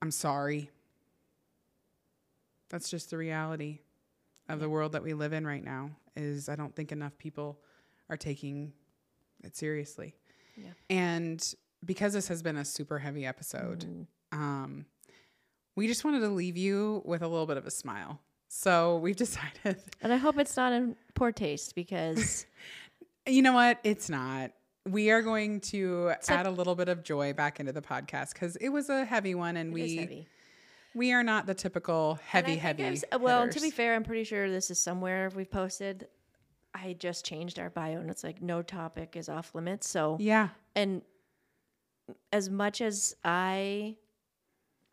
I'm 0.02 0.11
sorry. 0.11 0.70
That's 2.70 2.90
just 2.90 3.11
the 3.11 3.18
reality 3.18 3.80
of 4.49 4.60
the 4.60 4.68
world 4.68 4.91
that 4.91 5.03
we 5.03 5.14
live 5.14 5.32
in 5.32 5.48
right 5.48 5.64
now 5.64 5.91
is 6.18 6.49
I 6.49 6.56
don't 6.56 6.76
think 6.76 6.91
enough 6.91 7.18
people 7.18 7.60
are 8.10 8.18
taking 8.18 8.73
it 9.44 9.56
seriously. 9.56 10.15
Yeah. 10.57 10.72
And 10.90 11.53
because 11.86 12.14
this 12.14 12.27
has 12.27 12.41
been 12.41 12.57
a 12.57 12.65
super 12.65 12.99
heavy 12.99 13.26
episode, 13.26 13.86
Mm. 13.86 14.06
um, 14.38 14.86
we 15.76 15.88
just 15.88 16.03
wanted 16.03 16.19
to 16.22 16.27
leave 16.30 16.57
you 16.57 17.02
with 17.06 17.22
a 17.22 17.27
little 17.27 17.45
bit 17.45 17.57
of 17.57 17.65
a 17.65 17.72
smile. 17.72 18.19
So 18.49 18.98
we've 18.98 19.15
decided, 19.26 19.77
And 20.02 20.11
I 20.11 20.18
hope 20.18 20.38
it's 20.40 20.57
not 20.57 20.73
in 20.73 20.95
poor 21.14 21.31
taste 21.31 21.76
because 21.76 22.45
you 23.27 23.41
know 23.41 23.53
what? 23.53 23.80
It's 23.84 24.10
not. 24.10 24.52
We 24.86 25.11
are 25.11 25.22
going 25.22 25.60
to 25.61 26.14
add 26.30 26.48
a 26.48 26.52
little 26.52 26.73
bit 26.73 26.90
of 26.90 27.03
joy 27.03 27.34
back 27.34 27.60
into 27.60 27.72
the 27.72 27.81
podcast 27.81 28.34
because 28.34 28.56
it 28.56 28.69
was 28.69 28.90
a 28.90 29.06
heavy 29.06 29.36
one, 29.36 29.56
and 29.56 29.72
we 29.72 30.26
we 30.95 31.11
are 31.14 31.22
not 31.22 31.45
the 31.45 31.53
typical 31.53 32.18
heavy, 32.26 32.56
heavy. 32.56 32.99
Well, 33.19 33.48
to 33.48 33.61
be 33.61 33.69
fair, 33.69 33.94
I'm 33.94 34.03
pretty 34.03 34.23
sure 34.23 34.49
this 34.49 34.72
is 34.72 34.81
somewhere 34.81 35.30
we've 35.36 35.52
posted. 35.52 36.07
I 36.74 36.94
just 36.94 37.26
changed 37.26 37.60
our 37.60 37.70
bio 37.70 38.00
and 38.00 38.10
it's 38.10 38.24
like 38.24 38.41
no 38.41 38.62
topic 38.62 39.16
is 39.16 39.28
off 39.30 39.54
limits. 39.56 39.90
So, 39.90 40.18
yeah, 40.20 40.50
and 40.76 41.02
as 42.32 42.50
much 42.50 42.82
as 42.82 43.16
I 43.24 43.96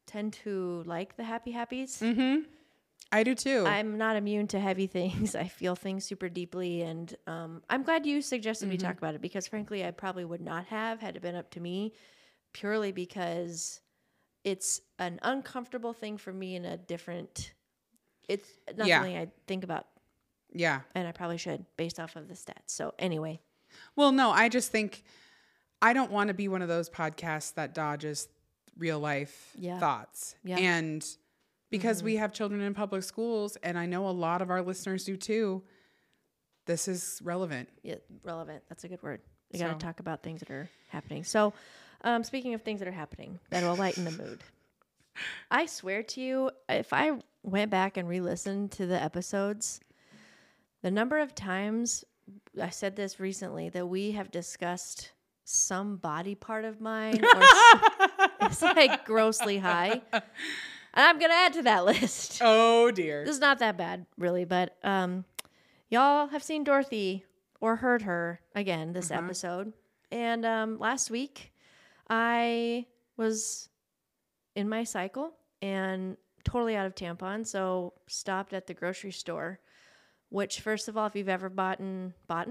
tend 0.06 0.32
to 0.44 0.82
like 0.86 1.16
the 1.16 1.24
happy 1.24 1.52
happies, 1.52 2.00
mm-hmm. 2.02 2.42
I 3.12 3.22
do 3.22 3.34
too. 3.34 3.64
I'm 3.66 3.98
not 3.98 4.16
immune 4.16 4.46
to 4.48 4.60
heavy 4.60 4.86
things. 4.98 5.34
I 5.34 5.48
feel 5.48 5.76
things 5.76 6.04
super 6.04 6.28
deeply. 6.28 6.82
And 6.82 7.14
um, 7.26 7.62
I'm 7.70 7.82
glad 7.82 8.06
you 8.06 8.20
suggested 8.22 8.68
we 8.68 8.76
Mm-hmm. 8.76 8.86
talk 8.86 8.98
about 8.98 9.14
it 9.14 9.20
because, 9.20 9.46
frankly, 9.46 9.84
I 9.84 9.90
probably 9.90 10.24
would 10.24 10.40
not 10.40 10.66
have 10.66 11.00
had 11.00 11.16
it 11.16 11.22
been 11.22 11.34
up 11.36 11.50
to 11.52 11.60
me 11.60 11.92
purely 12.52 12.92
because 12.92 13.80
it's 14.44 14.80
an 14.98 15.18
uncomfortable 15.22 15.92
thing 15.92 16.16
for 16.18 16.32
me 16.32 16.56
in 16.56 16.64
a 16.64 16.76
different. 16.76 17.52
It's 18.28 18.48
not 18.76 18.88
Yeah. 18.88 18.98
something 18.98 19.16
I 19.16 19.28
think 19.46 19.62
about, 19.64 19.86
yeah. 20.52 20.80
and 20.94 21.06
I 21.08 21.12
probably 21.12 21.38
should 21.38 21.64
based 21.76 21.98
off 22.00 22.16
of 22.16 22.28
the 22.28 22.34
stats. 22.34 22.68
So, 22.68 22.94
anyway, 22.98 23.40
Well, 23.94 24.12
no, 24.12 24.30
I 24.30 24.48
just 24.48 24.70
think 24.72 25.04
I 25.82 25.92
don't 25.92 26.10
want 26.10 26.28
to 26.28 26.34
be 26.34 26.48
one 26.48 26.62
of 26.62 26.68
those 26.68 26.88
podcasts 26.88 27.54
that 27.54 27.74
dodges 27.74 28.28
real 28.78 28.98
life 28.98 29.52
Yeah. 29.58 29.78
thoughts. 29.78 30.34
Yeah. 30.44 30.56
Mm-hmm. 30.56 30.64
And 30.64 31.06
because 31.70 32.02
we 32.02 32.16
have 32.16 32.32
children 32.32 32.60
in 32.62 32.72
public 32.74 33.02
schools, 33.02 33.56
and 33.62 33.78
I 33.78 33.86
know 33.86 34.08
a 34.08 34.10
lot 34.10 34.40
of 34.40 34.50
our 34.50 34.62
listeners 34.62 35.04
do 35.04 35.16
too, 35.16 35.62
this 36.66 36.88
is 36.88 37.20
relevant. 37.22 37.68
yeah, 37.82 37.96
relevant. 38.24 38.62
That's 38.68 38.84
a 38.84 38.88
good 38.88 39.02
word. 39.02 39.20
You 39.52 39.60
got 39.60 39.78
to 39.78 39.84
talk 39.86 40.00
about 40.00 40.22
things 40.22 40.40
that 40.40 40.50
are 40.50 40.68
happening. 40.88 41.22
So, 41.24 41.52
um, 42.02 42.24
speaking 42.24 42.54
of 42.54 42.62
things 42.62 42.80
that 42.80 42.88
are 42.88 42.92
happening 42.92 43.38
that 43.50 43.62
will 43.62 43.76
lighten 43.76 44.04
the 44.04 44.10
mood, 44.10 44.42
I 45.50 45.66
swear 45.66 46.02
to 46.02 46.20
you, 46.20 46.50
if 46.68 46.92
I 46.92 47.12
went 47.42 47.70
back 47.70 47.96
and 47.96 48.08
re-listened 48.08 48.72
to 48.72 48.86
the 48.86 49.00
episodes, 49.00 49.80
the 50.82 50.90
number 50.90 51.18
of 51.18 51.34
times 51.34 52.04
I 52.60 52.70
said 52.70 52.96
this 52.96 53.20
recently 53.20 53.68
that 53.70 53.86
we 53.86 54.12
have 54.12 54.30
discussed 54.30 55.12
some 55.44 55.96
body 55.96 56.34
part 56.34 56.64
of 56.64 56.80
mine 56.80 57.24
or 57.24 57.40
it's 58.42 58.62
like 58.62 59.04
grossly 59.04 59.58
high. 59.58 60.02
And 60.12 60.22
I'm 60.94 61.18
gonna 61.18 61.34
add 61.34 61.52
to 61.54 61.62
that 61.62 61.84
list. 61.84 62.40
Oh 62.44 62.90
dear. 62.90 63.24
This 63.24 63.34
is 63.34 63.40
not 63.40 63.58
that 63.60 63.76
bad, 63.76 64.06
really, 64.18 64.44
but 64.44 64.76
um, 64.82 65.24
y'all 65.88 66.28
have 66.28 66.42
seen 66.42 66.64
Dorothy 66.64 67.24
or 67.60 67.76
heard 67.76 68.02
her 68.02 68.40
again 68.54 68.92
this 68.92 69.10
episode. 69.10 69.72
And 70.10 70.44
um, 70.44 70.78
last 70.78 71.10
week, 71.10 71.52
I 72.08 72.86
was 73.16 73.68
in 74.54 74.68
my 74.68 74.84
cycle 74.84 75.32
and 75.62 76.16
totally 76.44 76.76
out 76.76 76.86
of 76.86 76.94
tampons, 76.94 77.48
so 77.48 77.92
stopped 78.06 78.52
at 78.52 78.66
the 78.66 78.74
grocery 78.74 79.12
store. 79.12 79.60
Which, 80.36 80.60
first 80.60 80.88
of 80.88 80.96
all, 80.98 81.06
if 81.06 81.16
you've 81.16 81.28
ever 81.30 81.48
bought 81.48 81.78
bought 82.28 82.48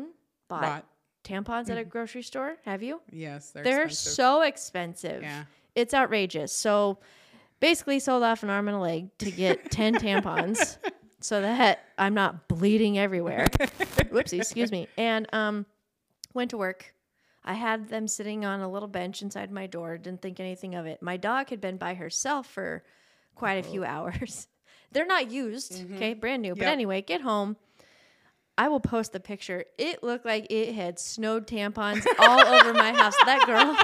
bought 0.49 0.61
Bought. 0.61 0.85
tampons 1.23 1.69
at 1.69 1.77
a 1.77 1.83
grocery 1.83 2.23
store, 2.23 2.57
have 2.65 2.81
you? 2.81 2.99
Yes, 3.11 3.51
they're, 3.51 3.63
They're 3.63 3.83
expensive. 3.83 4.13
so 4.13 4.41
expensive. 4.41 5.21
Yeah. 5.21 5.43
It's 5.75 5.93
outrageous. 5.93 6.51
So 6.51 6.97
basically 7.59 7.99
sold 7.99 8.23
off 8.23 8.41
an 8.41 8.49
arm 8.49 8.67
and 8.67 8.77
a 8.77 8.79
leg 8.79 9.15
to 9.19 9.29
get 9.29 9.69
10 9.71 9.95
tampons 9.95 10.77
so 11.19 11.41
that 11.41 11.79
I'm 11.97 12.15
not 12.15 12.47
bleeding 12.47 12.97
everywhere. 12.97 13.45
Whoopsie, 14.11 14.39
excuse 14.39 14.71
me. 14.71 14.87
And 14.97 15.27
um 15.31 15.67
went 16.33 16.49
to 16.51 16.57
work. 16.57 16.93
I 17.43 17.53
had 17.53 17.89
them 17.89 18.07
sitting 18.07 18.45
on 18.45 18.61
a 18.61 18.67
little 18.67 18.87
bench 18.87 19.21
inside 19.21 19.51
my 19.51 19.67
door, 19.67 19.99
didn't 19.99 20.23
think 20.23 20.39
anything 20.39 20.73
of 20.73 20.87
it. 20.87 21.03
My 21.03 21.17
dog 21.17 21.49
had 21.51 21.61
been 21.61 21.77
by 21.77 21.93
herself 21.93 22.47
for 22.47 22.83
quite 23.35 23.63
a 23.63 23.63
few 23.63 23.85
hours. 23.93 24.47
They're 24.91 25.05
not 25.05 25.29
used, 25.29 25.85
okay, 25.95 26.15
brand 26.15 26.41
new. 26.41 26.55
But 26.55 26.65
anyway, 26.67 27.01
get 27.03 27.21
home. 27.21 27.57
I 28.57 28.67
will 28.69 28.79
post 28.79 29.11
the 29.11 29.19
picture. 29.19 29.65
It 29.77 30.01
looked 30.03 30.25
like 30.25 30.47
it 30.49 30.73
had 30.73 30.97
snowed 30.99 31.45
tampons 31.47 32.05
all 32.19 32.45
over 32.45 32.73
my 32.73 32.93
house. 32.93 33.15
That 33.25 33.45
girl 33.45 33.75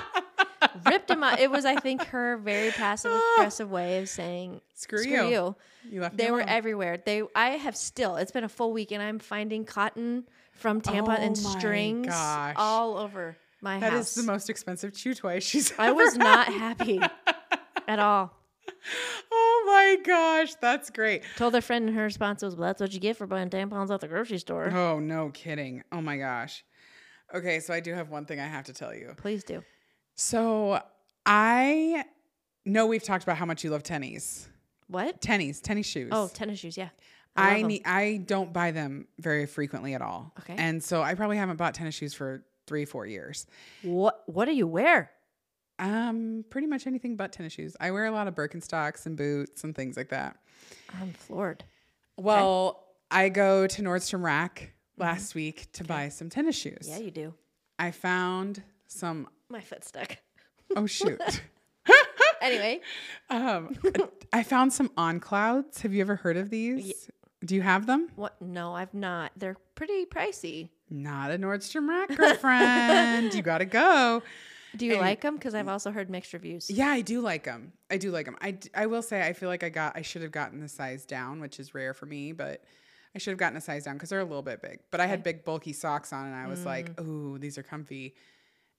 ripped 0.85 1.07
them 1.10 1.23
out. 1.23 1.39
It 1.39 1.52
was, 1.52 1.65
I 1.65 1.76
think, 1.76 2.03
her 2.06 2.38
very 2.38 2.72
passive 2.72 3.11
ah. 3.14 3.35
aggressive 3.38 3.69
way 3.69 3.99
of 3.99 4.07
saying 4.10 4.61
Screw, 4.76 4.99
"screw 4.99 5.11
you. 5.11 5.30
you." 5.30 5.56
You 5.89 6.10
They 6.14 6.30
were 6.31 6.39
alone. 6.41 6.49
everywhere. 6.49 7.02
They, 7.03 7.23
I 7.35 7.52
have 7.52 7.76
still. 7.76 8.15
It's 8.15 8.31
been 8.31 8.43
a 8.43 8.49
full 8.49 8.72
week, 8.72 8.91
and 8.91 9.02
I'm 9.02 9.19
finding 9.19 9.65
cotton 9.65 10.26
from 10.53 10.80
tampon 10.80 11.19
and 11.19 11.35
Oh 11.38 11.43
my 11.43 11.60
strings 11.60 12.07
gosh. 12.07 12.56
all 12.57 12.98
over 12.98 13.35
my 13.61 13.80
That 13.80 13.91
house. 13.91 14.14
That 14.14 14.19
is 14.19 14.26
the 14.26 14.31
most 14.31 14.49
expensive 14.49 14.93
chew 14.93 15.15
toy 15.15 15.39
she's 15.39 15.73
I 15.80 15.91
was 15.91 16.15
not 16.15 16.48
happy 16.48 17.02
at 17.88 17.99
all. 17.99 18.34
Oh 19.31 19.50
my 19.97 20.03
gosh, 20.03 20.55
that's 20.55 20.89
great. 20.89 21.23
Told 21.38 21.55
a 21.55 21.61
friend 21.61 21.88
and 21.88 21.97
her 21.97 22.03
response 22.03 22.41
was, 22.41 22.55
"Well, 22.55 22.68
that's 22.69 22.81
what 22.81 22.93
you 22.93 22.99
get 22.99 23.18
for 23.18 23.27
buying 23.27 23.49
tampons 23.49 23.93
at 23.93 24.01
the 24.01 24.07
grocery 24.07 24.38
store." 24.39 24.69
Oh, 24.72 24.99
no 24.99 25.30
kidding. 25.30 25.84
Oh 25.91 26.01
my 26.01 26.18
gosh. 26.18 26.63
Okay, 27.34 27.59
so 27.59 27.73
I 27.73 27.80
do 27.80 27.93
have 27.93 28.09
one 28.09 28.26
thing 28.26 28.39
I 28.39 28.47
have 28.47 28.65
to 28.65 28.73
tell 28.73 28.93
you. 28.93 29.13
Please 29.18 29.43
do. 29.43 29.63
So 30.15 30.81
I 31.26 32.03
know 32.65 32.88
we've 32.88 33.03
talked 33.03 33.23
about 33.23 33.38
how 33.38 33.45
much 33.45 33.63
you 33.63 33.69
love 33.69 33.84
tennies. 33.84 34.47
What? 34.88 35.22
Tennies, 35.22 35.61
tennis 35.61 35.88
shoes. 35.88 36.09
Oh, 36.11 36.27
tennis 36.34 36.59
shoes. 36.59 36.76
Yeah. 36.77 36.89
I 37.35 37.59
'em. 37.61 37.68
need 37.68 37.84
I 37.85 38.18
don't 38.26 38.51
buy 38.51 38.72
them 38.72 39.07
very 39.18 39.45
frequently 39.45 39.93
at 39.93 40.01
all. 40.01 40.34
Okay. 40.41 40.55
And 40.57 40.84
so 40.84 41.01
I 41.01 41.15
probably 41.15 41.38
haven't 41.38 41.55
bought 41.55 41.73
tennis 41.73 41.95
shoes 41.95 42.13
for 42.13 42.43
three, 42.68 42.84
four 42.84 43.05
years. 43.05 43.47
What? 43.84 44.23
What 44.27 44.45
do 44.45 44.53
you 44.53 44.68
wear? 44.68 45.11
Um, 45.81 46.45
pretty 46.49 46.67
much 46.67 46.87
anything 46.87 47.15
but 47.17 47.33
tennis 47.33 47.53
shoes. 47.53 47.75
I 47.79 47.91
wear 47.91 48.05
a 48.05 48.11
lot 48.11 48.27
of 48.27 48.35
Birkenstocks 48.35 49.05
and 49.05 49.17
boots 49.17 49.63
and 49.63 49.75
things 49.75 49.97
like 49.97 50.09
that. 50.09 50.37
I'm 50.99 51.11
floored. 51.13 51.63
Well, 52.17 52.83
I 53.09 53.29
go 53.29 53.67
to 53.67 53.81
Nordstrom 53.81 54.23
Rack 54.23 54.73
last 54.97 55.33
week 55.35 55.71
to 55.73 55.83
buy 55.83 56.09
some 56.09 56.29
tennis 56.29 56.55
shoes. 56.55 56.77
Mm-hmm. 56.83 56.91
Yeah, 56.91 57.05
you 57.05 57.11
do. 57.11 57.33
I 57.79 57.91
found 57.91 58.61
some 58.87 59.27
My 59.49 59.61
foot 59.61 59.83
stuck. 59.83 60.17
oh 60.75 60.85
shoot. 60.85 61.19
Anyway, 62.41 62.81
um 63.29 63.75
I 64.33 64.41
found 64.41 64.73
some 64.73 64.89
on 64.97 65.19
clouds. 65.19 65.81
Have 65.81 65.93
you 65.93 66.01
ever 66.01 66.15
heard 66.15 66.37
of 66.37 66.49
these? 66.49 67.07
Do 67.45 67.53
you 67.53 67.61
have 67.61 67.85
them? 67.85 68.09
what? 68.15 68.41
No, 68.41 68.73
I've 68.73 68.93
not. 68.95 69.31
They're 69.37 69.57
pretty 69.75 70.05
pricey. 70.05 70.69
Not 70.89 71.29
a 71.29 71.37
Nordstrom 71.37 71.87
Rack, 71.87 72.15
girlfriend. 72.17 73.33
you 73.35 73.43
gotta 73.43 73.65
go. 73.65 74.23
Do 74.77 74.85
you 74.85 74.93
And- 74.93 75.02
like 75.02 75.22
them? 75.22 75.35
Because 75.35 75.53
I've 75.53 75.68
also 75.68 75.91
heard 75.91 76.10
mixed 76.10 76.34
reviews. 76.34 76.69
Yeah, 76.69 76.88
I 76.88 77.02
do 77.02 77.22
like 77.22 77.43
them. 77.43 77.73
I 77.89 77.98
do 77.98 78.11
like 78.11 78.26
them. 78.26 78.38
I, 78.41 78.57
I 78.73 78.85
will 78.85 79.02
say 79.02 79.22
I 79.26 79.34
feel 79.34 79.49
like 79.49 79.64
I 79.64 79.69
got 79.69 79.98
I 79.98 80.02
should 80.02 80.22
have 80.22 80.31
gotten 80.31 80.60
the 80.60 80.69
size 80.69 81.06
down, 81.06 81.39
which 81.41 81.60
is 81.60 81.73
rare 81.73 81.93
for 81.93 82.06
me, 82.06 82.31
but 82.31 82.64
I 83.14 83.19
should 83.19 83.31
have 83.31 83.39
gotten 83.39 83.57
a 83.57 83.61
size 83.61 83.84
down 83.84 83.95
because 83.95 84.10
they're 84.10 84.19
a 84.19 84.26
little 84.26 84.41
bit 84.41 84.61
big. 84.61 84.80
But 84.89 85.02
I 85.02 85.07
had 85.07 85.23
big 85.23 85.43
bulky 85.43 85.73
socks 85.73 86.14
on, 86.14 86.26
and 86.26 86.35
I 86.35 86.48
was 86.48 86.65
like, 86.65 86.95
mm. 86.95 87.06
"Ooh, 87.06 87.38
these 87.38 87.57
are 87.57 87.64
comfy," 87.64 88.15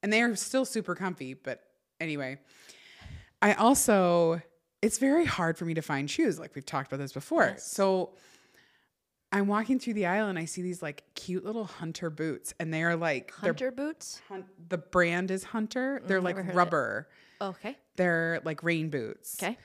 and 0.02 0.10
they 0.12 0.22
are 0.22 0.34
still 0.36 0.64
super 0.64 0.94
comfy. 0.94 1.34
But 1.34 1.62
anyway, 2.00 2.38
I 3.42 3.52
also 3.54 4.40
it's 4.80 4.98
very 4.98 5.26
hard 5.26 5.58
for 5.58 5.64
me 5.64 5.74
to 5.74 5.82
find 5.82 6.10
shoes. 6.10 6.38
Like 6.38 6.54
we've 6.54 6.66
talked 6.66 6.90
about 6.90 7.00
this 7.02 7.12
before. 7.12 7.44
Yes. 7.44 7.70
So 7.70 8.14
I'm 9.32 9.46
walking 9.46 9.78
through 9.78 9.94
the 9.94 10.06
aisle 10.06 10.28
and 10.28 10.38
I 10.38 10.44
see 10.44 10.60
these 10.62 10.82
like 10.82 11.04
cute 11.14 11.44
little 11.44 11.64
hunter 11.64 12.10
boots, 12.10 12.52
and 12.60 12.72
they 12.72 12.82
are 12.82 12.96
like 12.96 13.32
Hunter 13.32 13.70
boots. 13.70 14.20
Hun- 14.28 14.44
the 14.68 14.78
brand 14.78 15.30
is 15.30 15.42
Hunter. 15.44 16.02
They're 16.06 16.20
never 16.20 16.42
like 16.44 16.54
rubber. 16.54 17.08
Okay. 17.40 17.76
They're 17.96 18.40
like 18.44 18.62
rain 18.62 18.90
boots. 18.90 19.42
Okay. 19.42 19.56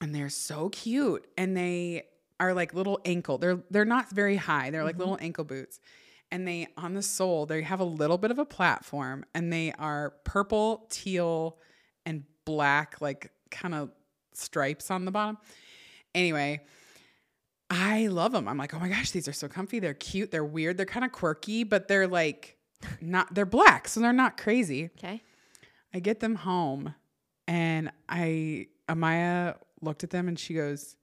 And 0.00 0.14
they're 0.14 0.28
so 0.30 0.68
cute. 0.70 1.26
And 1.36 1.56
they 1.56 2.04
are 2.40 2.54
like 2.54 2.74
little 2.74 3.00
ankle. 3.04 3.38
They're 3.38 3.60
they're 3.70 3.84
not 3.84 4.10
very 4.10 4.36
high. 4.36 4.70
They're 4.70 4.80
Mm-hmm. 4.80 4.86
like 4.86 4.98
little 4.98 5.18
ankle 5.20 5.44
boots. 5.44 5.80
And 6.30 6.46
they 6.48 6.68
on 6.76 6.94
the 6.94 7.02
sole, 7.02 7.46
they 7.46 7.62
have 7.62 7.80
a 7.80 7.84
little 7.84 8.18
bit 8.18 8.30
of 8.30 8.38
a 8.38 8.44
platform 8.44 9.24
and 9.34 9.52
they 9.52 9.72
are 9.78 10.14
purple, 10.24 10.86
teal, 10.90 11.58
and 12.06 12.24
black, 12.44 13.00
like 13.00 13.30
kind 13.50 13.74
of 13.74 13.90
stripes 14.32 14.90
on 14.90 15.04
the 15.04 15.10
bottom. 15.12 15.38
Anyway, 16.14 16.60
I 17.70 18.06
love 18.08 18.32
them. 18.32 18.46
I'm 18.48 18.58
like, 18.58 18.74
oh 18.74 18.78
my 18.78 18.88
gosh, 18.88 19.10
these 19.10 19.26
are 19.28 19.32
so 19.32 19.48
comfy. 19.48 19.78
They're 19.78 19.94
cute. 19.94 20.30
They're 20.30 20.44
weird. 20.44 20.76
They're 20.76 20.86
kind 20.86 21.04
of 21.04 21.12
quirky, 21.12 21.64
but 21.64 21.88
they're 21.88 22.06
like 22.06 22.56
not, 23.00 23.34
they're 23.34 23.46
black. 23.46 23.88
So 23.88 24.00
they're 24.00 24.12
not 24.12 24.36
crazy. 24.36 24.90
Okay. 24.98 25.22
I 25.92 26.00
get 26.00 26.20
them 26.20 26.34
home 26.34 26.94
and 27.46 27.90
I, 28.08 28.68
Amaya 28.88 29.56
looked 29.80 30.04
at 30.04 30.10
them 30.10 30.28
and 30.28 30.38
she 30.38 30.54
goes, 30.54 30.96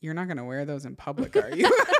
You're 0.00 0.14
not 0.14 0.26
going 0.26 0.38
to 0.38 0.44
wear 0.44 0.64
those 0.64 0.84
in 0.86 0.96
public, 0.96 1.36
are 1.36 1.54
you? 1.54 1.70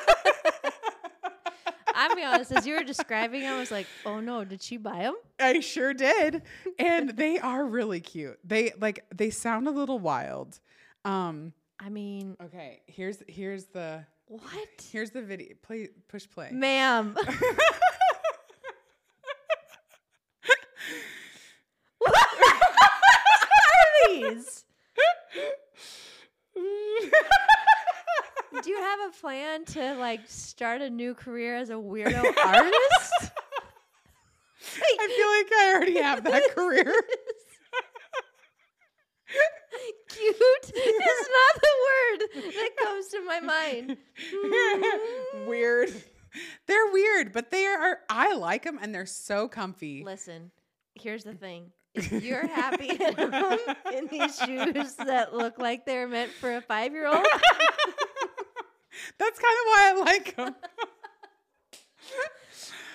I'll 2.01 2.17
be 2.17 2.25
honest. 2.25 2.53
As 2.53 2.67
you 2.67 2.77
were 2.77 2.83
describing, 2.83 3.45
I 3.45 3.59
was 3.59 3.71
like, 3.71 3.87
"Oh 4.07 4.21
no, 4.21 4.43
did 4.43 4.63
she 4.63 4.79
buy 4.79 5.03
them?" 5.03 5.17
I 5.39 5.61
sure 5.61 5.93
did. 5.93 6.43
And 6.79 7.11
they 7.11 7.39
are 7.39 7.65
really 7.67 8.01
cute. 8.01 8.39
They 8.43 8.73
like, 8.81 9.05
they 9.15 9.29
sound 9.29 9.69
a 9.69 9.71
little 9.71 9.99
wild. 9.99 10.59
Um, 11.05 11.53
I 11.82 11.89
mean, 11.89 12.36
okay, 12.44 12.82
here's, 12.86 13.23
here's 13.27 13.65
the, 13.66 14.05
what, 14.27 14.69
here's 14.93 15.11
the 15.11 15.23
video. 15.23 15.55
Play, 15.62 15.89
push 16.09 16.28
play. 16.28 16.51
ma'am? 16.52 17.16
what 21.98 22.15
are 22.15 22.20
These. 24.09 24.65
Do 28.62 28.69
you 28.70 28.78
have 28.78 29.01
a 29.09 29.12
plan 29.19 29.65
to 29.66 29.94
like 29.94 30.20
start 30.27 30.82
a 30.82 30.90
new 30.90 31.15
career 31.15 31.57
as 31.57 31.70
a 31.70 31.74
weirdo 31.74 32.23
artist? 32.44 33.32
I 34.78 35.09
feel 35.09 35.28
like 35.28 35.52
I 35.52 35.73
already 35.74 35.98
have 35.98 36.24
that 36.24 36.43
career. 36.55 36.94
Cute 40.21 40.73
is 40.77 41.29
not 41.29 41.63
the 41.63 41.75
word 41.89 42.21
that 42.55 42.71
comes 42.79 43.09
to 43.09 43.25
my 43.25 43.41
mind. 43.41 43.97
weird. 45.49 45.91
They're 46.67 46.93
weird, 46.93 47.33
but 47.33 47.51
they 47.51 47.65
are. 47.67 47.99
I 48.09 48.35
like 48.35 48.65
them, 48.65 48.79
and 48.81 48.95
they're 48.95 49.07
so 49.07 49.49
comfy. 49.49 50.03
Listen, 50.05 50.51
here's 50.95 51.25
the 51.25 51.35
thing. 51.35 51.73
If 51.95 52.13
you're 52.23 52.47
happy 52.47 52.89
in 53.97 54.07
these 54.09 54.39
shoes 54.39 54.95
that 54.95 55.35
look 55.35 55.59
like 55.59 55.85
they're 55.87 56.07
meant 56.07 56.31
for 56.31 56.55
a 56.57 56.61
five 56.61 56.93
year 56.93 57.07
old, 57.09 57.17
That's 59.19 59.39
kind 59.39 59.57
of 59.59 59.67
why 59.67 59.93
I 59.95 60.03
like 60.05 60.37
them. 60.37 60.55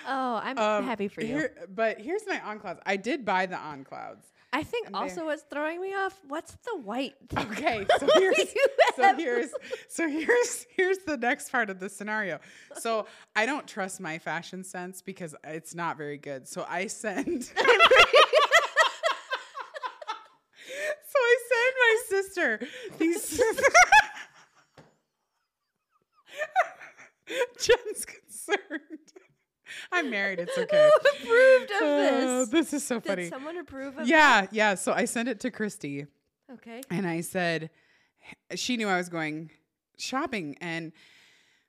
oh, 0.08 0.40
I'm 0.42 0.58
Um, 0.58 0.84
happy 0.84 1.08
for 1.08 1.22
you. 1.22 1.48
but 1.74 2.00
here's 2.00 2.22
my 2.26 2.40
on 2.40 2.58
clouds. 2.58 2.80
I 2.86 2.96
did 2.96 3.24
buy 3.24 3.46
the 3.46 3.56
on 3.58 3.84
clouds. 3.84 4.26
I 4.56 4.62
think 4.62 4.86
and 4.86 4.96
also 4.96 5.26
what's 5.26 5.42
throwing 5.42 5.82
me 5.82 5.94
off, 5.94 6.18
what's 6.26 6.56
the 6.64 6.78
white? 6.78 7.12
thing? 7.28 7.46
Okay, 7.50 7.86
so 7.98 8.08
here's 8.14 8.54
so 8.96 9.14
here's 9.14 9.50
so 9.90 10.08
here's 10.08 10.66
here's 10.74 10.98
the 11.00 11.18
next 11.18 11.52
part 11.52 11.68
of 11.68 11.78
the 11.78 11.90
scenario. 11.90 12.40
So 12.78 13.04
I 13.34 13.44
don't 13.44 13.66
trust 13.66 14.00
my 14.00 14.18
fashion 14.18 14.64
sense 14.64 15.02
because 15.02 15.36
it's 15.44 15.74
not 15.74 15.98
very 15.98 16.16
good. 16.16 16.48
So 16.48 16.64
I 16.66 16.86
send 16.86 17.42
So 21.08 21.18
I 21.18 21.36
send 21.52 21.74
my 21.82 21.96
sister 22.08 22.60
these 22.98 23.42
Jen's 27.60 28.06
concerned. 28.06 29.12
I'm 29.92 30.10
married, 30.10 30.38
it's 30.38 30.56
okay. 30.56 30.90
Approved 31.00 31.70
of 31.70 31.76
Oh, 31.82 32.38
this? 32.40 32.48
this 32.48 32.72
is 32.74 32.84
so 32.86 32.96
Did 33.00 33.08
funny. 33.08 33.28
someone 33.28 33.56
approve 33.58 33.98
of 33.98 34.08
Yeah, 34.08 34.46
yeah. 34.50 34.74
So 34.74 34.92
I 34.92 35.04
sent 35.04 35.28
it 35.28 35.40
to 35.40 35.50
Christy 35.50 36.06
Okay. 36.52 36.82
and 36.90 37.06
I 37.06 37.20
said, 37.20 37.70
she 38.54 38.76
knew 38.76 38.88
I 38.88 38.96
was 38.96 39.08
going 39.08 39.50
shopping. 39.98 40.56
And 40.60 40.92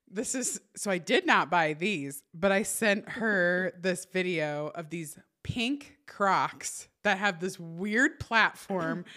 this 0.10 0.36
is, 0.36 0.60
so 0.76 0.90
I 0.92 0.98
did 0.98 1.26
not 1.26 1.50
buy 1.50 1.74
these, 1.74 2.24
but 2.34 2.52
I 2.52 2.64
sent 2.64 3.08
her 3.10 3.74
this 3.80 4.06
video 4.06 4.72
of 4.76 4.90
these 4.90 5.18
pink 5.44 5.98
Crocs 6.08 6.88
that 7.04 7.18
have 7.18 7.40
this 7.40 7.60
weird 7.60 8.20
platform. 8.20 9.06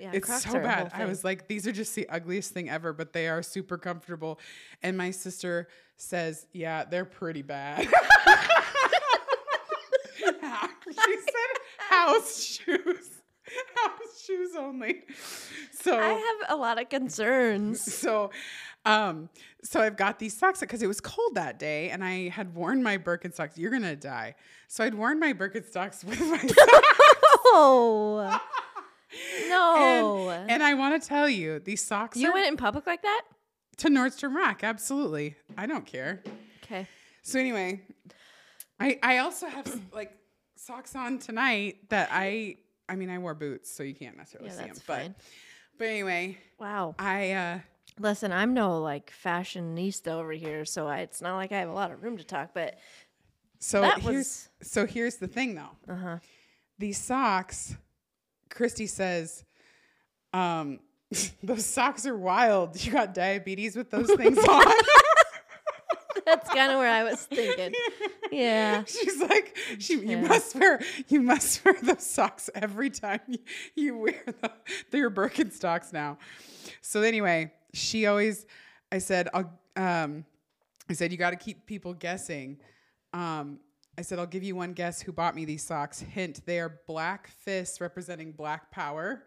Yeah, 0.00 0.10
it's 0.14 0.42
so 0.42 0.54
bad. 0.54 0.90
I 0.94 1.04
was 1.04 1.24
like, 1.24 1.46
these 1.48 1.66
are 1.66 1.72
just 1.72 1.94
the 1.94 2.08
ugliest 2.08 2.52
thing 2.52 2.70
ever, 2.70 2.92
but 2.92 3.12
they 3.12 3.28
are 3.28 3.42
super 3.42 3.76
comfortable. 3.78 4.40
And 4.82 4.96
my 4.96 5.10
sister 5.10 5.68
says, 5.96 6.46
yeah, 6.52 6.84
they're 6.84 7.04
pretty 7.04 7.42
bad. 7.42 7.86
she 10.18 11.16
said 11.16 11.60
house 11.88 12.42
shoes. 12.44 13.10
House 13.76 14.24
shoes 14.24 14.50
only. 14.56 15.02
So 15.72 15.98
I 15.98 16.08
have 16.08 16.50
a 16.50 16.56
lot 16.56 16.80
of 16.80 16.88
concerns. 16.88 17.80
so 17.92 18.30
um 18.86 19.28
so 19.62 19.80
I've 19.80 19.96
got 19.96 20.18
these 20.18 20.36
socks 20.36 20.60
because 20.60 20.82
it 20.82 20.86
was 20.86 21.00
cold 21.00 21.34
that 21.34 21.58
day 21.58 21.90
and 21.90 22.02
I 22.02 22.28
had 22.28 22.54
worn 22.54 22.82
my 22.82 22.96
Birkenstocks. 22.96 23.56
You're 23.56 23.70
gonna 23.70 23.96
die. 23.96 24.36
So 24.68 24.84
I'd 24.84 24.94
worn 24.94 25.18
my 25.20 25.32
Birkenstocks 25.32 26.04
with 26.04 26.20
my 26.20 26.38
socks. 26.46 26.54
Oh 27.52 28.40
no! 29.48 30.30
And, 30.30 30.50
and 30.50 30.62
I 30.62 30.74
want 30.74 31.00
to 31.00 31.08
tell 31.08 31.28
you, 31.28 31.58
these 31.60 31.82
socks 31.84 32.16
you 32.16 32.32
went 32.32 32.46
in 32.48 32.56
public 32.56 32.86
like 32.86 33.02
that? 33.02 33.22
to 33.78 33.88
Nordstrom 33.88 34.34
Rack. 34.34 34.62
Absolutely. 34.62 35.36
I 35.56 35.66
don't 35.66 35.86
care. 35.86 36.22
Okay. 36.62 36.86
So 37.22 37.38
anyway, 37.38 37.80
I 38.78 38.98
I 39.02 39.18
also 39.18 39.46
have 39.46 39.80
like 39.92 40.12
socks 40.56 40.94
on 40.94 41.18
tonight 41.18 41.88
that 41.88 42.10
I 42.12 42.56
I 42.88 42.96
mean 42.96 43.08
I 43.10 43.18
wore 43.18 43.34
boots, 43.34 43.70
so 43.70 43.82
you 43.82 43.94
can't 43.94 44.16
necessarily 44.16 44.48
Yeah, 44.50 44.54
see 44.56 44.60
them. 44.64 44.68
that's 44.74 44.80
But 44.86 45.12
but 45.78 45.88
anyway, 45.88 46.38
Wow. 46.58 46.94
I 46.98 47.32
uh 47.32 47.58
Listen, 47.98 48.32
I'm 48.32 48.54
no 48.54 48.80
like 48.80 49.12
fashionista 49.24 50.08
over 50.08 50.32
here, 50.32 50.64
so 50.64 50.86
I, 50.86 50.98
it's 51.00 51.20
not 51.20 51.36
like 51.36 51.52
I 51.52 51.58
have 51.58 51.68
a 51.68 51.72
lot 51.72 51.90
of 51.90 52.02
room 52.02 52.16
to 52.18 52.24
talk. 52.24 52.50
But 52.54 52.78
So 53.58 53.82
here's 53.98 54.48
so 54.62 54.86
here's 54.86 55.16
the 55.16 55.26
thing 55.28 55.54
though. 55.54 55.92
uh 55.92 55.96
huh. 55.96 56.18
These 56.78 56.98
socks, 56.98 57.76
Christy 58.50 58.86
says, 58.86 59.44
um, 60.32 60.80
those 61.42 61.64
socks 61.64 62.06
are 62.06 62.16
wild. 62.16 62.82
You 62.84 62.92
got 62.92 63.14
diabetes 63.14 63.76
with 63.76 63.90
those 63.90 64.12
things 64.12 64.38
on. 64.38 64.72
That's 66.26 66.48
kind 66.50 66.72
of 66.72 66.78
where 66.78 66.90
I 66.90 67.04
was 67.04 67.24
thinking. 67.26 67.72
Yeah. 68.30 68.84
She's 68.84 69.20
like, 69.20 69.56
she, 69.78 69.98
you 69.98 70.18
must 70.18 70.54
wear, 70.54 70.80
you 71.08 71.20
must 71.20 71.64
wear 71.64 71.74
those 71.82 72.04
socks 72.04 72.50
every 72.54 72.90
time 72.90 73.20
you, 73.26 73.38
you 73.74 73.98
wear 73.98 74.22
the, 74.26 74.52
they're 74.90 75.10
Birkenstocks 75.10 75.92
now. 75.92 76.18
So 76.82 77.02
anyway, 77.02 77.52
she 77.72 78.06
always, 78.06 78.46
I 78.92 78.98
said, 78.98 79.28
I'll, 79.34 79.52
um, 79.76 80.24
I 80.88 80.92
said, 80.92 81.12
you 81.12 81.18
got 81.18 81.30
to 81.30 81.36
keep 81.36 81.66
people 81.66 81.94
guessing. 81.94 82.58
Um, 83.12 83.60
I 83.98 84.02
said, 84.02 84.18
I'll 84.18 84.26
give 84.26 84.42
you 84.42 84.56
one 84.56 84.72
guess 84.72 85.00
who 85.02 85.12
bought 85.12 85.34
me 85.34 85.44
these 85.44 85.62
socks. 85.62 86.00
Hint, 86.00 86.44
they 86.46 86.58
are 86.60 86.80
black 86.86 87.28
fists 87.28 87.80
representing 87.80 88.32
black 88.32 88.70
power. 88.70 89.24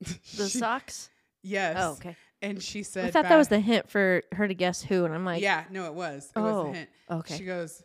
The 0.36 0.48
She- 0.48 0.58
socks. 0.58 1.10
Yes. 1.42 1.76
Oh, 1.78 1.92
okay. 1.92 2.16
And 2.40 2.62
she 2.62 2.82
said, 2.84 3.06
I 3.06 3.10
thought 3.10 3.28
that 3.28 3.36
was 3.36 3.48
the 3.48 3.58
hint 3.58 3.90
for 3.90 4.22
her 4.32 4.46
to 4.46 4.54
guess 4.54 4.80
who, 4.80 5.04
and 5.04 5.12
I'm 5.12 5.24
like, 5.24 5.42
yeah, 5.42 5.64
no, 5.70 5.86
it 5.86 5.94
was. 5.94 6.30
It 6.36 6.38
was 6.38 6.54
Oh, 6.54 6.66
a 6.68 6.72
hint. 6.72 6.88
okay. 7.10 7.36
She 7.36 7.44
goes, 7.44 7.82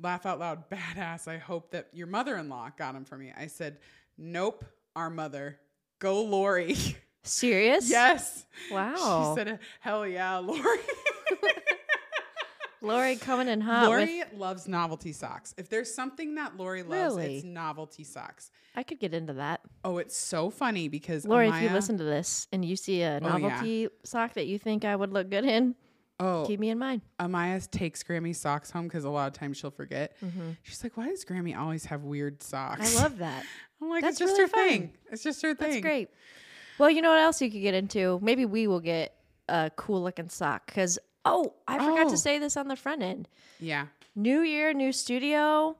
laugh 0.00 0.24
out 0.24 0.38
loud, 0.38 0.70
badass. 0.70 1.28
I 1.28 1.36
hope 1.36 1.72
that 1.72 1.88
your 1.92 2.06
mother 2.06 2.36
in 2.38 2.48
law 2.48 2.70
got 2.78 2.94
them 2.94 3.04
for 3.04 3.18
me. 3.18 3.30
I 3.36 3.46
said, 3.46 3.76
nope, 4.16 4.64
our 4.96 5.10
mother. 5.10 5.58
Go, 5.98 6.22
Lori. 6.24 6.76
serious? 7.24 7.90
yes. 7.90 8.46
Wow. 8.70 9.34
She 9.36 9.42
said, 9.44 9.58
hell 9.80 10.06
yeah, 10.06 10.38
Lori. 10.38 10.60
Lori 12.82 13.16
coming 13.16 13.48
in 13.48 13.60
hot. 13.60 13.86
Lori 13.88 14.22
loves 14.34 14.66
novelty 14.68 15.12
socks. 15.12 15.54
If 15.58 15.68
there's 15.68 15.92
something 15.94 16.34
that 16.36 16.56
Lori 16.56 16.82
loves, 16.82 17.16
Really? 17.16 17.36
it's 17.36 17.44
novelty 17.44 18.04
socks. 18.04 18.50
I 18.74 18.82
could 18.82 19.00
get 19.00 19.12
into 19.14 19.34
that. 19.34 19.60
Oh, 19.84 19.98
it's 19.98 20.16
so 20.16 20.48
funny 20.50 20.88
because 20.88 21.26
Lori, 21.26 21.48
if 21.48 21.60
you 21.62 21.68
listen 21.70 21.98
to 21.98 22.04
this 22.04 22.46
and 22.52 22.64
you 22.64 22.76
see 22.76 23.02
a 23.02 23.18
Oh, 23.22 23.26
yeah. 23.26 23.38
novelty 23.48 23.88
sock 24.04 24.34
that 24.34 24.46
you 24.46 24.58
think 24.58 24.84
I 24.84 24.94
would 24.96 25.12
look 25.12 25.28
good 25.28 25.44
in, 25.44 25.74
oh, 26.20 26.44
keep 26.46 26.60
me 26.60 26.70
in 26.70 26.78
mind. 26.78 27.02
Amaya 27.18 27.68
takes 27.70 28.02
Grammy 28.02 28.34
socks 28.34 28.70
home 28.70 28.84
because 28.88 29.04
a 29.04 29.10
lot 29.10 29.26
of 29.26 29.32
times 29.34 29.56
she'll 29.58 29.70
forget. 29.70 30.16
She's 30.62 30.82
like, 30.82 30.96
why 30.96 31.08
does 31.08 31.24
Grammy 31.24 31.56
always 31.58 31.84
have 31.86 32.04
weird 32.04 32.42
socks? 32.42 32.88
Mm-hmm. 32.90 32.98
I 32.98 33.02
love 33.02 33.18
that. 33.18 33.44
I'm 33.82 33.88
like, 33.88 34.02
That's 34.02 34.20
it's 34.20 34.30
just 34.30 34.32
really 34.38 34.42
her 34.42 34.48
fun. 34.48 34.68
thing. 34.68 34.92
It's 35.10 35.22
just 35.22 35.42
her 35.42 35.54
thing. 35.54 35.70
That's 35.70 35.80
great. 35.82 36.08
Well, 36.78 36.90
you 36.90 37.02
know 37.02 37.10
what 37.10 37.18
else 37.20 37.42
you 37.42 37.50
could 37.50 37.60
get 37.62 37.74
into? 37.74 38.18
Maybe 38.22 38.44
we 38.46 38.66
will 38.66 38.80
get 38.80 39.14
a 39.48 39.70
cool 39.76 40.02
looking 40.02 40.28
sock 40.28 40.66
because 40.66 40.98
oh, 41.24 41.54
I 41.66 41.78
forgot 41.78 42.06
Oh. 42.06 42.10
to 42.10 42.16
say 42.16 42.38
this 42.38 42.56
on 42.56 42.68
the 42.68 42.76
front 42.76 43.02
end. 43.02 43.28
Yeah. 43.58 43.86
New 44.14 44.40
year, 44.40 44.72
new 44.72 44.92
studio, 44.92 45.76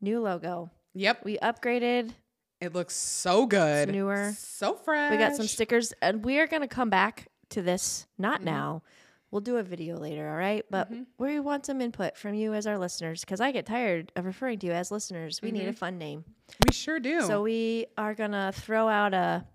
new 0.00 0.20
logo. 0.20 0.70
Yep. 0.94 1.24
We 1.24 1.38
upgraded. 1.38 2.12
It 2.60 2.74
looks 2.74 2.94
so 2.94 3.46
good. 3.46 3.88
newer. 3.90 4.32
So 4.36 4.74
fresh. 4.74 5.10
We 5.12 5.16
got 5.16 5.34
some 5.36 5.46
stickers, 5.46 5.92
and 6.02 6.24
we 6.24 6.38
are 6.40 6.46
going 6.46 6.62
to 6.62 6.68
come 6.68 6.90
back 6.90 7.28
to 7.50 7.62
this. 7.62 8.06
Mm-hmm. 8.14 8.22
Not 8.22 8.42
now. 8.42 8.82
We'll 9.30 9.40
do 9.40 9.58
a 9.58 9.62
video 9.62 9.96
later, 9.96 10.28
all 10.28 10.36
right? 10.36 10.64
But 10.70 10.90
we 11.16 11.38
want 11.38 11.64
some 11.64 11.80
input 11.80 12.16
from 12.16 12.34
you 12.34 12.52
as 12.52 12.66
our 12.66 12.76
listeners 12.76 13.20
because 13.20 13.40
I 13.40 13.52
get 13.52 13.64
tired 13.64 14.10
of 14.16 14.24
referring 14.26 14.58
to 14.58 14.66
you 14.66 14.72
as 14.72 14.90
listeners. 14.90 15.40
We 15.40 15.52
need 15.52 15.68
a 15.68 15.72
fun 15.72 15.98
name. 15.98 16.24
We 16.66 16.72
sure 16.72 16.98
do. 16.98 17.20
So 17.22 17.40
we 17.42 17.86
are 17.96 18.12
gonna 18.14 18.50
throw 18.52 18.88
out 18.88 19.14
a, 19.14 19.46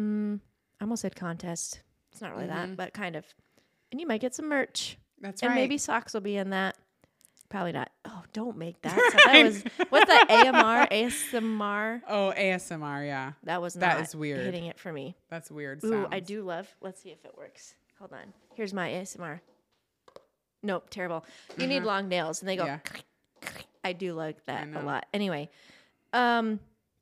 mm, 0.00 0.40
I 0.80 0.84
almost 0.84 1.02
said 1.02 1.14
contest. 1.14 1.82
It's 2.10 2.22
not 2.22 2.34
really 2.34 2.46
that, 2.46 2.74
but 2.74 2.94
kind 2.94 3.16
of. 3.16 3.26
And 3.90 4.00
you 4.00 4.06
might 4.06 4.20
get 4.20 4.34
some 4.34 4.48
merch, 4.48 4.98
That's 5.20 5.42
and 5.42 5.48
right. 5.50 5.54
And 5.56 5.62
maybe 5.62 5.78
socks 5.78 6.12
will 6.14 6.20
be 6.20 6.36
in 6.36 6.50
that. 6.50 6.76
Probably 7.48 7.72
not. 7.72 7.90
Oh, 8.04 8.22
don't 8.34 8.58
make 8.58 8.80
that. 8.82 8.94
So 9.12 9.18
that 9.24 9.42
was 9.44 9.62
what's 9.88 10.06
that? 10.06 10.26
AMR, 10.28 10.86
ASMR. 10.94 12.02
Oh, 12.06 12.34
ASMR. 12.36 13.06
Yeah. 13.06 13.32
That 13.44 13.62
was 13.62 13.74
That 13.74 13.94
not 13.96 14.02
is 14.06 14.14
weird. 14.14 14.44
hitting 14.44 14.66
it 14.66 14.78
for 14.78 14.92
me. 14.92 15.16
That's 15.30 15.50
weird. 15.50 15.82
Ooh, 15.84 16.06
I 16.10 16.20
do 16.20 16.42
love. 16.42 16.68
Let's 16.82 17.00
see 17.02 17.08
if 17.10 17.24
it 17.24 17.32
works. 17.38 17.74
Hold 17.98 18.12
on. 18.12 18.34
Here's 18.54 18.74
my 18.74 18.90
ASMR. 18.90 19.40
Nope, 20.62 20.90
terrible. 20.90 21.24
You 21.56 21.66
need 21.66 21.84
long 21.84 22.08
nails, 22.08 22.42
and 22.42 22.48
they 22.48 22.56
go. 22.56 22.66
Yeah. 22.66 22.78
I 23.84 23.92
do 23.94 24.12
like 24.12 24.44
that 24.46 24.68
a 24.74 24.82
lot. 24.82 25.06
Anyway, 25.14 25.48
um, 26.12 26.60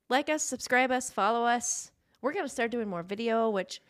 like 0.09 0.29
us, 0.29 0.45
subscribe 0.45 0.93
us, 0.93 1.11
follow 1.11 1.45
us. 1.45 1.91
We're 2.23 2.35
gonna 2.35 2.49
start 2.49 2.71
doing 2.71 2.87
more 2.89 3.03
video, 3.03 3.51
which 3.51 3.81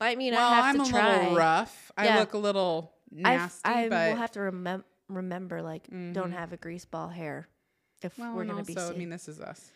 I 0.00 0.14
mean, 0.16 0.34
Well, 0.34 0.50
I 0.50 0.54
have 0.56 0.64
I'm 0.66 0.76
to 0.76 0.82
a 0.82 0.86
try. 0.86 1.18
little 1.18 1.36
rough. 1.36 1.92
I 1.96 2.18
look 2.18 2.32
a 2.34 2.38
little 2.38 2.92
nasty, 3.10 3.60
I 3.68 3.88
but 3.88 3.94
Mm-hmm. 3.96 4.08
will 4.10 4.16
have 4.16 4.30
to 4.32 4.38
remem- 4.40 4.84
remember, 5.08 5.60
like, 5.62 5.86
don't 6.12 6.32
have 6.32 6.52
a 6.52 6.56
grease 6.56 6.84
ball 6.84 7.08
hair 7.08 7.48
if 8.02 8.18
well, 8.18 8.34
we're 8.34 8.44
gonna 8.44 8.64
be. 8.64 8.76
also, 8.76 8.94
I 8.94 8.96
mean, 8.96 9.10
this 9.10 9.28
is 9.28 9.40
us. 9.40 9.70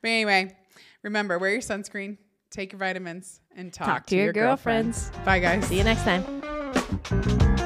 But 0.00 0.08
anyway, 0.08 0.56
remember, 1.02 1.38
wear 1.38 1.50
your 1.50 1.60
sunscreen, 1.60 2.16
take 2.50 2.72
your 2.72 2.78
vitamins, 2.78 3.40
and 3.54 3.72
talk, 3.72 3.86
Talk 3.86 4.06
to 4.06 4.16
your 4.16 4.32
girlfriend. 4.32 4.94
girlfriends. 4.94 5.24
Bye, 5.24 5.40
guys. 5.40 5.66
See 5.66 5.76
you 5.78 5.84
next 5.84 6.04
time. 6.04 7.65